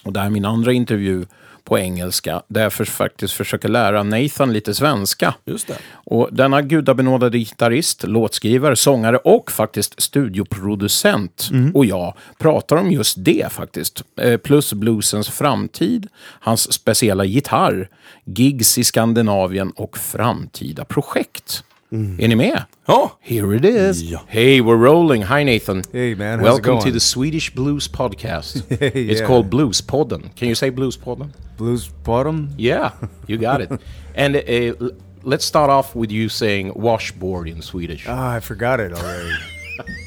Och 0.03 0.14
det 0.14 0.19
här 0.19 0.26
är 0.27 0.30
min 0.31 0.45
andra 0.45 0.73
intervju 0.73 1.26
på 1.63 1.79
engelska 1.79 2.41
där 2.47 2.63
jag 2.63 2.73
för, 2.73 2.85
faktiskt 2.85 3.33
försöker 3.33 3.69
lära 3.69 4.03
Nathan 4.03 4.53
lite 4.53 4.73
svenska. 4.73 5.33
Just 5.45 5.67
det. 5.67 5.77
Och 5.93 6.29
denna 6.31 6.61
gudabenådade 6.61 7.38
gitarrist, 7.38 8.03
låtskrivare, 8.03 8.75
sångare 8.75 9.17
och 9.17 9.51
faktiskt 9.51 10.01
studioproducent 10.01 11.49
och 11.73 11.85
jag 11.85 12.13
pratar 12.38 12.75
om 12.75 12.91
just 12.91 13.15
det 13.19 13.51
faktiskt. 13.51 14.03
Eh, 14.21 14.38
Plus 14.38 14.73
bluesens 14.73 15.29
framtid, 15.29 16.07
hans 16.39 16.73
speciella 16.73 17.25
gitarr, 17.25 17.89
gigs 18.25 18.77
i 18.77 18.83
Skandinavien 18.83 19.71
och 19.71 19.97
framtida 19.97 20.85
projekt. 20.85 21.63
Är 21.93 22.27
ni 22.27 22.35
med? 22.35 22.63
Ja! 22.88 23.18
Here 23.19 23.55
it 23.55 23.65
is. 23.65 24.01
Hey, 24.27 24.61
we're 24.61 24.77
rolling. 24.77 25.23
Hi, 25.23 25.43
Nathan. 25.43 25.84
Hey, 25.91 26.15
man. 26.15 26.39
How's 26.39 26.59
it 26.59 26.65
Welcome 26.65 26.80
to 26.80 26.91
the 26.91 26.99
Swedish 26.99 27.53
Blues 27.53 27.89
Podcast. 27.89 28.63
Hey, 28.80 29.09
It's 29.09 29.19
called 29.22 29.49
Blues 29.49 29.81
Podden. 29.81 30.34
Can 30.35 30.47
you 30.47 30.55
say 30.55 30.69
Blues 30.69 30.97
Podden? 30.97 31.31
Blues 31.57 31.89
Bottom. 32.03 32.49
Yeah, 32.57 32.91
you 33.27 33.38
got 33.38 33.59
it. 33.59 33.69
and 34.15 34.35
uh, 34.38 34.91
let's 35.23 35.43
start 35.43 35.69
off 35.69 35.93
with 35.93 36.11
you 36.11 36.30
saying 36.30 36.72
washboard 36.76 37.49
in 37.49 37.61
Swedish. 37.61 38.05
Ah, 38.07 38.38
I 38.38 38.39
forgot 38.39 38.80
it 38.80 38.93
already. 38.93 39.35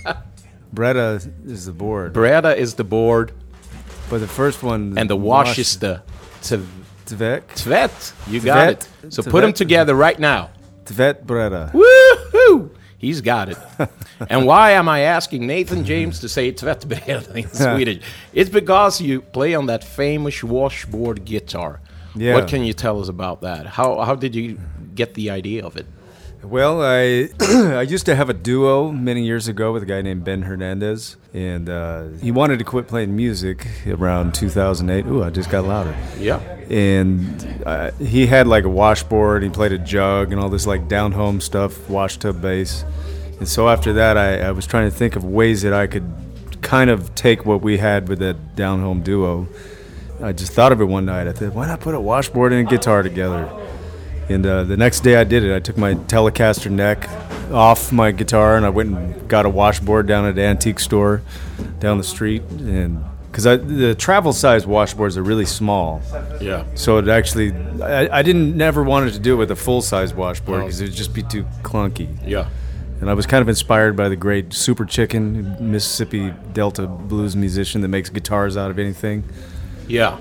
Bretta 0.74 1.20
is 1.46 1.66
the 1.66 1.72
board, 1.72 2.12
Breda 2.14 2.56
is 2.56 2.74
the 2.74 2.84
board, 2.84 3.32
but 4.08 4.20
the 4.20 4.26
first 4.28 4.62
one 4.62 4.96
and 4.96 5.10
the 5.10 5.16
wash 5.16 5.58
is 5.58 5.78
the 5.78 6.00
tv- 6.40 6.64
Tvek. 7.06 7.42
tvet. 7.54 8.14
You 8.26 8.40
got 8.40 8.68
it. 8.70 8.88
So 9.10 9.22
put 9.22 9.42
them 9.42 9.52
together 9.52 9.94
right 9.94 10.18
now. 10.18 10.48
Tvet 10.84 11.24
Bretta. 11.24 11.72
Woohoo! 11.72 12.70
He's 12.98 13.20
got 13.20 13.48
it. 13.50 13.58
and 14.30 14.46
why 14.46 14.70
am 14.72 14.88
I 14.88 15.00
asking 15.00 15.46
Nathan 15.46 15.84
James 15.84 16.20
to 16.20 16.28
say 16.28 16.52
tvättbräda 16.52 17.34
in 17.36 17.48
Swedish? 17.52 18.02
It's 18.32 18.50
because 18.50 19.00
you 19.00 19.20
play 19.20 19.54
on 19.54 19.66
that 19.66 19.84
famous 19.84 20.42
washboard 20.42 21.24
guitar. 21.24 21.80
Yeah. 22.14 22.34
What 22.34 22.48
can 22.48 22.64
you 22.64 22.72
tell 22.72 23.00
us 23.00 23.08
about 23.08 23.40
that? 23.42 23.66
How 23.66 24.00
how 24.00 24.14
did 24.14 24.34
you 24.34 24.58
get 24.94 25.14
the 25.14 25.30
idea 25.30 25.64
of 25.66 25.76
it? 25.76 25.86
Well, 26.44 26.82
I 26.82 27.28
I 27.40 27.82
used 27.82 28.06
to 28.06 28.14
have 28.14 28.28
a 28.28 28.34
duo 28.34 28.90
many 28.92 29.24
years 29.24 29.48
ago 29.48 29.72
with 29.72 29.82
a 29.82 29.86
guy 29.86 30.02
named 30.02 30.24
Ben 30.24 30.42
Hernandez, 30.42 31.16
and 31.32 31.68
uh, 31.68 32.08
he 32.22 32.30
wanted 32.30 32.58
to 32.58 32.64
quit 32.64 32.86
playing 32.86 33.16
music 33.16 33.66
around 33.86 34.34
2008. 34.34 35.06
Ooh, 35.06 35.22
I 35.22 35.30
just 35.30 35.50
got 35.50 35.64
louder. 35.64 35.96
Yeah. 36.18 36.38
and 36.70 37.62
uh, 37.66 37.90
he 37.92 38.26
had 38.26 38.46
like 38.46 38.64
a 38.64 38.68
washboard. 38.68 39.42
He 39.42 39.48
played 39.48 39.72
a 39.72 39.78
jug 39.78 40.32
and 40.32 40.40
all 40.40 40.48
this 40.48 40.66
like 40.66 40.86
down 40.88 41.12
home 41.12 41.40
stuff, 41.40 41.88
wash 41.88 42.18
tub 42.18 42.40
bass. 42.42 42.84
And 43.38 43.48
so 43.48 43.68
after 43.68 43.92
that, 43.94 44.16
I, 44.16 44.40
I 44.40 44.50
was 44.52 44.66
trying 44.66 44.88
to 44.90 44.96
think 44.96 45.16
of 45.16 45.24
ways 45.24 45.62
that 45.62 45.72
I 45.72 45.86
could 45.86 46.08
kind 46.62 46.88
of 46.90 47.14
take 47.14 47.44
what 47.44 47.62
we 47.62 47.78
had 47.78 48.08
with 48.08 48.20
that 48.20 48.54
down 48.54 48.80
home 48.80 49.02
duo. 49.02 49.48
I 50.22 50.32
just 50.32 50.52
thought 50.52 50.72
of 50.72 50.80
it 50.80 50.84
one 50.84 51.06
night. 51.06 51.26
I 51.26 51.32
thought, 51.32 51.52
why 51.52 51.66
not 51.66 51.80
put 51.80 51.94
a 51.94 52.00
washboard 52.00 52.52
and 52.52 52.66
a 52.66 52.70
guitar 52.70 53.02
together? 53.02 53.50
And 54.28 54.44
uh, 54.46 54.64
the 54.64 54.76
next 54.76 55.00
day 55.00 55.16
I 55.16 55.24
did 55.24 55.44
it. 55.44 55.54
I 55.54 55.58
took 55.60 55.76
my 55.76 55.94
Telecaster 55.94 56.70
neck 56.70 57.08
off 57.52 57.92
my 57.92 58.10
guitar 58.10 58.56
and 58.56 58.64
I 58.64 58.70
went 58.70 58.96
and 58.96 59.28
got 59.28 59.44
a 59.46 59.50
washboard 59.50 60.06
down 60.06 60.24
at 60.24 60.32
an 60.34 60.38
antique 60.38 60.80
store 60.80 61.22
down 61.78 61.98
the 61.98 62.04
street. 62.04 62.42
And 62.50 63.04
because 63.30 63.44
the 63.44 63.94
travel 63.98 64.32
size 64.32 64.64
washboards 64.64 65.16
are 65.16 65.22
really 65.22 65.44
small, 65.44 66.00
Yeah. 66.40 66.64
so 66.74 66.98
it 66.98 67.08
actually, 67.08 67.52
I, 67.82 68.18
I 68.18 68.22
didn't 68.22 68.56
never 68.56 68.82
wanted 68.82 69.12
to 69.14 69.18
do 69.18 69.34
it 69.34 69.36
with 69.36 69.50
a 69.50 69.56
full 69.56 69.82
size 69.82 70.14
washboard 70.14 70.60
because 70.62 70.80
it 70.80 70.84
would 70.84 70.94
just 70.94 71.12
be 71.12 71.22
too 71.22 71.44
clunky. 71.62 72.08
Yeah. 72.26 72.48
And 73.00 73.10
I 73.10 73.14
was 73.14 73.26
kind 73.26 73.42
of 73.42 73.48
inspired 73.48 73.96
by 73.96 74.08
the 74.08 74.16
great 74.16 74.54
Super 74.54 74.84
Chicken, 74.86 75.56
Mississippi 75.60 76.32
Delta 76.54 76.86
blues 76.86 77.34
musician 77.36 77.80
that 77.82 77.88
makes 77.88 78.08
guitars 78.08 78.56
out 78.56 78.70
of 78.70 78.78
anything. 78.78 79.24
Yeah. 79.88 80.16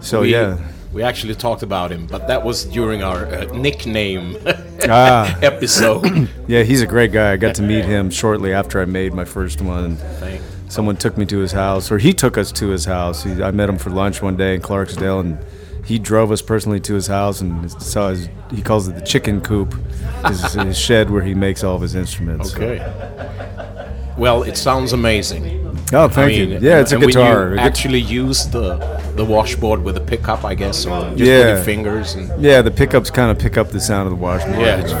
So 0.00 0.22
we, 0.22 0.32
yeah, 0.32 0.58
We 0.92 1.02
actually 1.02 1.34
talked 1.34 1.62
about 1.62 1.90
him, 1.90 2.06
but 2.06 2.26
that 2.28 2.44
was 2.44 2.64
during 2.66 3.02
our 3.02 3.24
uh, 3.26 3.44
nickname 3.56 4.36
Ah. 4.88 5.38
episode. 5.42 6.28
yeah, 6.46 6.62
he's 6.64 6.82
a 6.82 6.86
great 6.86 7.12
guy. 7.12 7.32
I 7.32 7.36
got 7.38 7.54
to 7.56 7.62
meet 7.62 7.84
him 7.84 8.10
shortly 8.10 8.52
after 8.52 8.80
I 8.80 8.84
made 8.84 9.14
my 9.14 9.24
first 9.24 9.60
one. 9.62 9.96
Thank- 9.96 10.42
Someone 10.68 10.96
took 10.96 11.18
me 11.18 11.26
to 11.26 11.38
his 11.38 11.52
house, 11.52 11.90
or 11.92 11.98
he 11.98 12.12
took 12.14 12.38
us 12.38 12.50
to 12.52 12.68
his 12.68 12.86
house. 12.86 13.22
He, 13.24 13.42
I 13.42 13.50
met 13.50 13.68
him 13.68 13.76
for 13.76 13.90
lunch 13.90 14.22
one 14.22 14.36
day 14.36 14.54
in 14.54 14.62
Clarksdale, 14.62 15.20
and 15.20 15.38
he 15.84 15.98
drove 15.98 16.32
us 16.32 16.40
personally 16.40 16.80
to 16.80 16.94
his 16.94 17.06
house 17.08 17.40
and 17.42 17.70
saw 17.72 18.08
his. 18.08 18.28
He 18.50 18.62
calls 18.62 18.88
it 18.88 18.94
the 18.94 19.02
chicken 19.02 19.42
coop, 19.42 19.74
his, 20.26 20.52
his 20.54 20.78
shed 20.78 21.10
where 21.10 21.22
he 21.22 21.34
makes 21.34 21.62
all 21.62 21.76
of 21.76 21.82
his 21.82 21.94
instruments. 21.94 22.54
Okay. 22.54 22.78
Well, 24.16 24.42
it 24.44 24.56
sounds 24.56 24.92
amazing. 24.94 25.61
Oh, 25.94 26.08
thank 26.08 26.32
you. 26.36 26.58
Yeah, 26.60 26.80
it's 26.80 26.92
a 26.92 26.98
guitar. 26.98 27.50
You 27.54 27.58
actually 27.58 28.00
use 28.00 28.46
the 28.46 28.76
the 29.16 29.24
washboard 29.24 29.84
with 29.84 29.96
a 29.98 30.00
pickup, 30.00 30.42
I 30.44 30.54
guess, 30.54 30.86
or 30.86 31.00
just 31.00 31.10
with 31.18 31.28
Yeah. 31.28 31.48
your 31.48 31.62
fingers. 31.64 32.14
And 32.14 32.42
Yeah, 32.42 32.62
the 32.62 32.70
pickups 32.70 33.10
kind 33.10 33.30
of 33.30 33.38
pick 33.38 33.58
up 33.58 33.68
the 33.70 33.80
sound 33.80 34.04
of 34.08 34.12
the 34.16 34.22
washboard. 34.26 34.58
yeah, 34.58 34.80
it's 34.82 34.94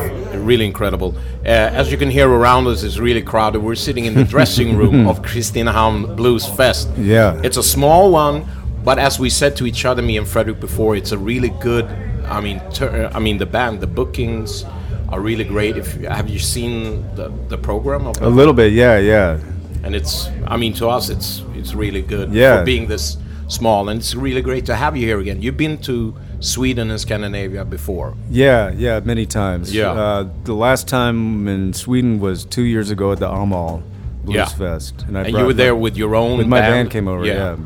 really 0.50 0.66
incredible. 0.66 1.14
Uh, 1.46 1.48
as 1.80 1.90
you 1.90 1.96
can 1.96 2.10
hear 2.10 2.28
around 2.28 2.66
us, 2.66 2.82
it's 2.82 2.98
really 2.98 3.22
crowded. 3.22 3.60
We're 3.62 3.74
sitting 3.88 4.04
in 4.04 4.14
the 4.14 4.24
dressing 4.24 4.76
room 4.80 5.06
of 5.08 5.22
Kristinehamn 5.22 6.14
Blues 6.14 6.44
Fest. 6.46 6.88
Yeah. 6.98 7.40
It's 7.42 7.56
a 7.56 7.62
small 7.62 8.10
one, 8.12 8.44
but 8.84 8.98
as 8.98 9.18
we 9.18 9.30
said 9.30 9.56
to 9.56 9.66
each 9.66 9.84
other, 9.86 10.02
me 10.02 10.18
and 10.18 10.26
Frederick 10.28 10.60
before, 10.60 10.94
it's 10.94 11.12
a 11.12 11.18
really 11.18 11.52
good. 11.60 11.86
I 12.28 12.40
mean, 12.40 12.60
ter- 12.74 13.10
I 13.14 13.18
mean 13.18 13.38
the 13.38 13.46
band, 13.46 13.80
the 13.80 13.86
bookings 13.86 14.64
are 15.08 15.20
really 15.20 15.44
great. 15.44 15.76
If 15.76 15.88
have 16.04 16.28
you 16.28 16.38
seen 16.38 17.04
the 17.16 17.30
the 17.48 17.56
program 17.56 18.06
of 18.06 18.20
a 18.20 18.28
little 18.28 18.54
bit. 18.54 18.72
Yeah, 18.72 18.98
yeah. 18.98 19.38
And 19.84 19.94
it's 19.94 20.28
I 20.46 20.56
mean 20.56 20.72
to 20.74 20.88
us 20.88 21.08
it's 21.10 21.42
it's 21.54 21.74
really 21.74 22.02
good 22.02 22.32
Yeah. 22.32 22.58
for 22.58 22.64
being 22.64 22.88
this 22.88 23.16
small 23.48 23.88
and 23.88 24.00
it's 24.00 24.14
really 24.14 24.42
great 24.42 24.64
to 24.66 24.74
have 24.76 24.96
you 24.96 25.06
here 25.06 25.20
again. 25.20 25.42
You've 25.42 25.56
been 25.56 25.78
to 25.82 26.14
Sweden 26.40 26.90
and 26.90 27.00
Scandinavia 27.00 27.64
before. 27.64 28.14
Yeah, 28.30 28.72
yeah, 28.76 29.00
many 29.04 29.26
times. 29.26 29.74
Yeah. 29.74 29.92
Uh, 29.92 30.28
the 30.44 30.54
last 30.54 30.88
time 30.88 31.46
in 31.48 31.72
Sweden 31.72 32.18
was 32.18 32.44
two 32.44 32.62
years 32.64 32.90
ago 32.90 33.12
at 33.12 33.18
the 33.18 33.30
Amal 33.30 33.82
Blues 34.24 34.36
Yeah. 34.36 34.46
Fest, 34.46 35.04
I 35.14 35.20
And 35.20 35.36
you 35.36 35.44
were 35.44 35.52
there 35.52 35.74
my- 35.74 35.80
with 35.80 35.96
your 35.96 36.14
own 36.14 36.38
with 36.38 36.46
my 36.48 36.60
band. 36.60 36.72
band 36.74 36.90
came 36.90 37.08
over. 37.08 37.24
Yeah. 37.26 37.56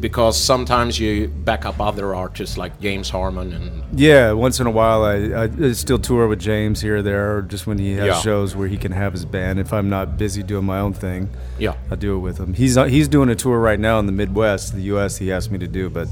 Because 0.00 0.38
sometimes 0.38 0.98
you 1.00 1.28
back 1.28 1.64
up 1.64 1.80
other 1.80 2.14
artists 2.14 2.58
like 2.58 2.78
James 2.80 3.08
Harmon 3.10 3.52
and 3.52 3.82
Yeah, 3.98 4.32
once 4.32 4.60
in 4.60 4.66
a 4.66 4.70
while 4.70 5.04
I, 5.04 5.44
I 5.44 5.72
still 5.72 5.98
tour 5.98 6.28
with 6.28 6.38
James 6.40 6.80
here 6.80 6.96
or 6.98 7.02
there, 7.02 7.38
or 7.38 7.42
just 7.42 7.66
when 7.66 7.78
he 7.78 7.92
has 7.94 8.06
Yeah. 8.06 8.20
shows 8.20 8.54
where 8.54 8.68
he 8.68 8.76
can 8.76 8.92
have 8.92 9.12
his 9.12 9.24
band. 9.24 9.58
If 9.58 9.72
I'm 9.72 9.88
not 9.88 10.18
busy 10.18 10.42
doing 10.42 10.64
my 10.66 10.78
own 10.80 10.92
thing, 10.92 11.30
Yeah. 11.58 11.74
I 11.90 11.94
do 11.94 12.16
it 12.16 12.20
with 12.20 12.38
him. 12.38 12.54
He's 12.54 12.76
uh, 12.76 12.84
he's 12.84 13.08
doing 13.08 13.28
a 13.30 13.34
tour 13.34 13.58
right 13.58 13.80
now 13.80 13.98
in 13.98 14.06
the 14.06 14.12
Midwest, 14.12 14.74
the 14.74 14.82
U.S. 14.82 15.16
He 15.16 15.32
asked 15.32 15.50
me 15.50 15.58
to 15.58 15.68
do, 15.68 15.88
but 15.88 16.08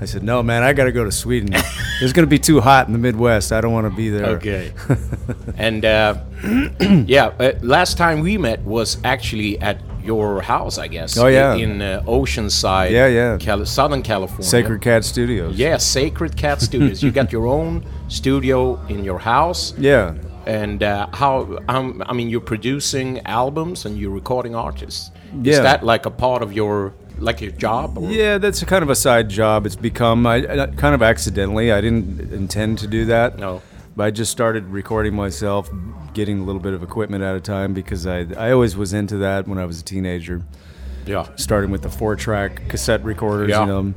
I 0.00 0.04
said 0.04 0.22
no, 0.22 0.42
man, 0.42 0.62
I 0.62 0.72
got 0.72 0.84
to 0.84 0.92
go 0.92 1.04
to 1.04 1.10
Sweden. 1.12 1.50
it's 2.00 2.12
going 2.12 2.24
to 2.26 2.30
be 2.30 2.38
too 2.38 2.60
hot 2.60 2.86
in 2.86 2.92
the 2.92 2.98
Midwest. 3.00 3.52
I 3.52 3.60
don't 3.60 3.72
want 3.72 3.90
to 3.90 3.94
be 3.96 4.08
there. 4.10 4.26
Okay. 4.36 4.72
and 5.56 5.84
uh, 5.84 6.14
yeah, 7.06 7.26
uh, 7.38 7.52
last 7.62 7.98
time 7.98 8.20
we 8.20 8.38
met 8.38 8.62
was 8.62 8.96
actually 9.04 9.58
at 9.60 9.80
your 10.08 10.40
house, 10.54 10.78
I 10.78 10.88
guess. 10.96 11.16
Oh, 11.18 11.28
yeah. 11.28 11.54
in 11.64 11.72
uh, 11.82 12.02
Oceanside. 12.18 12.90
Yeah, 12.90 13.08
yeah. 13.18 13.64
Southern 13.64 14.02
California. 14.02 14.44
Sacred 14.56 14.80
Cat 14.88 15.04
Studios. 15.04 15.52
Yeah, 15.64 15.76
Sacred 15.76 16.32
Cat 16.44 16.58
Studios. 16.68 17.02
you 17.02 17.10
got 17.20 17.30
your 17.36 17.46
own 17.46 17.84
studio 18.08 18.56
in 18.88 19.04
your 19.04 19.20
house. 19.20 19.62
Yeah. 19.78 20.14
And 20.46 20.82
uh, 20.82 21.06
how? 21.12 21.58
Um, 21.68 22.02
I 22.10 22.12
mean, 22.18 22.28
you're 22.30 22.48
producing 22.54 23.08
albums 23.26 23.84
and 23.86 23.92
you're 23.98 24.16
recording 24.22 24.54
artists. 24.54 25.10
Yeah. 25.42 25.52
Is 25.52 25.58
that 25.68 25.84
like 25.92 26.06
a 26.06 26.10
part 26.10 26.42
of 26.42 26.50
your 26.60 26.94
like 27.18 27.40
your 27.44 27.52
job? 27.66 27.98
Or? 27.98 28.10
Yeah, 28.10 28.38
that's 28.38 28.62
a 28.62 28.66
kind 28.66 28.82
of 28.82 28.90
a 28.90 28.94
side 28.94 29.28
job. 29.28 29.66
It's 29.66 29.76
become 29.76 30.26
I, 30.26 30.36
I- 30.36 30.66
kind 30.84 30.94
of 30.94 31.02
accidentally. 31.02 31.70
I 31.70 31.80
didn't 31.80 32.32
intend 32.32 32.78
to 32.78 32.86
do 32.86 33.04
that. 33.06 33.38
No. 33.38 33.60
But 33.98 34.04
I 34.04 34.10
just 34.12 34.30
started 34.30 34.66
recording 34.66 35.12
myself, 35.16 35.68
getting 36.14 36.38
a 36.38 36.44
little 36.44 36.60
bit 36.60 36.72
of 36.72 36.84
equipment 36.84 37.24
at 37.24 37.34
a 37.34 37.40
time 37.40 37.74
because 37.74 38.06
I 38.06 38.26
I 38.36 38.52
always 38.52 38.76
was 38.76 38.92
into 38.92 39.16
that 39.16 39.48
when 39.48 39.58
I 39.58 39.64
was 39.64 39.80
a 39.80 39.82
teenager. 39.82 40.42
Yeah. 41.04 41.26
Starting 41.34 41.72
with 41.72 41.82
the 41.82 41.90
four 41.90 42.14
track 42.14 42.68
cassette 42.68 43.02
recorders, 43.02 43.50
Yeah. 43.50 43.62
you 43.62 43.66
know. 43.66 43.94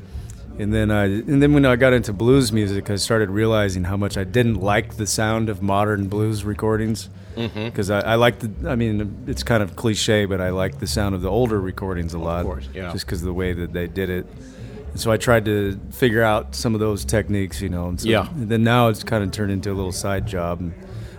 And 0.58 0.74
then 0.74 0.90
I 0.90 1.04
and 1.04 1.40
then 1.40 1.54
when 1.54 1.68
I 1.68 1.76
got 1.76 1.94
into 1.94 2.14
blues 2.14 2.52
music, 2.52 2.90
I 2.90 2.96
started 2.96 3.30
realizing 3.30 3.84
how 3.84 3.96
much 3.96 4.18
I 4.18 4.24
didn't 4.24 4.56
like 4.56 4.96
the 4.96 5.06
sound 5.06 5.50
of 5.50 5.62
modern 5.62 6.08
blues 6.08 6.44
recordings. 6.44 7.08
Mm-hmm. 7.36 7.66
Because 7.66 7.92
I, 7.92 8.00
I 8.00 8.16
like 8.16 8.40
the, 8.40 8.70
I 8.72 8.76
mean, 8.76 9.24
it's 9.28 9.44
kind 9.44 9.62
of 9.62 9.76
cliche, 9.76 10.26
but 10.26 10.42
I 10.42 10.50
like 10.50 10.80
the 10.80 10.88
sound 10.88 11.14
of 11.14 11.22
the 11.22 11.30
older 11.30 11.62
recordings 11.62 12.16
a 12.16 12.20
lot. 12.20 12.44
course, 12.44 12.68
yeah. 12.74 12.92
Just 12.92 13.06
because 13.06 13.22
of 13.22 13.28
the 13.28 13.34
way 13.34 13.54
that 13.54 13.72
they 13.72 13.86
did 13.86 14.10
it. 14.10 14.26
And 14.92 15.00
so 15.00 15.12
I 15.12 15.18
tried 15.18 15.46
to 15.46 15.80
figure 15.92 16.22
out 16.22 16.54
some 16.56 16.74
of 16.74 16.80
those 16.80 17.06
techniques, 17.06 17.62
you 17.62 17.70
know. 17.70 17.88
And 17.88 18.00
so 18.00 18.08
Yeah. 18.10 18.28
then 18.36 18.64
now 18.64 18.90
it's 18.90 19.04
kind 19.04 19.24
of 19.24 19.32
turned 19.32 19.52
into 19.52 19.72
a 19.72 19.74
little 19.74 19.92
side 19.94 20.28
job. 20.28 20.60
And 20.60 20.74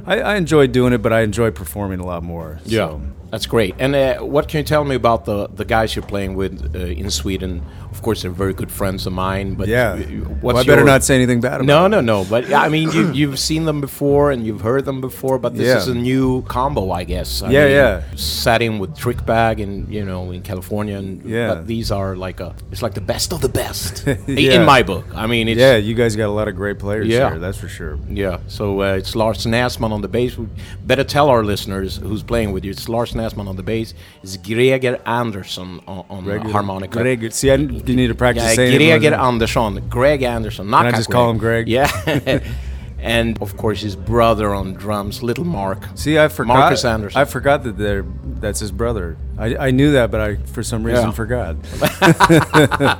I, 0.06 0.20
I 0.20 0.36
enjoy 0.36 0.66
doing 0.66 0.92
it, 0.92 0.98
but 0.98 1.12
I 1.12 1.22
enjoy 1.22 1.50
performing 1.50 2.00
a 2.00 2.04
lot 2.06 2.22
more. 2.22 2.58
Yeah, 2.64 2.88
so. 2.88 3.00
That's 3.32 3.46
great. 3.46 3.74
And 3.80 3.94
uh, 3.96 4.18
what 4.34 4.46
can 4.48 4.58
you 4.58 4.64
tell 4.64 4.84
me 4.84 4.94
about 4.94 5.24
the 5.24 5.48
the 5.48 5.64
guys 5.64 5.96
you're 5.96 6.06
playing 6.14 6.34
with 6.36 6.54
uh, 6.76 6.78
in 7.02 7.10
Sweden? 7.10 7.62
Of 7.90 8.00
course, 8.02 8.22
they're 8.22 8.30
very 8.44 8.54
good 8.54 8.70
friends 8.72 9.06
of 9.06 9.12
mine. 9.12 9.54
But 9.54 9.68
Yeah. 9.68 9.96
what's 9.96 10.42
Well, 10.42 10.56
I 10.56 10.62
better 10.62 10.80
your- 10.80 10.86
not 10.94 11.02
say 11.04 11.14
anything 11.14 11.40
bad 11.42 11.56
about 11.60 11.66
No, 11.66 11.82
them. 11.82 11.90
no, 12.06 12.22
no. 12.22 12.24
But 12.24 12.48
yeah, 12.48 12.62
I 12.66 12.68
mean, 12.70 12.90
you, 12.96 13.12
you've 13.20 13.38
seen 13.38 13.64
them 13.66 13.80
before 13.82 14.30
and 14.32 14.46
you've 14.46 14.62
heard 14.62 14.84
them 14.86 15.00
before. 15.02 15.38
But 15.38 15.54
this 15.56 15.66
Yeah. 15.68 15.76
is 15.78 15.88
a 15.88 15.94
new 15.94 16.42
combo, 16.42 16.90
I 16.90 17.04
guess. 17.04 17.42
I 17.42 17.50
Yeah, 17.50 17.64
mean, 17.64 17.72
yeah. 17.80 18.02
Sat 18.16 18.62
in 18.62 18.78
with 18.78 18.96
Trick 18.96 19.20
Bag 19.26 19.60
and 19.60 19.74
you 19.92 20.04
know 20.04 20.30
in 20.30 20.40
California, 20.42 20.96
and 20.96 21.22
Yeah. 21.24 21.48
But 21.54 21.66
these 21.66 21.90
are 21.90 22.16
like 22.26 22.40
a 22.40 22.54
it's 22.72 22.82
like 22.82 22.94
the 22.94 23.06
best 23.14 23.32
of 23.32 23.40
the 23.40 23.48
best 23.62 24.06
Yeah. 24.26 24.56
in 24.60 24.64
my 24.64 24.82
book. 24.82 25.04
I 25.14 25.26
mean, 25.26 25.48
it's, 25.48 25.60
yeah, 25.60 25.76
you 25.88 25.94
guys 25.94 26.16
got 26.16 26.28
a 26.34 26.36
lot 26.40 26.48
of 26.48 26.54
great 26.56 26.78
players 26.78 27.06
Yeah. 27.08 27.30
here, 27.30 27.38
that's 27.38 27.58
for 27.58 27.68
sure. 27.68 27.98
Yeah, 28.22 28.38
so 28.46 28.64
uh, 28.82 29.00
it's 29.00 29.14
Lars 29.14 29.44
Nassman 29.46 29.90
on 29.92 30.00
the 30.00 30.08
bass. 30.08 30.36
We 30.38 30.46
better 30.86 31.04
tell 31.04 31.28
our 31.28 31.44
listeners 31.44 31.96
who's 32.02 32.22
playing 32.22 32.52
with 32.54 32.64
you. 32.64 32.70
It's 32.70 32.88
Lars 32.88 33.12
Nassman 33.12 33.21
on 33.48 33.56
the 33.56 33.62
bass. 33.62 33.94
is 34.22 34.38
Greger 34.38 35.00
Anderson 35.06 35.80
on, 35.86 36.04
on 36.10 36.30
uh, 36.30 36.48
harmonica. 36.48 36.98
Greg, 36.98 37.32
see, 37.32 37.50
I, 37.50 37.54
you 37.56 37.96
need 37.96 38.08
to 38.08 38.14
practice 38.14 38.44
Yeah, 38.44 38.54
saying 38.54 38.80
it. 38.80 38.84
Greger. 38.84 39.18
Anderson. 39.18 39.88
Greg 39.88 40.22
Anderson. 40.22 40.70
Not 40.70 40.84
Can 40.84 40.94
I 40.94 40.96
just 40.96 41.10
call 41.10 41.30
him 41.30 41.38
Greg? 41.38 41.68
Yeah. 41.68 41.90
and 43.02 43.36
of 43.42 43.56
course 43.56 43.80
his 43.82 43.96
brother 43.96 44.54
on 44.54 44.74
drums, 44.74 45.22
Little 45.22 45.44
Mark. 45.44 45.84
See, 45.94 46.18
I 46.18 46.28
forgot. 46.28 46.54
Marcus 46.58 46.84
Anderson. 46.84 47.20
I 47.20 47.24
forgot 47.24 47.64
that 47.64 47.76
they're, 47.76 48.04
that's 48.40 48.60
his 48.60 48.70
brother. 48.72 49.16
I, 49.38 49.56
I 49.56 49.70
knew 49.72 49.92
that, 49.92 50.10
but 50.10 50.20
I 50.20 50.36
for 50.36 50.62
some 50.62 50.84
reason 50.84 51.06
Yeah. 51.06 51.12
forgot. 51.12 51.56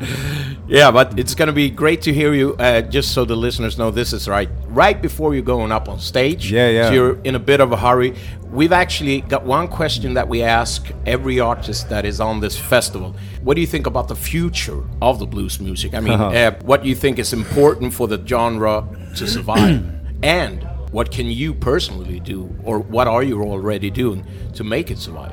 Yeah, 0.69 0.91
but 0.91 1.19
it's 1.19 1.35
going 1.35 1.49
to 1.49 1.53
be 1.53 1.69
great 1.69 2.03
to 2.03 2.13
hear 2.15 2.33
you. 2.33 2.55
Uh, 2.59 2.81
just 2.81 3.13
so 3.13 3.25
the 3.27 3.37
listeners 3.37 3.77
know, 3.77 3.91
this 3.91 4.13
is 4.15 4.27
right 4.29 4.49
right 4.69 5.01
before 5.03 5.35
you're 5.35 5.43
going 5.43 5.71
up 5.73 5.89
on 5.89 5.99
stage. 5.99 6.51
Yeah, 6.51 6.69
yeah. 6.71 6.87
So 6.89 6.93
you're 6.95 7.21
in 7.25 7.35
a 7.35 7.39
bit 7.39 7.61
of 7.61 7.73
a 7.73 7.77
hurry. 7.77 8.15
We've 8.51 8.73
actually 8.73 9.21
got 9.23 9.45
one 9.45 9.69
question 9.69 10.15
that 10.15 10.29
we 10.29 10.43
ask 10.43 10.87
every 11.05 11.41
artist 11.41 11.89
that 11.91 12.05
is 12.07 12.21
on 12.21 12.41
this 12.41 12.59
festival. 12.59 13.15
What 13.43 13.55
do 13.55 13.61
you 13.61 13.67
think 13.67 13.87
about 13.87 14.09
the 14.09 14.17
future 14.17 14.83
of 15.03 15.19
the 15.19 15.27
blues 15.27 15.61
music? 15.61 15.95
I 15.95 16.01
mean, 16.01 16.19
uh, 16.21 16.59
what 16.63 16.83
do 16.83 16.89
you 16.89 16.95
think 16.95 17.19
is 17.19 17.33
important 17.33 17.93
for 17.93 18.09
the 18.09 18.19
genre 18.25 18.87
to 19.17 19.27
survive, 19.27 19.83
and 20.23 20.63
what 20.91 21.11
can 21.11 21.27
you 21.27 21.55
personally 21.55 22.21
do, 22.21 22.55
or 22.65 22.79
what 22.79 23.07
are 23.09 23.23
you 23.23 23.43
already 23.43 23.91
doing 23.91 24.25
to 24.55 24.65
make 24.65 24.91
it 24.91 24.99
survive? 24.99 25.33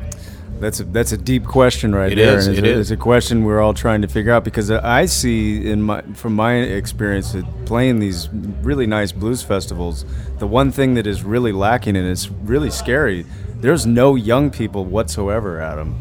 That's 0.60 0.82
a 0.82 0.84
that's 0.84 1.14
a 1.14 1.18
deep 1.18 1.46
question 1.46 1.96
right 1.96 2.12
It 2.12 2.16
there. 2.16 2.38
is, 2.38 2.48
and 2.48 2.58
it's, 2.58 2.68
it 2.68 2.70
a, 2.70 2.74
is. 2.74 2.92
it's 2.92 3.00
a 3.00 3.02
question 3.02 3.46
we're 3.46 3.62
all 3.62 3.74
trying 3.74 4.02
to 4.02 4.10
figure 4.10 4.34
out 4.34 4.44
because 4.44 4.70
I 4.70 5.06
see 5.06 5.70
in 5.72 5.82
my 5.82 6.02
from 6.16 6.34
my 6.36 6.56
experience 6.56 7.34
at 7.34 7.46
playing 7.66 8.00
these 8.00 8.28
really 8.62 8.86
nice 8.86 9.14
blues 9.14 9.42
festivals, 9.42 10.04
the 10.38 10.48
one 10.48 10.72
thing 10.72 10.96
that 10.96 11.08
is 11.08 11.24
really 11.24 11.54
lacking 11.54 11.96
and 11.96 12.06
it's 12.06 12.30
really 12.30 12.70
scary. 12.72 13.26
There's 13.62 13.86
no 13.86 14.16
young 14.16 14.52
people 14.52 14.84
whatsoever 14.84 15.62
at 15.62 15.76
them. 15.76 15.96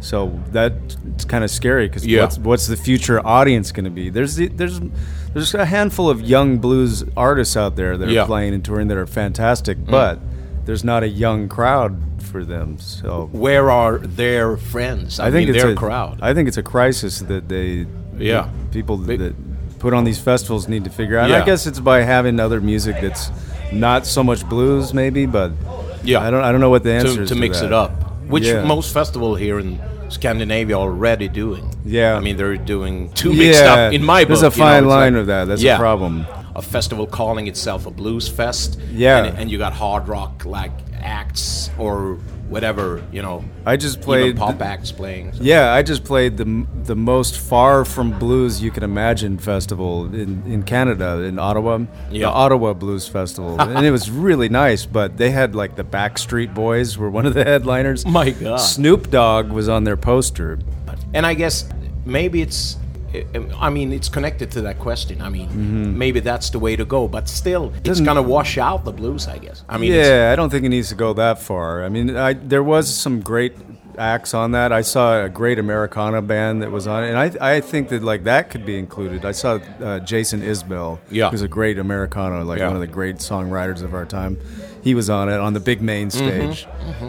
So 0.00 0.36
that's 0.50 1.24
kind 1.26 1.44
of 1.44 1.50
scary 1.50 1.86
because 1.86 2.04
Yeah. 2.04 2.22
what's, 2.22 2.38
what's 2.38 2.66
the 2.66 2.76
future 2.76 3.24
audience 3.24 3.70
going 3.70 3.84
to 3.84 3.90
be? 3.90 4.10
There's 4.10 4.34
the, 4.34 4.48
there's 4.48 4.80
there's 5.34 5.54
a 5.54 5.64
handful 5.66 6.08
of 6.10 6.20
young 6.20 6.58
blues 6.58 7.04
artists 7.16 7.56
out 7.56 7.76
there 7.76 7.96
that 7.96 8.08
are 8.08 8.12
Yeah. 8.12 8.24
playing 8.26 8.54
and 8.54 8.64
touring 8.64 8.88
that 8.88 8.96
are 8.96 9.06
fantastic, 9.06 9.78
mm. 9.78 9.90
but 9.90 10.18
there's 10.64 10.84
not 10.84 11.02
a 11.02 11.08
young 11.08 11.48
crowd 11.48 11.96
for 12.20 12.44
them. 12.44 12.78
So 12.78 13.28
Where 13.32 13.70
are 13.70 13.98
their 13.98 14.56
friends? 14.56 15.18
I, 15.20 15.28
I 15.28 15.30
think 15.30 15.48
mean, 15.48 15.56
it's 15.56 15.64
their 15.64 15.72
a 15.72 15.76
crowd. 15.76 16.18
I 16.22 16.34
think 16.34 16.48
it's 16.48 16.56
a 16.56 16.62
crisis 16.62 17.20
that 17.20 17.48
they, 17.48 17.86
Yeah. 18.16 18.42
that 18.42 18.70
people 18.72 18.96
Big- 18.96 19.18
that 19.20 19.34
put 19.78 19.92
on 19.94 20.04
these 20.04 20.18
festivals 20.18 20.68
need 20.68 20.84
to 20.84 20.90
figure 20.90 21.18
out. 21.18 21.28
Yeah. 21.28 21.42
I 21.42 21.44
guess 21.44 21.66
it's 21.66 21.80
by 21.80 22.02
having 22.02 22.38
other 22.38 22.60
music 22.60 23.00
that's 23.00 23.30
not 23.72 24.06
so 24.06 24.22
much 24.22 24.48
blues, 24.48 24.94
maybe, 24.94 25.26
but 25.26 25.50
Yeah. 26.04 26.20
I 26.20 26.30
don't 26.30 26.44
I 26.44 26.52
don't 26.52 26.60
know 26.60 26.70
what 26.70 26.84
the 26.84 26.92
answer 26.92 27.16
to, 27.16 27.22
is 27.22 27.28
to 27.30 27.34
mix 27.34 27.60
that. 27.60 27.66
it 27.66 27.72
up, 27.72 27.90
which 28.28 28.44
Yeah. 28.44 28.64
most 28.64 28.92
festival 28.94 29.34
here 29.34 29.58
in 29.58 29.80
Scandinavia 30.12 30.76
already 30.76 31.28
doing. 31.28 31.68
Yeah. 31.84 32.14
I 32.16 32.20
mean 32.20 32.36
they're 32.36 32.56
doing 32.56 33.10
too 33.12 33.32
mixed 33.32 33.62
Yeah, 33.62 33.74
up 33.74 33.92
in 33.92 34.04
my 34.04 34.24
there's 34.24 34.42
book. 34.42 34.52
a 34.54 34.56
you 34.56 34.62
know, 34.64 34.70
fine 34.70 34.86
line 34.86 35.12
like- 35.14 35.20
with 35.20 35.26
that. 35.28 35.44
That's 35.46 35.64
a 35.64 35.76
problem. 35.76 36.26
A 36.54 36.60
festival 36.62 37.06
calling 37.06 37.46
itself 37.46 37.86
a 37.86 37.90
blues 37.90 38.28
fest. 38.28 38.78
Yeah. 38.92 39.24
and, 39.24 39.38
and 39.38 39.50
you 39.50 39.58
got 39.58 39.72
hard 39.72 40.06
rock 40.08 40.44
like 40.44 40.72
acts 41.00 41.70
or 41.78 42.18
whatever. 42.52 43.02
You 43.10 43.22
know, 43.22 43.44
I 43.66 43.76
just 43.76 44.00
played 44.00 44.36
pop 44.36 44.60
acts 44.60 44.92
playing. 44.92 45.32
Yeah, 45.40 45.72
I 45.72 45.82
just 45.82 46.04
played 46.04 46.36
the 46.36 46.66
the 46.84 46.94
most 46.94 47.38
far 47.38 47.84
from 47.84 48.18
blues 48.18 48.62
you 48.62 48.70
can 48.70 48.82
imagine 48.82 49.38
festival 49.38 50.06
in, 50.14 50.42
in 50.46 50.62
Canada 50.62 51.22
in 51.22 51.38
Ottawa, 51.38 51.78
Yeah. 52.10 52.26
the 52.26 52.32
Ottawa 52.32 52.72
Blues 52.74 53.08
Festival, 53.08 53.60
and 53.60 53.84
it 53.86 53.90
was 53.90 54.10
really 54.10 54.48
nice. 54.48 54.86
But 54.86 55.16
they 55.16 55.30
had 55.30 55.54
like 55.54 55.76
the 55.76 55.84
Backstreet 55.84 56.54
Boys 56.54 56.98
were 56.98 57.10
one 57.10 57.26
of 57.26 57.34
the 57.34 57.44
headliners. 57.52 58.06
My 58.06 58.30
God. 58.30 58.58
Snoop 58.58 59.10
Dogg 59.10 59.50
was 59.50 59.68
on 59.68 59.84
their 59.84 59.96
poster. 59.96 60.58
And 61.14 61.26
I 61.26 61.34
guess 61.34 61.68
maybe 62.04 62.42
it's. 62.42 62.76
I 63.60 63.70
mean, 63.70 63.92
it's 63.92 64.08
connected 64.08 64.50
to 64.52 64.60
that 64.62 64.78
question. 64.78 65.20
I 65.22 65.28
mean, 65.28 65.48
Mm-hmm. 65.48 65.98
maybe 65.98 66.20
that's 66.20 66.50
the 66.50 66.58
way 66.58 66.76
to 66.76 66.84
go, 66.84 67.08
but 67.08 67.28
still, 67.28 67.70
it's 67.74 67.80
Doesn't- 67.82 68.04
gonna 68.04 68.22
wash 68.22 68.58
out 68.58 68.84
the 68.84 68.92
blues. 68.92 69.28
I 69.28 69.38
guess. 69.38 69.64
I 69.68 69.78
mean, 69.78 69.92
yeah, 69.92 70.30
I 70.32 70.36
don't 70.36 70.50
think 70.50 70.64
it 70.64 70.68
needs 70.70 70.88
to 70.90 70.94
go 70.94 71.12
that 71.14 71.38
far. 71.40 71.84
I 71.84 71.88
mean, 71.88 72.16
I, 72.16 72.32
there 72.34 72.62
was 72.62 72.92
some 72.94 73.20
great 73.20 73.54
acts 73.98 74.32
on 74.32 74.52
that. 74.52 74.72
I 74.72 74.80
saw 74.80 75.22
a 75.24 75.28
great 75.28 75.58
Americana 75.58 76.22
band 76.22 76.62
that 76.62 76.70
was 76.70 76.86
on 76.86 77.04
it, 77.04 77.08
and 77.14 77.18
I, 77.18 77.56
I 77.56 77.60
think 77.60 77.90
that 77.90 78.02
like 78.02 78.24
that 78.24 78.48
could 78.50 78.64
be 78.64 78.78
included. 78.78 79.24
I 79.26 79.32
saw 79.32 79.58
uh, 79.82 79.98
Jason 80.00 80.40
Isbell, 80.40 80.98
Yeah. 81.10 81.28
who's 81.30 81.42
a 81.42 81.48
great 81.48 81.78
Americana, 81.78 82.42
like 82.44 82.58
Yeah. 82.60 82.68
one 82.68 82.76
of 82.76 82.80
the 82.80 82.86
great 82.86 83.16
songwriters 83.16 83.82
of 83.82 83.92
our 83.94 84.06
time. 84.06 84.38
He 84.82 84.94
was 84.96 85.08
on 85.10 85.28
it 85.28 85.38
on 85.38 85.52
the 85.52 85.60
big 85.60 85.80
main 85.82 86.08
Mm-hmm. 86.08 86.52
stage. 86.52 86.66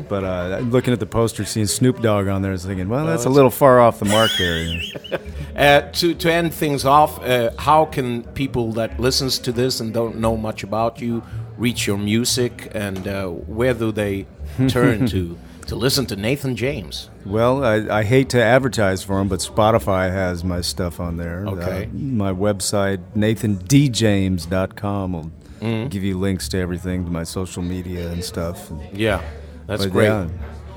But 0.09 0.23
uh, 0.23 0.59
looking 0.63 0.93
at 0.93 0.99
the 0.99 1.05
poster, 1.07 1.43
seeing 1.45 1.65
Snoop 1.67 2.01
Dogg 2.01 2.27
on 2.27 2.41
there, 2.41 2.51
I 2.51 2.53
was 2.53 2.65
thinking, 2.65 2.87
well, 2.89 3.05
that's 3.05 3.25
a 3.25 3.29
little 3.29 3.49
far 3.49 3.79
off 3.79 3.97
the 3.99 4.05
mark 4.05 4.29
there. 4.37 4.79
Uh, 5.55 5.81
to 5.91 6.13
to 6.15 6.31
end 6.31 6.53
things 6.53 6.83
off, 6.85 7.23
uh, 7.23 7.51
how 7.59 7.85
can 7.85 8.23
people 8.33 8.71
that 8.73 8.99
listens 8.99 9.37
to 9.39 9.51
this 9.51 9.79
and 9.79 9.93
don't 9.93 10.15
know 10.17 10.35
much 10.37 10.63
about 10.63 10.99
you 11.01 11.21
reach 11.57 11.85
your 11.87 11.97
music, 11.97 12.71
and 12.73 13.07
uh, 13.07 13.27
where 13.27 13.73
do 13.75 13.91
they 13.91 14.25
turn 14.67 15.05
to 15.07 15.37
to 15.67 15.75
listen 15.75 16.05
to 16.07 16.15
Nathan 16.15 16.55
James? 16.55 17.09
Well, 17.25 17.63
I, 17.63 17.99
I 17.99 18.03
hate 18.03 18.29
to 18.29 18.41
advertise 18.43 19.03
for 19.03 19.19
him, 19.21 19.27
but 19.29 19.39
Spotify 19.39 20.11
has 20.11 20.43
my 20.43 20.61
stuff 20.61 20.99
on 20.99 21.17
there. 21.17 21.45
Okay. 21.47 21.85
Uh, 21.85 21.87
my 21.95 22.33
website, 22.33 22.99
nathandjames.com, 23.15 25.13
will 25.13 25.31
Mm. 25.61 25.89
give 25.89 26.03
you 26.03 26.17
links 26.19 26.49
to 26.49 26.57
everything, 26.57 27.05
to 27.05 27.11
my 27.11 27.23
social 27.23 27.63
media 27.63 28.09
and 28.11 28.21
stuff. 28.21 28.69
Yeah, 28.91 29.21
that's 29.65 29.83
But 29.85 29.91
great. 29.93 30.07
yeah. 30.07 30.27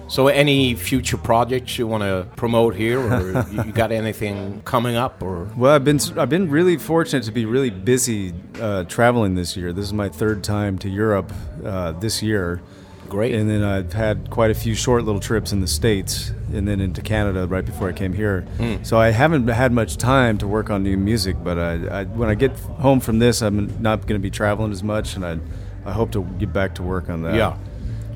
So, 0.09 0.29
any 0.29 0.75
future 0.75 1.17
projects 1.17 1.79
you 1.79 1.87
want 1.87 2.03
to 2.03 2.27
promote 2.37 2.75
here, 2.77 3.01
or 3.01 3.47
you 3.53 3.73
got 3.73 3.93
anything 3.93 4.63
coming 4.65 4.97
up, 4.97 5.23
or 5.23 5.49
Well, 5.57 5.75
I've 5.75 5.85
been 5.85 6.01
I've 6.17 6.29
been 6.31 6.49
really 6.51 6.77
fortunate 6.77 7.25
to 7.25 7.33
be 7.33 7.45
really 7.45 7.71
busy 7.71 8.33
uh, 8.61 8.85
traveling 8.85 9.35
this 9.35 9.57
year. 9.57 9.73
This 9.73 9.85
is 9.85 9.93
my 9.93 10.09
third 10.09 10.45
time 10.45 10.79
to 10.79 10.89
Europe 10.89 11.33
uh, 11.65 11.93
this 11.93 12.23
year. 12.23 12.63
Great. 13.09 13.35
And 13.35 13.49
then 13.49 13.63
I've 13.63 13.93
had 13.93 14.31
quite 14.31 14.51
a 14.51 14.55
few 14.55 14.75
short 14.75 15.05
little 15.05 15.21
trips 15.21 15.53
in 15.53 15.61
the 15.61 15.67
states, 15.67 16.33
and 16.53 16.67
then 16.67 16.81
into 16.81 17.03
Canada 17.03 17.47
right 17.47 17.65
before 17.65 17.89
I 17.89 17.93
came 17.93 18.13
here. 18.13 18.43
Hmm. 18.59 18.83
So 18.83 18.99
I 18.99 19.11
haven't 19.11 19.47
had 19.49 19.73
much 19.73 19.97
time 19.97 20.39
to 20.39 20.47
work 20.49 20.71
on 20.71 20.83
new 20.83 20.97
music. 20.97 21.37
But 21.43 21.59
I, 21.59 22.01
I, 22.01 22.05
when 22.05 22.29
I 22.29 22.35
get 22.35 22.53
home 22.59 23.01
from 23.01 23.19
this, 23.19 23.43
I'm 23.43 23.81
not 23.81 24.03
going 24.03 24.21
to 24.21 24.23
be 24.23 24.31
traveling 24.31 24.73
as 24.73 24.83
much, 24.83 25.15
and 25.15 25.25
I 25.25 25.39
I 25.85 25.93
hope 25.93 26.11
to 26.13 26.25
get 26.39 26.53
back 26.53 26.75
to 26.77 26.83
work 26.83 27.09
on 27.09 27.23
that. 27.23 27.35
Yeah. 27.35 27.57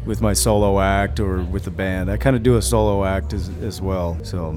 With 0.06 0.20
my 0.20 0.32
solo 0.32 0.80
act 0.80 1.20
or 1.20 1.42
with 1.42 1.64
the 1.64 1.70
band, 1.70 2.10
I 2.10 2.16
kind 2.16 2.34
of 2.34 2.42
do 2.42 2.56
a 2.56 2.62
solo 2.62 3.04
act 3.04 3.32
as, 3.34 3.50
as 3.62 3.82
well. 3.82 4.18
So 4.22 4.54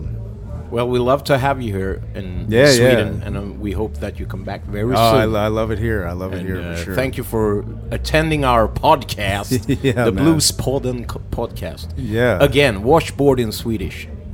well, 0.73 0.89
we 0.89 0.97
love 0.97 1.23
to 1.25 1.37
have 1.37 1.61
you 1.61 1.71
here 1.71 2.01
in 2.15 2.47
Yeah, 2.49 2.65
Sweden, 2.65 3.19
yeah. 3.19 3.27
and 3.27 3.37
um, 3.37 3.59
we 3.59 3.73
hope 3.73 3.93
that 3.97 4.19
you 4.19 4.25
come 4.25 4.43
back 4.43 4.63
very 4.63 4.95
oh, 4.95 5.11
soon. 5.11 5.35
I 5.35 5.47
love 5.47 5.69
it 5.69 5.77
here. 5.77 6.07
I 6.07 6.13
love 6.13 6.33
it 6.33 6.41
here 6.41 6.59
uh, 6.59 6.75
for 6.75 6.83
sure. 6.83 6.95
Thank 6.95 7.15
you 7.15 7.23
for 7.23 7.63
attending 7.91 8.43
our 8.43 8.67
podcast, 8.67 9.67
Yeah, 9.83 10.05
the 10.05 10.11
man. 10.11 10.23
Blues 10.23 10.51
Podden 10.51 11.05
podcast. 11.05 11.93
Yeah. 11.95 12.39
Again, 12.41 12.81
washboard 12.81 13.39
in 13.39 13.51
Swedish. 13.51 14.07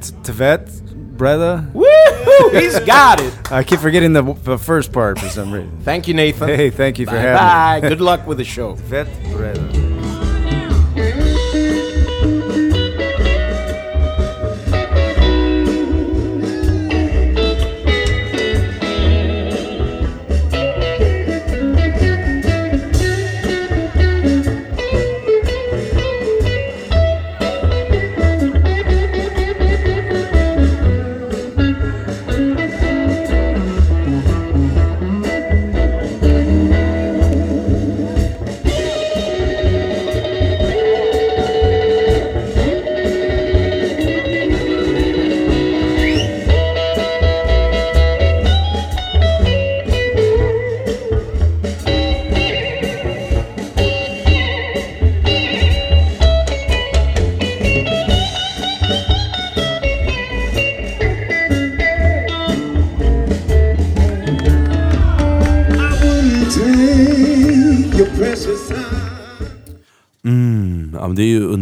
Tvet, 0.00 1.16
brother. 1.18 1.68
Woo! 1.74 1.84
He's 2.52 2.80
got 2.80 3.20
it. 3.20 3.34
I 3.52 3.62
keep 3.62 3.80
forgetting 3.80 4.14
the, 4.14 4.22
the 4.22 4.56
first 4.56 4.90
part 4.90 5.18
for 5.18 5.28
some 5.28 5.52
reason. 5.52 5.80
Thank 5.82 6.08
you, 6.08 6.14
Nathan. 6.14 6.48
Hey, 6.48 6.70
thank 6.70 6.98
you 6.98 7.04
for 7.04 7.12
bye 7.12 7.18
having 7.18 7.82
bye. 7.82 7.88
Good 7.90 8.00
luck 8.00 8.26
with 8.26 8.38
the 8.38 8.44
show. 8.44 8.72
Vet, 8.72 9.06
brother. 9.32 9.95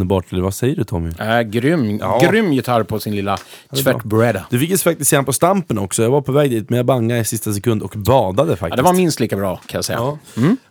Underbart. 0.05 0.31
Eller 0.33 0.41
vad 0.43 0.53
säger 0.53 0.75
du 0.75 0.83
Tommy? 0.83 1.09
Äh, 1.19 1.41
grym, 1.41 1.97
Ja. 1.99 2.19
grym 2.31 2.53
gitarr 2.53 2.83
på 2.83 2.99
sin 2.99 3.15
lilla 3.15 3.37
tvättbräda. 3.83 4.45
Du 4.49 4.59
fick 4.59 4.69
ju 4.69 4.77
faktiskt 4.77 5.09
se 5.09 5.23
på 5.23 5.33
Stampen 5.33 5.77
också. 5.77 6.03
Jag 6.03 6.09
var 6.09 6.21
på 6.21 6.31
väg 6.31 6.49
dit, 6.51 6.69
men 6.69 6.77
jag 6.77 6.85
bangade 6.85 7.21
i 7.21 7.25
sista 7.25 7.53
sekund 7.53 7.81
och 7.83 7.93
badade 7.95 8.55
faktiskt. 8.55 8.69
Ja, 8.69 8.75
det 8.75 8.81
var 8.81 8.93
minst 8.93 9.19
lika 9.19 9.35
bra 9.35 9.55
kan 9.55 9.77
jag 9.77 9.85
säga. 9.85 9.97
Ja. 9.99 10.17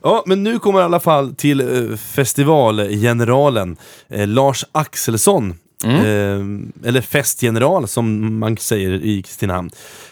ja, 0.02 0.22
men 0.26 0.42
nu 0.42 0.58
kommer 0.58 0.80
i 0.80 0.82
alla 0.82 1.00
fall 1.00 1.34
till 1.34 1.60
eh, 1.60 1.96
festivalgeneralen 1.96 3.76
eh, 4.08 4.26
Lars 4.28 4.64
Axelsson. 4.72 5.54
Eh, 5.90 6.88
eller 6.88 7.00
festgeneral 7.00 7.88
som 7.88 8.38
man 8.38 8.56
säger 8.56 8.90
i 9.04 9.22
Kristinehamn. 9.22 9.70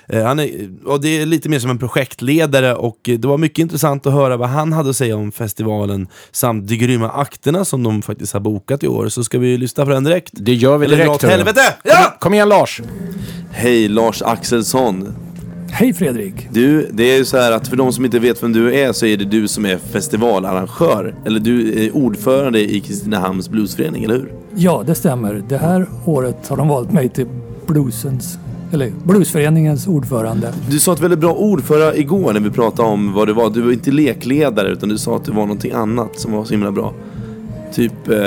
Eh, 0.09 0.25
han 0.25 0.39
är, 0.39 0.51
och 0.85 1.01
det 1.01 1.21
är 1.21 1.27
lite 1.27 1.49
mer 1.49 1.59
som 1.59 1.71
en 1.71 1.79
projektledare 1.79 2.75
och 2.75 2.99
det 3.03 3.25
var 3.25 3.39
mycket 3.39 3.59
intressant 3.59 4.07
att 4.07 4.13
höra 4.13 4.37
vad 4.37 4.49
han 4.49 4.73
hade 4.73 4.91
att 4.91 4.97
säga 4.97 5.17
om 5.17 5.33
festivalen 5.33 6.09
samt 6.33 6.69
de 6.69 6.77
grymma 6.77 7.11
akterna 7.11 7.65
som 7.65 7.83
de 7.83 8.03
faktiskt 8.03 8.33
har 8.33 8.41
bokat 8.41 8.83
i 8.83 8.89
år. 8.89 9.09
Så 9.09 9.25
ska 9.25 9.39
vi 9.39 9.57
lyssna 9.59 9.85
på 9.85 9.91
den 9.91 10.05
direkt? 10.05 10.31
Det 10.33 10.55
gör 10.55 10.79
vi 10.79 10.87
Eller 10.87 10.97
direkt. 10.97 11.23
hörru. 11.23 11.33
helvete! 11.33 11.75
Ja! 11.85 12.17
Kom 12.21 12.35
igen 12.35 12.49
Lars! 12.49 12.81
Hej 13.51 13.89
Lars 13.89 14.23
Axelsson! 14.23 15.15
Hej 15.71 15.95
Fredrik! 15.95 16.35
Du, 16.51 16.89
det 16.93 17.03
är 17.13 17.19
ju 17.19 17.25
så 17.25 17.39
här 17.39 17.53
att 17.53 17.69
för 17.69 17.77
de 17.77 17.93
som 17.93 18.05
inte 18.05 18.19
vet 18.19 18.43
vem 18.43 18.53
du 18.53 18.75
är 18.75 18.93
så 18.93 19.07
är 19.07 19.17
det 19.17 19.25
du 19.25 19.49
som 19.49 19.67
är 19.67 19.79
festivalarrangör. 19.93 21.15
Eller 21.27 21.41
du 21.41 21.85
är 21.85 21.97
ordförande 21.97 22.61
i 22.75 22.81
Kristinehamns 22.81 23.49
bluesförening, 23.49 24.05
eller 24.05 24.15
hur? 24.15 24.33
Ja, 24.55 24.83
det 24.87 24.95
stämmer. 24.95 25.43
Det 25.49 25.57
här 25.57 25.87
året 26.05 26.49
har 26.49 26.57
de 26.57 26.69
valt 26.69 26.93
mig 26.93 27.09
till 27.09 27.27
bluesens, 27.67 28.39
eller 28.73 28.93
bluesföreningens 29.05 29.87
ordförande. 29.87 30.53
Du 30.71 30.79
sa 30.79 30.93
ett 30.93 31.01
väldigt 31.01 31.19
bra 31.19 31.33
ord 31.35 31.63
förra 31.63 31.95
igår 31.97 32.33
när 32.33 32.41
vi 32.41 32.51
pratade 32.51 32.89
om 32.89 33.13
vad 33.13 33.27
det 33.29 33.33
var. 33.33 33.51
Du 33.51 33.61
var 33.63 33.73
inte 33.73 33.91
lekledare 33.91 34.69
utan 34.69 34.89
du 34.89 34.99
sa 34.99 35.17
att 35.17 35.25
det 35.25 35.33
var 35.33 35.43
någonting 35.43 35.73
annat 35.73 36.19
som 36.21 36.33
var 36.33 36.45
så 36.45 36.51
himla 36.55 36.71
bra. 36.73 36.93
Typ 37.73 38.09
eh, 38.09 38.19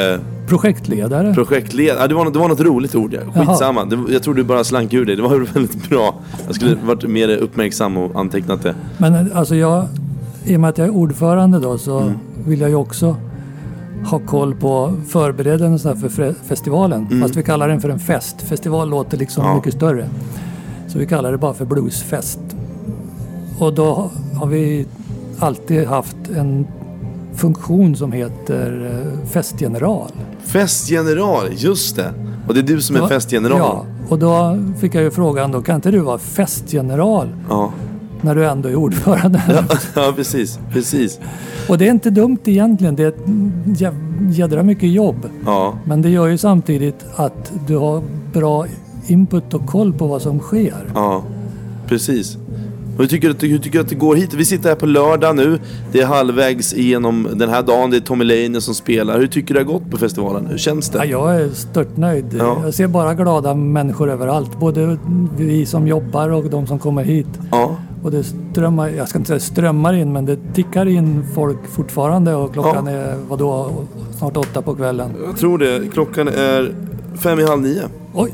Projektledare. 0.47 1.33
projektledare. 1.33 1.99
Ja, 2.01 2.07
det, 2.07 2.15
var, 2.15 2.23
något- 2.25 2.33
det 2.33 2.39
var 2.39 2.47
något 2.47 2.59
roligt 2.61 2.95
ord. 2.95 3.17
Ja. 3.35 3.45
Skitsamma. 3.45 3.85
Det, 3.85 3.99
jag 4.13 4.23
tror 4.23 4.33
du 4.33 4.43
bara 4.43 4.63
slank 4.63 4.93
ur 4.93 5.05
det. 5.05 5.15
Det 5.15 5.21
var 5.21 5.39
väldigt 5.53 5.89
bra. 5.89 6.15
Jag 6.45 6.55
skulle 6.55 6.75
varit 6.85 7.03
mer 7.09 7.29
uppmärksam 7.37 7.97
och 7.97 8.19
antecknat 8.19 8.63
det. 8.63 8.75
Men 8.97 9.31
alltså 9.33 9.55
jag, 9.55 9.87
i 10.45 10.55
och 10.55 10.59
med 10.59 10.69
att 10.69 10.77
jag 10.77 10.87
är 10.87 10.91
ordförande 10.91 11.59
då 11.59 11.77
så 11.77 12.11
vill 12.47 12.59
jag 12.61 12.69
ju 12.69 12.75
också 12.75 13.15
ha 14.05 14.19
koll 14.19 14.55
på 14.55 14.93
förberedelserna 15.07 15.95
för 15.95 16.09
fe- 16.09 16.35
festivalen. 16.47 17.21
Fast 17.21 17.35
vi 17.35 17.43
kallar 17.43 17.67
den 17.67 17.81
för 17.81 17.89
en 17.89 17.99
fest. 17.99 18.41
Festival 18.41 18.89
låter 18.89 19.17
liksom 19.17 19.45
Ja. 19.45 19.55
mycket 19.55 19.73
större. 19.73 20.09
Så 20.87 20.99
vi 20.99 21.05
kallar 21.05 21.31
det 21.31 21.37
bara 21.37 21.53
för 21.53 21.65
bluesfest. 21.65 22.39
Och 23.59 23.73
då 23.73 24.09
har 24.35 24.47
vi 24.47 24.85
alltid 25.39 25.87
haft 25.87 26.17
en 26.35 26.67
funktion 27.35 27.95
som 27.95 28.11
heter 28.11 28.91
eh, 29.21 29.27
festgeneral. 29.29 30.11
Festgeneral, 30.43 31.47
just 31.55 31.95
det. 31.95 32.13
Och 32.47 32.53
det 32.53 32.59
är 32.59 32.63
du 32.63 32.81
som 32.81 32.95
är 32.95 32.99
Ja, 32.99 33.07
festgeneral. 33.07 33.57
Ja, 33.59 33.85
och 34.09 34.19
då 34.19 34.57
fick 34.79 34.95
jag 34.95 35.03
ju 35.03 35.11
frågan 35.11 35.51
då, 35.51 35.61
kan 35.61 35.75
inte 35.75 35.91
du 35.91 35.99
vara 35.99 36.17
festgeneral 36.17 37.27
ja. 37.49 37.71
När 38.25 38.35
du 38.35 38.45
ändå 38.45 38.69
är 38.69 38.75
ordförande? 38.75 39.41
Ja, 39.95 40.13
precis. 40.15 40.59
Precis. 40.71 41.19
Och 41.69 41.77
det 41.77 41.87
är 41.87 41.91
inte 41.91 42.09
dumt 42.09 42.37
egentligen. 42.45 42.95
Det 42.95 43.03
är 43.03 43.07
ett 43.07 43.25
jä- 43.65 44.31
jädra 44.31 44.63
mycket 44.63 44.89
jobb. 44.89 45.29
Ja. 45.45 45.77
Men 45.85 46.01
det 46.01 46.09
gör 46.09 46.27
ju 46.27 46.37
samtidigt 46.37 47.05
att 47.15 47.51
du 47.67 47.77
har 47.77 48.01
bra 48.33 48.65
input 49.07 49.53
och 49.53 49.65
koll 49.65 49.93
på 49.93 50.07
vad 50.07 50.21
som 50.21 50.39
sker. 50.39 50.73
Ja, 50.95 51.23
precis. 51.87 52.37
Hur 52.97 53.07
tycker, 53.07 53.33
du, 53.39 53.47
hur 53.47 53.57
tycker 53.57 53.77
du 53.79 53.83
att 53.83 53.89
det 53.89 53.95
går 53.95 54.15
hit? 54.15 54.33
Vi 54.33 54.45
sitter 54.45 54.69
här 54.69 54.75
på 54.75 54.85
lördag 54.85 55.35
nu. 55.35 55.59
Det 55.91 56.01
är 56.01 56.05
halvvägs 56.05 56.73
igenom 56.73 57.27
den 57.35 57.49
här 57.49 57.63
dagen. 57.63 57.89
Det 57.91 57.97
är 57.97 58.01
Tommy 58.01 58.23
Leine 58.25 58.61
som 58.61 58.73
spelar. 58.75 59.19
Hur 59.19 59.27
tycker 59.27 59.53
du 59.53 59.59
det 59.63 59.65
har 59.65 59.73
gått 59.79 59.91
på 59.91 59.97
festivalen? 59.97 60.45
Hur 60.47 60.57
känns 60.57 60.89
det? 60.89 60.97
Ja, 60.97 61.05
jag 61.05 61.35
är 61.41 61.49
störtnöjd. 61.49 62.25
Ja. 62.39 62.57
Jag 62.63 62.73
ser 62.73 62.87
bara 62.87 63.13
glada 63.13 63.53
människor 63.55 64.09
överallt. 64.11 64.59
Både 64.59 64.97
vi 65.37 65.65
som 65.65 65.87
jobbar 65.87 66.29
och 66.29 66.49
de 66.49 66.67
som 66.67 66.79
kommer 66.79 67.03
hit. 67.03 67.27
Ja. 67.51 67.75
Och 68.05 68.11
det 68.11 68.23
strömmar, 68.23 68.89
jag 68.89 69.09
ska 69.09 69.17
inte 69.17 69.27
säga 69.27 69.39
strömmar 69.39 69.93
in, 69.93 70.13
men 70.13 70.25
det 70.25 70.37
tickar 70.53 70.85
in 70.85 71.25
folk 71.33 71.67
fortfarande 71.67 72.35
och 72.35 72.53
klockan 72.53 72.87
är 72.87 73.15
vadå, 73.29 73.71
snart 74.17 74.37
åtta 74.37 74.61
på 74.61 74.75
kvällen. 74.75 75.11
Jag 75.25 75.37
tror 75.37 75.57
det. 75.57 75.91
Klockan 75.93 76.27
är 76.27 76.75
fem 77.17 77.39
i 77.39 77.43
halv 77.43 77.61
nio. 77.61 77.83
Oj! 78.13 78.31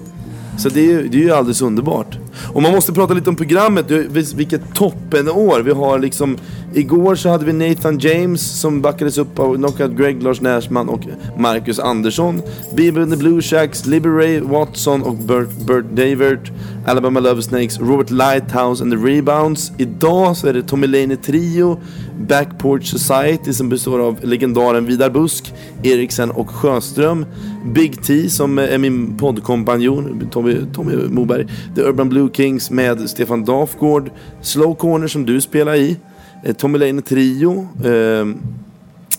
Så 0.58 0.70
det 0.70 0.80
är, 0.80 0.86
ju, 0.86 1.08
det 1.08 1.18
är 1.18 1.22
ju 1.22 1.32
alldeles 1.32 1.62
underbart. 1.62 2.18
Och 2.54 2.62
man 2.62 2.72
måste 2.72 2.94
prata 2.94 3.14
lite 3.14 3.30
om 3.30 3.36
programmet. 3.36 3.92
Vilket 4.36 4.74
toppenår. 4.74 5.60
Vi 5.60 5.72
har 5.72 6.00
liksom... 6.00 6.38
Igår 6.74 7.16
så 7.16 7.30
hade 7.30 7.46
vi 7.46 7.54
Nathan 7.54 8.00
James 8.00 8.60
som 8.60 8.82
backades 8.82 9.18
upp 9.18 9.40
av 9.40 9.56
Knockout 9.56 9.98
Greg, 9.98 10.24
Lars 10.24 10.42
Närsman 10.42 10.90
och 10.90 11.02
Marcus 11.38 11.80
Andersson. 11.80 12.42
Bieber 12.76 13.02
and 13.02 13.12
the 13.12 13.18
Blue 13.18 13.42
Shacks, 13.42 13.86
Liberay 13.86 14.40
Ray 14.40 14.40
Watson 14.40 15.02
och 15.02 15.16
Bert, 15.16 15.50
Bert 15.68 15.86
Davert. 15.92 16.52
Alabama 16.86 17.20
Love 17.20 17.42
Snakes, 17.42 17.80
Robert 17.80 18.10
Lighthouse 18.10 18.84
and 18.84 18.92
the 18.92 18.98
Rebounds. 18.98 19.72
Idag 19.78 20.38
så 20.38 20.48
är 20.48 20.54
det 20.54 20.64
Tommy 20.64 20.88
Laney 20.88 21.18
Trio, 21.18 21.80
Backport 22.28 22.84
Society 22.84 23.54
som 23.54 23.70
består 23.70 24.00
av 24.00 24.20
legendaren 24.24 24.86
Vidar 24.86 25.10
Busk, 25.10 25.54
Eriksen 25.84 26.32
och 26.32 26.50
Sjöström. 26.50 27.26
Big 27.66 28.04
T 28.04 28.30
som 28.30 28.58
är 28.58 28.78
min 28.78 29.18
poddkompanjon, 29.18 30.28
Tommy, 30.32 30.56
Tommy 30.74 30.96
Moberg. 30.96 31.48
The 31.76 31.82
Urban 31.82 32.10
Blue 32.10 32.30
Kings 32.34 32.72
med 32.72 33.10
Stefan 33.10 33.46
Dafgård. 33.46 34.12
Slow 34.42 34.76
Corner 34.76 35.08
som 35.08 35.26
du 35.26 35.42
spelar 35.42 35.76
i. 35.76 35.98
Eh, 36.46 36.54
Tommy 36.56 36.78
Leine 36.78 37.02
Trio. 37.02 37.68
Ehm, 37.86 38.38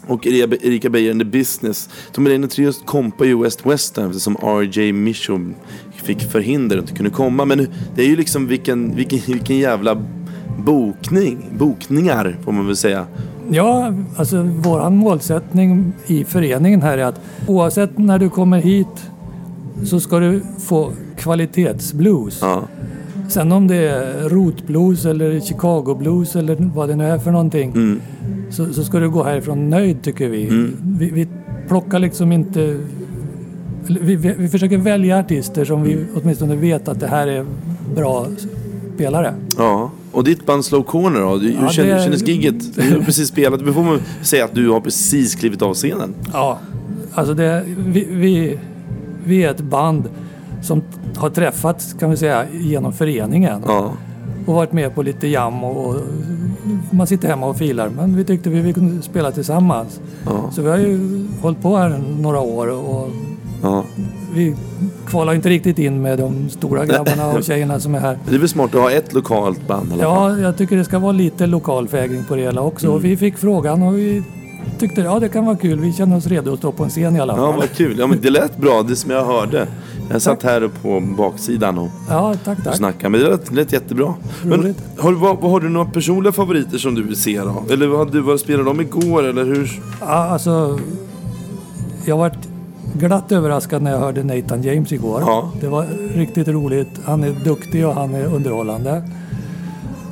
och 0.07 0.27
Erika- 0.27 0.91
Beijer 0.91 1.11
and 1.11 1.21
the 1.21 1.25
Business. 1.39 1.89
Tommy 2.13 2.31
Leine 2.31 2.49
Trios 2.49 2.83
kompar 2.85 3.25
ju 3.25 3.43
West 3.43 3.67
Western 3.67 4.07
eftersom 4.09 4.37
RJ 4.37 4.93
Mission 4.93 5.55
fick 6.05 6.31
förhinder 6.33 6.77
och 6.77 6.83
inte 6.83 6.95
kunde 6.95 7.11
komma. 7.11 7.45
Men 7.45 7.67
det 7.95 8.03
är 8.03 8.07
ju 8.07 8.17
liksom 8.17 8.47
vilken, 8.47 8.97
vilken, 8.97 9.21
vilken 9.27 9.59
jävla 9.59 10.03
bokning. 10.65 11.39
Bokningar 11.59 12.37
får 12.45 12.53
man 12.53 12.67
väl 12.67 12.77
säga. 12.77 13.07
Ja, 13.51 13.93
alltså 14.17 14.43
våran 14.43 14.97
målsättning 14.97 15.93
i 16.07 16.25
föreningen 16.25 16.83
här 16.83 16.99
är 16.99 17.05
att 17.05 17.21
oavsett 17.47 17.99
när 17.99 18.19
du 18.19 18.31
kommer 18.31 18.59
hit 18.59 19.11
så 19.85 20.01
ska 20.01 20.19
du 20.19 20.43
få 20.59 20.91
kvalitetsblues. 21.17 22.39
Ja. 22.43 22.63
Sen 23.29 23.53
om 23.53 23.67
det 23.69 23.77
är 23.77 24.29
rotblues 24.29 25.05
eller 25.05 25.41
Chicago 25.41 25.95
blues 25.99 26.37
eller 26.37 26.57
vad 26.75 26.89
det 26.89 26.97
nu 26.97 27.05
är 27.07 27.19
för 27.19 27.31
någonting 27.31 27.71
Mm. 27.71 28.01
så, 28.51 28.73
så 28.73 28.85
ska 28.85 28.99
du 28.99 29.11
gå 29.11 29.23
härifrån 29.25 29.71
nöjd 29.71 30.03
tycker 30.03 30.29
vi. 30.29 30.47
vi. 30.83 31.11
Vi 31.11 31.29
plockar 31.69 31.99
liksom 31.99 32.33
inte... 32.33 32.77
Vi, 33.87 34.17
vi, 34.17 34.35
vi 34.39 34.49
försöker 34.49 34.79
välja 34.79 35.19
artister 35.19 35.65
som 35.65 35.83
vi 35.83 36.07
åtminstone 36.23 36.57
vet 36.57 36.89
att 36.89 37.01
det 37.01 37.07
här 37.07 37.27
är 37.27 37.45
bra 37.95 38.27
spelare. 38.95 39.35
Ja. 39.59 39.91
Och 40.13 40.25
ditt 40.25 40.47
band 40.47 40.65
Slow 40.65 40.83
Corner 40.83 41.21
då? 41.21 41.37
Hur 41.37 41.51
Ja, 41.63 41.69
kändes, 41.69 41.97
det- 41.97 42.03
kändes 42.03 42.29
gigget? 42.29 42.75
Du 42.77 42.91
har 42.99 43.05
precis 43.05 43.29
spelat. 43.29 43.65
Du 43.65 43.73
får 43.73 43.83
man 43.83 43.99
säga 44.23 44.45
att 44.45 44.55
du 44.55 44.69
har 44.71 44.81
precis 44.81 45.35
klivit 45.35 45.63
av 45.63 45.75
scenen. 45.75 46.15
Ja, 46.33 46.59
alltså 47.15 47.35
det, 47.35 47.65
vi, 47.67 48.07
vi, 48.11 48.59
vi 49.25 49.45
är 49.45 49.51
ett 49.51 49.61
band 49.61 50.09
som 50.63 50.83
har 51.17 51.31
träffats 51.31 51.95
kan 52.01 52.11
vi 52.11 52.17
säga 52.17 52.45
genom 52.53 52.93
föreningen. 52.93 53.63
Ja. 53.67 53.93
Och 54.47 54.55
varit 54.55 54.73
med 54.73 54.95
på 54.95 55.03
lite 55.03 55.29
jam 55.29 55.65
och, 55.65 55.87
och 55.87 55.97
man 56.91 57.07
sitter 57.07 57.29
hemma 57.29 57.47
och 57.47 57.57
filar. 57.57 57.89
Men 57.97 58.17
vi 58.17 58.25
tyckte 58.25 58.51
vi, 58.51 58.61
vi 58.61 58.73
kunde 58.73 59.03
spela 59.03 59.31
tillsammans. 59.33 60.01
Ja. 60.27 60.51
Så 60.53 60.63
vi 60.63 60.69
har 60.71 60.79
ju 60.79 61.27
hållit 61.43 61.63
på 61.63 61.77
här 61.77 62.01
några 62.21 62.41
år 62.41 62.67
och 62.71 63.11
Ja. 63.63 63.85
vi 64.35 64.55
kvalar 65.07 65.35
inte 65.35 65.49
riktigt 65.49 65.79
in 65.79 66.03
med 66.03 66.19
de 66.19 66.49
stora 66.51 66.87
grabbarna 66.87 67.27
och 67.27 67.45
tjejerna 67.45 67.81
som 67.81 67.95
är 67.95 67.99
här. 68.01 68.19
Det 68.29 68.35
är 68.35 68.39
väl 68.39 68.49
smart 68.49 68.75
att 68.75 68.81
ha 68.81 68.91
ett 68.91 69.13
lokalt 69.13 69.69
band 69.69 69.89
i 69.91 69.93
alla 69.93 70.03
fall. 70.03 70.39
Ja, 70.39 70.45
jag 70.47 70.57
tycker 70.57 70.77
det 70.77 70.85
ska 70.85 70.99
vara 70.99 71.13
lite 71.13 71.47
lokal 71.47 71.89
fägring 71.89 72.25
på 72.25 72.37
det 72.37 72.43
hela 72.43 72.61
också. 72.61 72.87
Mm. 72.87 72.97
Och 72.97 73.05
vi 73.05 73.17
fick 73.17 73.39
frågan 73.39 73.83
och 73.83 73.99
vi 73.99 74.23
tyckte 74.79 75.01
ja 75.01 75.19
det 75.21 75.29
kan 75.29 75.47
vara 75.47 75.57
kul. 75.57 75.81
Vi 75.81 75.93
känner 75.93 76.17
oss 76.17 76.27
redo 76.27 76.53
att 76.53 76.59
stå 76.59 76.73
på 76.73 76.85
en 76.85 76.91
scen 76.91 77.17
i 77.17 77.21
alla 77.21 77.37
fall. 77.37 77.45
Ja, 77.45 77.53
vad 77.53 77.73
kul. 77.73 77.99
Ja, 77.99 78.07
men 78.07 78.21
det 78.21 78.31
lät 78.31 78.57
bra, 78.57 78.83
det 78.83 78.97
som 78.97 79.11
jag 79.11 79.25
hörde. 79.25 79.67
Jag 80.11 80.23
satt 80.23 80.43
här 80.43 80.71
på 80.83 81.01
baksidan 81.01 81.79
och 81.79 81.89
Ja, 82.09 82.35
tack, 82.45 82.65
tack. 82.65 82.77
snackade, 82.77 83.09
men 83.09 83.21
det 83.21 83.29
lät, 83.31 83.47
det 83.47 83.55
lät 83.55 83.73
jättebra. 83.73 84.15
Men 84.43 84.75
har, 84.99 85.13
vad, 85.13 85.39
har 85.51 85.61
du 85.61 85.69
några 85.69 85.91
personliga 85.91 86.33
favoriter 86.33 86.79
som 86.79 86.95
du 86.95 87.03
vill 87.03 87.17
se 87.17 87.41
då? 87.41 87.65
Eller 87.71 87.87
vad, 87.87 88.15
vad 88.15 88.41
spelade 88.41 88.65
de 88.65 88.81
igår, 88.81 89.23
eller 89.23 89.45
hur? 89.45 89.81
Ja, 90.01 90.07
alltså, 90.07 90.79
jag 92.05 92.17
varit 92.17 92.49
glatt 92.93 93.33
överraskad 93.33 93.83
när 93.83 93.91
jag 93.91 93.99
hörde 93.99 94.25
Nathan 94.25 94.63
James 94.63 94.93
igår. 94.93 95.21
Ja. 95.21 95.51
Det 95.61 95.69
var 95.69 95.87
riktigt 96.15 96.49
roligt. 96.49 96.89
Han 97.05 97.25
är 97.25 97.31
duktig 97.45 97.87
och 97.87 97.95
han 97.95 98.15
är 98.15 98.25
underhållande. 98.35 99.03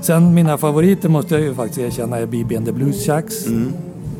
Sen 0.01 0.35
mina 0.35 0.59
favoriter 0.59 1.09
måste 1.09 1.35
jag 1.35 1.43
ju 1.43 1.55
faktiskt 1.55 1.79
erkänna 1.79 2.19
är 2.19 2.27
BB 2.27 2.57
and 2.57 2.67
the 2.67 2.73
Blues 2.73 3.07
Shacks. 3.07 3.47
Mm. 3.47 3.73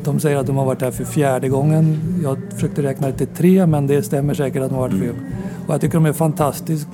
De 0.03 0.19
säger 0.19 0.37
att 0.37 0.47
de 0.47 0.57
har 0.57 0.65
varit 0.65 0.81
här 0.81 0.91
för 0.91 1.03
fjärde 1.03 1.49
gången. 1.49 1.97
Jag 2.23 2.37
försökte 2.53 2.83
räkna 2.83 3.07
det 3.07 3.13
till 3.13 3.27
tre 3.27 3.65
men 3.65 3.87
det 3.87 4.03
stämmer 4.03 4.33
säkert 4.33 4.61
att 4.61 4.69
de 4.69 4.75
har 4.75 4.81
varit 4.81 4.93
Mm. 4.93 5.07
för. 5.07 5.15
Och 5.67 5.73
jag 5.73 5.81
tycker 5.81 5.93
de 5.93 6.05
är 6.05 6.13
fantastiskt 6.13 6.87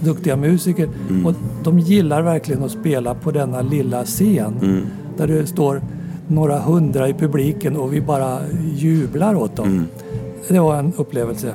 duktiga 0.00 0.36
musiker. 0.36 0.88
Mm. 1.10 1.26
Och 1.26 1.34
de 1.64 1.78
gillar 1.78 2.22
verkligen 2.22 2.62
att 2.64 2.70
spela 2.70 3.14
på 3.14 3.30
denna 3.30 3.62
lilla 3.62 4.04
scen. 4.04 4.54
Mm. 4.62 4.80
Där 5.16 5.26
det 5.26 5.46
står 5.46 5.80
några 6.26 6.58
hundra 6.58 7.08
i 7.08 7.14
publiken 7.14 7.76
och 7.76 7.94
vi 7.94 8.00
bara 8.00 8.38
jublar 8.76 9.34
åt 9.34 9.56
dem. 9.56 9.86
Det 10.48 10.60
var 10.60 10.78
en 10.78 10.92
upplevelse. 10.96 11.54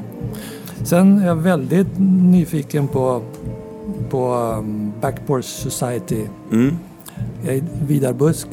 Sen 0.83 1.19
är 1.19 1.27
jag 1.27 1.35
väldigt 1.35 1.87
nyfiken 2.31 2.87
på, 2.87 3.21
på 4.09 4.33
um, 4.35 4.93
Backporch 5.01 5.45
Society. 5.45 6.25
Mm. 6.51 6.77
Jag 7.45 7.55
är 7.55 7.63
Vidarbusk. 7.87 8.47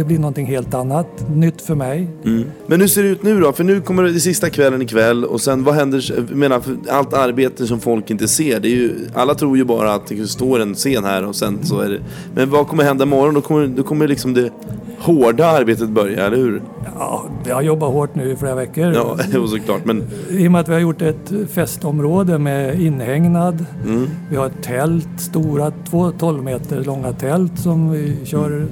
Det 0.00 0.04
blir 0.04 0.18
någonting 0.18 0.46
helt 0.46 0.74
annat. 0.74 1.06
Nytt 1.34 1.62
för 1.62 1.74
mig. 1.74 2.08
Mm. 2.24 2.44
Men 2.66 2.80
hur 2.80 2.88
ser 2.88 3.02
det 3.02 3.08
ut 3.08 3.22
nu 3.22 3.40
då? 3.40 3.52
För 3.52 3.64
nu 3.64 3.80
kommer 3.80 4.02
det 4.02 4.20
sista 4.20 4.50
kvällen 4.50 4.82
ikväll 4.82 5.24
och 5.24 5.40
sen 5.40 5.64
vad 5.64 5.74
händer? 5.74 6.12
Jag 6.16 6.36
menar, 6.36 6.62
allt 6.88 7.14
arbete 7.14 7.66
som 7.66 7.80
folk 7.80 8.10
inte 8.10 8.28
ser. 8.28 8.60
Det 8.60 8.68
är 8.68 8.70
ju, 8.70 8.94
alla 9.14 9.34
tror 9.34 9.56
ju 9.56 9.64
bara 9.64 9.94
att 9.94 10.06
det 10.06 10.26
står 10.26 10.60
en 10.60 10.74
scen 10.74 11.04
här 11.04 11.24
och 11.24 11.36
sen 11.36 11.58
så 11.62 11.80
är 11.80 11.88
det... 11.88 11.98
Men 12.34 12.50
vad 12.50 12.68
kommer 12.68 12.84
hända 12.84 13.04
imorgon? 13.04 13.34
Då 13.34 13.40
kommer, 13.40 13.66
då 13.66 13.82
kommer 13.82 14.08
liksom 14.08 14.34
det 14.34 14.50
hårda 14.98 15.46
arbetet 15.46 15.88
börja, 15.88 16.26
eller 16.26 16.36
hur? 16.36 16.62
Ja, 16.98 17.24
jag 17.46 17.54
har 17.54 17.62
jobbat 17.62 17.92
hårt 17.92 18.14
nu 18.14 18.30
i 18.32 18.36
flera 18.36 18.54
veckor. 18.54 18.92
Ja, 18.94 19.18
jo, 19.32 19.46
såklart. 19.46 19.84
Men 19.84 20.04
I 20.30 20.48
och 20.48 20.52
med 20.52 20.60
att 20.60 20.68
vi 20.68 20.72
har 20.72 20.80
gjort 20.80 21.02
ett 21.02 21.32
festområde 21.50 22.38
med 22.38 22.80
inhägnad. 22.80 23.64
Mm. 23.86 24.06
Vi 24.30 24.36
har 24.36 24.46
ett 24.46 24.62
tält, 24.62 25.08
stora 25.18 25.72
två 25.90 26.10
12 26.10 26.44
meter 26.44 26.84
långa 26.84 27.12
tält 27.12 27.58
som 27.58 27.90
vi 27.90 28.16
kör 28.24 28.66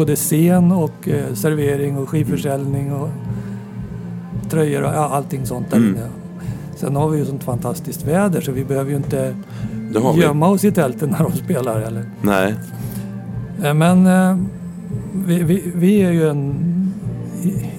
både 0.00 0.16
scen 0.16 0.72
och 0.72 1.08
eh, 1.08 1.34
servering 1.34 1.98
och 1.98 2.08
skivförsäljning 2.08 2.92
och 2.92 3.08
tröjor 4.50 4.82
och 4.82 4.88
ja, 4.94 5.08
allting 5.08 5.46
sånt 5.46 5.70
där 5.70 5.76
Mm. 5.76 5.90
inne. 5.94 6.06
Sen 6.76 6.96
har 6.96 7.08
vi 7.08 7.18
ju 7.18 7.24
sånt 7.24 7.44
fantastiskt 7.44 8.04
väder 8.06 8.40
så 8.40 8.52
vi 8.52 8.64
behöver 8.64 8.90
ju 8.90 8.96
inte 8.96 9.34
har 10.02 10.12
vi. 10.12 10.20
gömma 10.20 10.48
oss 10.48 10.64
i 10.64 10.72
tälten 10.72 11.08
när 11.18 11.18
de 11.18 11.32
spelar. 11.32 11.80
Eller? 11.80 12.04
nej. 12.22 12.54
Eh, 13.64 13.74
Men 13.74 14.06
eh, 14.06 14.36
vi, 15.26 15.42
vi, 15.42 15.72
vi 15.74 16.02
är 16.02 16.10
ju 16.10 16.28
en 16.28 16.54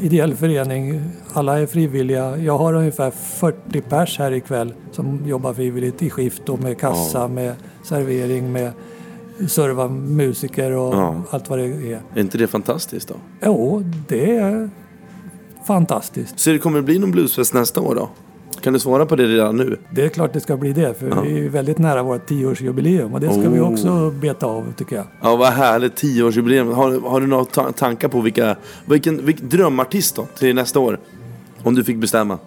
ideell 0.02 0.36
förening. 0.36 1.02
Alla 1.34 1.60
är 1.60 1.66
frivilliga. 1.66 2.38
Jag 2.38 2.58
har 2.58 2.74
ungefär 2.74 3.12
40 3.12 3.82
pers 3.82 4.20
här 4.20 4.32
ikväll 4.32 4.74
som 4.92 5.20
jobbar 5.26 5.54
frivilligt 5.54 6.02
i 6.02 6.10
skift 6.10 6.50
och 6.50 6.60
med 6.62 6.80
kassa, 6.80 7.20
Ja. 7.20 7.28
med 7.28 7.54
servering, 7.84 8.52
med 8.52 8.72
serva 9.48 9.88
musiker 9.88 10.72
och 10.72 10.94
Ja. 10.96 11.22
allt 11.30 11.50
vad 11.50 11.60
det 11.60 11.66
är. 11.66 12.02
Är 12.16 12.20
inte 12.22 12.38
det 12.38 12.48
fantastiskt 12.48 13.08
då? 13.08 13.16
Jo, 13.46 13.84
det 14.08 14.36
är 14.36 14.70
fantastiskt. 15.68 16.40
Så 16.40 16.50
det 16.50 16.58
kommer 16.60 16.82
bli 16.82 17.00
någon 17.00 17.12
bluesfest 17.12 17.54
nästa 17.54 17.82
år 17.82 17.96
då? 17.96 18.10
Kan 18.62 18.74
du 18.74 18.80
svara 18.80 19.06
på 19.06 19.16
det 19.16 19.28
redan 19.28 19.58
nu? 19.58 19.78
Det 19.92 20.06
är 20.06 20.10
klart 20.10 20.34
det 20.34 20.40
ska 20.40 20.58
bli 20.58 20.74
det, 20.74 21.00
för 21.00 21.08
Ja. 21.10 21.22
vi 21.22 21.46
är 21.46 21.50
väldigt 21.50 21.78
nära 21.78 22.04
vårt 22.04 22.26
tioårsjubileum 22.28 23.14
och 23.14 23.20
det 23.20 23.30
ska 23.34 23.50
vi 23.50 23.60
Oh. 23.60 23.74
också 23.74 24.10
beta 24.12 24.46
av 24.46 24.74
tycker 24.78 24.96
jag. 24.96 25.06
Ja, 25.22 25.36
vad 25.36 25.54
härligt. 25.54 25.96
Tioårsjubileum. 25.96 26.68
Har, 26.68 27.10
har 27.10 27.22
du 27.22 27.28
några 27.28 27.46
ta- 27.46 27.72
tankar 27.72 28.08
på 28.08 28.22
vilka, 28.22 28.56
vilken, 28.86 29.26
vilken 29.26 29.50
drömartist 29.50 30.16
då 30.16 30.28
till 30.38 30.56
nästa 30.56 30.80
år? 30.80 31.00
Om 31.64 31.76
du 31.76 31.84
fick 31.84 31.98
bestämma. 31.98 32.38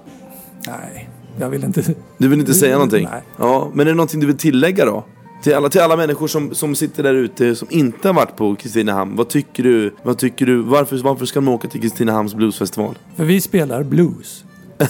Nej, 0.67 1.11
jag 1.41 1.51
vill 1.51 1.65
inte... 1.65 1.83
Du 2.19 2.29
vill 2.29 2.41
inte 2.41 2.55
säga 2.55 2.75
någonting? 2.75 3.09
Nej. 3.11 3.23
Ja, 3.39 3.69
men 3.75 3.81
är 3.87 3.91
det 3.91 3.97
någonting 3.97 4.21
du 4.21 4.27
vill 4.27 4.37
tillägga 4.37 4.85
då? 4.85 5.05
Till 5.45 5.55
alla, 5.55 5.69
till 5.69 5.81
alla 5.81 5.97
människor 5.97 6.27
som, 6.27 6.55
som 6.55 6.75
sitter 6.75 7.03
där 7.03 7.15
ute 7.15 7.57
som 7.57 7.69
inte 7.71 8.09
har 8.09 8.15
varit 8.15 8.37
på 8.37 8.55
Kristinehamn. 8.55 9.17
Vad 9.17 9.29
tycker 9.29 9.63
du? 9.63 9.95
Vad 10.03 10.19
tycker 10.19 10.47
du? 10.47 10.63
Varför, 10.63 10.97
varför 10.97 11.27
ska 11.27 11.41
de 11.41 11.49
åka 11.49 11.69
till 11.69 11.81
Kristinehamns 11.81 12.35
bluesfestival? 12.35 12.99
För 13.17 13.25
vi 13.25 13.41
spelar 13.41 13.83
blues. 13.83 14.45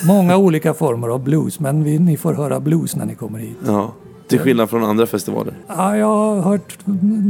Många 0.06 0.36
olika 0.36 0.74
former 0.74 1.08
av 1.08 1.24
blues, 1.24 1.60
men 1.60 1.84
vi, 1.84 1.98
ni 1.98 2.16
får 2.16 2.34
höra 2.34 2.60
blues 2.60 2.96
när 2.96 3.06
ni 3.06 3.14
kommer 3.14 3.38
hit. 3.38 3.56
Ja, 3.66 3.94
till 4.28 4.38
skillnad 4.38 4.70
från 4.70 4.84
andra 4.84 5.06
festivaler. 5.06 5.54
Ja, 5.68 5.96
jag 5.96 6.06
har 6.06 6.40
hört 6.40 6.78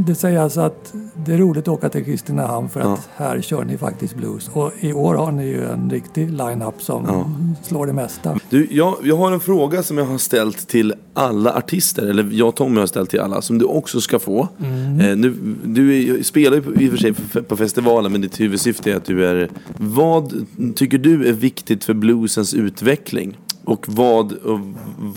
det 0.06 0.14
sägas 0.14 0.56
att 0.58 0.94
det 1.26 1.34
är 1.34 1.38
roligt 1.38 1.62
att 1.62 1.68
åka 1.74 1.88
till 1.88 2.04
Kristinehamn 2.04 2.68
för 2.68 2.80
att 2.80 3.08
här 3.16 3.40
kör 3.40 3.64
ni 3.64 3.78
faktiskt 3.78 4.14
blues. 4.16 4.50
Och 4.52 4.72
i 4.80 4.92
år 4.92 5.14
har 5.14 5.32
ni 5.32 5.46
ju 5.46 5.64
en 5.64 5.90
riktig 5.90 6.30
line-up 6.30 6.82
som 6.82 7.04
Ja. 7.08 7.30
slår 7.62 7.86
det 7.86 7.92
mesta. 7.92 8.38
Du, 8.50 8.66
jag, 8.70 8.96
jag 9.02 9.16
har 9.16 9.32
en 9.32 9.40
fråga 9.40 9.82
som 9.82 9.98
jag 9.98 10.04
har 10.04 10.18
ställt 10.18 10.68
till 10.68 10.94
alla 11.14 11.54
artister, 11.54 12.06
eller 12.06 12.28
jag 12.32 12.48
och 12.48 12.56
Tommy 12.56 12.80
har 12.80 12.86
ställt 12.86 13.10
till 13.10 13.20
alla, 13.20 13.42
som 13.42 13.58
du 13.58 13.64
också 13.64 14.00
ska 14.00 14.18
få. 14.18 14.48
Mm. 14.64 15.00
Eh, 15.00 15.16
nu, 15.16 15.34
du 15.64 16.14
är, 16.18 16.22
spelar 16.22 16.56
ju 16.56 16.62
i 16.84 16.88
och 16.88 16.90
för 16.90 16.98
sig 16.98 17.12
på, 17.12 17.42
på 17.42 17.56
festivalen, 17.56 18.12
men 18.12 18.20
ditt 18.20 18.40
huvudsyfte 18.40 18.92
är 18.92 18.96
att 18.96 19.04
du 19.04 19.26
är... 19.26 19.48
Vad 19.78 20.46
tycker 20.74 20.98
du 20.98 21.28
är 21.28 21.32
viktigt 21.32 21.84
för 21.84 21.94
bluesens 21.94 22.54
utveckling? 22.54 23.38
Och 23.64 23.86
vad, 23.88 24.32
och 24.32 24.60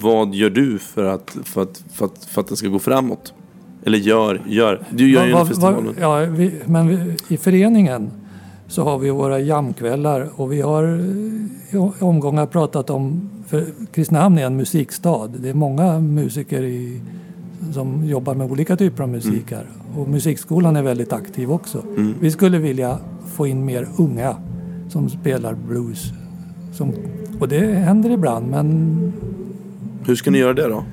vad 0.02 0.36
gör 0.36 0.49
du 0.49 0.80
för 0.80 1.03
att, 1.03 1.38
för, 1.44 1.61
att, 1.61 1.84
för, 1.94 2.06
att, 2.06 2.26
för 2.26 2.41
att 2.41 2.48
det 2.48 2.56
ska 2.56 2.68
gå 2.68 2.80
framåt? 2.80 3.34
Eller 3.86 3.98
gör, 3.98 4.41
gör. 4.48 4.84
Du 4.91 5.10
gör 5.11 5.26
ju 5.26 5.32
Vad- 5.34 5.41
en 5.41 5.48
vad- 5.48 5.48
festival. 5.48 5.84
vad- 5.86 6.26
ja, 6.26 6.26
vi, 6.32 6.52
men 6.65 6.88
vi, 6.88 7.15
i 7.28 7.38
föreningen 7.38 8.10
så 8.68 8.84
har 8.84 8.98
vi 8.98 9.10
våra 9.10 9.40
jamkvällar 9.40 10.30
och 10.36 10.52
vi 10.52 10.61
har 10.61 10.84
i 11.72 11.78
omgångar 11.99 12.45
pratat 12.45 12.90
om, 12.90 13.30
för 13.48 13.65
Kristinehamn 13.94 14.38
är 14.38 14.45
en 14.45 14.57
musikstad. 14.57 15.28
Det 15.28 15.49
är 15.49 15.53
många 15.53 15.99
musiker 15.99 16.64
i, 16.64 17.02
som 17.74 18.06
jobbar 18.06 18.36
med 18.36 18.52
olika 18.52 18.76
typer 18.78 19.03
av 19.03 19.10
musik 19.10 19.52
här. 19.52 19.65
Och 19.98 20.10
musikskolan 20.10 20.76
är 20.76 20.82
väldigt 20.84 21.14
aktiv 21.14 21.52
också. 21.52 21.82
Mm. 21.98 22.14
Vi 22.22 22.32
skulle 22.32 22.57
vilja 22.57 22.99
få 23.36 23.48
in 23.48 23.65
mer 23.65 23.88
unga 23.98 24.36
som 24.90 25.10
spelar 25.10 25.56
blues. 25.68 26.03
Som, 26.74 26.94
och 27.39 27.47
det 27.47 27.73
händer 27.76 28.09
ibland 28.09 28.49
men 28.49 29.14
Hur 30.05 30.15
ska 30.15 30.31
ni 30.31 30.38
göra 30.38 30.53
det 30.53 30.68
då? 30.68 30.84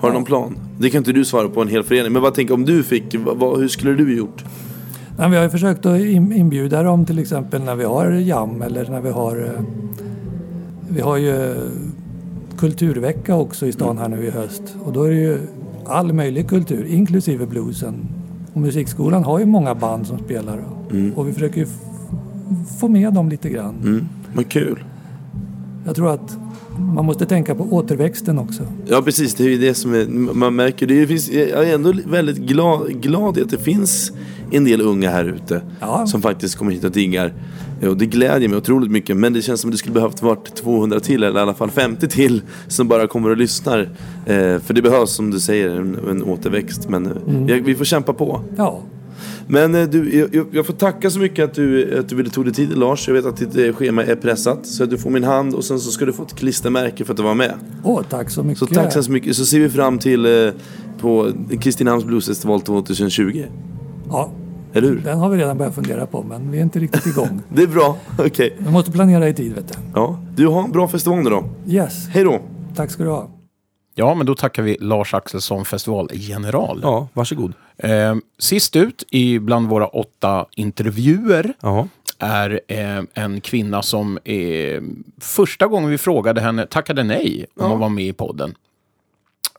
Har 0.00 0.08
du 0.08 0.14
någon 0.14 0.24
plan? 0.24 0.56
Det 0.78 0.90
kan 0.90 0.98
inte 0.98 1.12
du 1.12 1.24
svara 1.24 1.48
på 1.48 1.62
en 1.62 1.68
hel 1.68 1.82
förening. 1.82 2.12
Men 2.12 2.22
vad 2.22 2.34
tänker 2.34 2.54
om 2.54 2.64
du 2.64 2.82
fick, 2.82 3.14
vad, 3.36 3.58
hur 3.60 3.68
skulle 3.68 3.94
du 3.94 4.16
gjort? 4.16 4.44
Nej, 5.18 5.30
vi 5.30 5.36
har 5.36 5.42
ju 5.44 5.50
försökt 5.50 5.86
att 5.86 6.00
in- 6.00 6.32
inbjuda 6.32 6.82
dem 6.82 7.04
till 7.06 7.18
exempel 7.18 7.62
när 7.64 7.74
vi 7.74 7.84
har 7.84 8.10
jam 8.10 8.62
eller 8.62 8.88
när 8.90 9.00
vi 9.00 9.10
har... 9.10 9.36
eh, 9.36 9.60
Vi 10.88 11.00
har 11.00 11.16
ju 11.16 11.54
kulturvecka 12.56 13.36
också 13.36 13.66
i 13.66 13.72
stan 13.72 13.98
här 13.98 14.08
nu 14.08 14.24
i 14.26 14.30
höst. 14.30 14.62
Och 14.84 14.92
då 14.92 15.02
är 15.04 15.10
det 15.10 15.16
ju 15.16 15.38
all 15.86 16.12
möjlig 16.12 16.48
kultur, 16.48 16.86
inklusive 16.86 17.46
bluesen. 17.46 17.94
Och 18.52 18.60
musikskolan 18.60 19.24
har 19.24 19.38
ju 19.38 19.46
många 19.46 19.74
band 19.74 20.06
som 20.06 20.18
spelar. 20.18 20.58
Mm. 20.90 21.12
Och 21.16 21.28
vi 21.28 21.32
försöker 21.32 21.60
ju 21.60 21.66
få 22.80 22.88
med 22.88 23.12
dem 23.12 23.28
lite 23.28 23.48
grann. 23.50 23.74
Mm. 23.84 24.06
Vad 24.34 24.48
kul. 24.48 24.84
Jag 25.86 25.96
tror 25.96 26.10
att 26.14 26.36
man 26.94 27.04
måste 27.04 27.26
tänka 27.26 27.54
på 27.54 27.64
återväxten 27.64 28.38
också. 28.38 28.62
Ja 28.86 29.02
precis, 29.02 29.34
det 29.34 29.44
är 29.44 29.48
ju 29.48 29.58
det 29.58 29.74
som 29.74 29.94
är, 29.94 30.06
man 30.34 30.54
märker. 30.56 30.86
Det 30.86 31.06
finns, 31.06 31.30
jag 31.30 31.68
är 31.68 31.74
ändå 31.74 31.92
väldigt 32.06 32.36
glad, 32.36 33.02
glad 33.02 33.38
att 33.38 33.50
det 33.50 33.58
finns 33.58 34.12
en 34.50 34.64
del 34.64 34.80
unga 34.80 35.10
här 35.10 35.24
ute. 35.24 35.62
Ja. 35.80 36.06
Som 36.06 36.22
faktiskt 36.22 36.56
kommer 36.56 36.72
hit 36.72 36.84
och 36.84 36.90
diggar. 36.92 37.32
Och 37.88 37.96
det 37.96 38.06
glädjer 38.06 38.48
mig 38.48 38.58
otroligt 38.58 38.90
mycket. 38.90 39.16
Men 39.16 39.32
det 39.32 39.42
känns 39.42 39.60
som 39.60 39.70
att 39.70 39.72
det 39.72 39.78
skulle 39.78 39.94
behövt 39.94 40.22
varit 40.22 40.54
200 40.56 41.00
till 41.00 41.22
eller 41.22 41.38
i 41.40 41.42
alla 41.42 41.54
fall 41.54 41.70
50 41.70 42.08
till. 42.08 42.42
Som 42.68 42.88
bara 42.88 43.06
kommer 43.06 43.30
och 43.30 43.36
lyssnar. 43.36 43.80
Eh, 44.26 44.58
för 44.58 44.72
det 44.74 44.82
behövs 44.82 45.10
som 45.10 45.30
du 45.30 45.40
säger 45.40 45.70
en, 45.70 45.98
en 46.10 46.22
återväxt. 46.22 46.88
Men 46.88 47.06
eh, 47.06 47.12
Mm. 47.28 47.48
jag, 47.48 47.60
vi 47.62 47.74
får 47.74 47.84
kämpa 47.84 48.12
på. 48.12 48.40
Ja, 48.56 48.80
Men 49.46 49.74
eh, 49.74 49.82
du, 49.88 50.28
jag- 50.32 50.46
jag, 50.52 50.66
får 50.66 50.72
tacka 50.72 51.10
så 51.10 51.18
mycket 51.18 51.44
att 51.44 51.54
du, 51.54 51.98
att 51.98 52.08
du 52.08 52.16
ville 52.16 52.30
tog 52.30 52.44
dig 52.44 52.54
tid 52.54 52.78
Lars. 52.78 53.08
Jag 53.08 53.14
vet 53.14 53.26
att 53.26 53.36
ditt 53.36 53.56
eh, 53.56 53.72
schema 53.74 54.04
är 54.04 54.16
pressat. 54.16 54.66
Så 54.66 54.84
att 54.84 54.90
du 54.90 54.98
får 54.98 55.10
min 55.10 55.24
hand 55.24 55.54
och 55.54 55.64
sen 55.64 55.80
så 55.80 55.90
ska 55.90 56.04
du 56.04 56.12
få 56.12 56.22
ett 56.22 56.34
klistermärke 56.34 57.04
för 57.04 57.12
att 57.12 57.16
du 57.16 57.22
var 57.22 57.34
med. 57.34 57.54
Åh, 57.82 58.00
tack 58.10 58.30
så 58.30 58.42
mycket. 58.42 58.58
Så 58.58 58.66
tack 58.66 58.92
så 59.04 59.12
mycket. 59.12 59.36
Så 59.36 59.44
ser 59.46 59.60
vi 59.60 59.68
fram 59.68 59.98
till 59.98 60.26
eh, 60.46 60.52
på 61.00 61.32
Kristinehamns 61.60 62.04
Bluesfestival 62.04 62.60
2020. 62.60 63.44
Ja, 64.08 64.30
Eller 64.72 64.88
hur? 64.88 65.00
den 65.04 65.18
har 65.18 65.28
vi 65.28 65.36
redan 65.38 65.58
börjat 65.58 65.74
fundera 65.74 66.06
på 66.06 66.22
men 66.22 66.50
vi 66.50 66.58
är 66.58 66.62
inte 66.62 66.78
riktigt 66.78 67.06
igång. 67.06 67.42
Det 67.54 67.62
är 67.62 67.66
bra. 67.66 67.96
Okej. 68.18 68.56
Vi 68.58 68.70
måste 68.70 68.92
planera 68.92 69.28
i 69.28 69.34
tid 69.34 69.54
vet 69.54 69.68
du. 69.68 69.74
Ja. 69.94 70.18
Du, 70.36 70.46
har 70.46 70.64
en 70.64 70.70
bra 70.72 70.88
festival 70.88 71.18
nu 71.22 71.30
då. 71.30 71.44
Yes, 71.68 72.08
Hej 72.08 72.24
då. 72.24 72.40
tack 72.76 72.90
ska 72.90 73.02
du 73.04 73.10
ha. 73.10 73.30
Ja, 73.94 74.14
men 74.14 74.26
då 74.26 74.34
tackar 74.34 74.62
vi 74.62 74.76
Lars 74.80 75.14
Axelsson, 75.14 75.64
festivalgeneral. 75.64 76.80
Ja, 76.82 77.08
varsågod. 77.12 77.52
Eh, 77.76 78.14
sist 78.38 78.76
ut 78.76 79.04
i 79.10 79.38
bland 79.38 79.68
våra 79.68 79.86
åtta 79.86 80.46
intervjuer 80.56 81.52
Ja. 81.60 81.88
är 82.18 82.60
eh, 82.68 83.02
en 83.14 83.40
kvinna 83.40 83.82
som 83.82 84.18
eh, 84.24 84.82
första 85.20 85.66
gången 85.66 85.90
vi 85.90 85.98
frågade 85.98 86.40
henne 86.40 86.66
tackade 86.66 87.02
nej 87.04 87.46
om 87.56 87.72
att 87.72 87.78
vara 87.78 87.88
med 87.88 88.04
i 88.04 88.12
podden. 88.12 88.54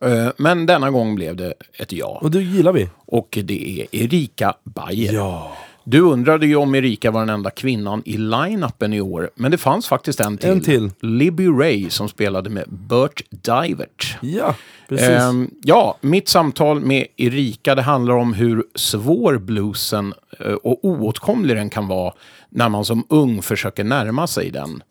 Eh, 0.01 0.27
men 0.37 0.65
denna 0.65 0.91
gång 0.91 1.15
blev 1.15 1.35
det 1.35 1.53
ett 1.79 1.91
ja. 1.91 2.19
Och 2.21 2.31
du 2.31 2.43
gillar 2.43 2.73
vi. 2.73 2.89
Och 3.05 3.37
det 3.43 3.79
är 3.91 4.03
Erika 4.03 4.53
Bayer. 4.63 5.13
Ja. 5.13 5.51
Du 5.87 6.01
undrade 6.01 6.47
ju 6.47 6.55
om 6.55 6.75
Erika 6.75 7.11
var 7.11 7.19
den 7.19 7.29
enda 7.29 7.49
kvinnan 7.49 8.01
i 8.05 8.17
line-upen 8.17 8.93
i 8.93 9.01
år. 9.01 9.29
Men 9.35 9.51
det 9.51 9.57
fanns 9.57 9.87
faktiskt 9.87 10.19
en 10.19 10.37
till. 10.37 10.49
En 10.49 10.61
till. 10.61 10.91
Libby 10.99 11.47
Ray 11.47 11.89
som 11.89 12.09
spelade 12.09 12.49
med 12.49 12.69
Burt 12.69 13.21
Divert. 13.29 14.17
Ja, 14.21 14.55
precis. 14.89 15.09
Ehm, 15.09 15.49
ja, 15.63 15.97
mitt 16.01 16.27
samtal 16.27 16.79
med 16.79 17.07
Erika 17.17 17.75
det 17.75 17.81
handlar 17.81 18.13
om 18.13 18.33
hur 18.33 18.63
svår 18.75 19.37
bluesen 19.37 20.13
eh, 20.39 20.53
och 20.53 20.85
oåtkomlig 20.85 21.57
den 21.57 21.69
kan 21.69 21.87
vara 21.87 22.13
när 22.49 22.69
man 22.69 22.85
som 22.85 23.03
ung 23.09 23.41
försöker 23.41 23.83
närma 23.83 24.27
sig 24.27 24.51
den. 24.51 24.83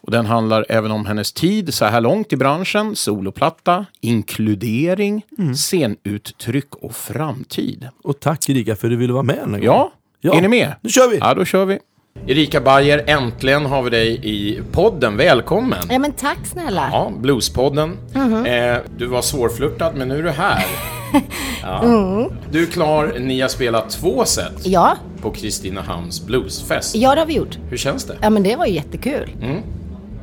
Och 0.00 0.10
den 0.10 0.26
handlar 0.26 0.66
även 0.68 0.90
om 0.90 1.06
hennes 1.06 1.32
tid 1.32 1.74
så 1.74 1.84
här 1.84 2.00
långt 2.00 2.32
i 2.32 2.36
branschen, 2.36 2.96
soloplatta, 2.96 3.86
inkludering, 4.00 5.22
scenuttryck 5.54 6.74
och 6.74 6.94
framtid. 6.96 7.88
Och 8.02 8.20
tack 8.20 8.48
Erika 8.48 8.76
för 8.76 8.86
att 8.86 8.92
du 8.92 8.96
ville 8.96 9.12
vara 9.12 9.22
med 9.22 9.36
den 9.36 9.54
här 9.54 9.60
gången. 9.60 9.64
Ja, 9.64 9.92
Ja. 10.24 10.34
är 10.36 10.40
ni 10.40 10.48
med? 10.48 10.74
Nu 10.80 10.90
kör 10.90 11.08
vi. 11.10 11.18
Ja, 11.18 11.34
då 11.34 11.44
kör 11.44 11.64
vi. 11.64 11.78
Erika 12.26 12.60
Bayer, 12.60 13.04
äntligen 13.06 13.66
har 13.66 13.82
vi 13.82 13.90
dig 13.90 14.20
i 14.22 14.60
podden. 14.72 15.16
Välkommen! 15.16 15.78
Ja 15.90 15.98
men 15.98 16.12
tack 16.12 16.38
snälla. 16.46 16.88
Ja, 16.92 17.12
Bluespodden. 17.18 17.96
Mhm. 18.14 18.46
Eh, 18.46 18.76
du 18.98 19.06
var 19.06 19.22
svårflörtad, 19.22 19.92
men 19.96 20.08
nu 20.08 20.18
är 20.18 20.22
du 20.22 20.30
här. 20.30 20.64
Ja. 21.62 21.82
Mm. 21.82 22.30
Du 22.50 22.62
är 22.62 22.66
klar, 22.66 23.14
ni 23.20 23.40
har 23.40 23.48
spelat 23.48 23.90
två 23.90 24.24
set 24.24 24.66
Ja, 24.66 24.96
på 25.22 25.30
Kristinehamns 25.30 26.26
Bluesfest. 26.26 26.94
ja 26.96 27.14
det 27.14 27.20
har 27.20 27.26
vi 27.26 27.34
gjort. 27.34 27.58
Hur 27.70 27.76
känns 27.76 28.04
det? 28.04 28.16
Ja 28.22 28.30
men 28.30 28.42
det 28.42 28.56
var 28.56 28.66
ju 28.66 28.72
jättekul. 28.72 29.30
Mm. 29.42 29.62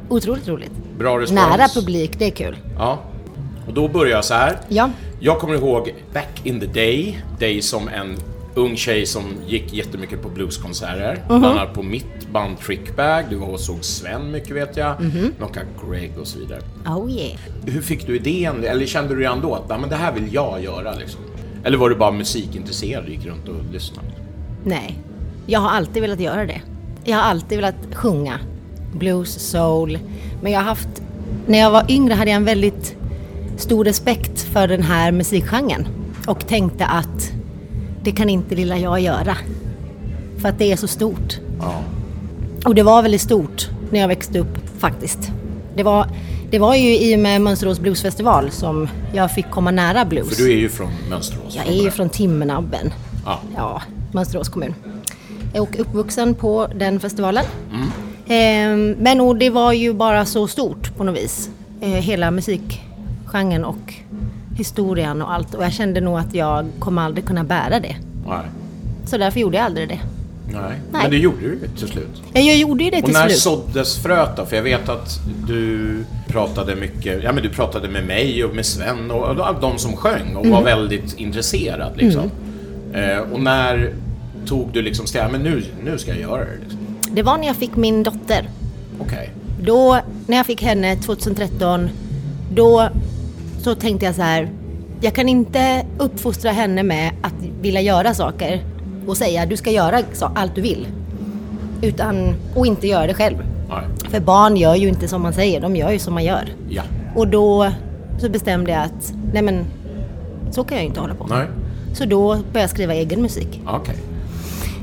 Otroligt 0.09 0.47
roligt. 0.47 0.71
Bra 0.97 1.19
respons? 1.19 1.41
Nära 1.49 1.67
publik, 1.67 2.11
det 2.19 2.25
är 2.25 2.31
kul. 2.31 2.57
Ja. 2.77 2.99
Och 3.67 3.73
då 3.73 3.87
börjar 3.87 4.15
jag 4.15 4.25
så 4.25 4.33
här. 4.33 4.57
Ja. 4.67 4.89
Jag 5.19 5.39
kommer 5.39 5.55
ihåg 5.55 5.93
back 6.13 6.41
in 6.43 6.59
the 6.59 6.65
day, 6.65 7.21
dig 7.39 7.61
som 7.61 7.87
en 7.87 8.15
ung 8.55 8.75
tjej 8.77 9.05
som 9.05 9.23
gick 9.47 9.73
jättemycket 9.73 10.21
på 10.21 10.29
blueskonserter. 10.29 11.23
Mhm. 11.29 11.39
Bland 11.39 11.59
annat 11.59 11.73
på 11.73 11.83
mitt 11.83 12.29
band 12.33 12.59
Trickbag, 12.59 13.23
du 13.29 13.35
var 13.35 13.47
och 13.47 13.59
såg 13.59 13.83
Sven 13.85 14.31
mycket 14.31 14.55
vet 14.55 14.77
jag, 14.77 15.01
Mhm. 15.01 15.33
Nocka 15.39 15.59
Greg 15.89 16.11
och 16.21 16.27
så 16.27 16.39
vidare. 16.39 16.59
Oh 16.85 17.11
yeah. 17.11 17.39
Hur 17.65 17.81
fick 17.81 18.07
du 18.07 18.15
idén, 18.15 18.63
eller 18.63 18.85
kände 18.85 19.15
du 19.15 19.21
redan 19.21 19.41
då 19.41 19.55
att 19.55 19.69
"Nej, 19.69 19.79
men 19.79 19.89
det 19.89 19.95
här 19.95 20.13
vill 20.13 20.33
jag 20.33 20.63
göra 20.63 20.93
liksom? 20.95 21.21
Eller 21.63 21.77
var 21.77 21.89
du 21.89 21.95
bara 21.95 22.11
musikintresserad 22.11 23.03
och 23.03 23.09
gick 23.09 23.25
runt 23.25 23.47
och 23.47 23.73
lyssnade? 23.73 24.07
Nej, 24.63 24.97
jag 25.45 25.59
har 25.59 25.69
alltid 25.69 26.01
velat 26.01 26.19
göra 26.19 26.45
det. 26.45 26.61
Jag 27.03 27.17
har 27.17 27.23
alltid 27.23 27.57
velat 27.57 27.75
sjunga 27.93 28.39
blues, 28.93 29.49
soul. 29.51 29.99
Men 30.41 30.51
jag 30.51 30.59
har 30.59 30.65
haft, 30.65 30.89
när 31.47 31.59
jag 31.59 31.71
var 31.71 31.85
yngre 31.91 32.13
hade 32.13 32.29
jag 32.31 32.35
en 32.35 32.45
väldigt 32.45 32.95
stor 33.57 33.85
respekt 33.85 34.41
för 34.41 34.67
den 34.67 34.81
här 34.83 35.11
musikgenren. 35.11 35.87
Och 36.27 36.47
tänkte 36.47 36.85
att 36.85 37.31
det 38.09 38.15
kan 38.15 38.29
inte 38.29 38.55
lilla 38.55 38.77
jag 38.77 38.99
göra. 38.99 39.37
För 40.37 40.49
att 40.49 40.59
det 40.59 40.71
är 40.71 40.75
så 40.75 40.87
stort. 40.87 41.39
Ja. 41.59 41.83
Och 42.65 42.75
det 42.75 42.83
var 42.83 43.01
väldigt 43.01 43.21
stort 43.21 43.69
när 43.91 43.99
jag 43.99 44.07
växte 44.07 44.39
upp 44.39 44.79
faktiskt. 44.79 45.31
Det 45.75 45.83
var, 45.83 46.07
det 46.51 46.59
var 46.59 46.75
ju 46.75 46.97
i 46.97 47.15
och 47.15 47.19
med 47.19 47.41
Mönsterås 47.41 47.79
bluesfestival 47.79 48.51
som 48.51 48.87
jag 49.13 49.31
fick 49.31 49.49
komma 49.49 49.71
nära 49.71 50.05
blues. 50.05 50.29
För 50.29 50.43
du 50.43 50.51
är 50.51 50.57
ju 50.57 50.69
från 50.69 50.89
Mönsterås. 51.09 51.55
Jag 51.55 51.67
är 51.67 51.83
ju 51.83 51.91
från 51.91 52.09
Timmernabben. 52.09 52.93
Ja. 53.25 53.39
Ja, 53.55 53.81
Mönsterås 54.11 54.49
kommun. 54.49 54.75
Och 55.53 55.79
uppvuxen 55.79 56.35
på 56.35 56.67
den 56.75 56.99
festivalen. 56.99 57.45
Mm. 57.73 57.89
Ehm, 58.27 58.95
men 58.99 59.21
och 59.21 59.35
det 59.35 59.49
var 59.49 59.73
ju 59.73 59.93
bara 59.93 60.25
så 60.25 60.47
stort 60.47 60.97
på 60.97 61.03
något 61.03 61.17
vis. 61.17 61.49
Eh, 61.81 61.89
hela 61.89 62.31
musikgenren 62.31 63.65
och 63.65 63.93
historien 64.59 65.21
och 65.21 65.33
allt. 65.33 65.53
Och 65.55 65.63
jag 65.63 65.73
kände 65.73 66.01
nog 66.01 66.19
att 66.19 66.33
jag 66.33 66.65
kommer 66.79 67.01
aldrig 67.01 67.25
kunna 67.25 67.43
bära 67.43 67.79
det. 67.79 67.95
Nej. 68.27 68.45
Så 69.05 69.17
därför 69.17 69.39
gjorde 69.39 69.57
jag 69.57 69.65
aldrig 69.65 69.87
det. 69.89 69.99
Nej. 70.53 70.61
Nej. 70.91 71.01
Men 71.01 71.11
det 71.11 71.17
gjorde 71.17 71.37
du 71.41 71.47
ju 71.47 71.67
till 71.77 71.87
slut. 71.87 72.21
Eh, 72.33 72.41
Jag 72.47 72.57
gjorde 72.57 72.83
ju 72.83 72.89
det 72.89 72.97
Och 72.99 73.05
till 73.05 73.13
när 73.13 73.27
slut. 73.27 73.37
såddes 73.39 73.97
fröet 73.97 74.37
då? 74.37 74.45
För 74.45 74.55
jag 74.55 74.63
vet 74.63 74.89
att 74.89 75.19
du 75.47 75.95
pratade 76.27 76.75
mycket, 76.75 77.23
ja 77.23 77.31
men 77.31 77.43
du 77.43 77.49
pratade 77.49 77.87
med 77.89 78.03
mig 78.05 78.43
och 78.43 78.55
med 78.55 78.65
Sven 78.65 79.11
och, 79.11 79.29
och 79.29 79.55
de 79.61 79.77
som 79.77 79.95
sjöng 79.95 80.35
och 80.35 80.45
var 80.47 80.59
Mm. 80.59 80.63
väldigt 80.63 81.13
intresserad 81.19 81.91
liksom. 81.97 82.31
Eh, 82.93 83.17
och 83.33 83.39
när 83.39 83.93
tog 84.45 84.69
du 84.73 84.81
liksom 84.81 85.07
steg, 85.07 85.23
men 85.31 85.41
nu, 85.41 85.63
nu 85.83 85.97
ska 85.97 86.11
jag 86.11 86.19
göra 86.19 86.45
det 86.45 86.57
liksom. 86.61 86.79
Det 87.11 87.23
var 87.23 87.37
när 87.37 87.47
jag 87.47 87.55
fick 87.55 87.75
min 87.75 88.03
dotter. 88.03 88.49
Okej. 88.99 89.29
Då, 89.63 89.99
när 90.27 90.37
jag 90.37 90.45
fick 90.45 90.61
henne 90.63 90.95
2013, 90.95 91.89
då 92.55 92.89
så 93.59 93.75
tänkte 93.75 94.05
jag 94.05 94.15
så 94.15 94.21
här. 94.21 94.49
Jag 95.01 95.13
kan 95.13 95.29
inte 95.29 95.85
uppfostra 95.97 96.51
henne 96.51 96.83
med 96.83 97.11
att 97.21 97.33
vilja 97.61 97.81
göra 97.81 98.13
saker 98.13 98.63
och 99.07 99.17
säga 99.17 99.45
du 99.45 99.57
ska 99.57 99.71
göra 99.71 100.01
allt 100.35 100.55
du 100.55 100.61
vill. 100.61 100.87
Utan, 101.81 102.35
och 102.55 102.65
inte 102.65 102.87
göra 102.87 103.07
det 103.07 103.13
själv. 103.13 103.37
Nej. 103.69 104.11
För 104.11 104.19
barn 104.19 104.57
gör 104.57 104.75
ju 104.75 104.87
inte 104.87 105.07
som 105.07 105.21
man 105.21 105.33
säger, 105.33 105.61
de 105.61 105.75
gör 105.75 105.91
ju 105.91 105.99
som 105.99 106.13
man 106.13 106.23
gör. 106.23 106.53
Ja. 106.69 106.83
Och 107.15 107.27
då 107.27 107.71
så 108.19 108.29
bestämde 108.29 108.71
jag 108.71 108.81
att, 108.81 109.13
nej 109.33 109.41
men, 109.41 109.65
så 110.51 110.63
kan 110.63 110.77
jag 110.77 110.83
ju 110.83 110.87
inte 110.87 110.99
hålla 110.99 111.15
på. 111.15 111.27
Nej. 111.27 111.47
Så 111.93 112.05
då 112.05 112.27
började 112.27 112.59
jag 112.59 112.69
skriva 112.69 112.93
egen 112.93 113.21
musik. 113.21 113.61
Okej. 113.67 113.95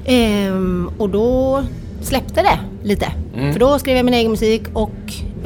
Ehm, 0.04 0.90
och 0.98 1.10
då 1.10 1.62
släppte 2.00 2.42
det 2.42 2.58
lite. 2.88 3.06
Mm. 3.36 3.52
För 3.52 3.60
då 3.60 3.78
skrev 3.78 3.96
jag 3.96 4.04
min 4.04 4.14
egen 4.14 4.30
musik 4.30 4.62
och 4.72 4.90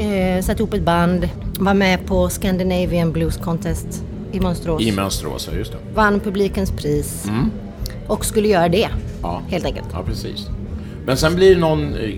eh, 0.02 0.42
satte 0.42 0.62
ihop 0.62 0.74
ett 0.74 0.82
band. 0.84 1.28
Var 1.60 1.74
med 1.74 2.06
på 2.06 2.28
Scandinavian 2.28 3.12
Blues 3.12 3.36
Contest 3.36 4.04
i 4.32 4.40
Mönsterås. 4.40 4.82
I 4.82 4.92
Mönsterås, 4.92 5.48
ja, 5.52 5.58
just 5.58 5.72
det. 5.72 5.78
Vann 5.94 6.20
publikens 6.20 6.70
pris. 6.70 7.24
Mm. 7.28 7.50
Och 8.06 8.24
skulle 8.24 8.48
göra 8.48 8.68
det, 8.68 8.88
Ja. 9.22 9.42
helt 9.48 9.64
enkelt. 9.64 9.86
Ja, 9.92 10.02
precis. 10.06 10.46
Men 11.06 11.16
sen 11.16 11.34
blir 11.34 11.54
det 11.54 11.60
någon 11.60 11.94
eh, 11.94 12.10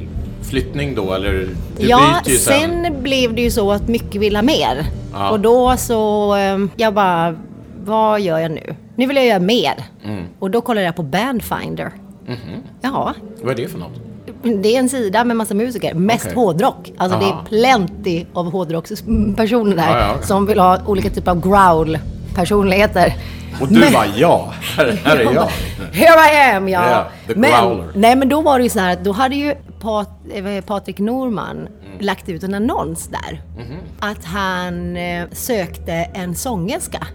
flyttning 0.43 0.95
då, 0.95 1.13
eller? 1.15 1.33
Du 1.79 1.87
ja, 1.89 2.21
byter 2.25 2.33
ju 2.33 2.39
sen 2.39 3.03
blev 3.03 3.35
det 3.35 3.43
ju 3.43 3.51
så 3.51 3.73
att 3.73 3.89
mycket 3.89 4.21
ville 4.21 4.39
ha 4.39 4.43
mer. 4.43 4.87
Ja. 5.13 5.31
Och 5.31 5.41
då 5.41 5.77
så, 5.77 6.35
eh, 6.37 6.59
jag 6.77 6.95
bara, 6.95 7.37
vad 7.85 8.21
gör 8.21 8.39
jag 8.39 8.51
nu? 8.51 8.75
Nu 8.97 9.07
vill 9.07 9.17
jag 9.17 9.27
göra 9.27 9.41
mer. 9.41 9.85
Mm. 10.05 10.25
Och 10.39 10.51
då 10.51 10.61
kollade 10.61 10.87
jag 10.87 10.97
på 10.97 11.03
Bandfinder. 11.03 11.93
Mhm. 12.27 12.63
Ja, 12.81 13.15
Vad 13.43 13.53
är 13.53 13.57
det 13.63 13.69
för 13.69 13.79
något? 13.79 14.01
Det 14.43 14.75
är 14.77 14.79
en 14.79 14.89
sida 14.89 15.25
med 15.25 15.37
massa 15.37 15.55
musiker, 15.55 15.95
mest 15.95 16.25
Okej. 16.25 16.35
hårdrock. 16.37 16.93
Alltså 16.97 17.19
det 17.19 17.25
Aha. 17.25 17.41
är 17.43 17.49
plenty 17.49 18.25
av 18.33 18.51
hårdrockspersoner 18.53 19.77
där 19.77 19.91
Ja, 19.91 19.99
ja, 19.99 20.15
ja. 20.21 20.27
som 20.27 20.47
vill 20.47 20.59
ha 20.59 20.79
olika 20.87 21.11
typer 21.11 21.31
av 21.31 21.41
growl-personligheter. 21.41 23.15
Och 23.61 23.69
du 23.69 23.81
Men- 23.81 23.93
bara 23.93 24.07
ja, 24.17 24.53
här, 24.77 25.01
här 25.05 25.17
är 25.17 25.23
jag. 25.35 25.49
Here 25.93 26.51
I 26.53 26.57
am, 26.57 26.69
ja. 26.69 27.07
The 27.27 27.35
men, 27.35 27.83
nej, 27.95 28.17
men 28.17 28.29
då 28.29 28.41
var 28.41 28.59
det 28.59 28.63
ju 28.65 28.71
så 28.71 28.79
här 28.81 28.93
att 28.93 29.05
då 29.05 29.13
hade 29.13 29.37
ju 29.37 29.55
Pat, 29.81 30.09
eh, 30.35 30.65
Patrik 30.65 30.99
Norman 30.99 31.57
Mm. 31.57 31.69
lagt 32.07 32.29
ut 32.29 32.43
en 32.43 32.55
annons 32.55 33.09
där. 33.09 33.43
Mhm. 33.57 33.79
Att 34.01 34.25
han 34.25 34.97
eh, 34.97 35.25
sökte 35.33 35.93
en 35.93 36.35
sångerska. 36.35 37.07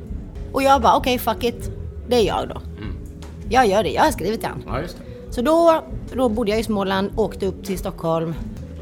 Och 0.54 0.64
jag 0.64 0.82
bara, 0.82 0.96
okej, 0.96 1.20
fuck 1.20 1.44
it. 1.44 1.72
Det 2.10 2.16
är 2.16 2.24
jag 2.28 2.50
då. 2.50 2.62
Jag 3.50 3.68
gör 3.68 3.84
det, 3.84 3.90
jag 3.90 4.04
har 4.04 4.12
skrivit 4.12 4.40
till 4.40 4.50
han. 4.50 4.62
Mm. 4.62 4.76
Ja, 4.76 4.82
det. 4.82 4.88
Så 5.38 5.44
då, 5.44 5.82
då 6.14 6.30
bodde 6.30 6.52
jag 6.52 6.60
i 6.60 6.64
Småland, 6.64 7.10
åkte 7.16 7.46
upp 7.46 7.64
till 7.66 7.78
Stockholm. 7.78 8.36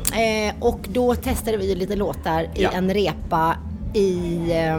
Eh, 0.06 0.56
och 0.60 0.80
då 0.88 1.15
testade 1.15 1.57
vi 1.57 1.76
lite 1.76 1.95
låtar 1.95 2.41
i 2.44 2.64
Ja. 2.64 2.69
en 2.73 2.94
repa 2.94 3.56
i... 3.94 4.27
Eh, 4.52 4.76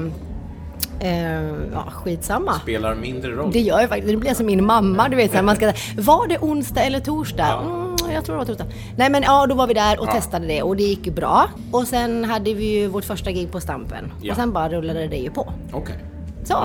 eh, 1.00 1.42
ja, 1.72 1.84
skitsamma. 1.90 2.52
Spelar 2.52 2.94
mindre 2.94 3.30
roll. 3.30 3.50
Det 3.52 3.60
gör 3.60 3.80
jag 3.80 3.88
faktiskt. 3.88 4.08
Det 4.10 4.16
blir 4.16 4.34
som 4.34 4.46
min 4.46 4.64
mamma. 4.66 5.08
Du 5.08 5.16
vet, 5.16 5.30
så 5.30 5.36
här, 5.36 5.44
man 5.44 5.56
ska 5.56 5.72
var 5.98 6.28
det 6.28 6.38
onsdag 6.38 6.80
eller 6.82 7.00
torsdag? 7.00 7.60
Mm, 7.62 7.96
jag 8.14 8.24
tror 8.24 8.34
det 8.34 8.38
var 8.38 8.44
torsdag. 8.46 8.66
Nej 8.96 9.10
men 9.10 9.22
ja, 9.22 9.46
då 9.46 9.54
var 9.54 9.66
vi 9.66 9.74
där 9.74 10.00
och 10.00 10.06
Ja. 10.08 10.12
testade 10.12 10.46
det 10.46 10.62
och 10.62 10.76
det 10.76 10.82
gick 10.82 11.06
ju 11.06 11.12
bra. 11.12 11.48
Och 11.72 11.86
sen 11.86 12.24
hade 12.24 12.54
vi 12.54 12.64
ju 12.64 12.86
vårt 12.86 13.04
första 13.04 13.30
gig 13.32 13.52
på 13.52 13.60
Stampen. 13.60 14.12
Ja. 14.22 14.32
Och 14.32 14.36
sen 14.36 14.52
bara 14.52 14.68
rullade 14.68 15.06
det 15.06 15.16
ju 15.16 15.30
på. 15.30 15.52
Okej. 15.72 15.96
Så. 16.44 16.56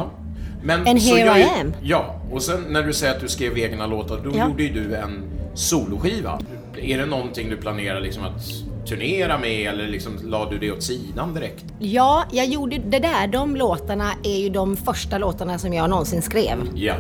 Men, 0.64 0.88
And 0.88 1.00
here 1.00 1.20
jag, 1.20 1.40
I 1.40 1.44
am. 1.62 1.74
Ja, 1.82 2.16
och 2.32 2.42
sen 2.42 2.66
när 2.70 2.84
du 2.84 2.94
säger 2.94 3.14
att 3.16 3.22
du 3.22 3.28
skrev 3.28 3.58
egna 3.58 3.88
låtar, 3.88 4.20
då 4.24 4.32
Ja. 4.38 4.48
gjorde 4.48 4.64
ju 4.64 4.74
du 4.74 4.96
en 4.96 5.24
soloskiva. 5.54 6.40
Är 6.82 6.98
det 6.98 7.06
någonting 7.06 7.50
du 7.50 7.58
planerar 7.58 8.02
liksom 8.02 8.24
att 8.24 8.42
turnera 8.90 9.38
med 9.38 9.68
eller 9.74 9.88
liksom 9.88 10.12
la 10.24 10.50
du 10.50 10.58
det 10.58 10.72
åt 10.72 10.84
sidan 10.84 11.34
direkt? 11.34 11.66
Ja, 11.80 12.24
jag 12.32 12.46
gjorde 12.46 12.78
det 12.78 13.00
där. 13.00 13.28
De 13.28 13.56
låtarna 13.56 14.12
är 14.24 14.38
ju 14.38 14.50
de 14.50 14.78
första 14.78 15.18
låtarna 15.18 15.58
som 15.58 15.74
jag 15.74 15.90
någonsin 15.90 16.22
skrev. 16.22 16.58
Ja. 16.76 16.94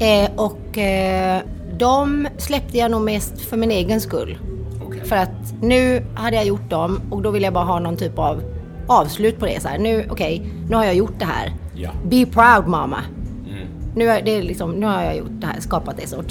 Eh, 0.00 0.30
och 0.36 0.78
eh, 0.78 1.42
de 1.78 2.28
släppte 2.38 2.78
jag 2.78 2.90
nog 2.90 3.02
mest 3.02 3.40
för 3.40 3.56
min 3.56 3.70
egen 3.70 4.00
skull. 4.00 4.38
För 5.04 5.16
att 5.16 5.62
nu 5.62 6.04
hade 6.14 6.36
jag 6.36 6.46
gjort 6.46 6.70
dem 6.70 7.00
och 7.10 7.22
då 7.22 7.30
ville 7.30 7.46
jag 7.46 7.54
bara 7.54 7.64
ha 7.64 7.78
någon 7.80 7.96
typ 7.96 8.18
av 8.18 8.42
avslut 8.86 9.38
på 9.38 9.46
det. 9.46 9.60
Så 9.62 9.68
här, 9.68 9.78
nu, 9.78 10.06
okej, 10.10 10.42
nu 10.70 10.76
har 10.76 10.84
jag 10.84 10.94
gjort 10.94 11.18
det 11.18 11.24
här. 11.24 11.52
Ja. 11.78 11.90
Be 12.04 12.26
proud 12.26 12.66
mamma. 12.66 12.98
Mm. 13.48 13.66
Nu, 13.96 14.08
är 14.08 14.22
det 14.22 14.42
liksom, 14.42 14.70
nu 14.70 14.86
har 14.86 15.02
jag 15.02 15.16
gjort 15.16 15.30
det 15.40 15.46
här, 15.46 15.60
skapat 15.60 15.96
det 15.96 16.06
så. 16.06 16.22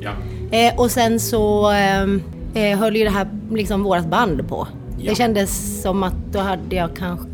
Ja. 0.00 0.10
Eh, 0.58 0.78
och 0.80 0.90
sen 0.90 1.20
så 1.20 1.70
ehm, 1.70 2.22
eh, 2.54 2.78
höll 2.78 2.96
ju 2.96 3.04
det 3.04 3.10
här, 3.10 3.28
liksom 3.50 3.82
vårat 3.82 4.06
band 4.06 4.48
på. 4.48 4.66
Ja. 4.98 5.10
Det 5.10 5.16
kändes 5.16 5.82
som 5.82 6.02
att 6.02 6.14
då 6.32 6.38
hade 6.38 6.76
jag 6.76 6.96
kanske... 6.96 7.26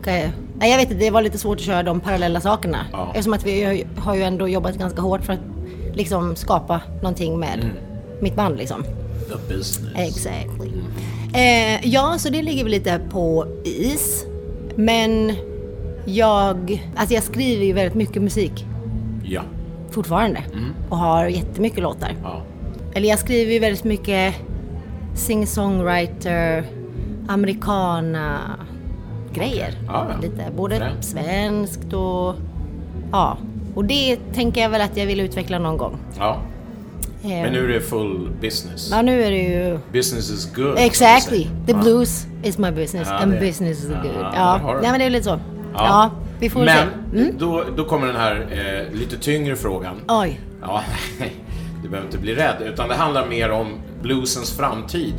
Okay, 0.00 0.28
nej, 0.58 0.70
jag 0.70 0.76
vet 0.78 0.90
inte, 0.90 1.04
det 1.04 1.10
var 1.10 1.22
lite 1.22 1.38
svårt 1.38 1.56
att 1.58 1.64
köra 1.64 1.82
de 1.82 2.00
parallella 2.00 2.40
sakerna. 2.40 2.78
Ja. 2.92 3.06
Eftersom 3.10 3.32
att 3.32 3.46
vi 3.46 3.84
har 3.98 4.14
ju- 4.14 4.22
ändå 4.22 4.48
jobbat 4.48 4.78
ganska 4.78 5.00
hårt 5.02 5.24
för 5.24 5.32
att 5.32 5.40
liksom 5.94 6.36
skapa 6.36 6.80
någonting 7.02 7.38
med 7.40 7.54
Mm. 7.54 7.76
mitt 8.20 8.36
band 8.36 8.56
liksom. 8.58 8.82
The 9.28 9.54
business. 9.54 9.92
Exactly. 9.96 10.70
Eh, 11.34 11.86
ja, 11.88 12.14
så 12.18 12.28
det 12.28 12.42
ligger 12.42 12.64
väl 12.64 12.70
lite 12.70 13.00
på 13.10 13.46
is. 13.64 14.24
Men 14.76 15.32
jag, 16.08 16.82
alltså 16.96 17.14
jag 17.14 17.22
skriver 17.24 17.64
ju 17.64 17.72
väldigt 17.72 17.94
mycket 17.94 18.22
musik 18.22 18.66
Ja. 19.24 19.42
fortfarande. 19.90 20.38
Mm. 20.52 20.64
Och 20.88 20.96
har 20.98 21.26
jättemycket 21.26 21.82
låtar. 21.82 22.10
Ja. 22.22 22.42
Eller 22.94 23.08
jag 23.08 23.18
skriver 23.18 23.52
ju 23.52 23.58
väldigt 23.58 23.84
mycket 23.84 24.34
sing-songwriter, 25.14 26.64
americana 27.28 28.38
grejer. 29.34 29.74
Ja, 29.86 30.06
ja. 30.10 30.16
Lite 30.22 30.44
både 30.56 30.76
Fränt. 30.76 31.04
svenskt 31.04 31.92
och 31.92 32.34
ja. 33.12 33.38
Och 33.74 33.84
det 33.84 34.16
tänker 34.34 34.60
jag 34.60 34.70
väl 34.70 34.80
att 34.80 34.96
jag 34.96 35.06
vill 35.06 35.20
utveckla 35.20 35.58
någon 35.58 35.76
gång. 35.76 35.96
Ja. 36.18 36.36
Eh, 37.22 37.28
Men 37.28 37.52
nu 37.52 37.64
är 37.64 37.68
det 37.68 37.80
full 37.80 38.30
business. 38.40 38.88
Ja, 38.90 39.02
nu 39.02 39.22
är 39.24 39.30
det 39.30 39.36
ju... 39.42 39.78
Business 39.92 40.30
is 40.30 40.52
good. 40.54 40.74
Exactly. 40.78 41.44
The 41.66 41.72
Ja. 41.72 41.78
blues 41.82 42.26
is 42.42 42.58
my 42.58 42.70
business 42.70 43.08
Ja, 43.10 43.14
and 43.18 43.32
business 43.40 43.84
is 43.84 43.90
Ja, 43.90 44.02
good. 44.02 44.26
Ja, 44.34 44.60
du. 44.74 44.80
Nej, 44.82 44.90
men 44.90 45.00
det 45.00 45.06
är 45.06 45.10
lite 45.10 45.24
så. 45.24 45.40
Ja. 45.86 46.10
Vi 46.40 46.50
får 46.50 46.60
Men 46.64 46.88
se. 47.12 47.20
Mm. 47.22 47.34
då, 47.38 47.64
då 47.76 47.84
kommer 47.84 48.06
den 48.06 48.16
här 48.16 48.46
eh, 48.50 48.98
lite 48.98 49.18
tyngre 49.18 49.56
frågan. 49.56 49.94
Oj. 50.08 50.40
Ja, 50.62 50.82
du 51.82 51.88
behöver 51.88 52.06
inte 52.08 52.18
bli 52.18 52.34
rädd, 52.34 52.56
utan 52.64 52.88
det 52.88 52.94
handlar 52.94 53.26
mer 53.28 53.50
om 53.50 53.66
bluesens 54.02 54.56
framtid. 54.56 55.14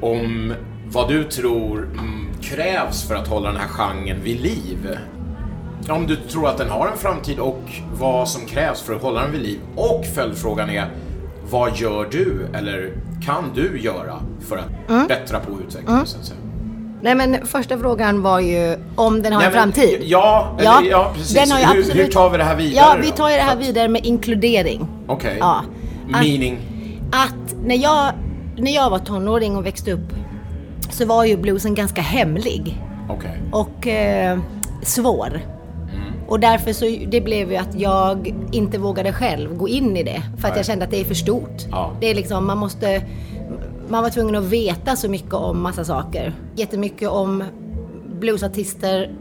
Om 0.00 0.54
vad 0.90 1.08
du 1.08 1.24
tror 1.24 1.82
mm, 1.84 2.26
krävs 2.42 3.08
för 3.08 3.14
att 3.14 3.28
hålla 3.28 3.48
den 3.52 3.60
här 3.60 3.68
genren 3.68 4.20
vid 4.22 4.40
liv. 4.40 4.98
Om 5.88 6.06
du 6.06 6.16
tror 6.16 6.48
att 6.48 6.58
den 6.58 6.70
har 6.70 6.86
en 6.86 6.98
framtid 6.98 7.38
och 7.38 7.62
vad 7.98 8.28
som 8.28 8.46
krävs 8.46 8.82
för 8.82 8.94
att 8.94 9.02
hålla 9.02 9.22
den 9.22 9.32
vid 9.32 9.40
liv. 9.42 9.58
Och 9.76 10.04
följdfrågan 10.14 10.70
är, 10.70 10.86
vad 11.50 11.76
gör 11.76 12.08
du 12.10 12.46
eller 12.54 12.92
kan 13.24 13.44
du 13.54 13.80
göra 13.80 14.14
för 14.40 14.56
att 14.56 14.90
Mm. 14.90 15.06
bättra 15.06 15.40
på 15.40 15.50
utvecklingen 15.68 16.06
så 16.06 16.18
att 16.18 16.24
säga? 16.24 16.40
Nej, 17.00 17.14
men 17.14 17.46
första 17.46 17.78
frågan 17.78 18.22
var 18.22 18.40
ju 18.40 18.76
om 18.96 19.22
den 19.22 19.32
har 19.32 19.40
Nej, 19.40 19.46
en 19.46 19.52
men- 19.52 19.62
framtid. 19.72 20.00
Ja, 20.04 20.56
eller, 20.58 20.90
ja, 20.90 21.10
precis. 21.14 21.34
Den 21.34 21.50
har 21.50 21.58
ju 21.58 21.64
hur, 21.66 21.78
absolut... 21.80 22.06
hur 22.06 22.12
tar 22.12 22.30
vi 22.30 22.38
det 22.38 22.44
här 22.44 22.56
vidare 22.56 22.74
Ja, 22.76 22.96
vi 23.02 23.10
tar 23.10 23.30
ju 23.30 23.36
det 23.36 23.42
här 23.42 23.56
vidare 23.56 23.88
med 23.88 24.06
inkludering. 24.06 24.88
Okej. 25.06 25.36
Ja. 25.40 25.62
Att- 26.06 26.10
Meaning? 26.10 26.58
Att 27.12 27.54
när 27.64 27.76
jag, 27.76 28.12
när 28.56 28.74
jag 28.74 28.90
var 28.90 28.98
tonåring 28.98 29.56
och 29.56 29.66
växte 29.66 29.92
upp 29.92 30.12
så 30.90 31.06
var 31.06 31.24
ju 31.24 31.36
bluesen 31.36 31.74
ganska 31.74 32.00
hemlig 32.00 32.82
Okej. 33.08 33.40
och 33.52 33.86
eh, 33.86 34.38
svår. 34.82 35.40
Och 36.28 36.40
därför 36.40 36.72
så 36.72 36.84
det 37.08 37.20
blev 37.20 37.50
ju 37.52 37.56
att 37.56 37.74
jag 37.80 38.34
inte 38.52 38.78
vågade 38.78 39.12
själv 39.12 39.56
gå 39.56 39.68
in 39.68 39.96
i 39.96 40.02
det. 40.02 40.22
För 40.38 40.48
att 40.48 40.54
Nej. 40.54 40.58
jag 40.58 40.66
kände 40.66 40.84
att 40.84 40.90
det 40.90 41.00
är 41.00 41.04
för 41.04 41.14
stort. 41.14 41.62
Ja. 41.70 41.90
Det 42.00 42.10
är 42.10 42.14
liksom, 42.14 42.46
man 42.46 42.58
måste... 42.58 43.02
Man 43.88 44.02
var 44.02 44.10
tvungen 44.10 44.34
att 44.36 44.44
veta 44.44 44.96
så 44.96 45.08
mycket 45.08 45.34
om 45.34 45.62
massa 45.62 45.84
saker. 45.84 46.32
Jättemycket 46.56 47.08
om 47.08 47.44
bluesartister. 48.20 49.12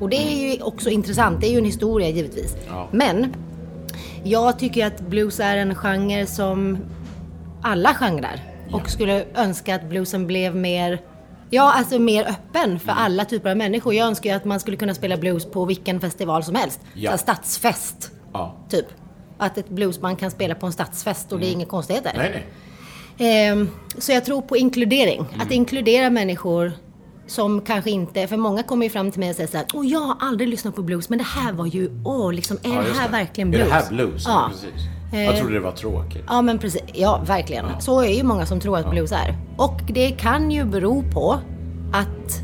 Och 0.00 0.08
det 0.08 0.16
är 0.16 0.54
ju 0.56 0.62
också 0.62 0.90
intressant. 0.90 1.40
Det 1.40 1.46
är 1.46 1.50
ju 1.52 1.58
en 1.58 1.64
historia 1.64 2.08
givetvis. 2.08 2.56
Ja. 2.68 2.88
Men 2.92 3.34
jag 4.24 4.58
tycker 4.58 4.86
att 4.86 5.00
blues 5.00 5.40
är 5.40 5.56
en 5.56 5.74
genre 5.74 6.26
som 6.26 6.78
alla 7.62 7.94
genrer. 7.94 8.42
Och 8.72 8.90
skulle 8.90 9.24
önska 9.34 9.74
att 9.74 9.88
bluesen 9.88 10.26
blev 10.26 10.56
mer 10.56 11.00
Ja, 11.50 11.72
alltså 11.72 11.98
mer 11.98 12.24
öppen 12.28 12.78
för 12.78 12.92
alla 12.92 13.24
typer 13.24 13.50
av 13.50 13.56
människor. 13.56 13.94
Jag 13.94 14.06
önskar 14.08 14.30
ju 14.30 14.36
att 14.36 14.44
man 14.44 14.60
skulle 14.60 14.76
kunna 14.76 14.94
spela 14.94 15.16
blues 15.16 15.44
på 15.44 15.64
vilken 15.64 16.00
festival 16.00 16.42
som 16.44 16.54
helst. 16.54 16.80
Ja. 16.94 17.12
Så 17.12 17.18
stadsfest, 17.18 18.10
Ja. 18.32 18.54
typ. 18.68 18.86
Att 19.38 19.58
ett 19.58 19.68
bluesband 19.68 20.18
kan 20.18 20.30
spela 20.30 20.54
på 20.54 20.66
en 20.66 20.72
stadsfest 20.72 21.32
och 21.32 21.40
det 21.40 21.46
är 21.46 21.52
inga 21.52 21.66
konstigheter. 21.66 22.12
Nej, 22.16 22.30
nej. 22.30 22.46
Ehm, 23.18 23.68
så 23.98 24.12
jag 24.12 24.24
tror 24.24 24.42
på 24.42 24.56
inkludering. 24.56 25.18
Mm. 25.18 25.40
Att 25.40 25.50
inkludera 25.50 26.10
människor 26.10 26.72
som 27.26 27.60
kanske 27.60 27.90
inte, 27.90 28.26
för 28.26 28.36
många 28.36 28.62
kommer 28.62 28.86
ju 28.86 28.90
fram 28.90 29.10
till 29.10 29.20
mig 29.20 29.30
och 29.30 29.36
säger 29.36 29.48
så 29.48 29.56
här, 29.56 29.66
åh 29.74 29.86
jag 29.86 30.00
har 30.00 30.16
aldrig 30.20 30.48
lyssnat 30.48 30.74
på 30.76 30.82
blues 30.82 31.08
men 31.08 31.18
det 31.18 31.24
här 31.24 31.52
var 31.52 31.66
ju, 31.66 31.90
åh 32.04 32.32
liksom, 32.32 32.56
är 32.62 32.68
Ja, 32.74 32.82
det 32.82 32.98
här 32.98 33.08
verkligen 33.08 33.50
blues? 33.50 33.64
Är 33.64 33.68
det 33.68 33.74
här 33.74 33.88
blues? 33.88 34.24
Ja. 34.26 34.50
Precis. 34.52 34.86
Jag 35.12 35.36
trodde 35.36 35.54
det 35.54 35.60
var 35.60 35.72
tråkigt. 35.72 36.24
Ja 36.26 36.42
men 36.42 36.58
precis, 36.58 36.82
ja 36.94 37.22
verkligen. 37.26 37.66
Så 37.80 38.00
är 38.00 38.14
ju 38.14 38.22
många 38.22 38.46
som 38.46 38.60
tror 38.60 38.78
att 38.78 38.90
blues 38.90 39.12
är. 39.12 39.36
Och 39.56 39.80
det 39.88 40.10
kan 40.10 40.50
ju 40.50 40.64
bero 40.64 41.02
på 41.12 41.38
att 41.92 42.40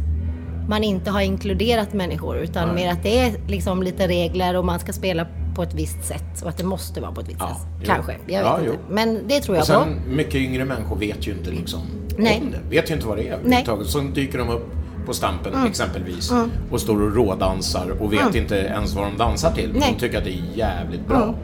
man 0.68 0.84
inte 0.84 1.10
har 1.10 1.20
inkluderat 1.20 1.92
människor 1.92 2.38
utan 2.38 2.66
Nej. 2.66 2.74
mer 2.74 2.92
att 2.92 3.02
det 3.02 3.18
är 3.18 3.48
liksom 3.48 3.82
lite 3.82 4.08
regler 4.08 4.56
och 4.56 4.64
man 4.64 4.80
ska 4.80 4.92
spela 4.92 5.26
på 5.54 5.62
ett 5.62 5.74
visst 5.74 6.04
sätt 6.04 6.42
och 6.42 6.48
att 6.48 6.56
det 6.56 6.64
måste 6.64 7.00
vara 7.00 7.12
på 7.12 7.20
ett 7.20 7.28
visst 7.28 7.40
sätt. 7.40 7.48
jo. 7.80 7.86
Kanske, 7.86 8.12
jag 8.26 8.38
vet 8.38 8.46
Ja, 8.46 8.58
inte. 8.60 8.70
jo. 8.72 8.94
Men 8.94 9.28
det 9.28 9.40
tror 9.40 9.56
jag 9.56 9.62
Och 9.62 9.68
på. 9.68 9.84
sen, 10.06 10.14
mycket 10.16 10.34
yngre 10.34 10.64
människor 10.64 10.96
vet 10.96 11.26
ju 11.28 11.32
inte 11.32 11.50
liksom 11.50 11.80
Nej. 12.18 12.40
om 12.44 12.50
det. 12.50 12.76
Vet 12.76 12.90
ju 12.90 12.94
inte 12.94 13.06
vad 13.06 13.16
det 13.16 13.28
är 13.28 13.32
överhuvudtaget. 13.32 13.86
Så 13.86 14.00
dyker 14.00 14.38
de 14.38 14.48
upp 14.48 14.66
på 15.06 15.12
Stampen 15.12 15.54
Mm. 15.54 15.66
exempelvis 15.66 16.30
Mm. 16.30 16.50
och 16.70 16.80
står 16.80 17.02
och 17.02 17.14
rådansar 17.16 17.90
och 18.00 18.12
vet 18.12 18.20
Mm. 18.20 18.36
inte 18.36 18.56
ens 18.56 18.94
vad 18.94 19.04
de 19.04 19.16
dansar 19.18 19.52
till. 19.52 19.70
Nej. 19.74 19.92
De 19.94 20.00
tycker 20.00 20.18
att 20.18 20.24
det 20.24 20.30
är 20.30 20.42
jävligt 20.54 21.08
bra 21.08 21.22
Mm. 21.22 21.34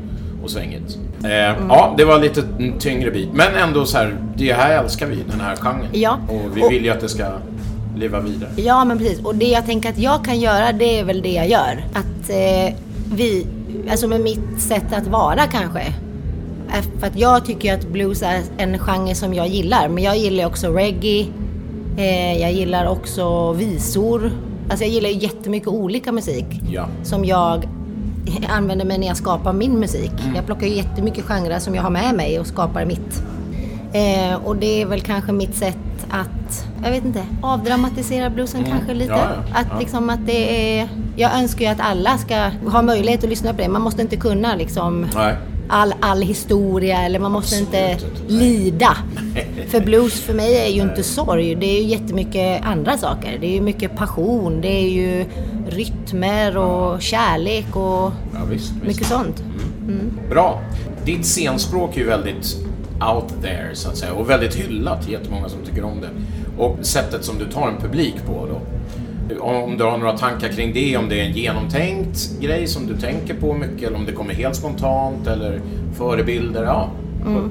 och 0.42 0.50
svängigt. 0.50 0.98
Eh, 1.24 1.30
Ja, 1.68 1.94
det 1.98 2.04
var 2.04 2.18
lite 2.20 2.42
tyngre 2.78 3.10
bit. 3.10 3.28
Men 3.32 3.54
ändå 3.54 3.84
så 3.86 3.98
här, 3.98 4.16
det 4.36 4.52
här 4.52 4.82
älskar 4.84 5.06
vi, 5.06 5.16
den 5.30 5.40
här 5.40 5.56
genren. 5.56 5.86
Ja. 5.92 6.18
Och 6.28 6.56
vi 6.56 6.62
Och- 6.62 6.72
vill 6.72 6.84
ju 6.84 6.90
att 6.90 7.00
det 7.00 7.08
ska 7.08 7.24
leva 7.96 8.20
vidare. 8.20 8.50
Ja, 8.56 8.84
men 8.84 8.98
precis. 8.98 9.20
Och 9.24 9.34
det 9.34 9.44
jag 9.48 9.66
tänker 9.66 9.88
att 9.90 9.98
jag 9.98 10.24
kan 10.24 10.40
göra, 10.40 10.72
det 10.72 10.98
är 10.98 11.04
väl 11.04 11.22
det 11.22 11.32
jag 11.32 11.48
gör. 11.48 11.84
Att 11.94 12.30
eh, 12.30 12.74
vi, 13.14 13.46
alltså 13.90 14.08
med 14.08 14.20
mitt 14.20 14.60
sätt 14.60 14.92
att 14.92 15.06
vara 15.06 15.46
kanske. 15.46 15.80
Eh, 16.68 16.84
För 17.00 17.06
att 17.06 17.16
jag 17.18 17.44
tycker 17.44 17.74
att 17.74 17.88
blues 17.88 18.22
är 18.22 18.42
en 18.56 18.78
genre 18.78 19.14
som 19.14 19.34
jag 19.34 19.48
gillar. 19.48 19.88
Men 19.88 20.04
jag 20.04 20.16
gillar 20.18 20.46
också 20.46 20.72
reggae. 20.72 21.26
Eh, 21.96 22.40
jag 22.40 22.52
gillar 22.52 22.86
också 22.86 23.52
visor. 23.52 24.30
Alltså 24.70 24.84
jag 24.84 24.92
gillar 24.94 25.08
jättemycket 25.08 25.68
olika 25.68 26.12
musik. 26.12 26.46
Ja. 26.70 26.88
Som 27.02 27.24
jag 27.24 27.68
använder 28.48 28.84
mig 28.84 28.98
när 28.98 29.06
jag 29.06 29.16
skapar 29.16 29.52
min 29.52 29.80
musik. 29.80 30.12
Jag 30.34 30.46
plockar 30.46 30.66
ju 30.66 30.74
jättemycket 30.74 31.24
genrer 31.24 31.58
som 31.58 31.74
jag 31.74 31.82
har 31.82 31.90
med 31.90 32.14
mig 32.14 32.40
och 32.40 32.46
skapar 32.46 32.84
mitt. 32.84 33.22
Eh, 33.98 34.34
och 34.44 34.56
det 34.56 34.82
är 34.82 34.86
väl 34.86 35.00
kanske 35.00 35.32
mitt 35.32 35.54
sätt 35.54 35.76
att, 36.10 36.66
jag 36.84 36.90
vet 36.90 37.04
inte, 37.04 37.22
avdramatisera 37.42 38.30
bluesen 38.30 38.60
Mm. 38.60 38.70
kanske 38.72 38.94
lite. 38.94 39.12
Ja, 39.12 39.18
ja, 39.52 39.58
Att 39.60 39.66
ja. 39.70 39.78
liksom 39.80 40.10
att 40.10 40.26
det 40.26 40.78
är, 40.78 40.88
jag 41.16 41.38
önskar 41.38 41.64
ju 41.64 41.70
att 41.70 41.80
alla 41.80 42.18
ska 42.18 42.50
ha 42.70 42.82
möjlighet 42.82 43.24
att 43.24 43.30
lyssna 43.30 43.54
på 43.54 43.62
det. 43.62 43.68
Man 43.68 43.82
måste 43.82 44.02
inte 44.02 44.16
kunna 44.16 44.54
liksom 44.54 45.06
Nej. 45.14 45.34
all, 45.68 45.94
all 46.00 46.22
historia 46.22 47.02
eller 47.02 47.18
man 47.18 47.32
måste 47.32 47.56
inte 47.58 47.98
lida. 48.28 48.96
För 49.68 49.80
blues 49.80 50.20
för 50.20 50.34
mig 50.34 50.56
är 50.56 50.68
ju 50.68 50.82
inte 50.82 51.02
sorg, 51.02 51.54
det 51.54 51.66
är 51.66 51.82
ju 51.82 51.88
jättemycket 51.88 52.66
andra 52.66 52.98
saker. 52.98 53.38
Det 53.40 53.46
är 53.46 53.50
ju 53.52 53.60
mycket 53.60 53.96
passion, 53.96 54.60
det 54.60 54.68
är 54.84 54.88
ju 54.90 55.24
rytmer 55.68 56.56
och 56.56 57.02
kärlek 57.02 57.76
och 57.76 58.12
visst, 58.50 58.72
visst. 58.72 58.84
mycket 58.86 59.06
sånt. 59.06 59.42
Bra. 60.30 60.60
Ditt 61.04 61.26
scenspråk 61.26 61.96
är 61.96 62.00
ju 62.00 62.06
väldigt 62.06 62.56
out 63.00 63.42
there 63.42 63.74
så 63.74 63.88
att 63.88 63.96
säga 63.96 64.12
och 64.12 64.30
väldigt 64.30 64.54
hyllat. 64.54 65.08
Jättemånga 65.08 65.48
som 65.48 65.60
tycker 65.64 65.84
om 65.84 66.00
det. 66.00 66.10
Och 66.62 66.78
sättet 66.82 67.24
som 67.24 67.38
du 67.38 67.44
tar 67.44 67.68
en 67.68 67.80
publik 67.80 68.14
på 68.26 68.46
då. 68.46 68.60
Om 69.40 69.76
du 69.78 69.84
har 69.84 69.98
några 69.98 70.18
tankar 70.18 70.48
kring 70.48 70.72
det, 70.72 70.96
om 70.96 71.08
det 71.08 71.20
är 71.20 71.24
en 71.24 71.32
genomtänkt 71.32 72.40
grej 72.40 72.66
som 72.66 72.86
du 72.86 72.96
tänker 72.96 73.34
på 73.34 73.54
mycket 73.54 73.82
eller 73.82 73.96
om 73.96 74.06
det 74.06 74.12
kommer 74.12 74.34
helt 74.34 74.56
spontant 74.56 75.26
eller 75.26 75.60
förebilder. 75.94 76.64
Ja. 76.64 76.90
Mm. 77.26 77.50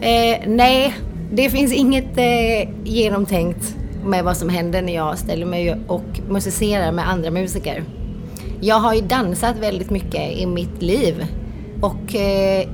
Eh, 0.00 0.38
nej, 0.46 0.94
det 1.32 1.50
finns 1.50 1.72
inget 1.72 2.18
eh, 2.18 2.68
genomtänkt 2.84 3.76
med 4.04 4.24
vad 4.24 4.36
som 4.36 4.48
händer 4.48 4.82
när 4.82 4.94
jag 4.94 5.18
ställer 5.18 5.46
mig 5.46 5.76
och 5.86 6.20
musicerar 6.28 6.92
med 6.92 7.08
andra 7.08 7.30
musiker. 7.30 7.84
Jag 8.60 8.76
har 8.76 8.94
ju 8.94 9.00
dansat 9.00 9.58
väldigt 9.58 9.90
mycket 9.90 10.32
i 10.32 10.46
mitt 10.46 10.82
liv 10.82 11.26
och 11.80 12.14
eh, 12.14 12.68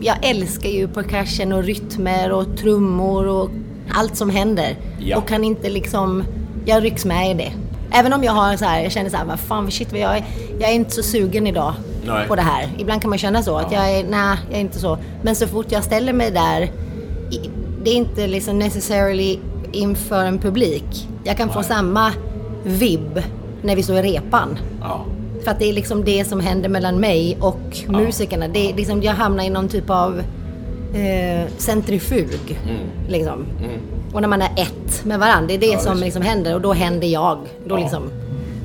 jag 0.00 0.16
älskar 0.22 0.68
ju 0.68 0.88
percussion 0.88 1.52
och 1.52 1.64
rytmer 1.64 2.32
och 2.32 2.56
trummor 2.56 3.26
och 3.26 3.50
allt 3.90 4.16
som 4.16 4.30
händer. 4.30 4.76
Ja. 4.98 5.16
Och 5.16 5.28
kan 5.28 5.44
inte 5.44 5.68
liksom, 5.70 6.24
jag 6.64 6.84
rycks 6.84 7.04
med 7.04 7.30
i 7.30 7.34
det. 7.34 7.52
Även 7.90 8.12
om 8.12 8.24
jag 8.24 8.32
har 8.32 8.56
så 8.56 8.64
här, 8.64 8.82
jag 8.82 8.92
känner 8.92 9.10
så 9.10 9.16
här, 9.16 9.24
vad 9.24 9.40
fan 9.40 9.70
shit, 9.70 9.92
vad 9.92 10.00
jag 10.00 10.16
är, 10.16 10.24
jag 10.60 10.70
är 10.70 10.74
inte 10.74 10.90
så 10.90 11.02
sugen 11.02 11.46
idag 11.46 11.74
Nej. 12.06 12.28
på 12.28 12.36
det 12.36 12.42
här. 12.42 12.68
Ibland 12.78 13.00
kan 13.00 13.10
man 13.10 13.18
känna 13.18 13.42
så, 13.42 13.56
att 13.56 13.72
jag 13.72 13.90
är, 13.90 14.04
nej, 14.04 14.38
jag 14.48 14.56
är 14.56 14.60
inte 14.60 14.78
så. 14.78 14.98
Men 15.22 15.36
så 15.36 15.46
fort 15.46 15.72
jag 15.72 15.84
ställer 15.84 16.12
mig 16.12 16.30
där, 16.30 16.70
det 17.84 17.90
är 17.90 17.94
inte 17.94 18.26
liksom 18.26 18.58
necessarily 18.58 19.38
inför 19.72 20.24
en 20.24 20.38
publik. 20.38 21.08
Jag 21.24 21.36
kan 21.36 21.48
få 21.48 21.62
samma 21.62 22.12
vibb 22.64 23.22
när 23.62 23.76
vi 23.76 23.82
står 23.82 23.96
i 23.96 24.02
repan. 24.02 24.58
Ja. 24.80 25.04
För 25.46 25.50
att 25.52 25.58
det 25.58 25.68
är 25.68 25.72
liksom 25.72 26.04
det 26.04 26.24
som 26.24 26.40
händer 26.40 26.68
mellan 26.68 27.00
mig 27.00 27.36
och 27.40 27.60
musikerna. 27.88 28.48
Det 28.48 28.70
är 28.70 28.74
liksom, 28.76 29.02
jag 29.02 29.12
hamnar 29.12 29.44
i 29.44 29.50
någon 29.50 29.68
typ 29.68 29.90
av 29.90 30.18
eh, 30.94 31.48
centrifug. 31.58 32.58
Liksom. 33.08 33.46
Och 34.12 34.20
när 34.20 34.28
man 34.28 34.42
är 34.42 34.50
ett 34.56 35.04
med 35.04 35.18
varandra, 35.18 35.46
det 35.48 35.54
är 35.54 35.58
det 35.58 35.66
Ja, 35.66 35.78
som 35.78 35.98
liksom 35.98 36.22
händer 36.22 36.54
och 36.54 36.60
då 36.60 36.72
händer 36.72 37.08
jag. 37.08 37.38
Då 37.66 37.74
Ja. 37.74 37.78
liksom. 37.80 38.02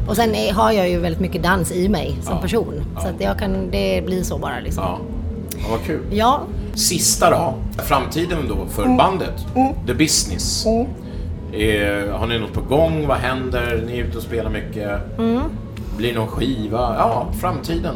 Och 0.07 0.15
sen 0.15 0.35
är, 0.35 0.53
har 0.53 0.71
jag 0.71 0.89
ju 0.89 0.99
väldigt 0.99 1.21
mycket 1.21 1.43
dans 1.43 1.71
i 1.71 1.89
mig 1.89 2.15
som 2.21 2.35
Ja. 2.35 2.41
person. 2.41 2.73
Så 3.01 3.07
att 3.07 3.21
jag 3.21 3.39
kan, 3.39 3.71
det 3.71 4.05
blir 4.05 4.23
så 4.23 4.37
bara 4.37 4.59
liksom. 4.63 4.83
Ja. 4.83 4.99
ja, 5.57 5.65
vad 5.71 5.83
kul. 5.85 6.01
Ja. 6.11 6.41
Sista 6.73 7.29
då. 7.29 7.53
Framtiden 7.83 8.37
då 8.49 8.65
för 8.69 8.97
bandet. 8.97 9.45
The 9.87 9.93
Business. 9.93 10.65
Eh, 10.65 12.15
har 12.17 12.27
ni 12.27 12.39
något 12.39 12.53
på 12.53 12.61
gång? 12.61 13.07
Vad 13.07 13.17
händer? 13.17 13.83
Ni 13.87 13.99
är 13.99 14.03
ute 14.03 14.17
och 14.17 14.23
spelar 14.23 14.49
mycket. 14.49 14.99
Blir 16.01 16.13
det 16.13 16.19
någon 16.19 16.27
skiva? 16.27 16.95
Ja, 16.97 17.27
framtiden. 17.41 17.95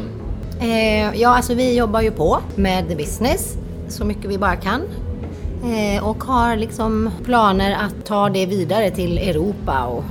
Eh, 0.60 1.20
ja, 1.20 1.28
alltså 1.28 1.54
vi 1.54 1.76
jobbar 1.76 2.00
ju 2.00 2.10
på 2.10 2.38
med 2.56 2.88
the 2.88 2.94
business 2.94 3.56
så 3.88 4.04
mycket 4.04 4.24
vi 4.24 4.38
bara 4.38 4.56
kan. 4.56 4.80
Eh, 5.64 6.08
och 6.08 6.24
har 6.24 6.56
liksom 6.56 7.10
planer 7.24 7.76
att 7.84 8.06
ta 8.06 8.28
det 8.28 8.46
vidare 8.46 8.90
till 8.90 9.18
Europa 9.18 9.84
och 9.84 10.04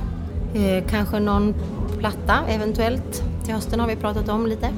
eh, 0.58 0.84
kanske 0.90 1.20
någon 1.20 1.54
platta 1.98 2.38
eventuellt. 2.48 3.22
Till 3.44 3.54
hösten 3.54 3.80
har 3.80 3.88
vi 3.88 3.96
pratat 3.96 4.28
om 4.28 4.46
lite. 4.46 4.68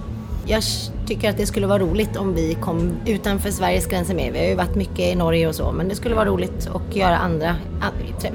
Jag 0.46 0.62
tycker 1.06 1.30
att 1.30 1.36
det 1.36 1.46
skulle 1.46 1.66
vara 1.66 1.78
roligt 1.78 2.16
om 2.16 2.34
vi 2.34 2.54
kom 2.54 2.92
utanför 3.06 3.50
Sveriges 3.50 3.86
gränser 3.86 4.14
mer. 4.14 4.32
Vi 4.32 4.38
har 4.38 4.46
ju 4.46 4.54
varit 4.54 4.74
mycket 4.74 5.00
i 5.00 5.14
Norge 5.14 5.48
och 5.48 5.54
så, 5.54 5.72
men 5.72 5.88
det 5.88 5.94
skulle 5.94 6.14
vara 6.14 6.26
roligt 6.26 6.70
att 6.74 6.96
göra 6.96 7.16
andra, 7.16 7.56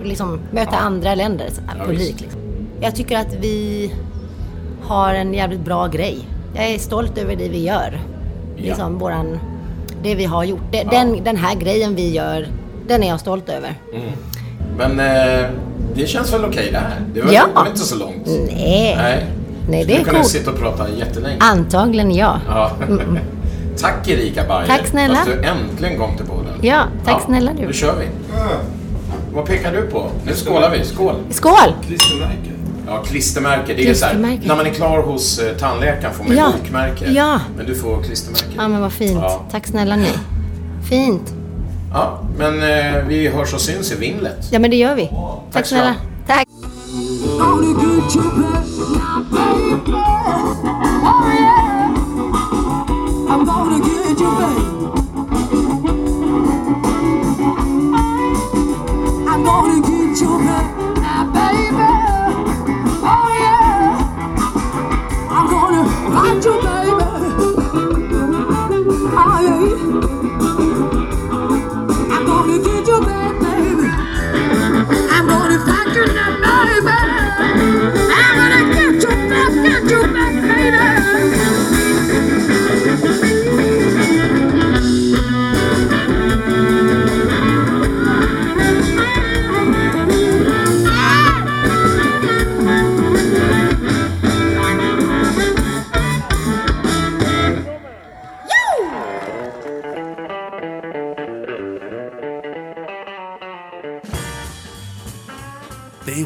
liksom 0.03 0.39
möta 0.51 0.77
andra 0.77 1.15
länders 1.15 1.53
publik. 1.85 2.21
Liksom. 2.21 2.41
Jag 2.81 2.95
tycker 2.95 3.17
att 3.17 3.33
vi 3.33 3.91
har 4.83 5.13
en 5.13 5.33
jävligt 5.33 5.59
bra 5.65 5.87
grej. 5.87 6.27
Jag 6.55 6.65
är 6.65 6.77
stolt 6.79 7.17
över 7.17 7.35
det 7.35 7.49
vi 7.49 7.63
gör. 7.63 7.99
Liksom 8.57 8.99
våran, 8.99 9.39
det 10.03 10.15
vi 10.15 10.25
har 10.25 10.43
gjort. 10.43 10.61
Det, 10.71 10.83
den, 10.83 11.23
den 11.23 11.37
här 11.37 11.55
grejen 11.55 11.95
vi 11.95 12.11
gör, 12.13 12.47
den 12.87 13.03
är 13.03 13.07
jag 13.07 13.19
stolt 13.19 13.49
över. 13.49 13.73
Men 14.77 14.99
eh, 14.99 15.45
det 15.95 16.07
känns 16.07 16.33
väl 16.33 16.45
okej 16.45 16.69
det 16.71 16.77
här? 16.77 17.01
Det 17.13 17.21
var, 17.21 17.31
Ja. 17.33 17.45
det 17.47 17.59
var 17.59 17.67
inte 17.67 17.79
så 17.79 17.95
långt. 17.97 18.25
Nej, 18.25 18.95
Nej. 18.97 19.25
nej 19.69 19.85
det 19.85 19.93
Du 19.95 19.99
är 20.01 20.03
coolt. 20.13 20.27
sitta 20.27 20.51
och 20.51 20.59
prata 20.59 20.89
jättelänge. 20.89 21.37
Antagligen 21.39 22.11
ja. 22.15 22.39
Ja. 22.47 22.71
Tack 23.77 24.07
Erika 24.09 24.43
Bayer. 24.47 24.67
Tack 24.67 24.87
snälla. 24.87 25.19
Att 25.19 25.25
du 25.25 25.43
äntligen 25.43 25.99
kom 25.99 26.17
till 26.17 26.25
podden. 26.25 26.53
Ja, 26.61 26.83
tack 27.05 27.21
snälla 27.25 27.51
du. 27.59 27.65
Nu 27.67 27.73
kör 27.73 27.95
vi. 27.99 28.05
Vad 29.33 29.45
pekar 29.45 29.71
du 29.71 29.81
på? 29.81 30.07
Nu 30.25 30.33
skålar 30.33 30.69
vi. 30.71 30.83
Skål. 30.85 31.15
Skål! 31.29 31.73
Klistermärke. 31.85 32.51
Ja, 32.87 33.03
klistermärke. 33.03 33.73
Det 33.73 33.89
är 33.89 33.93
så 33.93 34.05
här, 34.05 34.13
när 34.45 34.55
man 34.55 34.65
är 34.65 34.69
klar 34.69 35.01
hos 35.03 35.39
eh, 35.39 35.57
tandläkaren 35.57 36.13
får 36.13 36.23
man 36.23 36.37
Ja. 36.37 36.51
bokmärke. 36.63 37.11
Ja. 37.11 37.39
Men 37.57 37.65
du 37.65 37.75
får 37.75 38.03
klistermärke. 38.03 38.45
Ja 38.57 38.67
men 38.67 38.81
vad 38.81 38.93
fint. 38.93 39.19
Ja. 39.21 39.45
Tack 39.51 39.67
snälla 39.67 39.95
ni. 39.95 40.09
Fint. 40.89 41.33
Ja, 41.93 42.19
men 42.37 42.53
eh, 42.63 43.03
vi 43.07 43.27
hörs 43.27 43.53
och 43.53 43.61
syns 43.61 43.91
i 43.91 43.95
vimlet. 43.95 44.47
Ja 44.51 44.59
men 44.59 44.69
det 44.71 44.77
gör 44.77 44.95
vi. 44.95 45.09
Tack 45.51 45.65
ska 45.65 45.75
du 45.75 45.81
snälla. 45.81 45.95
Tack. 46.27 46.47
I'm 58.45 59.43
gonna 59.43 59.79
get 59.87 60.21
you. 60.21 60.37
Now, 60.43 61.31
baby. 61.33 61.92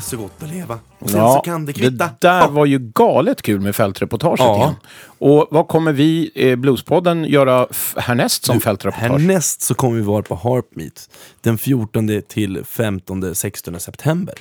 Så 0.08 0.18
gott 0.18 0.44
att 0.44 0.50
leva. 0.50 0.80
Och 1.00 1.10
sen 1.10 1.20
så 1.34 1.42
kan 1.46 1.66
det 1.66 1.74
kvitta. 1.74 2.06
Det 2.06 2.14
där 2.20 2.48
var 2.48 2.66
ju 2.66 2.80
galet 2.80 3.42
kul 3.42 3.60
med 3.62 3.76
fältreportaget 3.76 4.40
Ja. 4.40 4.58
igen. 4.58 4.76
Och 5.20 5.48
vad 5.52 5.68
kommer 5.68 5.92
vi, 5.94 6.32
eh, 6.36 6.56
Bluespodden, 6.56 7.26
göra 7.26 7.68
härnäst 7.98 8.46
som 8.46 8.60
fältreportage? 8.62 9.12
Härnäst 9.12 9.62
så 9.62 9.74
kommer 9.74 9.96
vi 9.96 10.02
vara 10.02 10.24
på 10.24 10.36
Harp 10.36 10.76
Meet 10.76 11.10
den 11.42 11.58
14 11.58 12.22
till 12.28 12.64
15-16 12.64 13.80
september. 13.80 14.36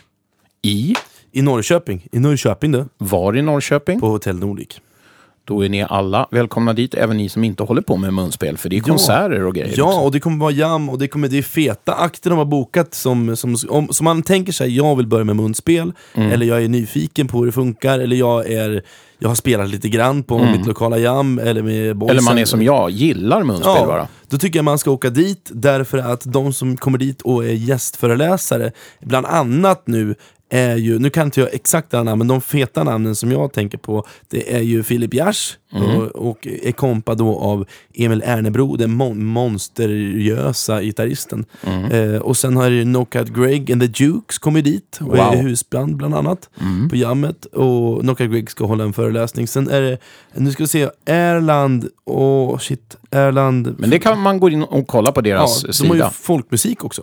I? 0.63 0.95
I 1.33 1.43
Norrköping. 1.43 2.07
I 2.13 2.19
Norrköping 2.19 2.73
du. 2.73 2.85
Var 2.99 3.37
i 3.37 3.43
Norrköping? 3.43 4.01
På 4.01 4.09
Hotell 4.09 4.39
Nordic. 4.39 4.81
Då 5.49 5.65
är 5.65 5.69
ni 5.69 5.83
alla 5.89 6.27
välkomna 6.31 6.73
dit, 6.73 6.95
även 6.95 7.17
ni 7.17 7.29
som 7.29 7.45
inte 7.45 7.63
håller 7.63 7.83
på 7.83 7.97
med 7.97 8.15
munspel, 8.15 8.57
för 8.59 8.69
det 8.69 8.77
är 8.77 8.81
konserter 8.81 9.43
och 9.47 9.55
grejer. 9.55 9.75
Ja, 9.77 9.85
också. 9.85 9.99
och 9.99 10.13
det 10.13 10.21
kommer 10.21 10.37
vara 10.39 10.51
jam 10.51 10.89
och 10.89 10.99
det, 10.99 11.09
kommer, 11.09 11.29
det 11.29 11.39
är 11.39 11.43
feta 11.43 11.95
akter 11.95 12.31
de 12.31 12.39
har 12.39 12.45
bokat 12.45 12.95
som, 12.95 13.37
som, 13.37 13.57
om, 13.69 13.89
som 13.89 14.05
man 14.05 14.23
tänker 14.23 14.53
sig, 14.53 14.77
jag 14.77 14.97
vill 14.97 15.07
börja 15.07 15.25
med 15.25 15.37
munspel, 15.37 15.93
Mm. 16.15 16.33
eller 16.33 16.47
jag 16.47 16.65
är 16.65 16.69
nyfiken 16.69 17.29
på 17.29 17.39
hur 17.39 17.47
det 17.47 17.53
funkar, 17.53 17.99
eller 17.99 18.17
jag, 18.17 18.51
är, 18.53 18.83
jag 19.19 19.29
har 19.29 19.35
spelat 19.35 19.69
lite 19.71 19.89
grann 19.89 20.23
på 20.23 20.39
Mm. 20.39 20.53
mitt 20.53 20.67
lokala 20.67 20.99
jam, 20.99 21.39
eller 21.39 21.63
med 21.63 21.97
boysen. 21.97 22.11
Eller 22.17 22.23
man 22.23 22.39
är 22.39 22.45
som 22.45 22.63
jag, 22.63 22.91
gillar 22.91 23.43
munspel 23.45 23.87
bara. 23.87 24.09
Då 24.29 24.39
tycker 24.39 24.59
jag 24.59 24.65
man 24.65 24.79
ska 24.79 24.91
åka 24.91 25.11
dit 25.11 25.51
därför 25.55 25.99
att 25.99 26.23
de 26.33 26.53
som 26.53 26.77
kommer 26.77 26.99
dit 26.99 27.23
och 27.23 27.45
är 27.45 27.53
gästföreläsare, 27.53 28.73
bland 29.01 29.27
annat 29.27 29.83
nu, 29.87 30.15
är 30.51 30.77
ju, 30.77 30.99
nu 30.99 31.11
kan 31.11 31.25
inte 31.27 31.41
jag 31.41 31.55
exakt 31.55 31.95
alla 31.95 32.03
namn, 32.03 32.19
men 32.19 32.29
de 32.29 32.41
feta 32.41 32.85
namnen 32.85 33.17
som 33.17 33.33
jag 33.33 33.53
tänker 33.53 33.79
på, 33.79 34.07
det 34.29 34.55
är 34.55 34.61
ju 34.61 34.83
Filip 34.83 35.15
Gers 35.15 35.59
Mm. 35.73 35.97
och, 35.97 36.03
och 36.29 36.47
är 36.63 36.73
kompa 36.73 37.15
då 37.15 37.39
av 37.39 37.67
Emil 37.95 38.23
Ernebro, 38.27 38.77
den 38.77 38.91
mon 38.91 39.25
monsterjösa 39.25 40.83
gitarristen. 40.83 41.45
Mm. 41.67 41.85
Eh, 42.15 42.21
och 42.21 42.37
sen 42.37 42.57
har 42.57 42.71
ju 42.71 42.85
No 42.85 43.05
Cut 43.05 43.29
Greg 43.29 43.73
and 43.73 43.83
the 43.97 44.05
Jukes 44.05 44.39
kommit 44.39 44.65
dit 44.65 44.99
och 45.01 45.07
Wow. 45.07 45.19
är 45.19 45.43
husband 45.43 45.97
bland 45.97 46.15
annat 46.15 46.51
Mm. 46.61 46.89
på 46.89 46.97
jammet. 46.97 47.45
Och 47.45 48.05
No 48.05 48.15
Cut 48.15 48.31
Greg 48.31 48.51
ska 48.51 48.67
hålla 48.67 48.85
en 48.85 48.93
föreläsning. 48.93 49.47
Sen 49.47 49.71
är 49.71 49.81
det, 49.81 49.99
nu 50.35 50.53
ska 50.53 50.63
vi 50.63 50.69
se, 50.69 50.89
Erland 51.07 51.89
och 52.05 52.63
shit, 52.63 52.97
Erland 53.11 53.75
Men 53.79 53.91
det 53.91 53.99
kan 53.99 54.21
man 54.21 54.41
gå 54.41 54.49
in 54.51 54.63
och 54.63 54.87
kolla 54.87 55.13
på 55.13 55.21
deras 55.21 55.65
Ja, 55.65 55.71
de 55.83 55.89
har 55.89 55.95
ju 55.95 55.99
sida. 55.99 56.05
Mm. 56.05 56.13
folkmusik 56.23 56.85
också. 56.85 57.03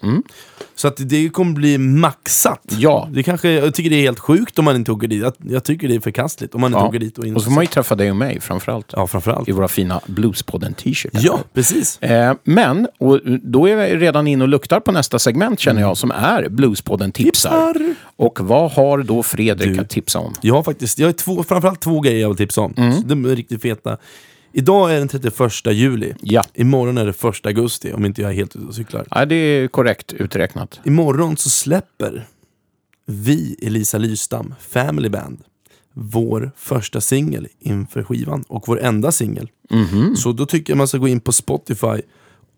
Så 0.76 0.88
att 0.88 0.96
det 0.98 1.30
kommer 1.30 1.54
bli 1.54 1.78
maxat. 1.78 2.60
Ja. 2.70 3.10
Det 3.12 3.24
kanske, 3.24 3.50
jag 3.50 3.74
tycker 3.74 3.90
det 3.90 3.96
är 3.96 4.02
helt 4.02 4.20
sjukt 4.20 4.60
om 4.60 4.66
man 4.66 4.76
inte 4.76 4.92
åker 4.92 5.08
dit. 5.08 5.22
Jag, 5.22 5.34
jag 5.50 5.64
tycker 5.64 5.88
det 5.88 5.96
är 5.96 6.00
förkastligt 6.00 6.56
om 6.56 6.62
man 6.62 6.68
inte 6.72 6.80
Ja. 6.80 6.88
åker 6.88 7.00
dit. 7.00 7.18
Och, 7.18 7.26
in 7.26 7.36
Och 7.36 7.42
så 7.42 7.46
får 7.46 7.52
man 7.56 7.64
ju 7.64 7.68
träffa 7.68 7.96
dig 7.96 8.10
och 8.10 8.16
mig 8.16 8.40
framförallt. 8.42 8.88
Ja, 8.96 9.08
framförallt. 9.08 9.50
I 9.50 9.52
våra 9.52 9.68
fina 9.68 10.02
Bluespodden-t-shirtar. 10.08 11.20
Ja, 11.24 11.40
precis. 11.54 12.02
Eh, 12.02 12.34
men, 12.44 12.88
och 13.00 13.20
då 13.42 13.68
är 13.70 13.76
vi 13.76 13.98
redan 13.98 14.28
in 14.28 14.42
och 14.42 14.48
luktar 14.48 14.80
på 14.80 14.92
nästa 14.92 15.20
segment 15.20 15.60
känner 15.60 15.74
Mm. 15.82 15.88
jag, 15.90 15.98
som 15.98 16.12
är 16.12 16.50
Bluespodden 16.50 17.12
tipsar. 17.12 17.96
Och 18.16 18.40
vad 18.42 18.72
har 18.72 18.98
då 19.04 19.24
Fredrik 19.24 19.80
att 19.80 19.90
tipsa 19.90 20.20
om? 20.20 20.34
Jag 20.42 20.54
har 20.56 20.64
faktiskt, 20.64 21.00
jag 21.00 21.08
har 21.08 21.14
två, 21.14 21.44
framförallt 21.44 21.80
två 21.82 22.00
grejer 22.00 22.22
jag 22.22 22.28
vill 22.30 22.38
tipsa 22.38 22.62
om. 22.62 22.74
Mm. 22.78 22.94
De 23.06 23.26
är 23.26 23.36
riktigt 23.36 23.62
feta. 23.62 23.98
Idag 24.54 24.94
är 24.96 25.00
den 25.00 25.08
31 25.08 25.52
juli. 25.66 26.14
Ja. 26.22 26.44
Imorgon 26.54 26.98
är 26.98 27.06
det 27.06 27.24
1 27.30 27.46
augusti, 27.46 27.94
om 27.94 28.06
inte 28.06 28.22
jag 28.22 28.32
är 28.32 28.36
helt 28.36 28.56
ute 28.56 28.66
och 28.66 28.76
cyklar. 28.76 29.08
Ja, 29.12 29.26
det 29.26 29.36
är 29.36 29.68
korrekt 29.68 30.14
uträknat. 30.14 30.80
Imorgon 30.84 31.38
så 31.38 31.50
släpper 31.50 32.28
vi, 33.06 33.56
Elisa 33.62 33.98
Lystam, 33.98 34.56
Family 34.60 35.10
Band, 35.10 35.44
vår 35.94 36.52
första 36.58 37.02
singel 37.02 37.48
inför 37.60 38.04
skivan 38.04 38.44
och 38.48 38.64
vår 38.68 38.82
enda 38.82 39.12
singel. 39.12 39.50
Mhm. 39.70 40.16
Så 40.16 40.32
då 40.32 40.46
tycker 40.46 40.74
jag 40.74 40.78
man 40.78 40.88
ska 40.88 40.98
gå 40.98 41.08
in 41.08 41.20
på 41.20 41.32
Spotify 41.32 42.02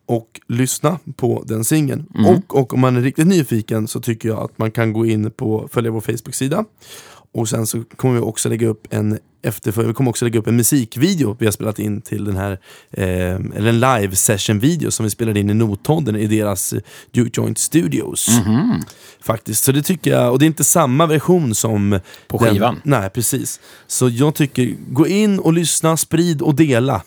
och 0.06 0.42
lyssna 0.48 1.00
på 1.16 1.44
den 1.48 1.64
singeln. 1.64 2.06
Mm. 2.16 2.26
Och, 2.26 2.56
och 2.60 2.74
om 2.74 2.80
man 2.80 2.98
är 2.98 3.02
riktigt 3.02 3.28
nyfiken 3.28 3.88
så 3.88 4.02
tycker 4.02 4.30
jag 4.30 4.40
att 4.40 4.58
man 4.58 4.72
kan 4.72 4.94
gå 4.94 5.06
in 5.06 5.32
på 5.32 5.70
följa 5.72 5.92
vår 5.92 6.02
Facebook-sida. 6.02 6.66
Och 7.36 7.50
sen 7.50 7.68
så 7.68 7.84
kommer 7.96 8.14
vi 8.16 8.20
också 8.20 8.50
lägga 8.50 8.68
upp 8.68 8.88
en 8.94 9.20
efterför, 9.44 9.84
vi 9.86 9.94
kommer 9.94 10.10
också 10.10 10.26
lägga 10.26 10.40
upp 10.40 10.48
en 10.48 10.56
musikvideo 10.56 11.36
vi 11.40 11.46
har 11.46 11.52
spelat 11.52 11.80
in 11.80 12.02
till 12.02 12.26
den 12.26 12.36
här, 12.38 12.52
eh, 12.92 13.36
eller 13.36 13.66
en 13.68 13.80
live 13.80 14.16
session 14.16 14.60
video 14.60 14.92
som 14.92 15.04
vi 15.04 15.10
spelade 15.10 15.40
in 15.40 15.50
i 15.50 15.54
Notodden 15.54 16.16
i 16.16 16.28
deras 16.28 16.74
Duke 17.12 17.42
Joint 17.42 17.58
Studios. 17.58 18.30
Mhm. 18.46 18.82
Faktiskt, 19.22 19.64
så 19.64 19.72
det 19.72 19.82
tycker 19.82 20.12
jag, 20.12 20.32
och 20.32 20.40
det 20.40 20.46
är 20.46 20.48
inte 20.48 20.64
samma 20.64 21.06
version 21.06 21.56
som 21.56 22.00
På 22.28 22.38
den- 22.38 22.54
skivan. 22.54 22.82
Nej, 22.84 23.10
precis. 23.10 23.60
Så 23.88 24.10
jag 24.10 24.36
tycker, 24.36 24.76
gå 24.90 25.08
in 25.08 25.40
och 25.40 25.54
lyssna, 25.54 25.98
sprid 25.98 26.42
och 26.42 26.56
dela. 26.56 27.02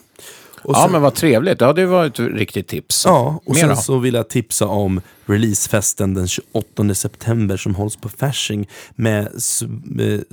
Och 0.68 0.74
ja, 0.74 0.82
sen- 0.82 0.92
men 0.92 1.02
vad 1.02 1.14
trevligt. 1.14 1.60
Ja, 1.60 1.72
det 1.72 1.86
var 1.86 2.04
ett 2.06 2.18
riktigt 2.20 2.68
tips. 2.68 3.04
Ja, 3.06 3.40
och 3.44 3.54
Mer 3.54 3.60
sen 3.60 3.68
då? 3.68 3.76
så 3.76 3.98
vill 3.98 4.14
jag 4.14 4.28
tipsa 4.28 4.66
om 4.66 5.00
releasefesten 5.26 6.14
den 6.14 6.28
28 6.28 6.94
september 6.94 7.56
som 7.56 7.74
hålls 7.74 7.96
på 7.96 8.08
Fasching 8.08 8.68
med, 8.94 9.28
med 9.84 10.24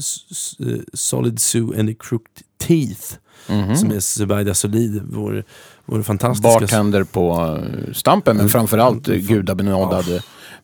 Solid 0.93 1.39
Sue 1.41 1.79
and 1.79 1.89
the 1.89 1.95
Crooked 1.99 2.43
Teeth. 2.57 3.13
Mhm. 3.47 3.75
Som 3.75 3.91
är 3.91 3.99
Zubaida 3.99 4.53
Solid, 4.53 5.01
vår, 5.11 5.43
vår 5.85 6.01
fantastiska... 6.01 6.59
Bartender 6.59 7.03
på 7.03 7.57
eh, 7.87 7.93
Stampen, 7.93 8.37
men 8.37 8.49
framförallt 8.49 9.07
eh, 9.07 9.15
gudabenådad 9.15 10.05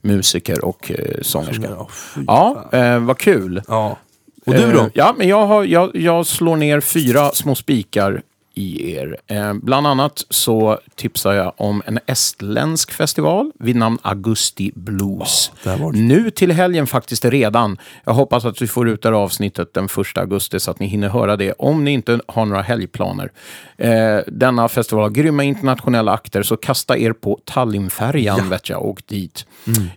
musiker 0.01 0.65
och 0.65 0.91
eh, 0.91 1.21
sångerska. 1.21 1.63
Ja, 1.69 1.87
fy 2.15 2.23
Ja, 2.27 2.69
eh, 2.71 2.99
vad 2.99 3.17
kul. 3.17 3.61
Ja. 3.67 3.97
Och 4.45 4.53
du 4.53 4.71
då? 4.71 4.79
Eh, 4.79 4.87
ja, 4.93 5.15
men 5.17 5.27
jag, 5.27 5.47
har, 5.47 5.63
jag, 5.63 5.95
jag 5.95 6.25
slår 6.25 6.55
ner 6.55 6.79
fyra 6.79 7.31
små 7.31 7.55
spikar 7.55 8.21
i 8.53 8.93
er. 8.95 9.17
Eh, 9.27 9.53
bland 9.53 9.87
annat 9.87 10.25
så 10.29 10.79
tipsar 10.95 11.33
jag 11.33 11.53
om 11.57 11.81
en 11.85 11.99
estländsk 12.05 12.91
festival 12.91 13.51
vid 13.59 13.75
namn 13.75 13.97
Augusti 14.01 14.71
Blues. 14.75 15.51
nu 15.93 16.31
till 16.31 16.51
helgen 16.51 16.87
faktiskt 16.87 17.25
redan. 17.25 17.77
Jag 18.03 18.13
hoppas 18.13 18.45
att 18.45 18.61
vi 18.61 18.67
får 18.67 18.89
ut 18.89 19.01
det 19.01 19.09
här 19.09 19.13
avsnittet 19.13 19.73
den 19.73 19.85
1 19.85 20.17
augusti 20.17 20.59
så 20.59 20.71
att 20.71 20.79
ni 20.79 20.87
hinner 20.87 21.09
höra 21.09 21.37
det 21.37 21.51
om 21.51 21.83
ni 21.83 21.91
inte 21.91 22.19
har 22.27 22.45
några 22.45 22.61
helgplaner. 22.61 23.31
Eh, 23.77 24.19
denna 24.27 24.67
festival 24.67 25.03
har 25.03 25.09
grymma 25.09 25.43
internationella 25.43 26.11
akter 26.11 26.43
så 26.43 26.57
kasta 26.57 26.97
er 26.97 27.13
på 27.13 27.39
Tallinnfärjan 27.45 28.49
vet 28.49 28.69
jag 28.69 28.85
och 28.85 29.03
dit. 29.05 29.45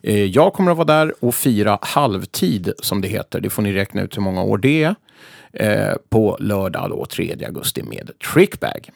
Eh, 0.03 0.25
jag 0.25 0.53
kommer 0.53 0.71
att 0.71 0.77
vara 0.77 0.87
där 0.87 1.15
och 1.21 1.35
fira 1.35 1.79
halvtid 1.83 2.73
som 2.83 3.01
det 3.01 3.09
heter. 3.09 3.41
Det 3.41 3.51
får 3.51 3.63
ni 3.63 3.73
räkna 3.73 4.03
ut 4.03 4.17
hur 4.17 4.23
många 4.23 4.43
år 4.43 4.59
det 4.59 4.83
är 4.83 4.95
eh, 5.55 5.95
på 6.09 6.37
lördag 6.41 6.91
då, 6.91 7.07
3 7.07 7.37
augusti 7.47 7.83
med 7.83 8.11
Trickbag. 8.33 8.91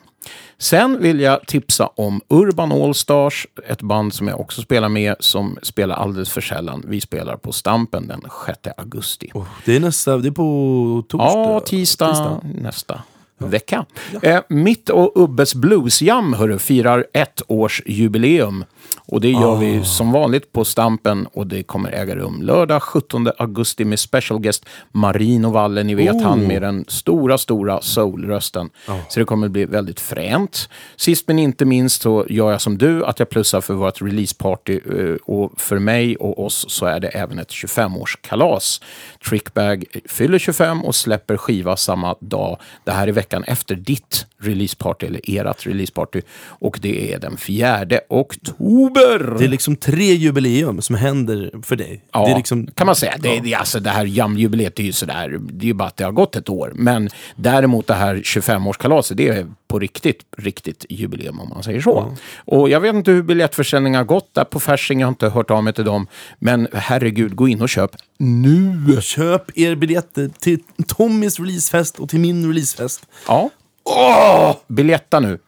Sen 0.58 1.02
vill 1.02 1.20
jag 1.20 1.46
tipsa 1.46 1.86
om 1.86 2.20
Urban 2.28 2.72
Allstars, 2.72 3.46
ett 3.68 3.82
band 3.82 4.14
som 4.14 4.28
jag 4.28 4.40
också 4.40 4.62
spelar 4.62 4.88
med, 4.88 5.16
som 5.20 5.58
spelar 5.62 5.96
alldeles 5.96 6.30
för 6.30 6.40
sällan. 6.40 6.84
Vi 6.86 7.00
spelar 7.00 7.36
på 7.36 7.52
Stampen 7.52 8.06
den 8.08 8.22
6 8.46 8.58
augusti. 8.76 9.32
Det 9.64 9.76
är 9.76 9.80
nästa, 9.80 10.16
det 10.16 10.28
är 10.28 10.32
på 10.32 11.04
torsdag? 11.08 11.38
Ja, 11.38 11.60
tisdag, 11.60 12.40
nästa 12.54 13.02
vecka. 13.38 13.86
Eh, 14.22 14.40
mitt 14.48 14.90
och 14.90 15.12
Ubbes 15.14 15.54
Bluesjam 15.54 16.32
hörru, 16.32 16.58
firar 16.58 17.06
ett 17.12 17.42
års 17.46 17.82
jubileum. 17.86 18.64
Och 19.08 19.20
det 19.20 19.30
gör 19.30 19.52
Ah. 19.52 19.54
vi 19.54 19.84
som 19.84 20.12
vanligt 20.12 20.52
på 20.52 20.64
Stampen 20.64 21.26
och 21.32 21.46
det 21.46 21.62
kommer 21.62 21.92
äga 21.92 22.16
rum 22.16 22.42
lördag 22.42 22.82
17 22.82 23.28
augusti 23.38 23.84
med 23.84 23.98
special 23.98 24.40
guest 24.40 24.66
Marino 24.92 25.50
Valle. 25.50 25.82
Ni 25.82 25.94
vet 25.94 26.14
Oh. 26.14 26.22
han 26.22 26.40
med 26.40 26.62
den 26.62 26.84
stora, 26.88 27.38
stora 27.38 27.80
soulrösten. 27.80 28.70
Så 29.08 29.20
det 29.20 29.26
kommer 29.26 29.48
bli 29.48 29.64
väldigt 29.64 30.00
fränt. 30.00 30.68
Sist 30.96 31.28
men 31.28 31.38
inte 31.38 31.64
minst 31.64 32.02
så 32.02 32.26
gör 32.28 32.50
jag 32.50 32.60
som 32.60 32.78
du, 32.78 33.04
att 33.04 33.18
jag 33.18 33.28
plussar 33.28 33.60
för 33.60 33.74
vårt 33.74 34.02
releaseparty. 34.02 34.80
eh, 34.98 35.14
Och 35.24 35.52
för 35.60 35.78
mig 35.78 36.16
och 36.16 36.44
oss 36.44 36.64
så 36.68 36.86
är 36.86 37.00
det 37.00 37.08
även 37.08 37.38
ett 37.38 37.50
25-årskalas. 37.52 38.80
Trickbag 39.28 39.84
fyller 40.08 40.38
25 40.38 40.84
och 40.84 40.94
släpper 40.94 41.36
skiva 41.36 41.76
samma 41.76 42.14
dag. 42.20 42.58
Det 42.84 42.90
här 42.92 43.08
är 43.08 43.12
veckan 43.12 43.44
efter 43.44 43.74
ditt 43.74 44.26
releaseparty, 44.40 45.06
eller 45.06 45.20
ert 45.24 45.66
releaseparty. 45.66 46.20
Och 46.48 46.78
det 46.82 47.12
är 47.12 47.18
den 47.18 47.36
4 47.36 47.86
oktober. 48.08 49.38
Det 49.38 49.44
är 49.44 49.48
liksom 49.48 49.76
tre 49.76 50.14
jubileum 50.14 50.82
som 50.82 50.96
händer 50.96 51.50
för 51.62 51.76
dig. 51.76 52.04
Ja, 52.12 52.28
det 52.28 52.36
liksom, 52.36 52.66
kan 52.66 52.86
man 52.86 52.96
säga. 52.96 53.14
Det, 53.18 53.40
det, 53.40 53.54
alltså, 53.54 53.80
det 53.80 53.90
här 53.90 54.04
jamjubileet 54.04 54.78
är 54.78 54.82
ju 54.82 54.92
sådär, 54.92 55.38
det 55.40 55.64
är 55.64 55.66
ju 55.66 55.74
bara 55.74 55.88
att 55.88 55.96
det 55.96 56.04
har 56.04 56.12
gått 56.12 56.36
ett 56.36 56.48
år. 56.48 56.72
Men 56.74 57.10
däremot 57.36 57.86
det 57.86 57.94
här 57.94 58.16
25-årskalaset, 58.16 59.14
det 59.14 59.28
är 59.28 59.46
på 59.68 59.78
riktigt, 59.78 60.20
riktigt 60.36 60.86
jubileum 60.88 61.40
om 61.40 61.48
man 61.48 61.62
säger 61.62 61.80
så. 61.80 62.16
Och 62.44 62.68
jag 62.68 62.80
vet 62.80 62.94
inte 62.94 63.10
hur 63.10 63.22
biljettförsäljningen 63.22 63.98
har 63.98 64.04
gått 64.04 64.34
där 64.34 64.44
på 64.44 64.60
Fasching, 64.60 65.00
jag 65.00 65.06
har 65.06 65.12
inte 65.12 65.28
hört 65.28 65.50
av 65.50 65.64
mig 65.64 65.72
till 65.72 65.84
dem. 65.84 66.06
Men 66.38 66.68
herregud, 66.72 67.36
gå 67.36 67.48
in 67.48 67.62
och 67.62 67.68
köp 67.68 67.90
nu. 68.18 68.98
Köp 69.00 69.58
er 69.58 69.74
biljetter 69.74 70.30
till 70.38 70.58
Tommys 70.86 71.40
releasefest 71.40 71.98
och 71.98 72.08
till 72.08 72.20
min 72.20 72.48
releasefest. 72.48 73.06
Ja. 73.26 73.50
Åh! 73.88 74.56
Biljetta 74.66 75.20
nu. 75.20 75.38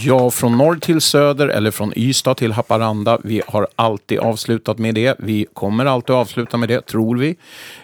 Ja, 0.00 0.30
från 0.30 0.58
norr 0.58 0.76
till 0.76 1.00
söder 1.00 1.48
eller 1.48 1.70
från 1.70 1.92
Ystad 1.96 2.34
till 2.34 2.52
Haparanda. 2.52 3.18
Vi 3.24 3.42
har 3.46 3.68
alltid 3.76 4.18
avslutat 4.18 4.78
med 4.78 4.94
det. 4.94 5.16
Vi 5.18 5.46
kommer 5.52 5.86
alltid 5.86 6.16
avsluta 6.16 6.56
med 6.56 6.68
det, 6.68 6.86
tror 6.86 7.16
vi. 7.16 7.36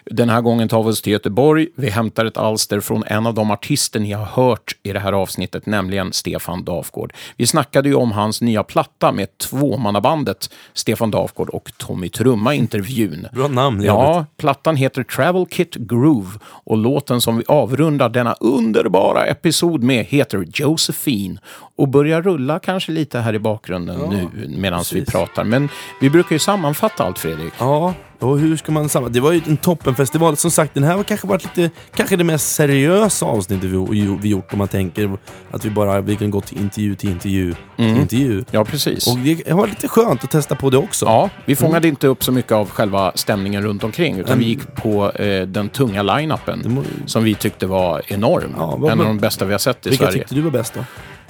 Den 0.05 0.29
här 0.29 0.41
gången 0.41 0.67
tar 0.67 0.83
vi 0.83 0.89
oss 0.89 1.01
till 1.01 1.13
Göteborg. 1.13 1.67
Vi 1.75 1.89
hämtar 1.89 2.25
ett 2.25 2.37
alster 2.37 2.79
från 2.79 3.03
en 3.07 3.27
av 3.27 3.33
de 3.33 3.51
artister 3.51 3.99
ni 3.99 4.11
har 4.11 4.25
hört 4.25 4.75
i 4.83 4.93
det 4.93 4.99
här 4.99 5.13
avsnittet, 5.13 5.65
nämligen 5.65 6.13
Stefan 6.13 6.63
Dafgård. 6.63 7.13
Vi 7.37 7.47
snackade 7.47 7.89
ju 7.89 7.95
om 7.95 8.11
hans 8.11 8.41
nya 8.41 8.63
platta 8.63 9.11
med 9.11 9.37
tvåmannabandet 9.37 10.49
Stefan 10.73 11.11
Dafgård 11.11 11.49
och 11.49 11.71
Tommy 11.77 12.09
Trumma 12.09 12.55
i 12.55 12.57
intervjun. 12.57 13.27
Bra 13.33 13.47
namn. 13.47 13.83
Ja, 13.83 14.25
plattan 14.37 14.75
heter 14.75 15.03
Travel 15.03 15.45
Kit 15.45 15.75
Groove 15.75 16.39
och 16.43 16.77
låten 16.77 17.21
som 17.21 17.37
vi 17.37 17.43
avrundar 17.47 18.09
denna 18.09 18.33
underbara 18.33 19.25
episod 19.25 19.83
med 19.83 20.05
heter 20.05 20.45
Josephine 20.53 21.39
och 21.75 21.87
börjar 21.87 22.04
rulla 22.13 22.59
kanske 22.59 22.91
lite 22.91 23.19
här 23.19 23.33
i 23.35 23.39
bakgrunden 23.39 23.99
nu 24.09 24.29
medan 24.57 24.83
vi 24.93 25.05
pratar. 25.05 25.43
Men 25.43 25.69
vi 26.01 26.09
brukar 26.09 26.35
ju 26.35 26.39
sammanfatta 26.39 27.03
allt, 27.03 27.19
Fredrik. 27.19 27.53
Ja, 27.59 27.93
och 28.19 28.39
hur 28.39 28.57
ska 28.57 28.71
man 28.71 28.89
samma? 28.89 29.09
Det 29.09 29.19
var 29.19 29.31
ju 29.31 29.41
en 29.47 29.57
toppenfestival. 29.57 30.37
Som 30.37 30.51
sagt, 30.51 30.73
den 30.73 30.83
här 30.83 30.95
har 30.95 31.03
kanske 31.03 31.27
varit 31.27 31.43
lite, 31.57 31.75
kanske 31.95 32.15
det 32.15 32.23
mest 32.23 32.55
seriösa 32.55 33.25
avsnittet 33.25 33.69
vi, 33.69 34.17
vi 34.21 34.29
gjort 34.29 34.53
om 34.53 34.59
man 34.59 34.67
tänker 34.67 35.17
att 35.51 35.65
vi 35.65 35.69
bara 35.69 36.01
vi 36.01 36.15
kan 36.15 36.31
gå 36.31 36.41
till 36.41 36.57
intervju 36.57 36.95
till 36.95 37.09
intervju 37.09 37.53
till 37.75 37.85
Mm. 37.85 38.01
intervju. 38.01 38.43
Ja, 38.51 38.65
precis. 38.65 39.07
Och 39.07 39.17
det 39.17 39.51
var 39.53 39.67
lite 39.67 39.87
skönt 39.87 40.23
att 40.23 40.31
testa 40.31 40.55
på 40.55 40.69
det 40.69 40.77
också. 40.77 41.05
Ja, 41.05 41.29
vi 41.45 41.55
fångade 41.55 41.87
inte 41.87 42.07
upp 42.07 42.23
så 42.23 42.31
mycket 42.31 42.51
av 42.51 42.69
själva 42.69 43.11
stämningen 43.15 43.63
runt 43.63 43.83
omkring 43.83 44.17
utan 44.17 44.39
vi 44.39 44.45
gick 44.45 44.75
på 44.75 45.11
eh, 45.11 45.41
den 45.47 45.69
tunga 45.69 46.03
line-upen 46.03 46.83
som 47.05 47.23
vi 47.23 47.35
tyckte 47.35 47.65
var 47.67 48.01
enorm. 48.07 48.53
vad- 48.57 48.91
en 48.91 48.99
av 48.99 49.05
de 49.05 49.17
bästa 49.17 49.45
vi 49.45 49.51
har 49.51 49.59
sett 49.59 49.85
i 49.85 49.89
Vilka 49.89 50.05
Sverige. 50.05 50.19
tyckte 50.19 50.35
du 50.35 50.41
var 50.41 50.51
bäst 50.51 50.73
då? 50.73 50.83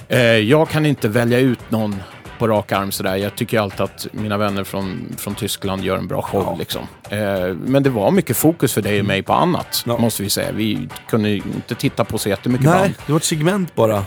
Eh, 0.08 0.20
jag 0.20 0.68
kan 0.68 0.86
inte 0.86 1.08
välja 1.08 1.38
ut 1.38 1.70
någon 1.70 1.94
på 2.38 2.48
rak 2.48 2.72
arm 2.72 2.92
sådär. 2.92 3.16
Jag 3.16 3.34
tycker 3.36 3.60
alltid 3.60 3.80
att 3.80 4.06
mina 4.12 4.36
vänner 4.38 4.64
från, 4.64 5.06
från 5.16 5.34
Tyskland 5.34 5.84
gör 5.84 5.96
en 5.98 6.06
bra 6.06 6.22
show. 6.22 6.56
Liksom. 6.58 6.82
Eh, 7.10 7.18
men 7.64 7.82
det 7.82 7.90
var 7.90 8.10
mycket 8.10 8.36
fokus 8.36 8.72
för 8.72 8.82
dig 8.82 9.00
och 9.00 9.06
mig 9.06 9.22
på 9.22 9.32
annat, 9.32 9.84
måste 9.86 10.22
vi 10.22 10.30
säga. 10.30 10.52
Vi 10.52 10.88
kunde 11.08 11.30
inte 11.34 11.74
titta 11.74 12.04
på 12.04 12.18
så 12.18 12.28
jättemycket 12.28 12.66
Nej, 12.66 12.80
band. 12.80 12.94
det 13.06 13.12
var 13.12 13.16
ett 13.18 13.24
segment 13.24 13.74
bara. 13.74 13.96
Eh, 13.96 14.04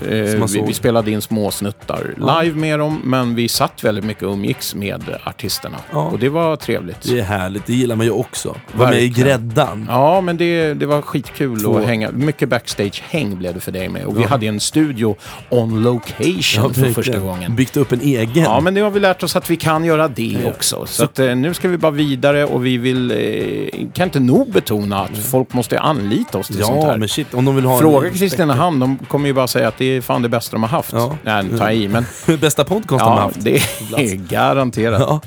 vi, 0.47 0.63
vi 0.67 0.73
spelade 0.73 1.11
in 1.11 1.21
små 1.21 1.51
snuttar 1.51 2.15
Ja. 2.19 2.41
live 2.41 2.57
med 2.59 2.79
dem, 2.79 3.01
men 3.03 3.35
vi 3.35 3.47
satt 3.47 3.83
väldigt 3.83 4.03
mycket 4.05 4.23
och 4.23 4.33
umgicks 4.33 4.75
med 4.75 5.03
artisterna. 5.23 5.77
Och 5.91 6.19
det 6.19 6.29
var 6.29 6.55
trevligt. 6.55 7.01
Det 7.01 7.19
är 7.19 7.23
härligt, 7.23 7.65
det 7.65 7.73
gillar 7.73 7.95
man 7.95 8.05
ju 8.05 8.11
också. 8.11 8.55
Var 8.71 8.87
med 8.87 9.01
i 9.03 9.09
gräddan. 9.09 9.85
Ja, 9.89 10.21
men 10.21 10.37
det, 10.37 10.73
det 10.73 10.85
var 10.85 11.01
skitkul 11.01 11.61
Två. 11.61 11.77
att 11.77 11.85
hänga. 11.85 12.11
Mycket 12.11 12.49
backstage-häng 12.49 13.37
blev 13.37 13.53
det 13.53 13.59
för 13.59 13.71
dig 13.71 13.89
med. 13.89 14.05
Och 14.05 14.17
vi 14.17 14.21
Ja. 14.21 14.27
hade 14.27 14.45
en 14.45 14.59
studio 14.59 15.15
on 15.49 15.83
location 15.83 16.73
för 16.73 16.91
första 16.93 17.19
gången. 17.19 17.55
Byggt 17.55 17.77
upp 17.77 17.91
en 17.91 18.01
egen. 18.01 18.18
Ja, 18.33 18.59
men 18.59 18.73
det 18.73 18.81
har 18.81 18.89
vi 18.89 18.99
lärt 18.99 19.23
oss 19.23 19.35
att 19.35 19.49
vi 19.49 19.55
kan 19.55 19.85
göra 19.85 20.07
det 20.07 20.37
också. 20.55 20.85
Så 20.85 21.03
att, 21.03 21.19
eh, 21.19 21.35
nu 21.35 21.53
ska 21.53 21.67
vi 21.67 21.77
bara 21.77 21.91
vidare 21.91 22.45
och 22.45 22.65
vi 22.65 22.77
vill, 22.77 23.11
eh, 23.11 23.87
kan 23.93 24.03
inte 24.07 24.19
nog 24.19 24.51
betona 24.51 24.99
att 25.03 25.17
folk 25.17 25.53
måste 25.53 25.79
anlita 25.79 26.37
oss 26.37 26.47
till 26.47 26.59
Ja, 26.59 26.65
sånt 26.65 26.83
här. 26.83 26.97
men 26.97 27.09
shit, 27.09 27.33
om 27.33 27.45
de 27.45 27.55
vill 27.55 27.65
ha 27.65 27.73
en 27.73 27.79
Fråga. 27.79 28.09
Kristinehamn, 28.09 28.79
de 28.79 28.97
kommer 29.07 29.27
ju 29.27 29.33
bara 29.33 29.47
säga 29.47 29.67
att 29.67 29.77
det 29.77 29.85
är 29.85 30.01
fan 30.01 30.21
det 30.21 30.29
bästa 30.29 30.55
de 30.55 30.63
har 30.63 30.69
haft. 30.69 30.93
Nej, 31.23 31.43
nu 31.43 31.57
tar 31.57 31.65
jag 31.65 31.75
i, 31.75 31.87
men... 31.87 32.05
Bästa 32.41 32.63
podcast 32.63 32.89
de 32.89 33.09
har 33.09 33.15
ja, 33.17 33.21
haft. 33.21 33.43
det 33.43 33.55
är 33.55 34.15
garanterat. 34.29 34.99
Ja. 35.01 35.21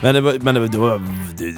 Men 0.00 0.14
det 0.14 0.20
var... 0.20 0.34
Men 0.40 0.54
det 0.54 0.60
var, 0.60 0.68
det 0.68 0.78
var 0.78 1.02
det, 1.38 1.54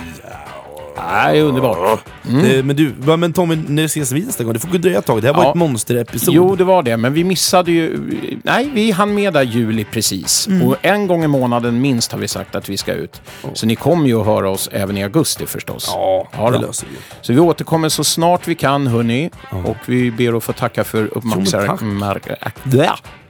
Nej, 1.12 1.40
underbart. 1.42 2.00
Mm. 2.28 2.44
Eh, 2.58 2.62
Men 2.64 2.76
du, 2.76 2.92
va, 2.98 3.16
men 3.16 3.32
Tommy, 3.32 3.56
när 3.68 3.84
ses 3.84 4.12
vi 4.12 4.20
nästa 4.24 4.44
gång? 4.44 4.52
Det 4.52 4.58
får 4.58 4.68
dröja 4.68 4.98
ett 4.98 5.06
tag. 5.06 5.22
Det 5.22 5.28
här 5.28 5.34
var 5.34 5.44
Ja. 5.44 5.48
ett 5.50 5.54
monsterepisod. 5.56 6.34
Jo, 6.34 6.56
det 6.56 6.64
var 6.64 6.82
det. 6.82 6.96
Men 6.96 7.14
vi 7.14 7.24
missade 7.24 7.72
ju... 7.72 8.00
Nej, 8.44 8.70
vi 8.74 8.90
hann 8.90 9.14
med 9.14 9.32
där 9.32 9.42
juli 9.42 9.84
precis. 9.84 10.46
Mm. 10.48 10.68
Och 10.68 10.76
en 10.82 11.06
gång 11.06 11.24
i 11.24 11.26
månaden 11.26 11.80
minst 11.80 12.12
har 12.12 12.18
vi 12.18 12.28
sagt 12.28 12.54
att 12.54 12.68
vi 12.68 12.76
ska 12.76 12.92
ut. 12.92 13.22
Så 13.54 13.66
ni 13.66 13.76
kommer 13.76 14.06
ju 14.06 14.20
att 14.20 14.26
höra 14.26 14.50
oss 14.50 14.68
även 14.72 14.98
i 14.98 15.02
augusti 15.02 15.46
förstås. 15.46 15.90
Ja, 15.94 16.28
det 16.32 16.38
då. 16.58 16.66
löser 16.66 16.86
vi. 16.90 16.96
Så 17.20 17.32
vi 17.32 17.40
återkommer 17.40 17.88
så 17.88 18.04
snart 18.04 18.48
vi 18.48 18.54
kan, 18.54 18.86
hörni. 18.86 19.30
Och 19.64 19.76
vi 19.86 20.10
ber 20.10 20.36
att 20.36 20.44
få 20.44 20.52
tacka 20.52 20.84
för 20.84 20.98
Jo, 20.98 21.20
men 21.24 21.32
uppmärksamheten. 21.32 21.98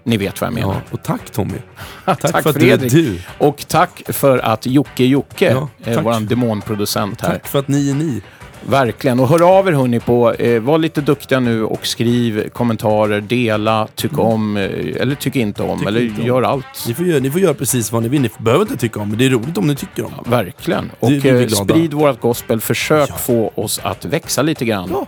Ni 0.04 0.16
vet 0.16 0.40
vad 0.40 0.48
jag 0.48 0.54
menar. 0.54 0.74
Ja, 0.74 0.80
och 0.90 1.02
tack 1.02 1.30
Tommy. 1.30 1.58
tack, 2.04 2.20
för 2.20 2.38
att 2.38 2.44
du 2.44 2.50
är 2.50 2.78
Fredrik. 2.78 2.92
du. 2.92 3.18
Och 3.38 3.64
tack 3.68 4.02
för 4.08 4.38
att 4.38 4.66
Jocke 4.66 5.04
Jocke, 5.04 5.50
Ja, 5.50 5.68
eh, 5.84 5.94
tack. 5.94 6.04
vår 6.04 6.20
demonproducent 6.20 7.20
här. 7.20 7.28
Tack 7.32 7.46
för 7.48 7.58
att 7.58 7.68
ni 7.68 7.90
är 7.90 7.94
ni. 7.94 8.22
Verkligen. 8.66 9.20
Och 9.20 9.28
hör 9.28 9.58
av 9.58 9.68
er 9.68 9.72
hörni 9.72 10.00
på, 10.00 10.32
eh, 10.32 10.60
var 10.62 10.78
lite 10.78 11.00
duktiga 11.00 11.40
nu 11.40 11.64
och 11.64 11.86
skriv 11.86 12.48
kommentarer, 12.48 13.20
dela, 13.20 13.88
tyck 13.94 14.18
om 14.18 14.56
eh, 14.56 14.62
eller 15.02 15.14
tyck 15.14 15.36
inte 15.36 15.62
om. 15.62 15.78
Tyck 15.78 15.88
eller 15.88 16.00
inte 16.02 16.20
om. 16.20 16.26
gör 16.26 16.42
allt. 16.42 16.64
Ni 16.86 16.94
får, 16.94 17.06
göra, 17.06 17.18
ni 17.20 17.30
får 17.30 17.40
göra 17.40 17.54
precis 17.54 17.92
vad 17.92 18.02
ni 18.02 18.08
vill. 18.08 18.20
Ni 18.22 18.30
behöver 18.38 18.62
inte 18.64 18.76
tycka 18.76 19.00
om 19.00 19.08
men 19.08 19.18
det 19.18 19.26
är 19.26 19.30
roligt 19.30 19.58
om 19.58 19.66
ni 19.66 19.74
tycker 19.76 20.04
om. 20.04 20.12
Verkligen. 20.26 20.90
Det 21.00 21.06
Och 21.06 21.26
eh, 21.26 21.48
sprid 21.48 21.92
vårt 21.94 22.20
gospel. 22.20 22.60
Försök 22.60 23.18
få 23.18 23.52
oss 23.54 23.80
att 23.82 24.04
växa 24.04 24.42
lite 24.42 24.64
grann. 24.64 25.06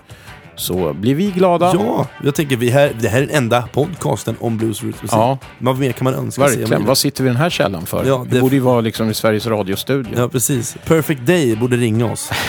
Så 0.57 0.93
blir 0.93 1.15
vi 1.15 1.27
glada. 1.31 1.71
Ja, 1.75 2.07
jag 2.25 2.35
tänker 2.35 2.57
vi 2.57 2.71
här, 2.71 2.93
det 3.01 3.09
här 3.09 3.23
är 3.23 3.27
den 3.27 3.37
enda 3.37 3.63
podcasten 3.73 4.37
om 4.41 4.57
blues 4.57 4.83
roots 4.83 5.03
musik. 5.03 5.17
Ja. 5.19 5.39
Vad 5.59 5.79
mer 5.79 5.93
kan 5.93 6.05
man 6.05 6.15
önska 6.15 6.49
sig? 6.49 6.59
Verkligen. 6.59 6.87
Vad 6.87 6.99
sitter 6.99 7.25
vi 7.25 7.29
i 7.31 7.33
den 7.33 7.41
här 7.43 7.51
källan 7.51 7.87
för? 7.87 8.05
Ja, 8.05 8.27
det... 8.29 8.35
det- 8.35 8.41
borde 8.41 8.55
ju 8.55 8.61
vara 8.61 8.81
liksom 8.81 9.11
i 9.11 9.15
Sveriges 9.15 9.47
Radio-studio. 9.47 10.13
Ja, 10.17 10.29
precis. 10.29 10.77
Perfect 10.87 11.21
Day 11.27 11.57
borde 11.57 11.77
ringa 11.77 12.13
oss. 12.13 12.31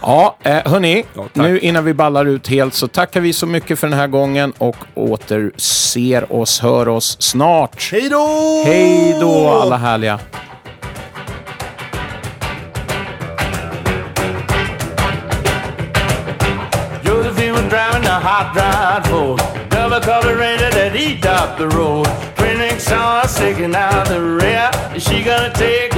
Ja, 0.00 0.36
eh, 0.42 0.52
hörni. 0.64 1.04
Ja, 1.14 1.24
nu 1.32 1.58
innan 1.58 1.84
vi 1.84 1.94
ballar 1.94 2.24
ut 2.24 2.48
helt 2.48 2.74
så 2.74 2.88
tackar 2.88 3.20
vi 3.20 3.32
så 3.32 3.46
mycket 3.46 3.78
för 3.78 3.88
den 3.88 3.98
här 3.98 4.06
gången 4.06 4.52
och 4.58 4.76
åter 4.94 5.50
ser 5.56 6.32
oss, 6.32 6.60
hör 6.60 6.88
oss 6.88 7.16
snart. 7.20 7.88
Hej 7.92 8.08
då! 8.08 8.62
Hej 8.66 9.16
då 9.20 9.48
alla 9.48 9.76
härliga. 9.76 10.18
hot 18.24 18.56
rod, 18.56 19.06
Ford, 19.06 19.68
Double 19.68 20.00
color, 20.00 20.36
ranger 20.38 20.70
that 20.70 20.96
eat 20.96 21.26
up 21.26 21.58
the 21.58 21.68
road. 21.68 22.06
Twin 22.36 22.58
exhaust 22.60 23.36
sticking 23.36 23.74
out 23.74 24.08
the 24.08 24.18
rear. 24.18 24.70
Is 24.96 25.04
she 25.04 25.22
gonna 25.22 25.52
take 25.52 25.93